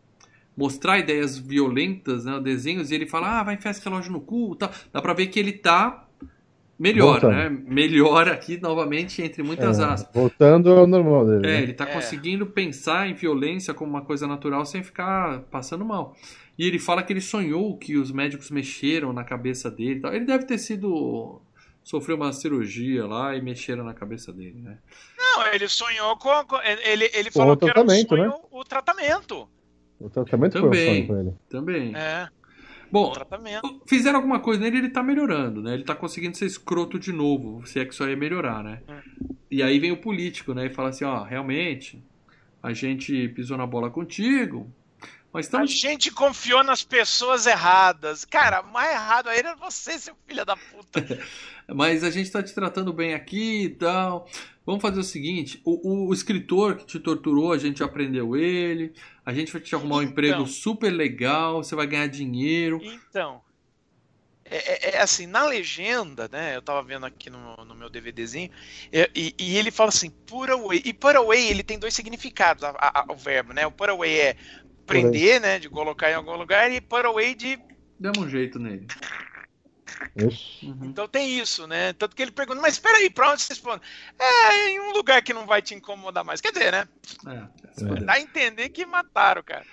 mostrar 0.56 1.00
ideias 1.00 1.38
violentas, 1.38 2.26
né, 2.26 2.40
desenhos, 2.40 2.90
e 2.90 2.96
ele 2.96 3.06
fala, 3.06 3.40
ah, 3.40 3.44
vai 3.44 3.56
enfiar 3.56 3.72
esse 3.72 3.84
relógio 3.84 4.12
no 4.12 4.22
cu, 4.22 4.56
tal. 4.56 4.72
Dá 4.92 5.02
pra 5.02 5.14
ver 5.14 5.28
que 5.28 5.40
ele 5.40 5.52
tá 5.52 6.05
melhor, 6.78 7.22
Voltando. 7.22 7.36
né? 7.36 7.50
Melhor 7.50 8.28
aqui 8.28 8.60
novamente 8.60 9.22
entre 9.22 9.42
muitas 9.44 9.80
é, 9.80 9.84
aspas. 9.84 10.14
Voltando 10.14 10.72
ao 10.72 10.88
normal 10.88 11.26
dele. 11.26 11.48
É, 11.48 11.52
né? 11.58 11.64
ele 11.64 11.74
tá 11.74 11.86
é. 11.86 11.94
conseguindo 11.94 12.46
pensar 12.46 13.08
em 13.10 13.14
violência 13.14 13.74
como 13.74 13.90
uma 13.90 14.02
coisa 14.02 14.28
natural 14.28 14.66
sem 14.66 14.84
ficar 14.84 15.42
passando 15.52 15.86
mal. 15.86 16.16
E 16.58 16.66
ele 16.66 16.80
fala 16.80 17.04
que 17.04 17.12
ele 17.12 17.22
sonhou 17.22 17.78
que 17.78 17.98
os 17.98 18.12
médicos 18.12 18.50
mexeram 18.50 19.12
na 19.12 19.24
cabeça 19.24 19.70
dele. 19.70 20.02
Ele 20.06 20.26
deve 20.26 20.46
ter 20.46 20.58
sido 20.58 21.42
sofreu 21.86 22.16
uma 22.16 22.34
cirurgia 22.34 23.06
lá 23.06 23.36
e 23.36 23.42
mexeram 23.42 23.84
na 23.84 23.94
cabeça 23.94 24.34
dele, 24.34 24.60
né? 24.60 24.80
Não, 25.16 25.46
ele 25.54 25.68
sonhou 25.68 26.18
com. 26.18 26.32
Ele, 26.84 27.10
ele 27.14 27.30
falou 27.30 27.56
que 27.56 27.70
era 27.70 27.80
um 27.80 27.90
sonho, 27.90 28.28
né? 28.30 28.34
o 28.52 28.64
tratamento. 28.64 29.48
O 30.00 30.10
tratamento 30.10 30.54
também, 30.54 30.82
foi 30.82 31.04
um 31.04 31.08
sonho 31.08 31.20
ele. 31.20 31.36
Também. 31.48 31.96
É. 31.96 32.28
Bom, 32.92 33.14
fizeram 33.86 34.18
alguma 34.18 34.40
coisa 34.40 34.62
nele 34.62 34.78
ele 34.78 34.90
tá 34.90 35.04
melhorando, 35.04 35.62
né? 35.62 35.74
Ele 35.74 35.84
tá 35.84 35.96
conseguindo 35.96 36.38
ser 36.38 36.46
escroto 36.46 37.00
de 37.00 37.12
novo, 37.12 37.66
se 37.66 37.80
é 37.80 37.86
que 37.86 37.94
isso 37.94 38.04
aí 38.04 38.12
ia 38.12 38.18
melhorar, 38.18 38.64
né? 38.64 38.82
É. 38.88 39.02
E 39.52 39.64
aí 39.64 39.80
vem 39.80 39.92
o 39.92 39.98
político, 39.98 40.54
né? 40.54 40.66
E 40.66 40.74
fala 40.74 40.90
assim, 40.90 41.06
ó, 41.06 41.24
realmente, 41.24 42.04
a 42.62 42.74
gente 42.74 43.30
pisou 43.30 43.58
na 43.58 43.66
bola 43.66 43.90
contigo, 43.90 44.72
mas 45.36 45.54
A 45.54 45.66
gente 45.66 46.12
confiou 46.12 46.64
nas 46.64 46.82
pessoas 46.82 47.46
erradas. 47.46 48.24
Cara, 48.24 48.64
mais 48.64 48.90
errado 48.92 49.28
aí 49.28 49.40
era 49.40 49.54
você, 49.54 50.00
seu 50.00 50.16
filho 50.26 50.46
da 50.46 50.56
puta. 50.56 51.20
Mas 51.68 52.06
a 52.06 52.10
gente 52.10 52.32
tá 52.32 52.42
te 52.42 52.54
tratando 52.54 52.94
bem 52.94 53.14
aqui 53.14 53.64
e 53.64 53.70
tal. 53.72 54.30
Vamos 54.66 54.82
fazer 54.82 55.00
o 55.00 55.04
seguinte: 55.04 55.62
o, 55.64 55.90
o, 55.90 56.10
o, 56.10 56.14
escritor 56.14 56.76
que 56.76 56.86
te 56.86 57.00
torturou, 57.00 57.54
a 57.54 57.58
gente 57.58 57.84
aprendeu 57.84 58.36
ele. 58.36 58.94
A 59.26 59.34
gente 59.34 59.52
vai 59.52 59.62
te 59.62 59.76
arrumar 59.76 59.98
um 59.98 60.02
então, 60.02 60.12
emprego 60.12 60.48
super 60.48 60.90
legal. 60.90 61.64
Você 61.64 61.76
vai 61.76 61.86
ganhar 61.86 62.08
dinheiro. 62.08 62.80
Então. 62.84 63.42
É, 64.48 64.58
é, 64.58 64.96
é, 64.96 65.02
assim, 65.02 65.26
na 65.26 65.44
legenda, 65.46 66.30
né? 66.32 66.56
Eu 66.56 66.62
tava 66.62 66.84
vendo 66.84 67.06
aqui 67.06 67.32
no, 67.32 67.56
no 67.66 67.74
meu 67.74 67.90
DVDzinho, 67.90 68.52
e, 68.94 69.10
e, 69.16 69.36
e, 69.40 69.58
ele 69.58 69.72
fala 69.72 69.90
assim, 69.90 70.12
put 70.12 70.52
away. 70.52 70.84
E 70.86 70.94
put 70.94 71.16
away, 71.16 71.48
ele 71.48 71.64
tem 71.64 71.80
dois 71.80 71.96
significados, 71.96 72.64
a, 72.64 72.76
a, 72.78 73.06
o 73.12 73.16
verbo, 73.16 73.54
né? 73.54 73.66
O 73.66 73.72
put 73.72 73.90
away 73.90 74.20
é 74.20 74.36
prender, 74.86 75.42
né? 75.42 75.58
De 75.58 75.68
colocar 75.68 76.12
em 76.12 76.14
algum 76.14 76.36
lugar 76.36 76.72
e 76.72 76.80
put 76.80 77.06
away 77.06 77.34
de. 77.34 77.60
Demos 78.00 78.20
um 78.20 78.30
jeito 78.30 78.60
nele. 78.60 78.86
Uhum. 80.16 80.78
Então 80.84 81.08
tem 81.08 81.40
isso, 81.40 81.68
né? 81.68 81.94
Tanto 81.94 82.16
que 82.16 82.22
ele 82.22 82.32
pergunta, 82.32 82.62
mas 82.62 82.74
espera 82.74 82.98
aí, 82.98 83.10
pra 83.10 83.32
onde 83.32 83.42
você 83.42 83.54
responde? 83.54 83.82
É, 84.18 84.70
em 84.70 84.80
um 84.80 84.92
lugar 84.94 85.22
que 85.22 85.34
não 85.34 85.46
vai 85.46 85.62
te 85.62 85.74
incomodar 85.74 86.24
mais. 86.24 86.42
Quer 86.42 86.52
dizer, 86.52 86.72
né? 86.72 86.88
É, 87.28 88.02
Dá 88.02 88.14
a 88.14 88.20
entender 88.20 88.70
que 88.70 88.86
mataram, 88.86 89.44
cara. 89.44 89.66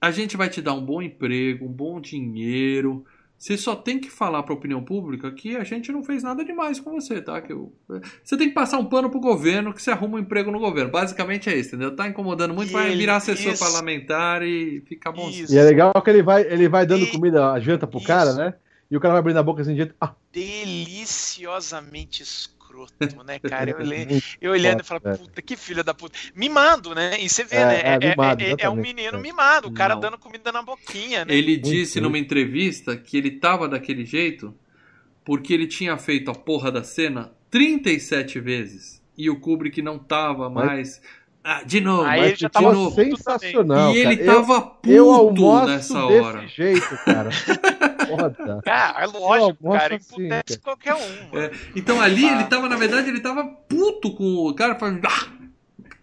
A 0.00 0.10
gente 0.10 0.36
vai 0.36 0.48
te 0.48 0.62
dar 0.62 0.74
um 0.74 0.84
bom 0.84 1.02
emprego, 1.02 1.66
um 1.66 1.72
bom 1.72 2.00
dinheiro, 2.00 3.04
você 3.38 3.56
só 3.56 3.76
tem 3.76 4.00
que 4.00 4.10
falar 4.10 4.42
para 4.42 4.52
a 4.52 4.56
opinião 4.56 4.82
pública 4.82 5.30
que 5.30 5.56
a 5.56 5.62
gente 5.62 5.92
não 5.92 6.02
fez 6.02 6.24
nada 6.24 6.44
demais 6.44 6.80
com 6.80 6.90
você, 6.90 7.22
tá? 7.22 7.40
Que 7.40 7.52
eu... 7.52 7.72
Você 8.22 8.36
tem 8.36 8.48
que 8.48 8.54
passar 8.54 8.78
um 8.78 8.84
pano 8.84 9.08
pro 9.08 9.20
governo 9.20 9.72
que 9.72 9.80
você 9.80 9.92
arruma 9.92 10.16
um 10.16 10.18
emprego 10.18 10.50
no 10.50 10.58
governo. 10.58 10.90
Basicamente 10.90 11.48
é 11.48 11.56
isso, 11.56 11.68
entendeu? 11.68 11.94
Tá 11.94 12.08
incomodando 12.08 12.52
muito, 12.52 12.70
e 12.70 12.72
vai 12.72 12.96
virar 12.96 13.16
assessor 13.16 13.52
isso... 13.52 13.64
parlamentar 13.64 14.42
e 14.42 14.80
ficar 14.88 15.12
bom. 15.12 15.30
E 15.30 15.56
é 15.56 15.62
legal 15.62 15.92
que 16.02 16.10
ele 16.10 16.22
vai, 16.22 16.42
ele 16.42 16.68
vai 16.68 16.84
dando 16.84 17.04
e... 17.04 17.12
comida, 17.12 17.52
a 17.52 17.60
janta 17.60 17.86
pro 17.86 17.98
isso. 17.98 18.08
cara, 18.08 18.32
né? 18.34 18.54
E 18.90 18.96
o 18.96 19.00
cara 19.00 19.12
vai 19.14 19.20
abrindo 19.20 19.38
a 19.38 19.42
boca 19.42 19.60
assim, 19.60 19.72
de 19.72 19.78
jeito. 19.78 19.94
Ah. 20.00 20.14
Deliciosamente 20.32 22.22
escroto, 22.22 23.22
né, 23.24 23.38
cara? 23.38 23.70
Eu, 23.70 23.78
eu 24.40 24.52
olhando 24.52 24.80
e 24.80 24.84
falando, 24.84 25.18
puta, 25.18 25.42
que 25.42 25.56
filha 25.56 25.84
da 25.84 25.92
puta. 25.92 26.18
Mimado, 26.34 26.94
né? 26.94 27.20
E 27.20 27.28
você 27.28 27.44
vê, 27.44 27.56
é, 27.56 27.66
né? 27.66 27.80
É, 27.80 27.94
é, 27.94 28.10
mimado, 28.10 28.42
é, 28.42 28.54
é, 28.58 28.70
um 28.70 28.76
menino 28.76 29.18
mimado, 29.18 29.68
o 29.68 29.72
cara 29.72 29.94
Não. 29.94 30.00
dando 30.00 30.18
comida 30.18 30.50
na 30.50 30.62
boquinha, 30.62 31.24
né? 31.24 31.34
Ele 31.34 31.56
disse 31.56 32.00
numa 32.00 32.18
entrevista 32.18 32.96
que 32.96 33.16
ele 33.16 33.32
tava 33.32 33.68
daquele 33.68 34.04
jeito 34.06 34.54
porque 35.24 35.52
ele 35.52 35.66
tinha 35.66 35.98
feito 35.98 36.30
a 36.30 36.34
porra 36.34 36.72
da 36.72 36.82
cena 36.82 37.32
37 37.50 38.40
vezes. 38.40 39.02
E 39.16 39.28
o 39.28 39.38
Kubrick 39.38 39.82
não 39.82 39.98
tava 39.98 40.48
mais. 40.48 41.02
Ah, 41.50 41.62
de 41.64 41.80
novo, 41.80 42.02
Aí 42.04 42.26
ele 42.26 42.36
já 42.36 42.50
tava 42.50 42.74
novo. 42.74 42.94
sensacional. 42.94 43.94
E 43.94 43.96
ele 43.96 44.18
cara. 44.18 44.34
tava 44.34 44.76
eu, 44.84 45.06
puto 45.06 45.42
eu 45.42 45.66
nessa 45.66 46.04
hora. 46.04 46.40
Desse 46.40 46.54
jeito, 46.54 46.98
cara. 47.06 47.30
Foda. 48.06 48.60
Cara, 48.62 49.02
é 49.02 49.06
lógico, 49.06 49.72
cara, 49.72 49.96
assim, 49.96 50.28
cara. 50.28 50.44
qualquer 50.62 50.94
um. 50.94 51.38
É, 51.38 51.50
então 51.74 52.02
ali 52.02 52.26
ah. 52.26 52.32
ele 52.34 52.44
tava, 52.44 52.68
na 52.68 52.76
verdade, 52.76 53.08
ele 53.08 53.20
tava 53.20 53.46
puto 53.66 54.14
com 54.14 54.46
o 54.46 54.54
cara 54.54 54.74
falando. 54.74 55.00
Ah, 55.06 55.28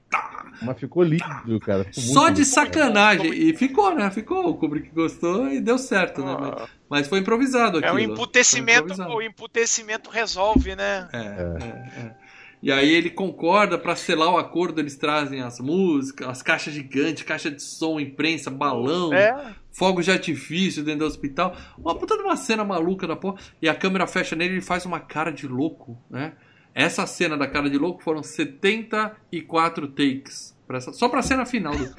tá. 0.10 0.46
Mas 0.64 0.80
ficou 0.80 1.04
lindo, 1.04 1.60
cara. 1.60 1.84
Ficou 1.84 2.02
Só 2.02 2.30
de 2.30 2.38
lindo, 2.42 2.46
sacanagem. 2.48 3.30
Cara. 3.30 3.36
E 3.36 3.56
ficou, 3.56 3.94
né? 3.94 4.10
Ficou. 4.10 4.50
O 4.50 4.56
Kubrick 4.56 4.90
gostou 4.96 5.48
e 5.48 5.62
deu 5.62 5.78
certo, 5.78 6.26
né? 6.26 6.38
Mas, 6.40 6.54
ah. 6.54 6.70
mas 6.90 7.08
foi 7.08 7.20
improvisado 7.20 7.78
aqui. 7.78 7.88
É 7.88 7.94
o 7.94 8.00
emputecimento, 8.00 9.00
o 9.00 9.22
emputecimento 9.22 10.10
resolve, 10.10 10.76
né? 10.76 11.08
É, 11.14 11.20
é. 11.20 12.02
é. 12.02 12.25
E 12.66 12.72
aí 12.72 12.92
ele 12.92 13.12
concorda, 13.12 13.78
para 13.78 13.96
selar 13.96 14.34
o 14.34 14.38
acordo, 14.38 14.82
eles 14.82 14.98
trazem 14.98 15.40
as 15.40 15.60
músicas, 15.60 16.28
as 16.28 16.42
caixas 16.42 16.74
gigantes, 16.74 17.22
caixa 17.22 17.52
de 17.52 17.62
som, 17.62 18.00
imprensa, 18.00 18.50
balão, 18.50 19.14
é. 19.14 19.54
fogos 19.72 20.06
de 20.06 20.12
artifício 20.12 20.84
dentro 20.84 21.02
do 21.02 21.06
hospital. 21.06 21.56
Uma 21.78 21.94
puta 21.94 22.18
de 22.18 22.24
uma 22.24 22.36
cena 22.36 22.64
maluca 22.64 23.06
da 23.06 23.16
porra. 23.16 23.38
E 23.62 23.70
a 23.70 23.76
câmera 23.76 24.08
fecha 24.08 24.36
nele 24.36 24.54
e 24.54 24.56
ele 24.56 24.62
faz 24.66 24.84
uma 24.84 25.00
cara 25.00 25.30
de 25.30 25.48
louco, 25.48 25.96
né? 26.10 26.34
Essa 26.74 27.06
cena 27.06 27.38
da 27.38 27.46
cara 27.46 27.70
de 27.70 27.78
louco 27.78 28.02
foram 28.02 28.24
74 28.24 29.88
takes. 29.90 30.58
Pra 30.66 30.78
essa, 30.78 30.92
só 30.92 31.08
pra 31.08 31.22
cena 31.22 31.46
final 31.46 31.78
do, 31.78 31.96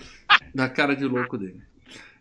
da 0.52 0.68
cara 0.68 0.97
de 0.97 1.05
louco 1.05 1.38
dele. 1.38 1.62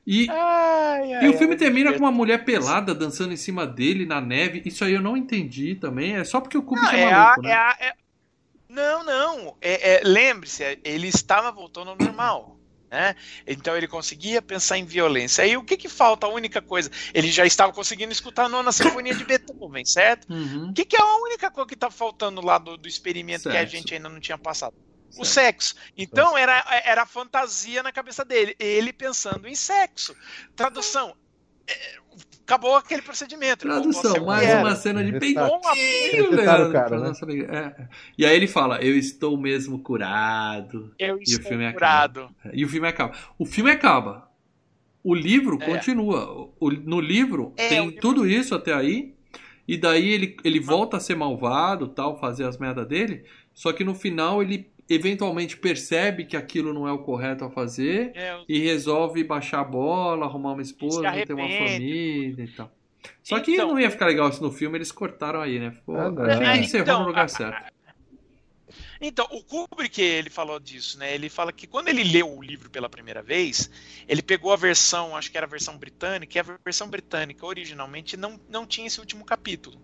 E, 0.06 0.30
ai, 0.30 1.14
ai, 1.14 1.26
e 1.26 1.30
o 1.30 1.34
filme 1.34 1.54
ai, 1.54 1.58
termina 1.58 1.94
com 1.94 1.98
uma 1.98 2.12
mulher 2.12 2.46
pelada 2.46 2.94
dançando 2.94 3.34
em 3.34 3.38
cima 3.38 3.66
dele 3.66 4.06
na 4.06 4.22
neve. 4.22 4.62
Isso 4.64 4.86
aí 4.86 4.94
eu 4.94 5.02
não 5.02 5.18
entendi 5.18 5.74
também. 5.74 6.16
É 6.16 6.24
só 6.24 6.40
porque 6.40 6.60
o 6.60 6.62
Kubrick 6.62 6.96
é, 6.96 7.02
é 7.02 7.12
maluco, 7.12 7.40
a, 7.40 7.42
né? 7.42 7.50
É 7.50 7.56
a, 7.56 7.78
é, 7.80 8.05
não, 8.76 9.04
não. 9.04 9.58
É, 9.62 9.96
é, 9.96 10.02
Lembre-se, 10.04 10.80
ele 10.84 11.08
estava 11.08 11.52
voltando 11.52 11.92
ao 11.92 11.98
normal. 11.98 12.60
Né? 12.92 13.16
Então 13.48 13.76
ele 13.76 13.88
conseguia 13.88 14.42
pensar 14.42 14.78
em 14.78 14.86
violência. 14.86 15.44
Aí 15.44 15.58
o 15.58 15.64
que, 15.64 15.76
que 15.76 15.90
falta? 15.90 16.28
A 16.28 16.30
única 16.30 16.62
coisa. 16.62 16.90
Ele 17.14 17.32
já 17.32 17.46
estava 17.46 17.74
conseguindo 17.74 18.12
escutar 18.12 18.46
a 18.46 18.50
nona 18.50 18.72
sinfonia 18.72 19.14
de 19.14 19.26
Beethoven, 19.26 19.84
certo? 19.84 20.32
Uhum. 20.32 20.70
O 20.70 20.74
que, 20.74 20.86
que, 20.86 20.96
é 20.96 21.02
a 21.02 21.16
única 21.18 21.50
coisa 21.50 21.68
que 21.68 21.74
está 21.74 21.90
faltando 21.90 22.42
lá 22.42 22.58
do, 22.58 22.78
do 22.78 22.88
experimento 22.88 23.44
Sexo. 23.44 23.58
que 23.58 23.58
a 23.58 23.66
gente 23.66 23.94
ainda 23.94 24.08
não 24.08 24.20
tinha 24.20 24.38
passado? 24.38 24.76
O 25.18 25.24
sexo. 25.24 25.76
Então 25.98 26.38
era, 26.38 26.64
era 26.84 27.06
fantasia 27.06 27.82
na 27.82 27.92
cabeça 27.92 28.26
dele. 28.26 28.56
Ele 28.60 28.92
pensando 28.92 29.48
em 29.48 29.56
sexo. 29.56 30.16
Tradução. 30.56 31.16
É, 31.68 32.00
acabou 32.46 32.76
aquele 32.76 33.02
procedimento. 33.02 33.68
Tradução, 33.68 34.24
mais 34.24 34.48
uma 34.60 34.76
cena 34.76 35.04
de 35.04 35.20
peitinho, 35.20 36.32
Leandro. 36.32 36.72
Cara, 36.72 37.00
né? 37.00 37.12
é. 37.50 37.88
E 38.18 38.26
aí 38.26 38.36
ele 38.36 38.48
fala, 38.48 38.80
eu 38.82 38.96
estou 38.96 39.36
mesmo 39.36 39.80
curado. 39.80 40.94
Eu 41.00 41.18
e 41.18 41.24
estou 41.24 41.46
o 41.46 41.50
filme 41.50 41.74
curado. 41.74 42.22
Acaba. 42.22 42.56
E 42.56 42.64
o 42.64 42.70
filme 42.70 42.88
acaba. 42.88 43.18
O 43.38 43.46
filme 43.46 43.72
acaba. 43.72 44.30
O 45.04 45.14
livro 45.14 45.58
é. 45.60 45.66
continua. 45.66 46.52
O, 46.60 46.72
no 46.72 47.02
livro 47.02 47.54
é, 47.58 47.68
tem 47.68 47.86
livro... 47.86 48.00
tudo 48.00 48.28
isso 48.28 48.54
até 48.54 48.74
aí. 48.74 49.16
E 49.68 49.76
daí 49.76 50.08
ele, 50.08 50.38
ele 50.44 50.60
volta 50.60 50.98
a 50.98 51.00
ser 51.00 51.16
malvado, 51.16 51.88
tal, 51.88 52.20
fazer 52.20 52.44
as 52.44 52.60
merdas 52.60 52.88
dele. 52.88 53.26
Só 53.52 53.74
que 53.74 53.84
no 53.84 53.96
final 53.96 54.44
ele 54.44 54.70
eventualmente 54.90 55.58
percebe 55.58 56.26
que 56.26 56.38
aquilo 56.38 56.74
não 56.74 56.88
é 56.88 56.92
o 56.92 57.00
correto 57.00 57.44
a 57.44 57.50
fazer 57.50 58.12
é, 58.16 58.40
e 58.48 58.60
resolve 58.60 59.24
baixar 59.24 59.62
a 59.62 59.64
bola, 59.64 60.26
arrumar 60.26 60.54
uma 60.54 60.62
esposa, 60.62 61.02
ter 61.26 61.34
uma 61.34 61.48
família 61.48 62.44
e 62.44 62.48
tal. 62.50 62.72
Só 63.24 63.40
que 63.40 63.54
então, 63.54 63.70
não 63.70 63.80
ia 63.80 63.90
ficar 63.90 64.08
legal 64.08 64.30
isso 64.30 64.42
no 64.42 64.52
filme, 64.52 64.78
eles 64.78 64.92
cortaram 64.92 65.42
aí, 65.42 65.60
né? 65.60 65.72
Ficou, 65.72 65.96
ah, 65.96 66.14
é, 66.32 66.58
encerrou 66.58 66.84
então, 66.84 67.02
no 67.02 67.08
lugar 67.08 67.30
certo. 67.30 67.74
Então, 69.00 69.28
o 69.32 69.44
Kubrick, 69.44 70.02
ele 70.02 70.30
falou 70.30 70.60
disso, 70.60 70.98
né? 70.98 71.14
Ele 71.14 71.30
fala 71.30 71.52
que 71.52 71.68
quando 71.68 71.90
ele 71.90 72.04
leu 72.04 72.38
o 72.38 72.42
livro 72.42 72.70
pela 72.70 72.90
primeira 72.90 73.22
vez, 73.22 73.70
ele 74.08 74.22
pegou 74.22 74.54
a 74.54 74.56
versão, 74.56 75.16
acho 75.16 75.30
que 75.30 75.38
era 75.38 75.46
a 75.46 75.50
versão 75.50 75.78
britânica, 75.78 76.38
e 76.38 76.40
a 76.40 76.58
versão 76.64 76.90
britânica 76.90 77.46
originalmente 77.46 78.16
não, 78.16 78.40
não 78.50 78.66
tinha 78.66 78.88
esse 78.88 79.00
último 79.00 79.26
capítulo. 79.26 79.80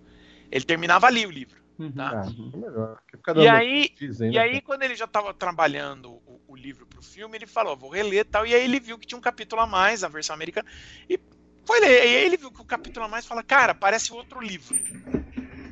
Ele 0.50 0.64
terminava 0.64 1.08
ali 1.08 1.26
o 1.26 1.32
livro. 1.32 1.61
Uhum. 1.86 1.92
Tá? 1.92 2.22
Ah, 2.22 3.42
e 3.42 3.48
aí, 3.48 3.90
e 4.32 4.38
aí, 4.38 4.62
quando 4.62 4.84
ele 4.84 4.96
já 4.96 5.06
estava 5.06 5.34
trabalhando 5.34 6.12
o, 6.12 6.42
o 6.48 6.56
livro 6.56 6.86
para 6.86 7.00
o 7.00 7.04
filme, 7.04 7.38
ele 7.38 7.48
falou: 7.48 7.76
vou 7.76 7.90
reler 7.90 8.26
tal. 8.26 8.46
E 8.46 8.54
aí 8.54 8.64
ele 8.64 8.80
viu 8.80 9.00
que 9.00 9.08
tinha 9.08 9.18
um 9.18 9.22
capítulo 9.22 9.62
a 9.62 9.68
mais, 9.68 10.04
a 10.04 10.08
versão 10.08 10.34
americana, 10.34 10.68
e 11.10 11.20
foi 11.66 11.80
ler. 11.80 12.06
E 12.06 12.16
aí 12.18 12.26
ele 12.26 12.38
viu 12.38 12.52
que 12.52 12.62
o 12.62 12.66
capítulo 12.66 13.06
a 13.06 13.10
mais 13.10 13.26
fala: 13.26 13.42
cara, 13.42 13.74
parece 13.74 14.14
outro 14.14 14.40
livro. 14.40 14.78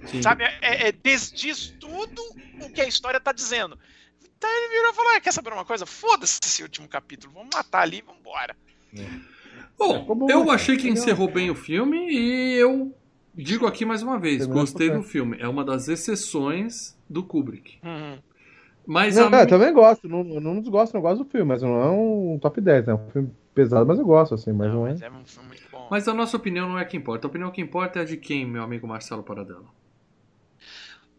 Sim. 0.07 0.21
Sabe? 0.21 0.43
É, 0.43 0.57
é, 0.61 0.87
é, 0.87 0.91
desdiz 0.91 1.75
tudo 1.79 2.21
o 2.61 2.71
que 2.71 2.81
a 2.81 2.87
história 2.87 3.17
está 3.17 3.31
dizendo. 3.31 3.77
Então 4.37 4.49
ele 4.49 4.69
virou 4.69 4.91
e 4.91 4.95
falou: 4.95 5.11
ah, 5.15 5.21
quer 5.21 5.31
saber 5.31 5.53
uma 5.53 5.65
coisa? 5.65 5.85
Foda-se 5.85 6.39
esse 6.43 6.63
último 6.63 6.87
capítulo, 6.87 7.33
vamos 7.33 7.49
matar 7.53 7.81
ali, 7.81 8.01
vamos 8.01 8.21
embora. 8.21 8.55
É. 8.95 9.05
Bom, 9.77 10.27
eu 10.29 10.51
achei 10.51 10.75
que 10.75 10.89
encerrou 10.89 11.31
bem 11.31 11.49
o 11.49 11.55
filme 11.55 12.11
e 12.11 12.55
eu 12.55 12.93
Digo 13.33 13.65
aqui 13.65 13.85
mais 13.85 14.01
uma 14.01 14.19
vez, 14.19 14.45
gostei 14.45 14.89
do 14.89 15.03
filme. 15.03 15.37
É 15.39 15.47
uma 15.47 15.63
das 15.63 15.87
exceções 15.87 16.97
do 17.09 17.23
Kubrick. 17.23 17.77
Uhum. 17.83 18.19
Mas 18.85 19.15
não, 19.15 19.27
a... 19.31 19.37
é, 19.41 19.45
também 19.45 19.71
gosto. 19.71 20.07
Não, 20.07 20.23
não 20.23 20.59
desgosto, 20.59 20.93
não 20.93 21.01
gosto 21.01 21.23
do 21.23 21.29
filme, 21.29 21.45
mas 21.45 21.61
não 21.61 21.81
é 21.81 21.89
um 21.89 22.39
top 22.41 22.59
10, 22.59 22.87
é 22.87 22.93
um 22.93 23.09
filme 23.11 23.31
pesado, 23.53 23.85
mas 23.85 23.99
eu 23.99 24.05
gosto, 24.05 24.33
assim, 24.33 24.51
mas 24.51 24.67
não, 24.69 24.81
não 24.81 24.87
é. 24.87 24.91
Mas 24.91 25.01
é 25.01 25.09
um 25.09 25.25
filme 25.25 25.47
muito 25.49 25.63
bom. 25.71 25.87
Mas 25.91 26.07
a 26.07 26.13
nossa 26.13 26.37
opinião 26.37 26.67
não 26.67 26.79
é 26.79 26.85
que 26.85 26.97
importa. 26.97 27.27
A 27.27 27.29
opinião 27.29 27.51
que 27.51 27.61
importa 27.61 27.99
é 27.99 28.01
a 28.01 28.05
de 28.05 28.17
quem, 28.17 28.45
meu 28.45 28.63
amigo 28.63 28.87
Marcelo 28.87 29.21
Paradela? 29.21 29.65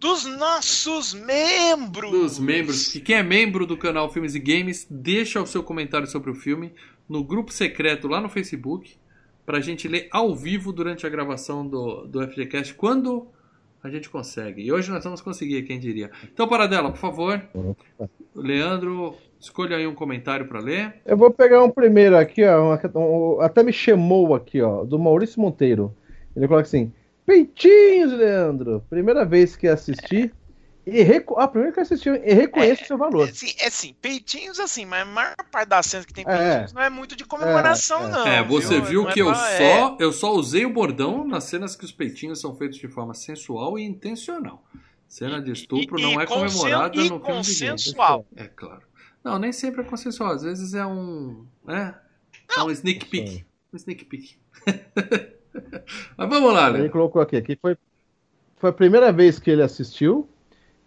Dos 0.01 0.25
nossos 0.25 1.13
membros! 1.13 2.11
Dos 2.11 2.39
membros. 2.39 2.95
E 2.95 3.01
quem 3.01 3.17
é 3.17 3.23
membro 3.23 3.67
do 3.67 3.77
canal 3.77 4.11
Filmes 4.11 4.35
e 4.35 4.39
Games, 4.39 4.87
deixa 4.91 5.41
o 5.43 5.47
seu 5.47 5.63
comentário 5.63 6.07
sobre 6.07 6.31
o 6.31 6.35
filme 6.35 6.73
no 7.09 7.23
grupo 7.23 7.53
secreto 7.53 8.09
lá 8.09 8.21
no 8.21 8.29
Facebook 8.29 8.97
pra 9.45 9.61
gente 9.61 9.89
ler 9.89 10.09
ao 10.11 10.35
vivo 10.35 10.73
durante 10.73 11.07
a 11.07 11.11
gravação 11.11 11.67
do, 11.67 12.07
do 12.07 12.27
FGCast 12.27 12.75
quando 12.75 13.29
a 13.83 13.89
gente 13.89 14.11
consegue. 14.11 14.63
E 14.63 14.73
hoje 14.73 14.91
nós 14.91 15.03
vamos 15.03 15.21
conseguir, 15.21 15.63
quem 15.63 15.79
diria. 15.79 16.11
Então, 16.25 16.47
Paradela, 16.47 16.91
por 16.91 16.99
favor. 16.99 17.43
Leandro, 18.35 19.15
escolha 19.39 19.77
aí 19.77 19.87
um 19.87 19.95
comentário 19.95 20.47
para 20.47 20.61
ler. 20.61 20.97
Eu 21.05 21.17
vou 21.17 21.31
pegar 21.31 21.65
um 21.65 21.71
primeiro 21.71 22.17
aqui, 22.17 22.45
ó, 22.45 22.77
um, 22.95 23.41
até 23.41 23.63
me 23.63 23.73
chamou 23.73 24.35
aqui, 24.35 24.61
ó, 24.61 24.85
do 24.85 24.99
Maurício 24.99 25.41
Monteiro. 25.41 25.95
Ele 26.37 26.47
coloca 26.47 26.67
assim: 26.67 26.93
Peitinhos, 27.25 28.13
Leandro. 28.13 28.85
Primeira 28.91 29.25
vez 29.25 29.57
que 29.57 29.67
assisti. 29.67 30.33
E 30.91 31.03
reco... 31.03 31.39
Ah, 31.39 31.47
primeiro 31.47 31.75
que 31.75 31.81
assisti 31.81 32.09
e 32.09 32.35
reconheço 32.35 32.83
é, 32.83 32.87
seu 32.87 32.99
valor. 32.99 33.29
É, 33.29 33.33
sim, 33.33 33.55
é 33.59 33.69
assim, 33.69 33.95
peitinhos 34.01 34.59
assim, 34.59 34.85
mas 34.85 35.03
a 35.03 35.05
maior 35.05 35.37
parte 35.51 35.69
das 35.69 35.87
cenas 35.87 36.07
que 36.07 36.13
tem 36.13 36.25
é. 36.27 36.37
peitinhos 36.37 36.73
é, 36.73 36.75
não 36.75 36.83
é 36.83 36.91
muito 36.91 37.15
de 37.15 37.25
comemoração, 37.25 38.07
é, 38.07 38.11
não. 38.11 38.27
É, 38.27 38.43
você 38.43 38.81
viu, 38.81 39.05
viu 39.05 39.07
que 39.07 39.21
eu, 39.21 39.35
só, 39.35 39.97
eu 39.99 40.13
só 40.13 40.33
usei 40.33 40.67
o 40.67 40.71
bordão 40.71 41.27
nas 41.27 41.45
cenas 41.45 41.77
que 41.77 41.85
os 41.85 41.93
peitinhos 41.93 42.41
são 42.41 42.55
feitos 42.55 42.79
de 42.79 42.89
forma 42.89 43.15
sensual 43.15 43.79
e 43.79 43.85
intencional. 43.85 44.65
Cena 45.09 45.41
de 45.43 45.51
estupro 45.51 45.99
e, 45.99 46.03
não 46.03 46.13
e 46.13 46.23
é 46.23 46.27
comemorada 46.27 46.97
no 46.97 47.03
filme 47.03 47.21
consensual. 47.21 48.25
É 48.37 48.45
claro. 48.47 48.83
Não, 49.25 49.39
nem 49.39 49.53
sempre 49.53 49.83
é 49.83 49.85
consensual. 49.85 50.33
Às 50.33 50.43
vezes 50.43 50.73
é 50.73 50.87
um. 50.87 51.45
É, 51.69 51.95
é 52.57 52.63
um 52.63 52.71
sneak 52.71 53.07
peek. 53.07 53.45
Um 53.73 53.77
sneak 53.77 54.05
peek. 54.05 54.37
Mas 56.17 56.29
vamos 56.29 56.53
lá, 56.53 56.71
né? 56.71 56.81
Ele 56.81 56.89
colocou 56.89 57.21
aqui, 57.21 57.37
aqui 57.37 57.57
foi, 57.57 57.77
foi 58.57 58.71
a 58.71 58.73
primeira 58.73 59.13
vez 59.13 59.39
que 59.39 59.51
ele 59.51 59.63
assistiu. 59.63 60.29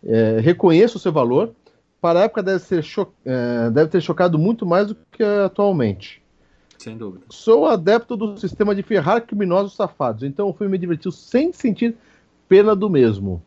É, 0.06 0.40
reconheço 0.40 0.98
o 0.98 1.00
seu 1.00 1.12
valor. 1.12 1.54
Para 2.02 2.20
a 2.20 2.24
época 2.24 2.44
deve, 2.44 2.60
ser 2.60 2.84
cho 2.84 3.08
é, 3.26 3.70
deve 3.70 3.90
ter 3.90 4.02
chocado 4.02 4.38
muito 4.38 4.66
mais 4.66 4.88
do 4.88 4.98
que 5.12 5.24
atualmente. 5.24 6.22
Sem 6.78 6.98
dúvida. 6.98 7.26
Sou 7.30 7.66
adepto 7.66 8.18
do 8.18 8.38
sistema 8.38 8.76
de 8.76 8.84
ferrar 8.84 9.22
criminosos 9.22 9.74
safados, 9.74 10.24
então 10.24 10.50
o 10.50 10.54
filme 10.54 10.74
me 10.74 10.78
divertiu 10.78 11.12
sem 11.12 11.54
sentir 11.54 11.96
pena 12.50 12.76
do 12.76 12.90
mesmo. 12.90 13.42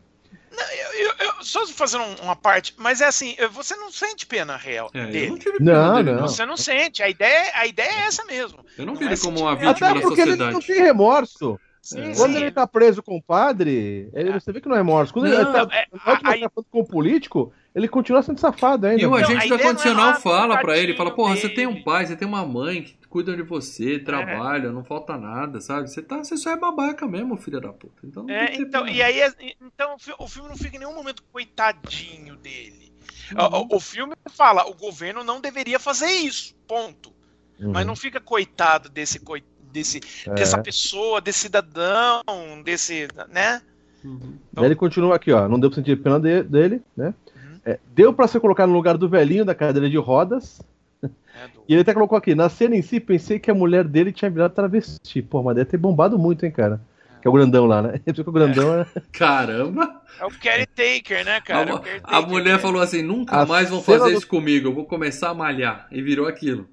Não, 0.51 0.65
eu, 0.71 1.05
eu, 1.05 1.13
eu, 1.19 1.43
só 1.43 1.67
fazendo 1.67 2.03
uma 2.23 2.35
parte, 2.35 2.73
mas 2.77 2.99
é 2.99 3.05
assim, 3.05 3.35
você 3.51 3.75
não 3.75 3.91
sente 3.91 4.25
pena 4.25 4.57
real 4.57 4.89
é, 4.91 5.05
dele. 5.05 5.39
Não, 5.59 6.01
não, 6.01 6.13
não, 6.15 6.27
Você 6.27 6.45
não 6.47 6.57
sente. 6.57 7.03
A 7.03 7.09
ideia, 7.09 7.51
a 7.53 7.67
ideia 7.67 7.91
é 7.91 8.07
essa 8.07 8.25
mesmo. 8.25 8.65
Eu 8.75 8.87
não, 8.87 8.93
não 8.93 8.99
vi 8.99 9.05
ele 9.05 9.13
é 9.13 9.17
como 9.17 9.39
uma 9.41 9.55
vítima 9.55 9.89
Até 9.89 10.01
porque 10.01 10.21
ele 10.21 10.35
não 10.35 10.59
tem 10.59 10.81
remorso. 10.81 11.59
Sim, 11.81 12.13
Quando 12.15 12.33
sim. 12.33 12.41
ele 12.41 12.51
tá 12.51 12.67
preso 12.67 13.01
com 13.01 13.15
o 13.15 13.21
padre, 13.21 14.09
ele, 14.13 14.33
você 14.33 14.51
vê 14.51 14.59
que 14.59 14.67
não 14.67 14.75
é 14.75 14.79
remorso. 14.79 15.13
Quando 15.13 15.29
não, 15.29 15.33
ele 15.33 15.45
tá, 15.45 15.67
é, 15.71 16.45
a, 16.45 16.49
com 16.49 16.79
o 16.81 16.85
político, 16.85 17.53
ele 17.73 17.87
continua 17.87 18.21
sendo 18.21 18.39
safado 18.39 18.87
ainda. 18.87 19.01
E 19.01 19.05
o 19.05 19.15
agente 19.15 19.47
da 19.47 19.59
condicional 19.59 20.11
é 20.11 20.15
fala 20.15 20.57
para 20.59 20.77
ele, 20.77 20.95
fala, 20.95 21.15
porra, 21.15 21.35
você 21.35 21.47
tem 21.47 21.65
um 21.65 21.81
pai, 21.83 22.05
você 22.05 22.15
tem 22.15 22.27
uma 22.27 22.45
mãe 22.45 22.83
que 22.83 22.97
cuidam 23.07 23.35
de 23.35 23.43
você, 23.43 23.95
é. 23.95 23.99
trabalha, 23.99 24.67
é. 24.67 24.71
não 24.71 24.83
falta 24.83 25.17
nada, 25.17 25.61
sabe? 25.61 25.89
Você, 25.89 26.01
tá, 26.01 26.17
você 26.17 26.35
só 26.35 26.51
é 26.51 26.57
babaca 26.57 27.07
mesmo, 27.07 27.37
filho 27.37 27.61
da 27.61 27.71
puta. 27.71 28.05
Então, 28.05 28.29
é, 28.29 28.55
então 28.55 28.87
e 28.87 29.01
aí, 29.01 29.21
então 29.61 29.95
o 30.19 30.27
filme 30.27 30.49
não 30.49 30.57
fica 30.57 30.75
em 30.75 30.79
nenhum 30.79 30.93
momento 30.93 31.23
coitadinho 31.31 32.35
dele. 32.35 32.93
Uhum. 33.31 33.67
O, 33.71 33.77
o, 33.77 33.79
filme 33.79 34.15
fala, 34.29 34.67
o 34.67 34.73
governo 34.73 35.23
não 35.23 35.39
deveria 35.39 35.79
fazer 35.79 36.09
isso, 36.09 36.55
ponto. 36.67 37.13
Uhum. 37.59 37.71
Mas 37.71 37.85
não 37.85 37.95
fica 37.95 38.19
coitado 38.19 38.89
desse 38.89 39.19
coitado 39.19 39.56
desse, 39.77 40.01
é. 40.25 40.33
dessa 40.33 40.57
pessoa, 40.57 41.21
desse 41.21 41.39
cidadão, 41.39 42.23
desse, 42.63 43.07
né? 43.29 43.61
Uhum. 44.03 44.37
Então... 44.51 44.65
ele 44.65 44.75
continua 44.75 45.15
aqui, 45.15 45.31
ó. 45.31 45.47
Não 45.47 45.59
deu 45.59 45.69
pra 45.69 45.75
sentir 45.75 46.01
pena 46.01 46.19
de, 46.19 46.43
dele, 46.43 46.81
né? 46.95 47.13
Uhum. 47.35 47.59
É, 47.65 47.79
deu 47.93 48.13
para 48.13 48.27
ser 48.27 48.39
colocado 48.39 48.69
no 48.69 48.75
lugar 48.75 48.97
do 48.97 49.09
velhinho 49.09 49.45
da 49.45 49.53
cadeira 49.53 49.89
de 49.89 49.97
rodas. 49.97 50.61
É 51.03 51.07
do... 51.07 51.63
E 51.67 51.73
ele 51.73 51.81
até 51.81 51.93
colocou 51.93 52.17
aqui, 52.17 52.33
na 52.33 52.49
cena 52.49 52.75
em 52.75 52.81
si, 52.81 52.99
pensei 52.99 53.39
que 53.39 53.51
a 53.51 53.55
mulher 53.55 53.83
dele 53.83 54.11
tinha 54.11 54.31
virado 54.31 54.53
travesti. 54.53 55.21
Pô, 55.21 55.43
mas 55.43 55.55
deve 55.55 55.69
ter 55.69 55.77
bombado 55.77 56.17
muito, 56.17 56.45
hein, 56.45 56.51
cara. 56.51 56.81
É. 57.17 57.21
Que 57.21 57.27
é 57.27 57.29
o 57.29 57.33
grandão 57.33 57.65
lá, 57.65 57.81
né? 57.81 58.01
Ele 58.05 58.21
o 58.25 58.31
grandão 58.31 58.73
é. 58.79 58.85
Caramba! 59.11 60.01
É 60.19 60.25
o 60.25 60.31
caretaker, 60.31 61.23
né, 61.23 61.39
cara? 61.41 61.81
A, 62.03 62.17
a 62.17 62.21
mulher 62.21 62.59
falou 62.59 62.81
assim: 62.81 63.03
nunca 63.03 63.35
a 63.35 63.45
mais 63.45 63.69
vão 63.69 63.83
fazer 63.83 64.11
do... 64.11 64.17
isso 64.17 64.27
comigo, 64.27 64.69
eu 64.69 64.73
vou 64.73 64.85
começar 64.85 65.29
a 65.29 65.33
malhar. 65.35 65.87
E 65.91 66.01
virou 66.01 66.27
aquilo. 66.27 66.67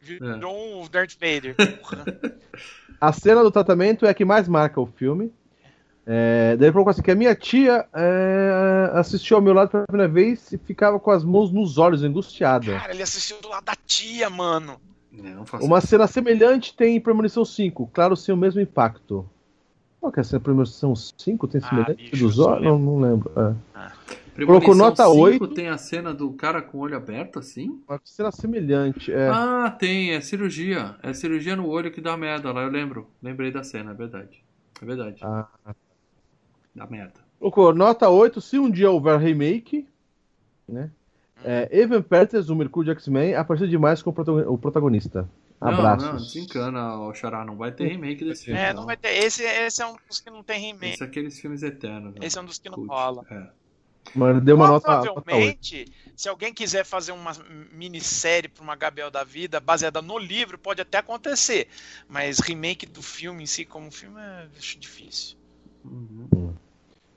Virou 0.00 0.30
é. 0.30 0.46
um 0.46 0.88
Darth 0.88 1.14
Vader. 1.14 1.54
a 3.00 3.12
cena 3.12 3.42
do 3.42 3.50
tratamento 3.50 4.06
é 4.06 4.10
a 4.10 4.14
que 4.14 4.24
mais 4.24 4.48
marca 4.48 4.80
o 4.80 4.86
filme. 4.86 5.32
É, 6.06 6.56
daí 6.56 6.66
ele 6.68 6.72
falou 6.72 6.88
assim: 6.88 7.02
que 7.02 7.10
a 7.10 7.14
minha 7.14 7.34
tia 7.34 7.86
é, 7.94 8.90
assistiu 8.94 9.36
ao 9.36 9.42
meu 9.42 9.52
lado 9.52 9.70
pela 9.70 9.86
primeira 9.86 10.12
vez 10.12 10.52
e 10.52 10.58
ficava 10.58 10.98
com 10.98 11.10
as 11.10 11.24
mãos 11.24 11.52
nos 11.52 11.78
olhos, 11.78 12.02
angustiada. 12.02 12.78
Cara, 12.78 12.92
ele 12.92 13.02
assistiu 13.02 13.40
do 13.40 13.48
lado 13.48 13.64
da 13.64 13.76
tia, 13.86 14.28
mano. 14.28 14.80
Uma 15.60 15.80
cena 15.80 16.06
semelhante 16.06 16.74
tem 16.74 16.96
em 16.96 17.00
Premonição 17.00 17.44
5, 17.44 17.90
claro, 17.92 18.16
sem 18.16 18.34
o 18.34 18.38
mesmo 18.38 18.60
impacto. 18.60 19.28
Qual 20.00 20.10
que 20.10 20.20
é 20.20 20.22
a 20.22 20.24
cena 20.24 20.40
Premonição 20.40 20.94
5? 20.96 21.48
Tem 21.48 21.60
ah, 21.62 21.68
semelhante 21.68 22.10
ah, 22.12 22.16
dos 22.16 22.38
olhos? 22.38 22.64
Não, 22.64 22.78
não 22.78 23.00
lembro. 23.00 23.30
É. 23.36 23.54
Ah. 23.74 23.92
Colocou 24.46 24.74
nota 24.74 25.08
8. 25.08 25.48
tem 25.48 25.68
a 25.68 25.78
cena 25.78 26.12
do 26.14 26.32
cara 26.32 26.62
com 26.62 26.78
o 26.78 26.80
olho 26.80 26.96
aberto 26.96 27.38
assim? 27.38 27.80
Uma 27.88 28.00
cena 28.04 28.30
semelhante, 28.30 29.12
é. 29.12 29.28
Ah, 29.28 29.70
tem, 29.70 30.12
é 30.12 30.20
cirurgia. 30.20 30.96
É 31.02 31.12
cirurgia 31.12 31.56
no 31.56 31.68
olho 31.68 31.90
que 31.90 32.00
dá 32.00 32.16
merda 32.16 32.52
lá, 32.52 32.62
eu 32.62 32.70
lembro. 32.70 33.08
Lembrei 33.22 33.50
da 33.50 33.62
cena, 33.62 33.92
é 33.92 33.94
verdade. 33.94 34.42
É 34.80 34.84
verdade. 34.84 35.20
Ah. 35.22 35.48
Dá 36.74 36.86
merda. 36.86 37.20
Colocou 37.38 37.74
nota 37.74 38.08
8, 38.08 38.40
se 38.40 38.58
um 38.58 38.70
dia 38.70 38.90
houver 38.90 39.18
remake, 39.18 39.86
né? 40.68 40.90
É, 41.42 41.68
Evan 41.72 42.02
Peters, 42.02 42.50
o 42.50 42.56
Mercúrio 42.56 42.92
de 42.92 42.98
X-Men, 42.98 43.34
apareceu 43.34 43.66
demais 43.66 44.02
com 44.02 44.10
o 44.10 44.58
protagonista. 44.58 45.28
Abraços. 45.60 46.06
Não, 46.06 46.12
não, 46.14 46.20
desencana, 46.22 46.96
o 47.00 47.14
Xará, 47.14 47.44
não 47.44 47.54
vai 47.56 47.70
ter 47.70 47.86
remake 47.86 48.24
desse 48.24 48.46
filme. 48.46 48.58
É, 48.58 48.72
não, 48.72 48.80
não 48.80 48.86
vai 48.86 48.96
ter. 48.96 49.08
Esse, 49.08 49.42
esse 49.42 49.82
é 49.82 49.86
um 49.86 49.94
dos 50.08 50.20
que 50.20 50.30
não 50.30 50.42
tem 50.42 50.58
remake. 50.58 50.94
Esse 50.94 51.02
é 51.02 51.06
aqueles 51.06 51.38
filmes 51.38 51.62
eternos. 51.62 52.14
Esse 52.20 52.38
é 52.38 52.40
um 52.40 52.44
dos 52.46 52.58
que 52.58 52.70
não 52.70 52.76
Cult. 52.76 52.88
rola. 52.88 53.26
É. 53.30 53.46
Mas 54.14 54.42
deu 54.42 54.56
uma 54.56 54.80
Provavelmente, 54.80 55.84
nota 55.86 56.00
se 56.20 56.28
alguém 56.28 56.52
quiser 56.52 56.84
fazer 56.84 57.12
uma 57.12 57.32
minissérie 57.72 58.46
para 58.46 58.62
uma 58.62 58.76
Gabriel 58.76 59.10
da 59.10 59.24
Vida 59.24 59.58
baseada 59.58 60.02
no 60.02 60.18
livro, 60.18 60.58
pode 60.58 60.82
até 60.82 60.98
acontecer. 60.98 61.66
Mas 62.06 62.40
remake 62.40 62.84
do 62.84 63.00
filme 63.00 63.44
em 63.44 63.46
si, 63.46 63.64
como 63.64 63.90
filme, 63.90 64.20
é 64.20 64.46
difícil. 64.78 65.38
Uhum. 65.82 66.54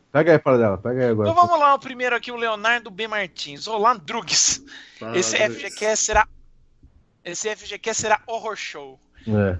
Pega 0.10 0.32
aí 0.32 0.40
para 0.40 0.58
dela, 0.58 0.78
pega 0.78 1.02
aí 1.02 1.10
agora. 1.10 1.30
Então 1.30 1.48
vamos 1.48 1.60
lá, 1.60 1.74
o 1.74 1.80
primeiro 1.80 2.16
aqui, 2.16 2.32
o 2.32 2.38
Leonardo 2.38 2.90
B. 2.90 3.06
Martins. 3.10 3.68
Olá, 3.68 3.94
Drugs. 3.94 4.64
Ah, 5.02 5.18
esse 5.18 5.36
FGQ 5.36 5.98
será. 5.98 6.26
Esse 7.26 7.54
FGQ 7.54 7.94
será 7.94 8.22
horror 8.26 8.56
show. 8.56 8.98
É. 9.28 9.60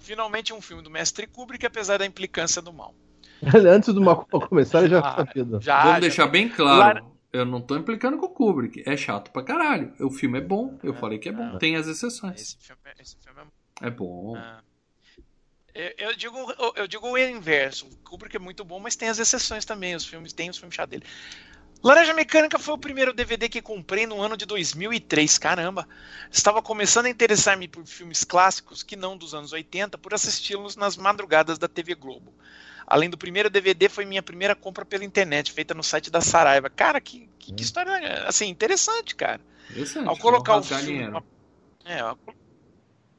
Finalmente 0.00 0.54
um 0.54 0.60
filme 0.62 0.82
do 0.82 0.88
Mestre 0.88 1.26
Kubrick, 1.26 1.66
apesar 1.66 1.98
da 1.98 2.06
implicância 2.06 2.62
do 2.62 2.72
mal. 2.72 2.94
Antes 3.68 3.94
do 3.94 4.00
mal 4.00 4.26
começar, 4.48 4.80
ele 4.80 4.90
já 4.90 5.02
tá 5.02 5.16
sabia. 5.16 5.44
Já, 5.60 5.78
Vamos 5.78 5.94
já 5.94 6.00
deixar 6.00 6.26
bem 6.26 6.48
claro. 6.48 7.10
Eu 7.32 7.44
não 7.44 7.60
tô 7.60 7.76
implicando 7.76 8.18
com 8.18 8.26
o 8.26 8.30
Kubrick. 8.30 8.82
É 8.84 8.96
chato 8.96 9.30
pra 9.30 9.42
caralho. 9.42 9.92
O 10.00 10.10
filme 10.10 10.38
é 10.38 10.40
bom. 10.40 10.78
Eu 10.82 10.92
é, 10.92 10.96
falei 10.96 11.18
que 11.18 11.28
é 11.28 11.32
bom. 11.32 11.56
É. 11.56 11.58
Tem 11.58 11.76
as 11.76 11.86
exceções. 11.86 12.40
Esse 12.40 12.56
filme, 12.58 12.80
é, 12.84 13.02
esse 13.02 13.16
filme 13.22 13.40
é... 13.80 13.86
é 13.86 13.90
bom. 13.90 14.34
Ah. 14.36 14.60
Eu, 15.72 16.08
eu, 16.08 16.16
digo, 16.16 16.36
eu 16.74 16.88
digo 16.88 17.06
o 17.08 17.16
inverso. 17.16 17.86
O 17.86 17.96
Kubrick 17.98 18.34
é 18.34 18.40
muito 18.40 18.64
bom, 18.64 18.80
mas 18.80 18.96
tem 18.96 19.08
as 19.08 19.20
exceções 19.20 19.64
também. 19.64 19.94
Os 19.94 20.04
filmes 20.04 20.32
tem 20.32 20.50
os 20.50 20.58
filmes 20.58 20.74
chatos 20.74 20.90
dele. 20.90 21.06
Laranja 21.82 22.12
Mecânica 22.12 22.58
foi 22.58 22.74
o 22.74 22.78
primeiro 22.78 23.14
DVD 23.14 23.48
que 23.48 23.62
comprei 23.62 24.06
no 24.06 24.20
ano 24.20 24.36
de 24.36 24.44
2003. 24.44 25.38
Caramba! 25.38 25.88
Estava 26.30 26.60
começando 26.60 27.06
a 27.06 27.10
interessar-me 27.10 27.66
por 27.68 27.86
filmes 27.86 28.22
clássicos 28.22 28.82
que 28.82 28.96
não 28.96 29.16
dos 29.16 29.32
anos 29.32 29.52
80 29.52 29.96
por 29.96 30.12
assisti-los 30.12 30.76
nas 30.76 30.96
madrugadas 30.96 31.58
da 31.58 31.68
TV 31.68 31.94
Globo. 31.94 32.34
Além 32.90 33.08
do 33.08 33.16
primeiro 33.16 33.48
DVD, 33.48 33.88
foi 33.88 34.04
minha 34.04 34.22
primeira 34.22 34.56
compra 34.56 34.84
pela 34.84 35.04
internet, 35.04 35.52
feita 35.52 35.72
no 35.72 35.82
site 35.82 36.10
da 36.10 36.20
Saraiva. 36.20 36.68
Cara, 36.68 37.00
que, 37.00 37.28
que, 37.38 37.52
que 37.52 37.62
hum. 37.62 37.64
história 37.64 38.24
assim, 38.26 38.48
interessante, 38.48 39.14
cara. 39.14 39.40
Interessante. 39.70 40.08
Ao 40.08 40.16
colocar 40.16 40.56
o 40.56 40.62
filme. 40.64 41.22
É, 41.84 42.02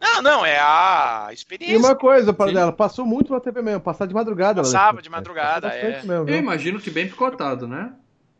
não, 0.02 0.22
não, 0.22 0.46
é 0.46 0.60
a 0.60 1.30
experiência. 1.32 1.74
E 1.74 1.78
uma 1.78 1.96
coisa, 1.96 2.34
para 2.34 2.52
dela, 2.52 2.74
passou 2.74 3.06
muito 3.06 3.32
na 3.32 3.40
TV 3.40 3.62
mesmo, 3.62 3.80
passar 3.80 4.08
de 4.08 4.14
madrugada. 4.14 4.62
Passava 4.62 5.02
de 5.02 5.10
madrugada, 5.10 5.70
é. 5.70 6.04
Mesmo, 6.04 6.12
eu 6.12 6.36
imagino 6.36 6.80
que 6.80 6.92
bem 6.92 7.08
picotado, 7.08 7.66
né? 7.66 7.94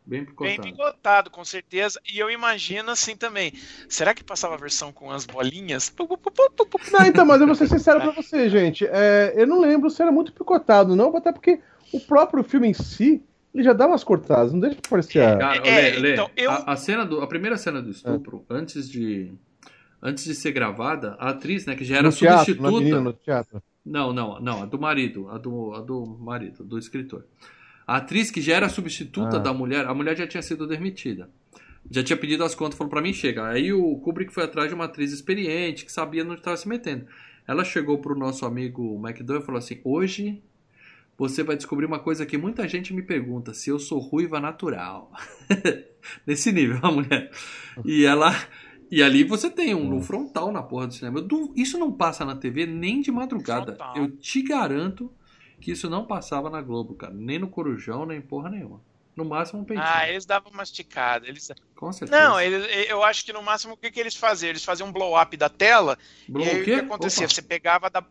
Bem 0.04 0.24
picotado. 0.24 0.62
Bem 0.62 0.72
picotado, 0.72 1.30
com 1.30 1.44
certeza. 1.44 2.00
E 2.12 2.18
eu 2.18 2.30
imagino 2.30 2.90
assim 2.90 3.16
também. 3.16 3.52
Será 3.88 4.12
que 4.12 4.24
passava 4.24 4.54
a 4.54 4.58
versão 4.58 4.92
com 4.92 5.10
as 5.10 5.24
bolinhas? 5.24 5.94
Não, 6.92 7.06
então, 7.06 7.24
mas 7.24 7.40
eu 7.40 7.46
vou 7.46 7.54
ser 7.54 7.68
sincero 7.68 8.00
pra 8.00 8.10
você, 8.22 8.48
gente. 8.48 8.84
É, 8.86 9.32
eu 9.36 9.46
não 9.46 9.60
lembro 9.60 9.88
se 9.90 10.02
era 10.02 10.10
muito 10.10 10.32
picotado, 10.32 10.96
não, 10.96 11.16
até 11.16 11.32
porque 11.32 11.60
o 11.92 12.00
próprio 12.00 12.42
filme 12.42 12.68
em 12.68 12.74
si. 12.74 13.22
Ele 13.54 13.62
já 13.62 13.74
dá 13.74 13.86
umas 13.86 14.02
cortadas, 14.02 14.50
não 14.50 14.60
deixa 14.60 14.78
parecer. 14.88 15.38
Cara, 15.38 15.56
é, 15.58 15.90
Lê, 15.90 15.98
Lê, 15.98 16.12
então, 16.14 16.30
eu... 16.34 16.50
a, 16.50 16.72
a, 16.72 16.76
cena 16.76 17.04
do, 17.04 17.20
a 17.20 17.26
primeira 17.26 17.58
cena 17.58 17.82
do 17.82 17.90
estupro, 17.90 18.46
é. 18.48 18.54
antes 18.54 18.88
de 18.88 19.30
antes 20.02 20.24
de 20.24 20.34
ser 20.34 20.52
gravada, 20.52 21.16
a 21.18 21.28
atriz, 21.28 21.66
né, 21.66 21.76
que 21.76 21.84
já 21.84 21.96
era 21.96 22.04
no 22.04 22.12
substituta. 22.12 22.70
Teatro, 22.70 23.02
no 23.02 23.12
teatro. 23.12 23.62
Não, 23.84 24.12
não, 24.12 24.40
não, 24.40 24.62
a 24.62 24.66
do 24.66 24.78
marido, 24.78 25.28
a 25.28 25.36
do, 25.36 25.74
a 25.74 25.80
do 25.80 26.06
marido, 26.18 26.64
do 26.64 26.78
escritor. 26.78 27.26
A 27.86 27.96
atriz 27.96 28.30
que 28.30 28.40
já 28.40 28.56
era 28.56 28.68
substituta 28.68 29.36
ah. 29.36 29.40
da 29.40 29.52
mulher, 29.52 29.86
a 29.86 29.94
mulher 29.94 30.16
já 30.16 30.26
tinha 30.26 30.42
sido 30.42 30.66
demitida. 30.66 31.28
Já 31.90 32.02
tinha 32.02 32.16
pedido 32.16 32.44
as 32.44 32.54
contas, 32.54 32.78
falou 32.78 32.90
para 32.90 33.02
mim, 33.02 33.12
chega. 33.12 33.46
Aí 33.48 33.72
o 33.72 33.96
Kubrick 33.96 34.32
foi 34.32 34.44
atrás 34.44 34.68
de 34.68 34.74
uma 34.74 34.84
atriz 34.84 35.12
experiente, 35.12 35.84
que 35.84 35.92
sabia 35.92 36.24
onde 36.24 36.34
estava 36.34 36.56
se 36.56 36.68
metendo. 36.68 37.06
Ela 37.46 37.64
chegou 37.64 37.98
pro 37.98 38.18
nosso 38.18 38.46
amigo 38.46 39.00
McDowell 39.04 39.42
e 39.42 39.44
falou 39.44 39.58
assim: 39.58 39.80
Hoje 39.84 40.40
você 41.18 41.42
vai 41.42 41.56
descobrir 41.56 41.86
uma 41.86 41.98
coisa 41.98 42.24
que 42.24 42.38
muita 42.38 42.68
gente 42.68 42.94
me 42.94 43.02
pergunta: 43.02 43.52
se 43.52 43.70
eu 43.70 43.78
sou 43.78 43.98
ruiva 43.98 44.40
natural. 44.40 45.12
Nesse 46.26 46.50
nível, 46.52 46.78
a 46.82 46.90
mulher. 46.90 47.30
E 47.84 48.04
ela 48.04 48.32
e 48.90 49.02
ali 49.02 49.24
você 49.24 49.48
tem 49.48 49.74
um 49.74 49.88
no 49.88 50.02
frontal 50.02 50.52
na 50.52 50.62
porra 50.62 50.86
do 50.86 50.94
cinema. 50.94 51.26
Isso 51.56 51.78
não 51.78 51.90
passa 51.90 52.24
na 52.24 52.36
TV 52.36 52.66
nem 52.66 53.00
de 53.00 53.10
madrugada. 53.10 53.78
Eu 53.96 54.10
te 54.10 54.42
garanto 54.42 55.10
que 55.62 55.70
isso 55.70 55.88
não 55.88 56.04
passava 56.04 56.50
na 56.50 56.60
Globo, 56.60 56.94
cara. 56.94 57.14
Nem 57.14 57.38
no 57.38 57.48
Corujão, 57.48 58.04
nem 58.04 58.20
porra 58.20 58.50
nenhuma. 58.50 58.80
No 59.14 59.24
máximo 59.24 59.60
um 59.60 59.64
peitinho. 59.64 59.86
Ah, 59.88 60.08
eles 60.08 60.26
davam 60.26 60.50
masticada. 60.52 61.28
Eles... 61.28 61.50
Com 61.76 61.92
certeza. 61.92 62.20
Não, 62.20 62.40
eles, 62.40 62.66
eu 62.88 63.02
acho 63.04 63.24
que 63.24 63.32
no 63.32 63.42
máximo 63.42 63.74
o 63.74 63.76
que, 63.76 63.90
que 63.90 64.00
eles 64.00 64.16
faziam? 64.16 64.50
Eles 64.50 64.64
faziam 64.64 64.88
um 64.88 64.92
blow-up 64.92 65.36
da 65.36 65.48
tela. 65.48 65.96
Blow 66.28 66.44
e 66.44 66.50
aí 66.50 66.62
o 66.62 66.64
que 66.64 66.74
acontecia? 66.74 67.26
Opa. 67.26 67.34
Você 67.34 67.42
pegava 67.42 67.88
da. 67.88 68.02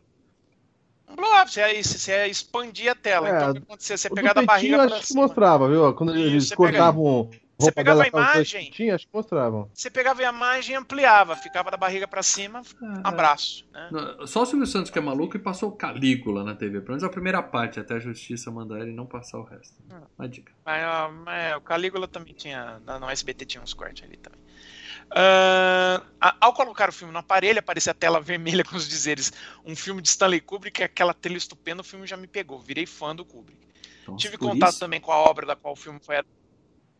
Um 1.09 1.15
blow-up, 1.15 1.51
você, 1.51 1.83
você 1.83 2.27
expandia 2.27 2.93
a 2.93 2.95
tela. 2.95 3.27
É, 3.27 3.35
então 3.35 3.49
o 3.49 3.53
que 3.53 3.59
acontecia? 3.59 3.97
Você 3.97 4.09
pegava 4.09 4.35
da 4.35 4.43
barriga 4.43 4.77
pra 4.77 5.01
cima. 5.01 5.01
que 5.01 5.13
mostrava, 5.15 5.67
viu? 5.67 5.93
Quando 5.93 6.15
eles 6.15 6.53
cortavam. 6.53 7.25
Pegava 7.25 7.50
você 7.61 7.71
pegava 7.71 8.03
a 8.03 8.07
imagem. 8.07 8.71
Tinha, 8.71 8.95
acho 8.95 9.07
que 9.07 9.13
mostravam. 9.13 9.69
Você 9.73 9.89
pegava 9.89 10.21
a 10.21 10.29
imagem 10.29 10.75
e 10.75 10.77
ampliava, 10.77 11.35
ficava 11.35 11.71
da 11.71 11.77
barriga 11.77 12.07
para 12.07 12.23
cima, 12.23 12.61
é, 12.61 12.85
abraço. 13.03 13.65
Né? 13.71 13.89
Só 14.25 14.43
o 14.43 14.45
Silvio 14.45 14.67
Santos 14.67 14.91
que 14.91 14.99
é 14.99 15.01
maluco 15.01 15.35
e 15.35 15.39
passou 15.39 15.71
Calígula 15.71 16.43
na 16.43 16.55
TV. 16.55 16.81
Pelo 16.81 16.91
menos 16.91 17.03
a 17.03 17.09
primeira 17.09 17.41
parte, 17.41 17.79
até 17.79 17.95
a 17.95 17.99
justiça 17.99 18.51
mandar 18.51 18.81
ele 18.81 18.91
não 18.91 19.05
passar 19.05 19.37
o 19.37 19.43
resto. 19.43 19.75
É. 19.89 19.95
Uma 20.17 20.27
dica. 20.27 20.51
Mas, 20.65 20.83
é, 21.27 21.55
o 21.55 21.61
Calígula 21.61 22.07
também 22.07 22.33
tinha. 22.33 22.79
No 22.99 23.09
SBT 23.09 23.45
tinha 23.45 23.63
uns 23.63 23.73
cortes 23.73 24.03
ali 24.03 24.17
também. 24.17 24.39
Uh, 25.11 26.05
ao 26.39 26.53
colocar 26.53 26.87
o 26.87 26.93
filme 26.93 27.11
no 27.11 27.19
aparelho, 27.19 27.59
aparecia 27.59 27.91
a 27.91 27.93
tela 27.93 28.21
vermelha 28.21 28.63
com 28.65 28.77
os 28.77 28.87
dizeres 28.87 29.33
um 29.65 29.75
filme 29.75 30.01
de 30.01 30.07
Stanley 30.07 30.39
Kubrick, 30.39 30.81
aquela 30.81 31.13
tela 31.13 31.35
estupenda, 31.35 31.81
o 31.81 31.83
filme 31.83 32.07
já 32.07 32.15
me 32.15 32.27
pegou, 32.27 32.59
virei 32.59 32.85
fã 32.85 33.13
do 33.13 33.25
Kubrick. 33.25 33.67
Nossa, 34.07 34.17
Tive 34.17 34.37
contato 34.37 34.71
isso? 34.71 34.79
também 34.79 35.01
com 35.01 35.11
a 35.11 35.17
obra 35.17 35.45
da 35.45 35.55
qual 35.55 35.73
o 35.73 35.77
filme 35.77 35.99
foi. 35.99 36.17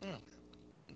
Hum, 0.03 0.17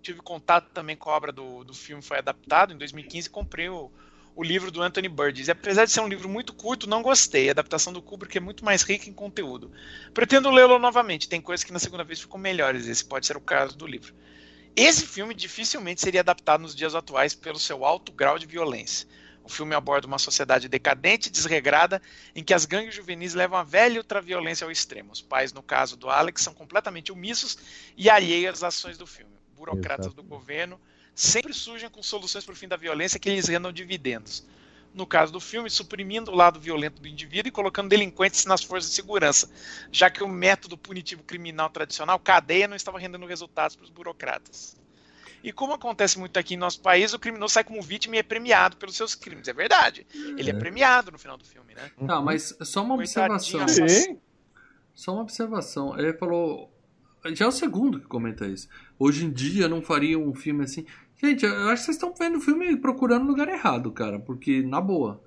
tive 0.05 0.21
contato 0.21 0.69
também 0.71 0.95
com 0.95 1.09
a 1.09 1.15
obra 1.15 1.31
do, 1.31 1.63
do 1.63 1.73
filme, 1.73 2.01
foi 2.01 2.19
adaptado 2.19 2.71
em 2.71 2.77
2015 2.77 3.27
comprei 3.29 3.69
o, 3.69 3.91
o 4.35 4.43
livro 4.43 4.69
do 4.69 4.81
Anthony 4.81 5.09
Burgess. 5.09 5.47
E 5.47 5.51
apesar 5.51 5.85
de 5.85 5.91
ser 5.91 6.01
um 6.01 6.07
livro 6.07 6.29
muito 6.29 6.53
curto, 6.53 6.87
não 6.87 7.01
gostei. 7.01 7.47
A 7.47 7.51
adaptação 7.51 7.91
do 7.91 8.01
Kubrick 8.01 8.37
é 8.37 8.41
muito 8.41 8.63
mais 8.63 8.83
rica 8.83 9.09
em 9.09 9.13
conteúdo. 9.13 9.71
Pretendo 10.13 10.51
lê-lo 10.51 10.77
novamente. 10.77 11.27
Tem 11.27 11.41
coisas 11.41 11.63
que 11.63 11.73
na 11.73 11.79
segunda 11.79 12.03
vez 12.03 12.21
ficam 12.21 12.39
melhores. 12.39 12.87
Esse 12.87 13.03
pode 13.03 13.25
ser 13.25 13.35
o 13.35 13.41
caso 13.41 13.75
do 13.75 13.87
livro. 13.87 14.13
Esse 14.75 15.07
filme 15.07 15.33
dificilmente 15.33 16.01
seria 16.01 16.19
adaptado 16.19 16.61
nos 16.61 16.75
dias 16.75 16.93
atuais 16.93 17.33
pelo 17.33 17.57
seu 17.57 17.83
alto 17.83 18.11
grau 18.11 18.37
de 18.37 18.45
violência. 18.45 19.07
O 19.43 19.49
filme 19.49 19.73
aborda 19.73 20.05
uma 20.05 20.19
sociedade 20.19 20.67
decadente 20.67 21.29
e 21.29 21.31
desregrada 21.31 22.01
em 22.35 22.43
que 22.43 22.53
as 22.53 22.65
gangues 22.65 22.93
juvenis 22.93 23.33
levam 23.33 23.57
a 23.57 23.63
velha 23.63 23.99
ultraviolência 23.99 24.65
ao 24.65 24.71
extremo. 24.71 25.13
Os 25.13 25.21
pais, 25.21 25.53
no 25.53 25.63
caso 25.63 25.95
do 25.95 26.09
Alex, 26.09 26.41
são 26.41 26.53
completamente 26.53 27.11
omissos 27.11 27.57
e 27.95 28.09
alheios 28.09 28.63
às 28.63 28.75
ações 28.75 28.97
do 28.97 29.07
filme 29.07 29.34
burocratas 29.65 30.07
Exato. 30.07 30.21
do 30.21 30.23
governo 30.23 30.79
sempre 31.13 31.53
surgem 31.53 31.89
com 31.89 32.03
soluções 32.03 32.43
para 32.43 32.53
o 32.53 32.55
fim 32.55 32.67
da 32.67 32.77
violência 32.77 33.19
que 33.19 33.29
lhes 33.29 33.47
rendam 33.47 33.71
dividendos. 33.71 34.45
No 34.93 35.05
caso 35.05 35.31
do 35.33 35.41
filme, 35.41 35.69
suprimindo 35.69 36.31
o 36.31 36.35
lado 36.35 36.59
violento 36.59 37.01
do 37.01 37.07
indivíduo 37.07 37.49
e 37.49 37.51
colocando 37.51 37.89
delinquentes 37.89 38.45
nas 38.45 38.63
forças 38.63 38.89
de 38.89 38.95
segurança, 38.95 39.49
já 39.91 40.09
que 40.09 40.23
o 40.23 40.27
método 40.27 40.77
punitivo 40.77 41.21
criminal 41.23 41.69
tradicional, 41.69 42.17
cadeia, 42.17 42.67
não 42.67 42.77
estava 42.77 42.97
rendendo 42.97 43.25
resultados 43.25 43.75
para 43.75 43.83
os 43.83 43.89
burocratas. 43.89 44.77
E 45.43 45.51
como 45.51 45.73
acontece 45.73 46.17
muito 46.17 46.39
aqui 46.39 46.53
em 46.53 46.57
nosso 46.57 46.79
país, 46.81 47.13
o 47.13 47.19
criminoso 47.19 47.53
sai 47.53 47.63
como 47.63 47.81
vítima 47.81 48.15
e 48.15 48.19
é 48.19 48.23
premiado 48.23 48.77
pelos 48.77 48.95
seus 48.95 49.13
crimes. 49.13 49.47
É 49.47 49.53
verdade. 49.53 50.07
Ele 50.37 50.49
é, 50.49 50.53
é 50.53 50.57
premiado 50.57 51.11
no 51.11 51.19
final 51.19 51.37
do 51.37 51.45
filme, 51.45 51.75
né? 51.75 51.91
Não, 51.99 52.23
mas 52.23 52.57
só 52.61 52.81
uma 52.81 52.95
observação. 52.95 53.65
Só 54.95 55.13
uma 55.13 55.21
observação. 55.21 55.99
Ele 55.99 56.13
falou. 56.13 56.71
Já 57.33 57.45
é 57.45 57.47
o 57.47 57.51
segundo 57.51 57.99
que 57.99 58.07
comenta 58.07 58.45
isso 58.47 58.67
hoje 58.99 59.25
em 59.25 59.29
dia 59.29 59.67
não 59.67 59.81
faria 59.81 60.17
um 60.17 60.33
filme 60.33 60.63
assim. 60.63 60.85
Gente, 61.21 61.45
eu 61.45 61.69
acho 61.69 61.81
que 61.81 61.85
vocês 61.85 61.97
estão 61.97 62.13
vendo 62.13 62.37
o 62.37 62.41
filme 62.41 62.75
procurando 62.77 63.23
no 63.23 63.29
lugar 63.29 63.47
errado, 63.47 63.91
cara. 63.91 64.19
Porque, 64.19 64.61
na 64.61 64.81
boa. 64.81 65.21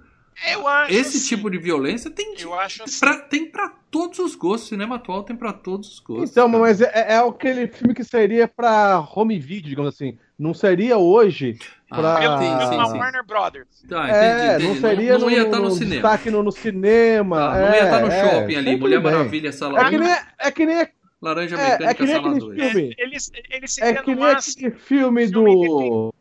Eu 0.52 0.68
acho 0.68 0.92
Esse 0.92 1.16
assim. 1.16 1.28
tipo 1.28 1.50
de 1.50 1.58
violência 1.58 2.10
tem 2.10 2.32
eu 2.38 2.54
acho 2.54 2.84
assim. 2.84 3.00
pra, 3.00 3.18
tem 3.18 3.50
para 3.50 3.70
todos 3.90 4.20
os 4.20 4.36
gostos. 4.36 4.66
O 4.66 4.68
cinema 4.68 4.94
atual 4.94 5.24
tem 5.24 5.34
para 5.34 5.52
todos 5.52 5.94
os 5.94 5.98
gostos. 5.98 6.30
Então, 6.30 6.46
cara. 6.48 6.62
mas 6.62 6.80
é, 6.80 7.14
é, 7.14 7.16
aquele 7.16 7.66
filme 7.66 7.92
que 7.92 8.04
seria 8.04 8.46
pra 8.46 9.00
home 9.00 9.36
video, 9.36 9.70
digamos 9.70 9.94
assim. 9.94 10.16
Não 10.38 10.54
seria 10.54 10.96
hoje 10.96 11.58
pra. 11.88 12.18
Ah, 12.18 12.38
sim, 12.38 12.68
sim, 12.68 12.92
sim. 12.92 12.98
Warner 12.98 13.26
Brothers. 13.26 13.84
Tá, 13.88 14.08
é, 14.08 14.10
entendi, 14.10 14.64
entendi. 14.64 14.68
não 14.68 14.88
seria 14.88 15.12
não, 15.14 15.20
não 15.22 15.30
ia 15.30 15.42
estar 15.42 15.56
no, 15.56 15.64
no, 15.64 15.70
cinema. 15.72 15.94
Destaque 15.94 16.30
no, 16.30 16.42
no 16.44 16.52
cinema. 16.52 17.36
Tá, 17.36 17.60
não 17.60 17.74
ia 17.74 17.84
estar 17.84 18.00
no 18.00 18.12
é, 18.12 18.30
shopping 18.30 18.54
ali. 18.54 18.76
Mulher 18.76 19.00
bem. 19.00 19.12
Maravilha, 19.12 19.52
sala 19.52 19.80
é 19.80 19.90
que, 19.90 19.98
nem, 19.98 20.16
é 20.38 20.50
que 20.52 20.66
nem 20.66 20.88
Laranja 21.20 21.56
Mecânica, 21.56 21.84
é, 21.84 21.90
é 21.90 21.94
que 21.94 22.04
nem 22.04 22.14
aquele 22.14 22.40
filme. 22.40 22.60
É, 22.96 23.02
ele, 23.02 23.16
ele 23.50 23.66
é 23.80 23.94
que 23.94 24.14
nem 24.14 24.24
aquele 24.24 24.70
filme 24.72 25.26
do. 25.26 26.14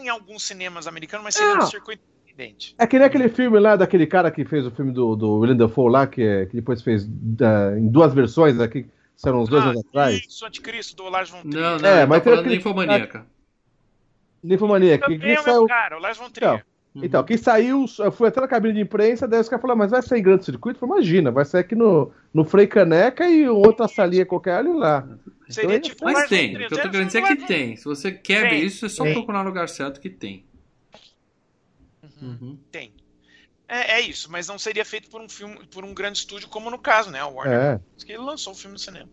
Em 0.00 0.08
alguns 0.08 0.42
cinemas 0.42 0.86
americanos, 0.86 1.24
mas 1.24 1.34
seria 1.34 1.54
é. 1.54 1.58
um 1.58 1.66
circuito 1.66 2.02
independente. 2.38 2.74
É 2.78 2.86
que 2.86 2.98
nem 2.98 3.06
aquele 3.06 3.28
filme 3.28 3.58
lá 3.58 3.76
daquele 3.76 4.06
cara 4.06 4.30
que 4.30 4.44
fez 4.44 4.66
o 4.66 4.70
filme 4.70 4.92
do, 4.92 5.16
do 5.16 5.38
William 5.38 5.56
Dafoe 5.56 5.90
lá, 5.90 6.06
que, 6.06 6.22
é, 6.22 6.46
que 6.46 6.56
depois 6.56 6.82
fez 6.82 7.04
uh, 7.04 7.78
em 7.78 7.88
duas 7.88 8.12
versões 8.14 8.60
aqui, 8.60 8.86
são 9.16 9.40
uns 9.40 9.48
dois 9.48 9.64
ah, 9.64 9.68
anos 9.68 9.84
atrás. 9.86 10.20
Isso, 10.26 10.44
Anticristo, 10.46 10.96
do 10.96 11.08
Lars 11.08 11.30
von 11.30 11.42
Trier. 11.42 11.62
Não, 11.62 11.78
não, 11.78 11.88
é, 11.88 12.06
mas 12.06 12.18
tá 12.18 12.24
falando 12.24 12.40
aquele... 12.40 12.56
Ninfomaníaca. 12.56 13.26
Ninfomaníaca. 14.42 15.06
Que, 15.06 15.18
que 15.18 15.36
saiu... 15.38 15.66
cara, 15.66 15.96
o 15.96 16.00
Lars 16.00 16.18
von 16.18 16.30
Trier. 16.30 16.54
Então, 16.54 16.77
Uhum. 16.98 17.04
Então, 17.04 17.22
quem 17.22 17.36
saiu, 17.36 17.84
eu 17.98 18.12
fui 18.12 18.28
até 18.28 18.40
na 18.40 18.48
cabine 18.48 18.74
de 18.74 18.80
imprensa, 18.80 19.28
daí 19.28 19.40
os 19.40 19.48
caras 19.48 19.62
falaram, 19.62 19.78
mas 19.78 19.90
vai 19.90 20.02
sair 20.02 20.20
em 20.20 20.22
grande 20.22 20.44
circuito? 20.44 20.76
Eu 20.76 20.88
falei, 20.88 20.96
imagina, 20.96 21.30
vai 21.30 21.44
sair 21.44 21.60
aqui 21.60 21.74
no, 21.74 22.12
no 22.34 22.44
Frei 22.44 22.66
Caneca 22.66 23.28
e 23.28 23.48
outra 23.48 23.86
salinha 23.86 24.26
qualquer 24.26 24.56
ali 24.56 24.72
lá. 24.72 25.08
Seria 25.48 25.76
então, 25.76 25.90
tipo 25.90 26.04
mas 26.04 26.28
tem, 26.28 26.54
o 26.54 26.58
que 26.58 26.64
eu 26.64 26.68
tô 26.82 26.90
querendo 26.90 27.06
dizer 27.06 27.22
é 27.22 27.36
que 27.36 27.46
tem. 27.46 27.76
Se 27.76 27.84
você 27.84 28.12
quer 28.12 28.48
tem. 28.48 28.50
ver 28.50 28.66
isso, 28.66 28.86
é 28.86 28.88
só 28.88 29.04
tem. 29.04 29.14
procurar 29.14 29.42
no 29.42 29.48
lugar 29.48 29.68
certo 29.68 30.00
que 30.00 30.10
tem. 30.10 30.44
Uhum. 32.20 32.38
Uhum. 32.40 32.58
Tem. 32.70 32.92
É, 33.68 33.98
é, 33.98 34.00
isso, 34.00 34.30
mas 34.30 34.48
não 34.48 34.58
seria 34.58 34.84
feito 34.84 35.10
por 35.10 35.20
um 35.20 35.28
filme, 35.28 35.58
por 35.66 35.84
um 35.84 35.92
grande 35.92 36.18
estúdio 36.18 36.48
como 36.48 36.70
no 36.70 36.78
caso, 36.78 37.10
né? 37.10 37.22
O 37.22 37.34
Warner. 37.34 37.60
É. 37.60 37.80
Que 38.04 38.12
ele 38.12 38.22
lançou 38.22 38.52
o 38.54 38.56
filme 38.56 38.72
no 38.72 38.78
cinema. 38.78 39.08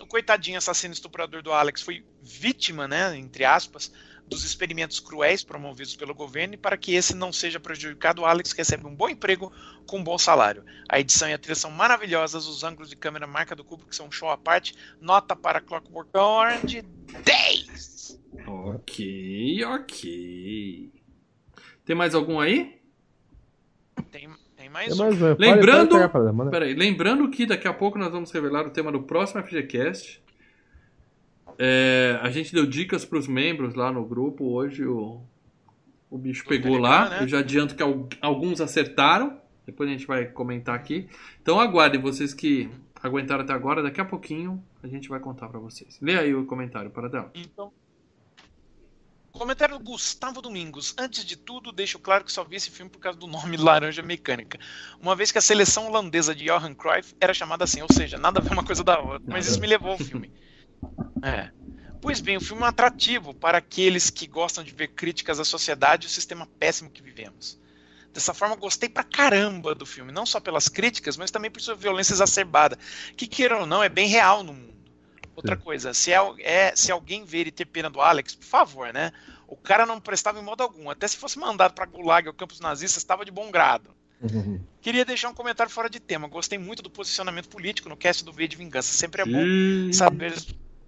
o 0.00 0.06
coitadinho 0.06 0.56
assassino 0.56 0.94
estuprador 0.94 1.42
do 1.42 1.52
Alex 1.52 1.82
foi 1.82 2.04
vítima, 2.22 2.88
né? 2.88 3.16
Entre 3.16 3.44
aspas, 3.44 3.92
dos 4.26 4.44
experimentos 4.44 5.00
cruéis 5.00 5.44
promovidos 5.44 5.94
pelo 5.96 6.14
governo 6.14 6.54
e 6.54 6.56
para 6.56 6.76
que 6.76 6.94
esse 6.94 7.14
não 7.14 7.32
seja 7.32 7.60
prejudicado, 7.60 8.22
o 8.22 8.24
Alex 8.24 8.52
recebe 8.52 8.86
um 8.86 8.94
bom 8.94 9.08
emprego 9.08 9.52
com 9.86 9.98
um 9.98 10.04
bom 10.04 10.16
salário. 10.16 10.64
A 10.88 10.98
edição 10.98 11.28
e 11.28 11.34
a 11.34 11.38
trilha 11.38 11.54
são 11.54 11.70
maravilhosas, 11.70 12.46
os 12.46 12.64
ângulos 12.64 12.88
de 12.88 12.96
câmera 12.96 13.26
marca 13.26 13.54
do 13.54 13.64
Kubrick 13.64 13.94
são 13.94 14.06
um 14.06 14.12
show 14.12 14.30
à 14.30 14.36
parte. 14.36 14.74
Nota 15.00 15.36
para 15.36 15.60
Clockwork 15.60 16.10
Orange 16.16 16.82
10. 17.24 18.20
Ok, 18.46 19.64
ok. 19.64 20.92
Tem 21.84 21.94
mais 21.94 22.14
algum 22.14 22.40
aí? 22.40 22.80
Tem, 24.10 24.28
tem 24.56 24.68
mais, 24.68 24.98
um. 24.98 25.08
lembrando, 25.38 25.96
peraí, 26.50 26.74
lembrando 26.74 27.30
que 27.30 27.46
daqui 27.46 27.68
a 27.68 27.72
pouco 27.72 27.98
nós 27.98 28.10
vamos 28.10 28.30
revelar 28.32 28.66
o 28.66 28.70
tema 28.70 28.90
do 28.90 29.02
próximo 29.02 29.42
FGCast. 29.42 30.23
É, 31.58 32.18
a 32.22 32.30
gente 32.30 32.52
deu 32.52 32.66
dicas 32.66 33.04
para 33.04 33.18
os 33.18 33.26
membros 33.26 33.74
lá 33.74 33.92
no 33.92 34.04
grupo. 34.04 34.44
Hoje 34.44 34.84
o, 34.84 35.20
o 36.10 36.18
bicho 36.18 36.44
pegou 36.46 36.78
lá. 36.78 37.08
Né? 37.08 37.22
Eu 37.22 37.28
já 37.28 37.38
adianto 37.38 37.74
que 37.74 37.82
alguns 38.20 38.60
acertaram. 38.60 39.38
Depois 39.66 39.88
a 39.88 39.92
gente 39.92 40.06
vai 40.06 40.26
comentar 40.26 40.74
aqui. 40.74 41.08
Então 41.40 41.58
aguardem 41.58 42.00
vocês 42.00 42.34
que 42.34 42.70
aguentaram 43.02 43.42
até 43.42 43.52
agora. 43.52 43.82
Daqui 43.82 44.00
a 44.00 44.04
pouquinho 44.04 44.62
a 44.82 44.86
gente 44.86 45.08
vai 45.08 45.20
contar 45.20 45.48
para 45.48 45.58
vocês. 45.58 45.98
Lê 46.00 46.18
aí 46.18 46.34
o 46.34 46.44
comentário, 46.44 46.90
para 46.90 47.08
dela. 47.08 47.30
Então, 47.34 47.72
Comentário 49.34 49.76
do 49.76 49.84
Gustavo 49.84 50.40
Domingos. 50.40 50.94
Antes 50.96 51.24
de 51.24 51.36
tudo, 51.36 51.72
deixo 51.72 51.98
claro 51.98 52.24
que 52.24 52.30
só 52.30 52.44
vi 52.44 52.54
esse 52.54 52.70
filme 52.70 52.88
por 52.88 53.00
causa 53.00 53.18
do 53.18 53.26
nome 53.26 53.56
Laranja 53.56 54.00
Mecânica. 54.00 54.60
Uma 55.02 55.16
vez 55.16 55.32
que 55.32 55.38
a 55.38 55.40
seleção 55.40 55.88
holandesa 55.88 56.32
de 56.32 56.44
Johan 56.44 56.72
Cruyff 56.72 57.16
era 57.20 57.34
chamada 57.34 57.64
assim, 57.64 57.82
ou 57.82 57.88
seja, 57.92 58.16
nada 58.16 58.38
a 58.38 58.42
ver 58.42 58.52
uma 58.52 58.64
coisa 58.64 58.84
da 58.84 58.96
outra. 58.96 59.24
Mas 59.26 59.48
isso 59.48 59.60
me 59.60 59.66
levou 59.66 59.90
ao 59.90 59.98
filme. 59.98 60.30
É. 61.22 61.50
Pois 62.00 62.20
bem, 62.20 62.36
o 62.36 62.40
filme 62.40 62.62
é 62.62 62.64
um 62.66 62.68
atrativo 62.68 63.32
para 63.32 63.58
aqueles 63.58 64.10
que 64.10 64.26
gostam 64.26 64.62
de 64.62 64.74
ver 64.74 64.88
críticas 64.88 65.40
à 65.40 65.44
sociedade 65.44 66.06
e 66.06 66.08
o 66.08 66.10
sistema 66.10 66.46
péssimo 66.58 66.90
que 66.90 67.02
vivemos. 67.02 67.58
Dessa 68.12 68.34
forma, 68.34 68.54
gostei 68.54 68.88
pra 68.88 69.02
caramba 69.02 69.74
do 69.74 69.86
filme, 69.86 70.12
não 70.12 70.24
só 70.26 70.38
pelas 70.38 70.68
críticas, 70.68 71.16
mas 71.16 71.30
também 71.30 71.50
por 71.50 71.60
sua 71.60 71.74
violência 71.74 72.12
exacerbada, 72.12 72.78
que, 73.16 73.26
queira 73.26 73.58
ou 73.58 73.66
não, 73.66 73.82
é 73.82 73.88
bem 73.88 74.06
real 74.06 74.44
no 74.44 74.52
mundo. 74.52 74.74
Outra 75.34 75.56
Sim. 75.56 75.62
coisa, 75.62 75.94
se, 75.94 76.12
é, 76.12 76.18
é, 76.40 76.76
se 76.76 76.92
alguém 76.92 77.24
ver 77.24 77.46
e 77.46 77.50
ter 77.50 77.64
pena 77.64 77.90
do 77.90 78.00
Alex, 78.00 78.34
por 78.34 78.44
favor, 78.44 78.92
né? 78.92 79.10
O 79.48 79.56
cara 79.56 79.84
não 79.84 80.00
prestava 80.00 80.38
em 80.38 80.44
modo 80.44 80.62
algum. 80.62 80.88
Até 80.88 81.08
se 81.08 81.16
fosse 81.16 81.38
mandado 81.38 81.74
para 81.74 81.86
Gulag 81.86 82.28
ou 82.28 82.34
campos 82.34 82.60
nazistas, 82.60 83.02
estava 83.02 83.24
de 83.24 83.30
bom 83.30 83.50
grado. 83.50 83.90
Uhum. 84.20 84.60
Queria 84.80 85.04
deixar 85.04 85.28
um 85.28 85.34
comentário 85.34 85.72
fora 85.72 85.90
de 85.90 86.00
tema. 86.00 86.28
Gostei 86.28 86.58
muito 86.58 86.82
do 86.82 86.90
posicionamento 86.90 87.48
político 87.48 87.88
no 87.88 87.96
cast 87.96 88.24
do 88.24 88.32
V 88.32 88.46
de 88.46 88.56
Vingança. 88.56 88.92
Sempre 88.92 89.22
é 89.22 89.24
bom 89.24 89.92
saber 89.92 90.34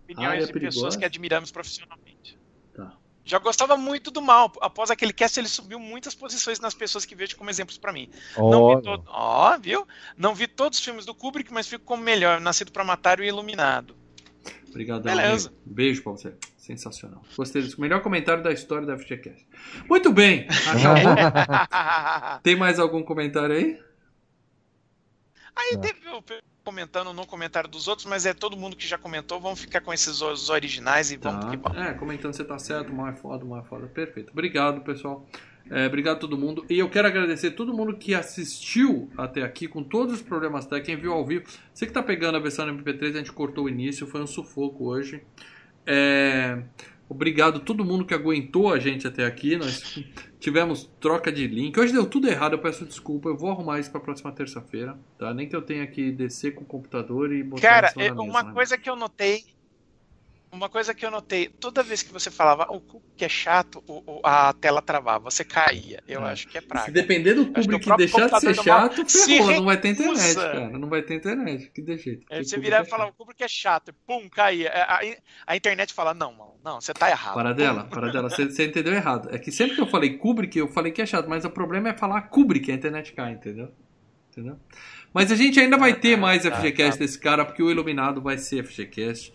opiniões 0.06 0.44
ah, 0.44 0.48
é 0.48 0.52
de 0.52 0.60
pessoas 0.60 0.96
que 0.96 1.04
admiramos 1.04 1.50
profissionalmente. 1.50 2.38
Tá. 2.74 2.92
Já 3.24 3.38
gostava 3.38 3.76
muito 3.76 4.10
do 4.10 4.22
mal. 4.22 4.52
Após 4.60 4.90
aquele 4.90 5.12
cast, 5.12 5.38
ele 5.38 5.48
subiu 5.48 5.80
muitas 5.80 6.14
posições 6.14 6.60
nas 6.60 6.74
pessoas 6.74 7.04
que 7.04 7.14
vejo 7.14 7.36
como 7.36 7.50
exemplos 7.50 7.76
para 7.76 7.92
mim. 7.92 8.08
Oh. 8.36 8.50
Não 8.50 8.76
vi 8.76 8.82
todo... 8.82 9.04
oh, 9.08 9.58
viu? 9.60 9.86
Não 10.16 10.34
vi 10.34 10.46
todos 10.46 10.78
os 10.78 10.84
filmes 10.84 11.04
do 11.04 11.14
Kubrick, 11.14 11.52
mas 11.52 11.66
fico 11.66 11.84
como 11.84 12.02
melhor, 12.02 12.40
Nascido 12.40 12.70
para 12.70 12.84
Matar 12.84 13.20
e 13.20 13.26
Iluminado. 13.26 13.96
Obrigado. 14.68 15.02
Beleza. 15.02 15.52
Beijo 15.64 16.02
pra 16.02 16.12
você. 16.12 16.34
Sensacional. 16.56 17.22
Gostei 17.36 17.62
disso. 17.62 17.80
Melhor 17.80 18.02
comentário 18.02 18.42
da 18.42 18.52
história 18.52 18.86
da 18.86 18.98
FGCast. 18.98 19.46
Muito 19.88 20.12
bem. 20.12 20.46
Tem 22.42 22.54
mais 22.56 22.78
algum 22.78 23.02
comentário 23.02 23.56
aí? 23.56 23.80
Aí 25.56 25.78
teve 25.78 26.00
comentando 26.66 27.12
no 27.12 27.24
comentário 27.24 27.70
dos 27.70 27.86
outros, 27.86 28.09
mas 28.09 28.26
é 28.26 28.34
todo 28.34 28.56
mundo 28.56 28.74
que 28.74 28.84
já 28.84 28.98
comentou. 28.98 29.40
Vamos 29.40 29.60
ficar 29.60 29.80
com 29.80 29.94
esses 29.94 30.20
os 30.20 30.51
originais 30.51 31.12
e 31.12 31.16
tá. 31.16 31.30
vamos 31.30 31.51
que 31.52 31.56
vamos. 31.56 31.78
É, 31.78 31.94
comentando 31.94 32.34
você 32.34 32.43
tá 32.43 32.59
certo, 32.59 32.93
mal 32.93 33.06
é 33.06 33.12
foda, 33.12 33.44
mal 33.44 33.60
é 33.60 33.62
foda. 33.62 33.86
Perfeito. 33.86 34.32
Obrigado, 34.32 34.80
pessoal. 34.80 35.24
É, 35.70 35.86
obrigado 35.86 36.16
a 36.16 36.18
todo 36.18 36.36
mundo. 36.36 36.66
E 36.68 36.76
eu 36.76 36.90
quero 36.90 37.06
agradecer 37.06 37.48
a 37.48 37.52
todo 37.52 37.72
mundo 37.72 37.97
que 37.97 38.16
assistiu 38.16 39.09
até 39.16 39.43
aqui, 39.43 39.68
com 39.68 39.84
todos 39.84 40.14
os 40.14 40.22
problemas 40.22 40.66
técnicos, 40.66 40.86
quem 40.86 40.97
viu 40.97 41.12
ao 41.12 41.24
vivo. 41.24 41.47
Você 41.72 41.86
que 41.86 41.90
está 41.90 42.02
pegando 42.02 42.36
a 42.36 42.40
versão 42.40 42.66
MP3, 42.66 43.14
a 43.14 43.18
gente 43.18 43.32
cortou 43.32 43.66
o 43.66 43.68
início, 43.68 44.05
foi 44.05 44.20
um 44.20 44.26
sufoco 44.26 44.86
hoje. 44.86 45.22
É, 45.86 46.62
obrigado 47.08 47.58
a 47.58 47.60
todo 47.60 47.84
mundo 47.84 48.04
que 48.04 48.12
aguentou 48.12 48.72
a 48.72 48.78
gente 48.78 49.06
até 49.06 49.24
aqui. 49.24 49.56
Nós 49.56 50.02
tivemos 50.40 50.90
troca 51.00 51.30
de 51.30 51.46
link. 51.46 51.78
Hoje 51.78 51.92
deu 51.92 52.06
tudo 52.06 52.28
errado, 52.28 52.54
eu 52.54 52.58
peço 52.58 52.84
desculpa. 52.84 53.28
Eu 53.28 53.36
vou 53.36 53.50
arrumar 53.50 53.78
isso 53.78 53.90
para 53.90 54.00
a 54.00 54.04
próxima 54.04 54.32
terça-feira. 54.32 54.98
Tá? 55.18 55.32
Nem 55.32 55.48
que 55.48 55.54
eu 55.54 55.62
tenha 55.62 55.86
que 55.86 56.10
descer 56.10 56.54
com 56.54 56.62
o 56.62 56.66
computador 56.66 57.32
e 57.32 57.42
botar 57.42 57.62
Cara, 57.62 57.92
é, 57.96 58.12
uma 58.12 58.42
né? 58.42 58.52
coisa 58.52 58.76
que 58.76 58.90
eu 58.90 58.96
notei 58.96 59.44
uma 60.51 60.68
coisa 60.68 60.94
que 60.94 61.05
eu 61.05 61.10
notei, 61.10 61.48
toda 61.48 61.82
vez 61.82 62.02
que 62.02 62.12
você 62.12 62.31
falava 62.31 62.64
o 62.70 62.81
Kubrick 62.81 63.24
é 63.24 63.28
chato, 63.28 63.82
o, 63.86 64.02
o, 64.06 64.20
a 64.23 64.52
tela 64.52 64.81
travava, 64.81 65.31
você 65.31 65.44
caía. 65.44 66.02
Eu 66.06 66.24
é. 66.27 66.32
acho 66.32 66.48
que 66.48 66.59
é 66.59 66.60
praga. 66.60 66.86
Se 66.86 66.93
depender 66.93 67.35
do 67.35 67.47
Kubrick 67.47 67.85
que 67.85 67.97
deixar 67.97 68.28
de 68.28 68.40
ser 68.40 68.55
chato, 68.55 69.05
ferrou, 69.06 69.52
não 69.52 69.64
vai 69.64 69.77
ter 69.77 69.89
internet, 69.90 70.35
cara. 70.35 70.78
Não 70.78 70.89
vai 70.89 71.02
ter 71.02 71.14
internet. 71.14 71.70
Que 71.70 71.82
de 71.82 71.97
jeito. 71.98 72.27
É, 72.31 72.43
você 72.43 72.59
virar 72.59 72.78
e 72.78 72.82
é 72.82 72.85
falar, 72.85 73.06
o 73.06 73.12
Kubrick 73.12 73.43
é 73.43 73.48
chato, 73.48 73.93
pum, 74.06 74.28
caía. 74.28 74.68
É, 74.68 74.81
a, 74.82 75.01
a, 75.47 75.56
internet 75.56 75.93
fala, 75.93 76.14
não, 76.14 76.32
mano, 76.32 76.55
não, 76.64 76.81
você 76.81 76.94
tá 76.94 77.10
errado. 77.10 77.35
Para 77.35 77.52
dela, 77.52 77.85
para 77.85 78.10
dela, 78.10 78.31
você, 78.31 78.44
você, 78.47 78.66
entendeu 78.66 78.94
errado. 78.94 79.28
É 79.32 79.39
que 79.39 79.52
sempre 79.52 79.74
que 79.77 79.82
eu 79.82 79.86
falei 79.86 80.16
Kubrick, 80.16 80.56
eu 80.59 80.68
falei 80.68 80.93
que 80.93 81.02
é 81.02 81.06
chato, 81.06 81.28
mas 81.28 81.44
o 81.44 81.51
problema 81.51 81.90
é 81.90 81.94
falar 81.94 82.23
Kubrick, 82.23 82.70
a 82.70 82.74
internet 82.74 83.12
cai, 83.12 83.32
entendeu? 83.32 83.70
Entendeu? 84.31 84.59
Mas 85.12 85.32
a 85.32 85.35
gente 85.35 85.59
ainda 85.59 85.78
vai 85.78 85.94
ter 85.94 86.16
mais 86.16 86.44
FGCast 86.44 86.98
desse 86.98 87.18
cara, 87.18 87.44
porque 87.44 87.62
o 87.62 87.70
Iluminado 87.70 88.20
vai 88.20 88.36
ser 88.36 88.62
FGCast. 88.62 89.32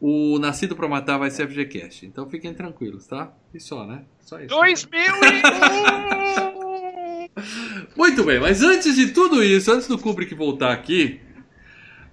O 0.00 0.38
Nascido 0.38 0.74
para 0.74 0.88
Matar 0.88 1.18
vai 1.18 1.30
ser 1.30 1.46
FGCast. 1.46 2.06
Então 2.06 2.28
fiquem 2.28 2.54
tranquilos, 2.54 3.06
tá? 3.06 3.32
E 3.52 3.60
só, 3.60 3.86
né? 3.86 4.04
Só 4.20 4.40
isso. 4.40 4.48
2001! 4.48 5.10
Muito 7.96 8.24
bem, 8.24 8.40
mas 8.40 8.62
antes 8.62 8.96
de 8.96 9.08
tudo 9.12 9.42
isso, 9.44 9.70
antes 9.70 9.86
do 9.86 9.98
Kubrick 9.98 10.34
voltar 10.34 10.72
aqui, 10.72 11.20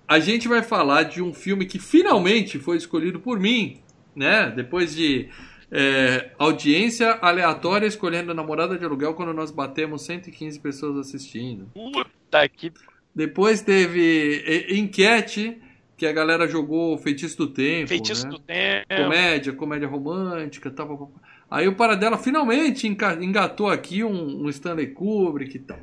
a 0.07 0.19
gente 0.19 0.47
vai 0.47 0.61
falar 0.61 1.03
de 1.03 1.21
um 1.21 1.33
filme 1.33 1.65
que 1.65 1.79
finalmente 1.79 2.59
foi 2.59 2.77
escolhido 2.77 3.19
por 3.19 3.39
mim, 3.39 3.81
né? 4.15 4.51
Depois 4.55 4.95
de 4.95 5.29
é, 5.71 6.31
audiência 6.37 7.11
aleatória 7.21 7.87
escolhendo 7.87 8.31
a 8.31 8.33
namorada 8.33 8.77
de 8.77 8.85
aluguel 8.85 9.13
quando 9.13 9.33
nós 9.33 9.51
batemos 9.51 10.03
115 10.03 10.59
pessoas 10.59 10.97
assistindo. 10.97 11.69
Puta 11.73 12.47
que. 12.49 12.71
Depois 13.13 13.61
teve 13.61 14.67
enquete 14.69 15.59
que 15.97 16.05
a 16.05 16.13
galera 16.13 16.47
jogou 16.47 16.95
Feitiço 16.99 17.35
do 17.37 17.47
Tempo. 17.47 17.89
Feitiço 17.89 18.25
né? 18.25 18.29
do 18.29 18.39
Tempo. 18.39 19.03
Comédia, 19.03 19.53
comédia 19.53 19.87
romântica, 19.87 20.69
tal. 20.69 21.11
Aí 21.49 21.67
o 21.67 21.75
Paradela 21.75 22.19
finalmente 22.19 22.87
engatou 22.87 23.67
aqui 23.67 24.03
um, 24.03 24.43
um, 24.43 24.49
Stanley 24.49 24.87
Kubrick 24.87 25.57
e 25.57 25.59
tal. 25.59 25.79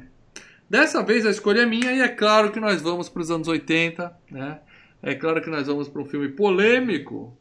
Dessa 0.71 1.03
vez 1.03 1.27
a 1.27 1.31
escolha 1.31 1.63
é 1.63 1.67
minha 1.67 1.93
e 1.93 2.01
é 2.01 2.09
claro 2.09 2.53
que 2.53 2.61
nós 2.61 2.81
vamos 2.81 3.09
para 3.09 3.23
os 3.23 3.31
anos 3.31 3.49
80, 3.49 4.17
né? 4.31 4.61
É 5.03 5.15
claro 5.15 5.43
que 5.43 5.51
nós 5.51 5.67
vamos 5.67 5.89
para 5.89 6.01
um 6.01 6.07
filme 6.07 6.29
polêmico. 6.29 7.37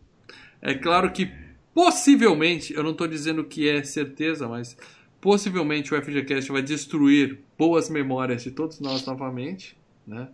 É 0.61 0.73
claro 0.73 1.11
que 1.11 1.31
possivelmente, 1.73 2.73
eu 2.73 2.83
não 2.83 2.91
estou 2.91 3.07
dizendo 3.07 3.43
que 3.43 3.69
é 3.69 3.83
certeza, 3.83 4.47
mas 4.47 4.75
possivelmente 5.21 5.93
o 5.93 6.01
FGCast 6.01 6.51
vai 6.51 6.61
destruir 6.61 7.39
boas 7.57 7.89
memórias 7.89 8.43
de 8.43 8.51
todos 8.51 8.79
nós 8.79 9.05
novamente, 9.05 9.77
né? 10.05 10.27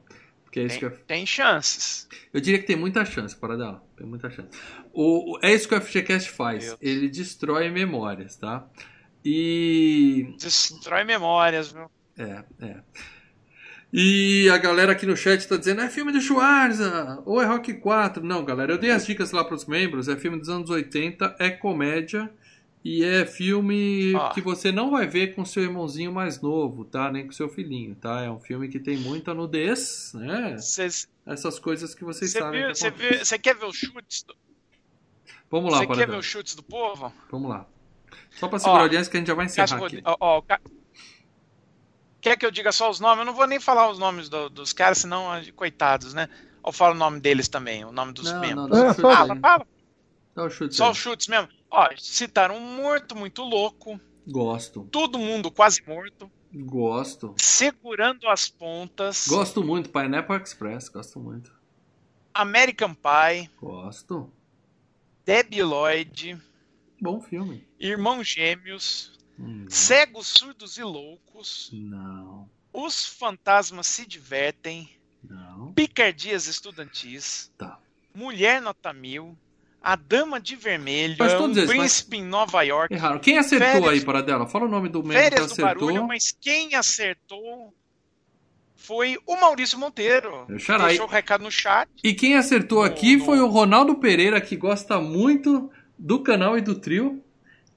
É 0.58 0.64
isso 0.64 0.70
tem, 0.70 0.80
que 0.80 0.86
eu... 0.86 1.00
tem 1.06 1.26
chances. 1.26 2.08
Eu 2.34 2.42
diria 2.42 2.60
que 2.60 2.66
tem 2.66 2.76
muita 2.76 3.04
chance, 3.06 3.36
para 3.36 3.58
dela. 3.58 3.84
Tem 3.98 4.08
muita 4.08 4.30
chance. 4.30 4.50
O, 4.94 5.38
é 5.42 5.54
isso 5.54 5.68
que 5.68 5.76
o 5.76 5.82
FGCast 5.82 6.30
faz. 6.32 6.76
Ele 6.82 7.10
destrói 7.10 7.70
memórias, 7.70 8.36
tá? 8.36 8.68
E. 9.24 10.34
Destrói 10.40 11.04
memórias, 11.04 11.72
viu? 11.72 11.90
É, 12.18 12.44
é. 12.62 12.78
E 13.92 14.48
a 14.50 14.58
galera 14.58 14.92
aqui 14.92 15.06
no 15.06 15.18
chat 15.18 15.48
tá 15.48 15.58
dizendo: 15.58 15.82
é 15.82 15.90
filme 15.90 16.12
do 16.12 16.22
Schwarza, 16.22 17.22
ou 17.26 17.42
é 17.42 17.46
Rock 17.46 17.74
4. 17.74 18.24
Não, 18.24 18.46
galera, 18.46 18.74
eu 18.74 18.78
dei 18.78 18.92
as 18.92 19.06
dicas 19.06 19.32
lá 19.32 19.44
pros 19.44 19.66
membros. 19.66 20.08
É 20.08 20.16
filme 20.16 20.38
dos 20.38 20.50
anos 20.50 20.70
80, 20.70 21.36
é 21.40 21.50
comédia. 21.50 22.32
E 22.84 23.04
é 23.04 23.26
filme 23.26 24.16
ah. 24.16 24.32
que 24.34 24.40
você 24.40 24.72
não 24.72 24.92
vai 24.92 25.06
ver 25.06 25.36
com 25.36 25.44
seu 25.44 25.64
irmãozinho 25.64 26.14
mais 26.14 26.42
novo, 26.42 26.86
tá? 26.86 27.12
Nem 27.12 27.26
com 27.26 27.32
seu 27.32 27.50
filhinho, 27.50 27.94
tá? 27.96 28.22
É 28.22 28.32
um 28.32 28.40
filme 28.40 28.70
que 28.70 28.80
tem 28.80 28.98
muita 28.98 29.34
nudez, 29.34 30.14
né? 30.14 30.58
Cês... 30.58 31.08
Essas 31.26 31.60
coisas 31.60 31.94
que 31.94 32.06
vocês 32.06 32.32
Cê 32.32 32.40
sabem. 32.40 32.68
Você 32.70 32.90
que 33.38 33.40
quer 33.40 33.56
ver 33.56 33.66
os 33.66 33.76
chutes? 33.76 34.24
Do... 34.24 34.36
Vamos 35.52 35.72
lá, 35.72 35.80
Você 35.80 35.88
quer 35.88 36.08
ver 36.08 36.18
os 36.18 36.26
chutes 36.26 36.56
do 36.56 36.64
povo? 36.64 37.12
Vamos 37.30 37.50
lá. 37.50 37.66
Só 38.32 38.48
pra 38.48 38.60
segurar 38.60 38.78
ó, 38.78 38.80
a 38.80 38.84
audiência 38.84 39.12
que 39.12 39.18
a 39.18 39.20
gente 39.20 39.28
já 39.28 39.34
vai 39.34 39.46
encerrar 39.46 39.86
aqui. 39.86 40.02
Ó, 40.06 40.18
ó, 40.20 40.44
Quer 42.22 42.38
que 42.38 42.46
eu 42.46 42.52
diga 42.52 42.72
só 42.72 42.90
os 42.90 43.00
nomes? 43.00 43.20
Eu 43.20 43.26
não 43.26 43.34
vou 43.34 43.48
nem 43.48 43.60
falar 43.60 43.90
os 43.90 44.00
nomes 44.00 44.30
do, 44.30 44.50
dos 44.50 44.74
caras, 44.74 45.00
senão, 45.00 45.26
coitados, 45.56 46.14
né? 46.14 46.30
Ou 46.62 46.72
falo 46.72 46.94
o 46.94 46.98
nome 46.98 47.20
deles 47.20 47.48
também, 47.48 47.84
o 47.86 47.92
nome 47.92 48.14
dos 48.14 48.32
não, 48.32 48.40
membros. 48.40 48.70
Não, 48.70 48.88
não, 48.88 48.94
fala, 48.94 49.36
fala. 49.36 49.68
Só 50.36 50.46
os 50.46 50.54
chutes. 50.54 50.78
Só 50.78 50.92
os 50.92 50.98
chutes 50.98 51.28
mesmo. 51.28 51.50
Ó, 51.70 51.90
citaram 51.98 52.60
morto 52.60 53.16
muito 53.16 53.44
louco. 53.44 54.00
Gosto. 54.28 54.88
Todo 54.92 55.20
mundo 55.20 55.52
quase 55.52 55.82
morto. 55.86 56.32
Gosto. 56.54 57.36
Segurando 57.38 58.28
as 58.28 58.50
pontas. 58.50 59.28
Gosto 59.28 59.64
muito. 59.64 59.90
Pineapple 59.90 60.38
Express, 60.38 60.90
gosto 60.90 61.20
muito. 61.20 61.52
American 62.34 62.94
Pie. 62.96 63.50
Gosto. 63.60 64.32
Debbie 65.26 65.62
Lloyd. 65.62 66.42
Bom 67.00 67.22
filme. 67.22 67.68
Irmãos 67.80 68.28
Gêmeos. 68.28 69.18
Hum. 69.40 69.66
Cegos, 69.70 70.28
Surdos 70.28 70.78
e 70.78 70.84
Loucos. 70.84 71.70
Não. 71.72 72.50
Os 72.74 73.06
Fantasmas 73.06 73.88
Se 73.88 74.06
Divertem. 74.06 74.90
Não. 75.24 75.72
Picardias 75.74 76.48
Estudantis. 76.48 77.52
Tá. 77.58 77.80
Mulher 78.14 78.62
Nota 78.62 78.92
Mil. 78.92 79.38
A 79.82 79.96
Dama 79.96 80.40
de 80.40 80.56
Vermelho, 80.56 81.16
mas 81.18 81.34
todos 81.34 81.56
um 81.56 81.60
eles, 81.60 81.70
príncipe 81.70 82.18
mas... 82.18 82.26
em 82.26 82.30
Nova 82.30 82.62
York. 82.64 82.94
Erraram. 82.94 83.20
Quem 83.20 83.38
acertou 83.38 83.68
férias... 83.68 83.94
aí, 83.94 84.02
para 84.02 84.22
dela? 84.22 84.46
Fala 84.46 84.66
o 84.66 84.70
nome 84.70 84.90
do 84.90 85.04
membro 85.04 85.30
que 85.30 85.42
acertou. 85.42 85.58
Do 85.58 85.62
barulho, 85.62 86.08
mas 86.08 86.36
quem 86.40 86.76
acertou 86.76 87.74
foi 88.76 89.18
o 89.26 89.36
Maurício 89.40 89.78
Monteiro. 89.78 90.46
Deixou 90.48 91.06
o 91.06 91.10
recado 91.10 91.44
no 91.44 91.52
chat. 91.52 91.90
E 92.04 92.14
quem 92.14 92.36
acertou 92.36 92.84
aqui 92.84 93.18
no... 93.18 93.26
foi 93.26 93.40
o 93.40 93.48
Ronaldo 93.48 93.96
Pereira, 93.96 94.42
que 94.42 94.56
gosta 94.56 95.00
muito 95.00 95.72
do 95.98 96.20
canal 96.24 96.58
e 96.58 96.62
do 96.62 96.76
trio. 96.76 97.24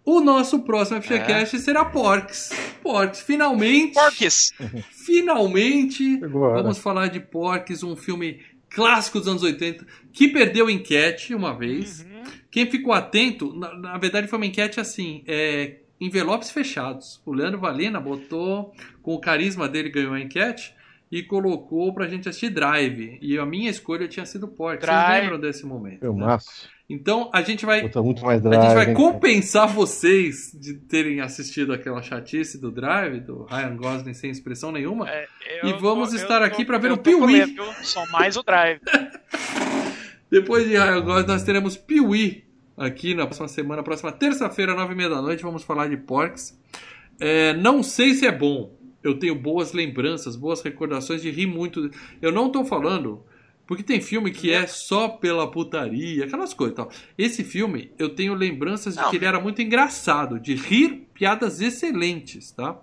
O 0.04 0.20
nosso 0.20 0.60
próximo 0.60 1.00
FGCast 1.00 1.54
é. 1.54 1.58
será 1.58 1.84
Porks. 1.84 2.50
Porks, 2.82 3.20
finalmente. 3.20 3.94
Porks. 3.94 4.52
Finalmente. 4.90 6.18
Agora. 6.24 6.62
Vamos 6.62 6.78
falar 6.78 7.06
de 7.08 7.20
Porks, 7.20 7.84
um 7.84 7.94
filme 7.94 8.40
clássico 8.74 9.18
dos 9.18 9.28
anos 9.28 9.42
80, 9.42 9.86
que 10.12 10.28
perdeu 10.28 10.68
enquete 10.68 11.34
uma 11.34 11.56
vez. 11.56 12.00
Uhum. 12.00 12.22
Quem 12.50 12.70
ficou 12.70 12.92
atento, 12.92 13.54
na, 13.54 13.74
na, 13.74 13.98
verdade 13.98 14.28
foi 14.28 14.38
uma 14.38 14.46
enquete 14.46 14.80
assim, 14.80 15.22
é, 15.26 15.76
envelopes 16.00 16.50
fechados. 16.50 17.20
O 17.24 17.32
Leandro 17.32 17.60
Valina 17.60 18.00
botou, 18.00 18.74
com 19.02 19.14
o 19.14 19.20
carisma 19.20 19.68
dele, 19.68 19.88
ganhou 19.88 20.14
a 20.14 20.20
enquete 20.20 20.74
e 21.12 21.22
colocou 21.22 21.92
pra 21.92 22.08
gente 22.08 22.26
assistir 22.26 22.48
Drive. 22.48 23.18
E 23.20 23.38
a 23.38 23.44
minha 23.44 23.68
escolha 23.68 24.08
tinha 24.08 24.24
sido 24.24 24.48
Pork. 24.48 24.82
Vocês 24.82 25.08
lembram 25.10 25.38
desse 25.38 25.66
momento? 25.66 26.02
Eu 26.02 26.14
né? 26.14 26.24
maço. 26.24 26.66
Então 26.88 27.30
a 27.34 27.42
gente 27.42 27.66
vai. 27.66 27.82
Muito 27.82 28.24
mais 28.24 28.40
drive, 28.40 28.58
a 28.58 28.62
gente 28.62 28.74
vai 28.74 28.94
compensar 28.94 29.68
vocês 29.68 30.50
de 30.54 30.74
terem 30.74 31.20
assistido 31.20 31.72
aquela 31.72 32.02
chatice 32.02 32.58
do 32.58 32.70
Drive, 32.70 33.20
do 33.20 33.44
Ryan 33.44 33.76
Gosling 33.76 34.14
sem 34.14 34.30
expressão 34.30 34.72
nenhuma. 34.72 35.08
É, 35.08 35.26
e 35.64 35.72
vamos 35.74 36.10
tô, 36.10 36.16
estar 36.16 36.42
aqui 36.42 36.64
para 36.64 36.78
ver 36.78 36.92
o 36.92 36.98
Piuí. 36.98 37.56
Só 37.82 38.04
mais 38.06 38.36
o 38.36 38.42
Drive. 38.42 38.80
Depois 40.30 40.66
de 40.66 40.72
Ryan 40.72 41.00
Gosling, 41.02 41.26
nós 41.26 41.42
teremos 41.44 41.76
Piuí 41.76 42.44
aqui 42.76 43.14
na 43.14 43.26
próxima 43.26 43.48
semana, 43.48 43.82
próxima 43.82 44.12
terça-feira, 44.12 44.74
nove 44.74 44.94
e 44.94 44.96
meia 44.96 45.10
da 45.10 45.20
noite, 45.20 45.42
vamos 45.42 45.62
falar 45.62 45.88
de 45.88 45.96
Porks. 45.96 46.58
É, 47.20 47.52
não 47.54 47.82
sei 47.82 48.14
se 48.14 48.26
é 48.26 48.32
bom. 48.32 48.81
Eu 49.02 49.18
tenho 49.18 49.34
boas 49.34 49.72
lembranças, 49.72 50.36
boas 50.36 50.62
recordações 50.62 51.22
de 51.22 51.30
rir 51.30 51.46
muito. 51.46 51.90
Eu 52.20 52.30
não 52.30 52.46
estou 52.46 52.64
falando 52.64 53.24
porque 53.66 53.82
tem 53.82 54.00
filme 54.00 54.30
que 54.30 54.52
é 54.52 54.66
só 54.66 55.08
pela 55.08 55.50
putaria, 55.50 56.24
aquelas 56.24 56.52
coisas 56.52 56.74
e 56.74 56.76
tal. 56.76 56.90
Esse 57.16 57.44
filme, 57.44 57.92
eu 57.98 58.10
tenho 58.14 58.34
lembranças 58.34 58.96
de 58.96 59.08
que 59.08 59.16
ele 59.16 59.24
era 59.24 59.40
muito 59.40 59.62
engraçado, 59.62 60.38
de 60.38 60.54
rir 60.54 61.08
piadas 61.14 61.60
excelentes, 61.60 62.50
tá? 62.50 62.78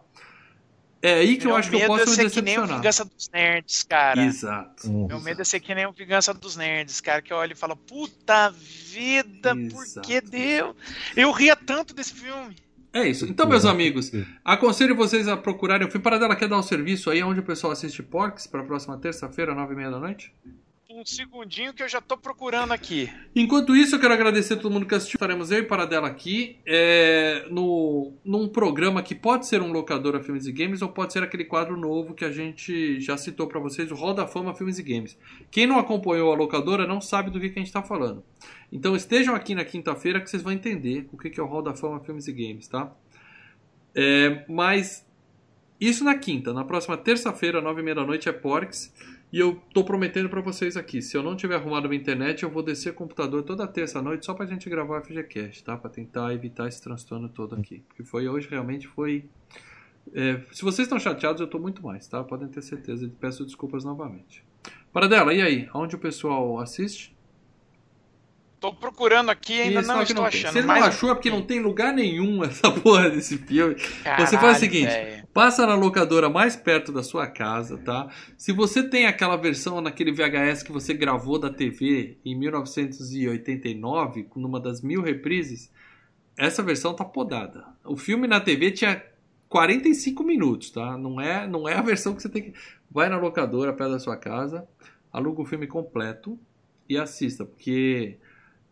É 1.01 1.13
aí 1.13 1.37
que 1.37 1.45
Meu 1.45 1.53
eu 1.53 1.57
acho 1.57 1.69
que 1.69 1.77
eu 1.77 1.87
posso 1.87 2.03
é 2.03 2.05
ser 2.07 2.17
me 2.17 2.23
decepcionar. 2.23 2.43
que 2.43 2.67
nem 2.67 2.73
o 2.73 2.77
Vingança 2.77 3.05
dos 3.05 3.29
Nerds, 3.29 3.83
cara. 3.83 4.25
Exato. 4.25 4.89
Meu 4.89 5.05
Exato. 5.05 5.23
medo 5.23 5.41
é 5.41 5.45
ser 5.45 5.59
que 5.61 5.75
nem 5.75 5.85
o 5.85 5.93
Vingança 5.93 6.33
dos 6.33 6.57
Nerds, 6.57 6.99
cara, 6.99 7.21
que 7.21 7.31
eu 7.31 7.37
olho 7.37 7.53
e 7.53 7.55
falo, 7.55 7.75
puta 7.75 8.49
vida, 8.49 9.55
Exato. 9.55 9.75
por 9.75 10.01
que 10.01 10.19
deu? 10.21 10.75
Eu 11.15 11.31
ria 11.31 11.55
tanto 11.55 11.93
desse 11.93 12.13
filme. 12.13 12.55
É 12.91 13.07
isso. 13.07 13.25
Então, 13.25 13.47
meus 13.47 13.65
amigos, 13.65 14.11
aconselho 14.43 14.95
vocês 14.95 15.27
a 15.27 15.37
procurarem 15.37 15.87
o 15.87 15.91
filme. 15.91 16.03
Paradela 16.03 16.35
quer 16.35 16.47
dar 16.47 16.57
um 16.57 16.63
serviço 16.63 17.09
aí 17.09 17.21
onde 17.21 17.39
o 17.39 17.43
pessoal 17.43 17.71
assiste 17.71 18.01
Porks 18.01 18.47
para 18.47 18.61
a 18.61 18.65
próxima 18.65 18.97
terça-feira, 18.97 19.53
nove 19.53 19.73
e 19.73 19.77
meia 19.77 19.91
da 19.91 19.99
noite? 19.99 20.33
Um 20.91 21.05
segundinho 21.05 21.71
que 21.71 21.83
eu 21.83 21.87
já 21.87 22.01
tô 22.01 22.17
procurando 22.17 22.71
aqui. 22.71 23.11
Enquanto 23.35 23.75
isso, 23.75 23.95
eu 23.95 23.99
quero 23.99 24.13
agradecer 24.13 24.55
a 24.55 24.57
todo 24.57 24.71
mundo 24.71 24.87
que 24.87 24.95
assistiu. 24.95 25.17
Estaremos 25.17 25.51
eu 25.51 25.59
e 25.59 25.63
Paradela 25.63 26.07
aqui 26.07 26.57
é, 26.65 27.45
no, 27.51 28.11
num 28.25 28.47
programa 28.47 29.03
que 29.03 29.13
pode 29.13 29.45
ser 29.45 29.61
um 29.61 29.71
locador 29.71 30.15
a 30.15 30.19
filmes 30.19 30.47
e 30.47 30.51
games 30.51 30.81
ou 30.81 30.89
pode 30.89 31.13
ser 31.13 31.21
aquele 31.21 31.45
quadro 31.45 31.77
novo 31.77 32.15
que 32.15 32.25
a 32.25 32.31
gente 32.31 32.99
já 32.99 33.15
citou 33.17 33.45
para 33.45 33.59
vocês, 33.59 33.91
o 33.91 33.95
Hall 33.95 34.15
da 34.15 34.25
Fama 34.25 34.55
Filmes 34.55 34.79
e 34.79 34.83
Games. 34.83 35.15
Quem 35.51 35.67
não 35.67 35.77
acompanhou 35.77 36.33
a 36.33 36.35
locadora 36.35 36.87
não 36.87 36.99
sabe 36.99 37.29
do 37.29 37.39
que, 37.39 37.49
que 37.49 37.59
a 37.59 37.61
gente 37.61 37.67
está 37.67 37.83
falando. 37.83 38.23
Então 38.71 38.95
estejam 38.95 39.35
aqui 39.35 39.53
na 39.53 39.63
quinta-feira 39.63 40.19
que 40.19 40.27
vocês 40.27 40.41
vão 40.41 40.51
entender 40.51 41.07
o 41.13 41.17
que, 41.17 41.29
que 41.29 41.39
é 41.39 41.43
o 41.43 41.47
Hall 41.47 41.61
da 41.61 41.75
Fama 41.75 41.99
Filmes 41.99 42.27
e 42.27 42.33
Games, 42.33 42.67
tá? 42.67 42.91
É, 43.93 44.43
mas 44.49 45.07
isso 45.79 46.03
na 46.03 46.17
quinta. 46.17 46.51
Na 46.51 46.65
próxima 46.65 46.97
terça-feira, 46.97 47.61
nove 47.61 47.81
e 47.81 47.83
meia 47.83 47.95
da 47.95 48.05
noite, 48.05 48.27
é 48.27 48.31
Porks. 48.31 48.91
E 49.31 49.39
eu 49.39 49.61
tô 49.73 49.83
prometendo 49.83 50.27
para 50.27 50.41
vocês 50.41 50.75
aqui, 50.75 51.03
se 51.03 51.15
eu 51.15 51.21
não 51.21 51.35
tiver 51.35 51.55
arrumado 51.55 51.87
minha 51.87 52.01
internet, 52.01 52.41
eu 52.41 52.49
vou 52.49 52.63
descer 52.63 52.89
o 52.89 52.95
computador 52.95 53.43
toda 53.43 53.67
terça-noite 53.67 54.25
só 54.25 54.33
pra 54.33 54.47
gente 54.47 54.67
gravar 54.67 54.99
o 54.99 55.03
FGCast, 55.03 55.63
tá? 55.63 55.77
Pra 55.77 55.89
tentar 55.89 56.33
evitar 56.33 56.67
esse 56.67 56.81
transtorno 56.81 57.29
todo 57.29 57.55
aqui. 57.55 57.83
Porque 57.87 58.03
foi 58.03 58.27
hoje, 58.27 58.47
realmente 58.49 58.87
foi... 58.87 59.29
É, 60.15 60.41
se 60.51 60.63
vocês 60.63 60.87
estão 60.87 60.99
chateados, 60.99 61.39
eu 61.39 61.47
tô 61.47 61.59
muito 61.59 61.83
mais, 61.83 62.07
tá? 62.07 62.23
Podem 62.23 62.47
ter 62.47 62.63
certeza. 62.63 63.11
Peço 63.19 63.45
desculpas 63.45 63.83
novamente. 63.83 64.43
Paradela, 64.91 65.31
e 65.31 65.41
aí? 65.43 65.69
Onde 65.75 65.95
o 65.95 65.99
pessoal 65.99 66.57
assiste? 66.57 67.15
Tô 68.59 68.73
procurando 68.73 69.29
aqui 69.29 69.61
ainda 69.61 69.81
não 69.81 70.01
estou 70.01 70.17
não 70.17 70.25
achando. 70.25 70.51
Você 70.51 70.61
não 70.61 70.73
achou 70.75 71.11
é 71.11 71.13
porque 71.13 71.29
não 71.29 71.41
tem 71.41 71.61
lugar 71.61 71.93
nenhum 71.93 72.43
essa 72.43 72.69
porra 72.69 73.09
desse 73.09 73.37
filme. 73.37 73.75
Caralho, 73.75 74.27
você 74.27 74.37
faz 74.37 74.57
o 74.57 74.59
seguinte, 74.59 74.87
véio. 74.87 75.25
passa 75.33 75.65
na 75.65 75.75
locadora 75.75 76.29
mais 76.29 76.57
perto 76.57 76.91
da 76.91 77.01
sua 77.01 77.25
casa, 77.25 77.77
tá? 77.77 78.09
Se 78.37 78.51
você 78.51 78.83
tem 78.83 79.05
aquela 79.05 79.37
versão 79.37 79.79
naquele 79.79 80.11
VHS 80.11 80.63
que 80.63 80.73
você 80.73 80.93
gravou 80.93 81.39
da 81.39 81.49
TV 81.49 82.17
em 82.25 82.35
1989, 82.37 84.27
numa 84.35 84.59
das 84.59 84.81
mil 84.81 85.01
reprises, 85.01 85.71
essa 86.37 86.61
versão 86.61 86.93
tá 86.93 87.05
podada. 87.05 87.65
O 87.85 87.95
filme 87.95 88.27
na 88.27 88.41
TV 88.41 88.71
tinha 88.71 89.01
45 89.47 90.21
minutos, 90.21 90.69
tá? 90.69 90.97
Não 90.97 91.21
é, 91.21 91.47
não 91.47 91.67
é 91.67 91.75
a 91.75 91.81
versão 91.81 92.13
que 92.13 92.21
você 92.21 92.27
tem 92.27 92.43
que... 92.43 92.53
Vai 92.91 93.07
na 93.07 93.17
locadora 93.17 93.71
perto 93.71 93.91
da 93.91 93.99
sua 93.99 94.17
casa, 94.17 94.67
aluga 95.13 95.41
o 95.41 95.45
filme 95.45 95.65
completo 95.65 96.37
e 96.89 96.97
assista, 96.97 97.45
porque 97.45 98.17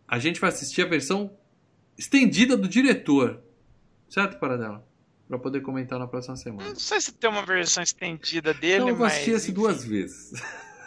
a 0.08 0.20
gente 0.20 0.40
vai 0.40 0.50
assistir 0.50 0.82
a 0.82 0.86
versão 0.86 1.32
estendida 1.98 2.56
do 2.56 2.68
diretor. 2.68 3.42
Certo, 4.10 4.40
Paradela? 4.40 4.88
Pra 5.28 5.38
poder 5.38 5.62
comentar 5.62 6.00
na 6.00 6.08
próxima 6.08 6.38
semana. 6.38 6.70
Não 6.70 6.76
sei 6.76 7.02
se 7.02 7.12
tem 7.12 7.30
uma 7.30 7.46
versão 7.46 7.84
estendida 7.84 8.54
dele, 8.54 8.76
então, 8.76 8.90
eu 8.90 8.96
vou 8.96 9.06
assistir 9.06 9.32
esse 9.32 9.52
duas 9.52 9.84
vezes. 9.84 10.42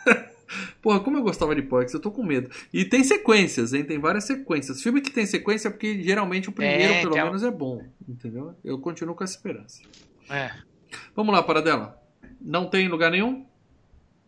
Porra, 0.81 1.01
como 1.01 1.19
eu 1.19 1.23
gostava 1.23 1.55
de 1.55 1.63
Porks, 1.63 1.93
eu 1.93 2.01
tô 2.01 2.11
com 2.11 2.25
medo. 2.25 2.51
E 2.73 2.85
tem 2.85 3.05
sequências, 3.05 3.73
hein? 3.73 3.85
Tem 3.85 3.99
várias 3.99 4.25
sequências. 4.25 4.83
Filme 4.83 5.01
que 5.01 5.11
tem 5.11 5.27
sequência 5.27 5.69
é 5.69 5.71
porque 5.71 6.03
geralmente 6.03 6.49
o 6.49 6.53
primeiro, 6.53 6.93
é, 6.93 7.01
pelo 7.01 7.13
então... 7.13 7.27
menos, 7.27 7.43
é 7.43 7.51
bom. 7.51 7.85
Entendeu? 8.09 8.57
Eu 8.65 8.79
continuo 8.79 9.15
com 9.15 9.23
essa 9.23 9.37
esperança. 9.37 9.83
É. 10.29 10.51
Vamos 11.15 11.35
lá, 11.35 11.43
Paradela. 11.43 12.01
Não 12.41 12.69
tem 12.69 12.89
lugar 12.89 13.11
nenhum? 13.11 13.47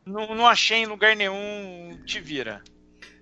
Não, 0.04 0.34
não 0.34 0.46
achei 0.46 0.78
em 0.78 0.86
lugar 0.86 1.16
nenhum. 1.16 1.98
Te 2.04 2.20
vira. 2.20 2.62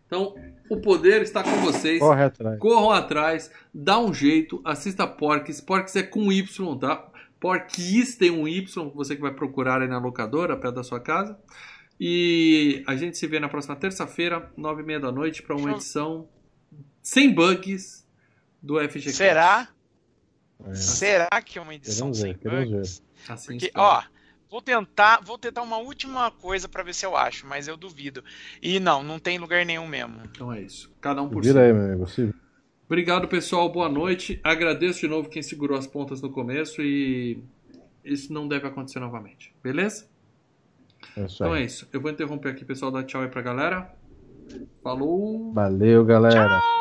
Então, 0.07 0.35
o 0.71 0.81
poder 0.81 1.21
está 1.21 1.43
com 1.43 1.57
vocês. 1.63 1.99
Corre 1.99 2.23
atrás. 2.23 2.59
Corram 2.61 2.93
atrás, 2.93 3.51
dá 3.75 3.99
um 3.99 4.15
jeito, 4.15 4.63
assista 4.65 5.05
Porks. 5.05 5.61
Porks 5.61 5.97
é 5.97 6.03
com 6.05 6.33
Y, 6.33 6.79
tá? 6.79 7.11
Porquis 7.41 8.15
tem 8.15 8.31
um 8.31 8.47
Y, 8.47 8.91
você 8.95 9.17
que 9.17 9.21
vai 9.21 9.35
procurar 9.35 9.83
aí 9.83 9.89
na 9.89 9.99
locadora, 9.99 10.57
perto 10.57 10.77
da 10.77 10.85
sua 10.85 11.01
casa. 11.01 11.37
E 11.99 12.85
a 12.87 12.95
gente 12.95 13.19
se 13.19 13.27
vê 13.27 13.41
na 13.41 13.49
próxima 13.49 13.75
terça-feira, 13.75 14.51
nove 14.57 14.83
e 14.83 14.87
meia 14.87 15.01
da 15.01 15.11
noite, 15.11 15.43
para 15.43 15.57
uma 15.57 15.73
edição 15.73 16.29
sem 17.03 17.35
bugs 17.35 18.07
do 18.63 18.79
FGC. 18.79 19.13
Será? 19.13 19.69
É. 20.67 20.75
Será 20.75 21.43
que 21.45 21.59
é 21.59 21.63
uma 21.63 21.75
edição 21.75 22.13
queremos 22.13 22.19
sem 22.19 22.33
ver, 22.35 22.67
bugs? 22.67 23.03
Assim 23.29 23.59
Porque, 23.59 23.73
ó, 23.75 24.03
Vou 24.51 24.61
tentar, 24.61 25.21
vou 25.23 25.39
tentar 25.39 25.63
uma 25.63 25.79
última 25.79 26.31
coisa 26.31 26.69
para 26.69 26.83
ver 26.83 26.93
se 26.93 27.07
eu 27.07 27.17
acho, 27.17 27.47
mas 27.47 27.69
eu 27.69 27.77
duvido. 27.77 28.25
E 28.61 28.81
não, 28.81 29.01
não 29.03 29.19
tem 29.21 29.39
lugar 29.39 29.65
nenhum 29.65 29.87
mesmo. 29.87 30.23
Então 30.25 30.53
é 30.53 30.61
isso. 30.61 30.93
Cada 31.01 31.23
um 31.23 31.29
por 31.29 31.45
si. 31.45 31.57
aí, 31.57 31.73
meu 31.73 31.85
amigo. 31.85 32.09
Sim. 32.09 32.33
Obrigado, 32.87 33.29
pessoal. 33.29 33.71
Boa 33.71 33.89
noite. 33.89 34.41
Agradeço 34.43 35.01
de 35.01 35.07
novo 35.07 35.29
quem 35.29 35.41
segurou 35.41 35.79
as 35.79 35.87
pontas 35.87 36.21
no 36.21 36.31
começo 36.31 36.83
e 36.83 37.41
isso 38.05 38.33
não 38.33 38.49
deve 38.49 38.67
acontecer 38.67 38.99
novamente. 38.99 39.55
Beleza? 39.63 40.09
É 41.17 41.23
então 41.23 41.55
é 41.55 41.63
isso. 41.63 41.89
Eu 41.93 42.01
vou 42.01 42.11
interromper 42.11 42.49
aqui, 42.49 42.65
pessoal. 42.65 42.91
Dar 42.91 43.05
tchau 43.05 43.23
aí 43.23 43.29
pra 43.29 43.43
galera. 43.43 43.95
Falou. 44.83 45.53
Valeu, 45.53 46.05
galera. 46.05 46.59
Tchau. 46.59 46.80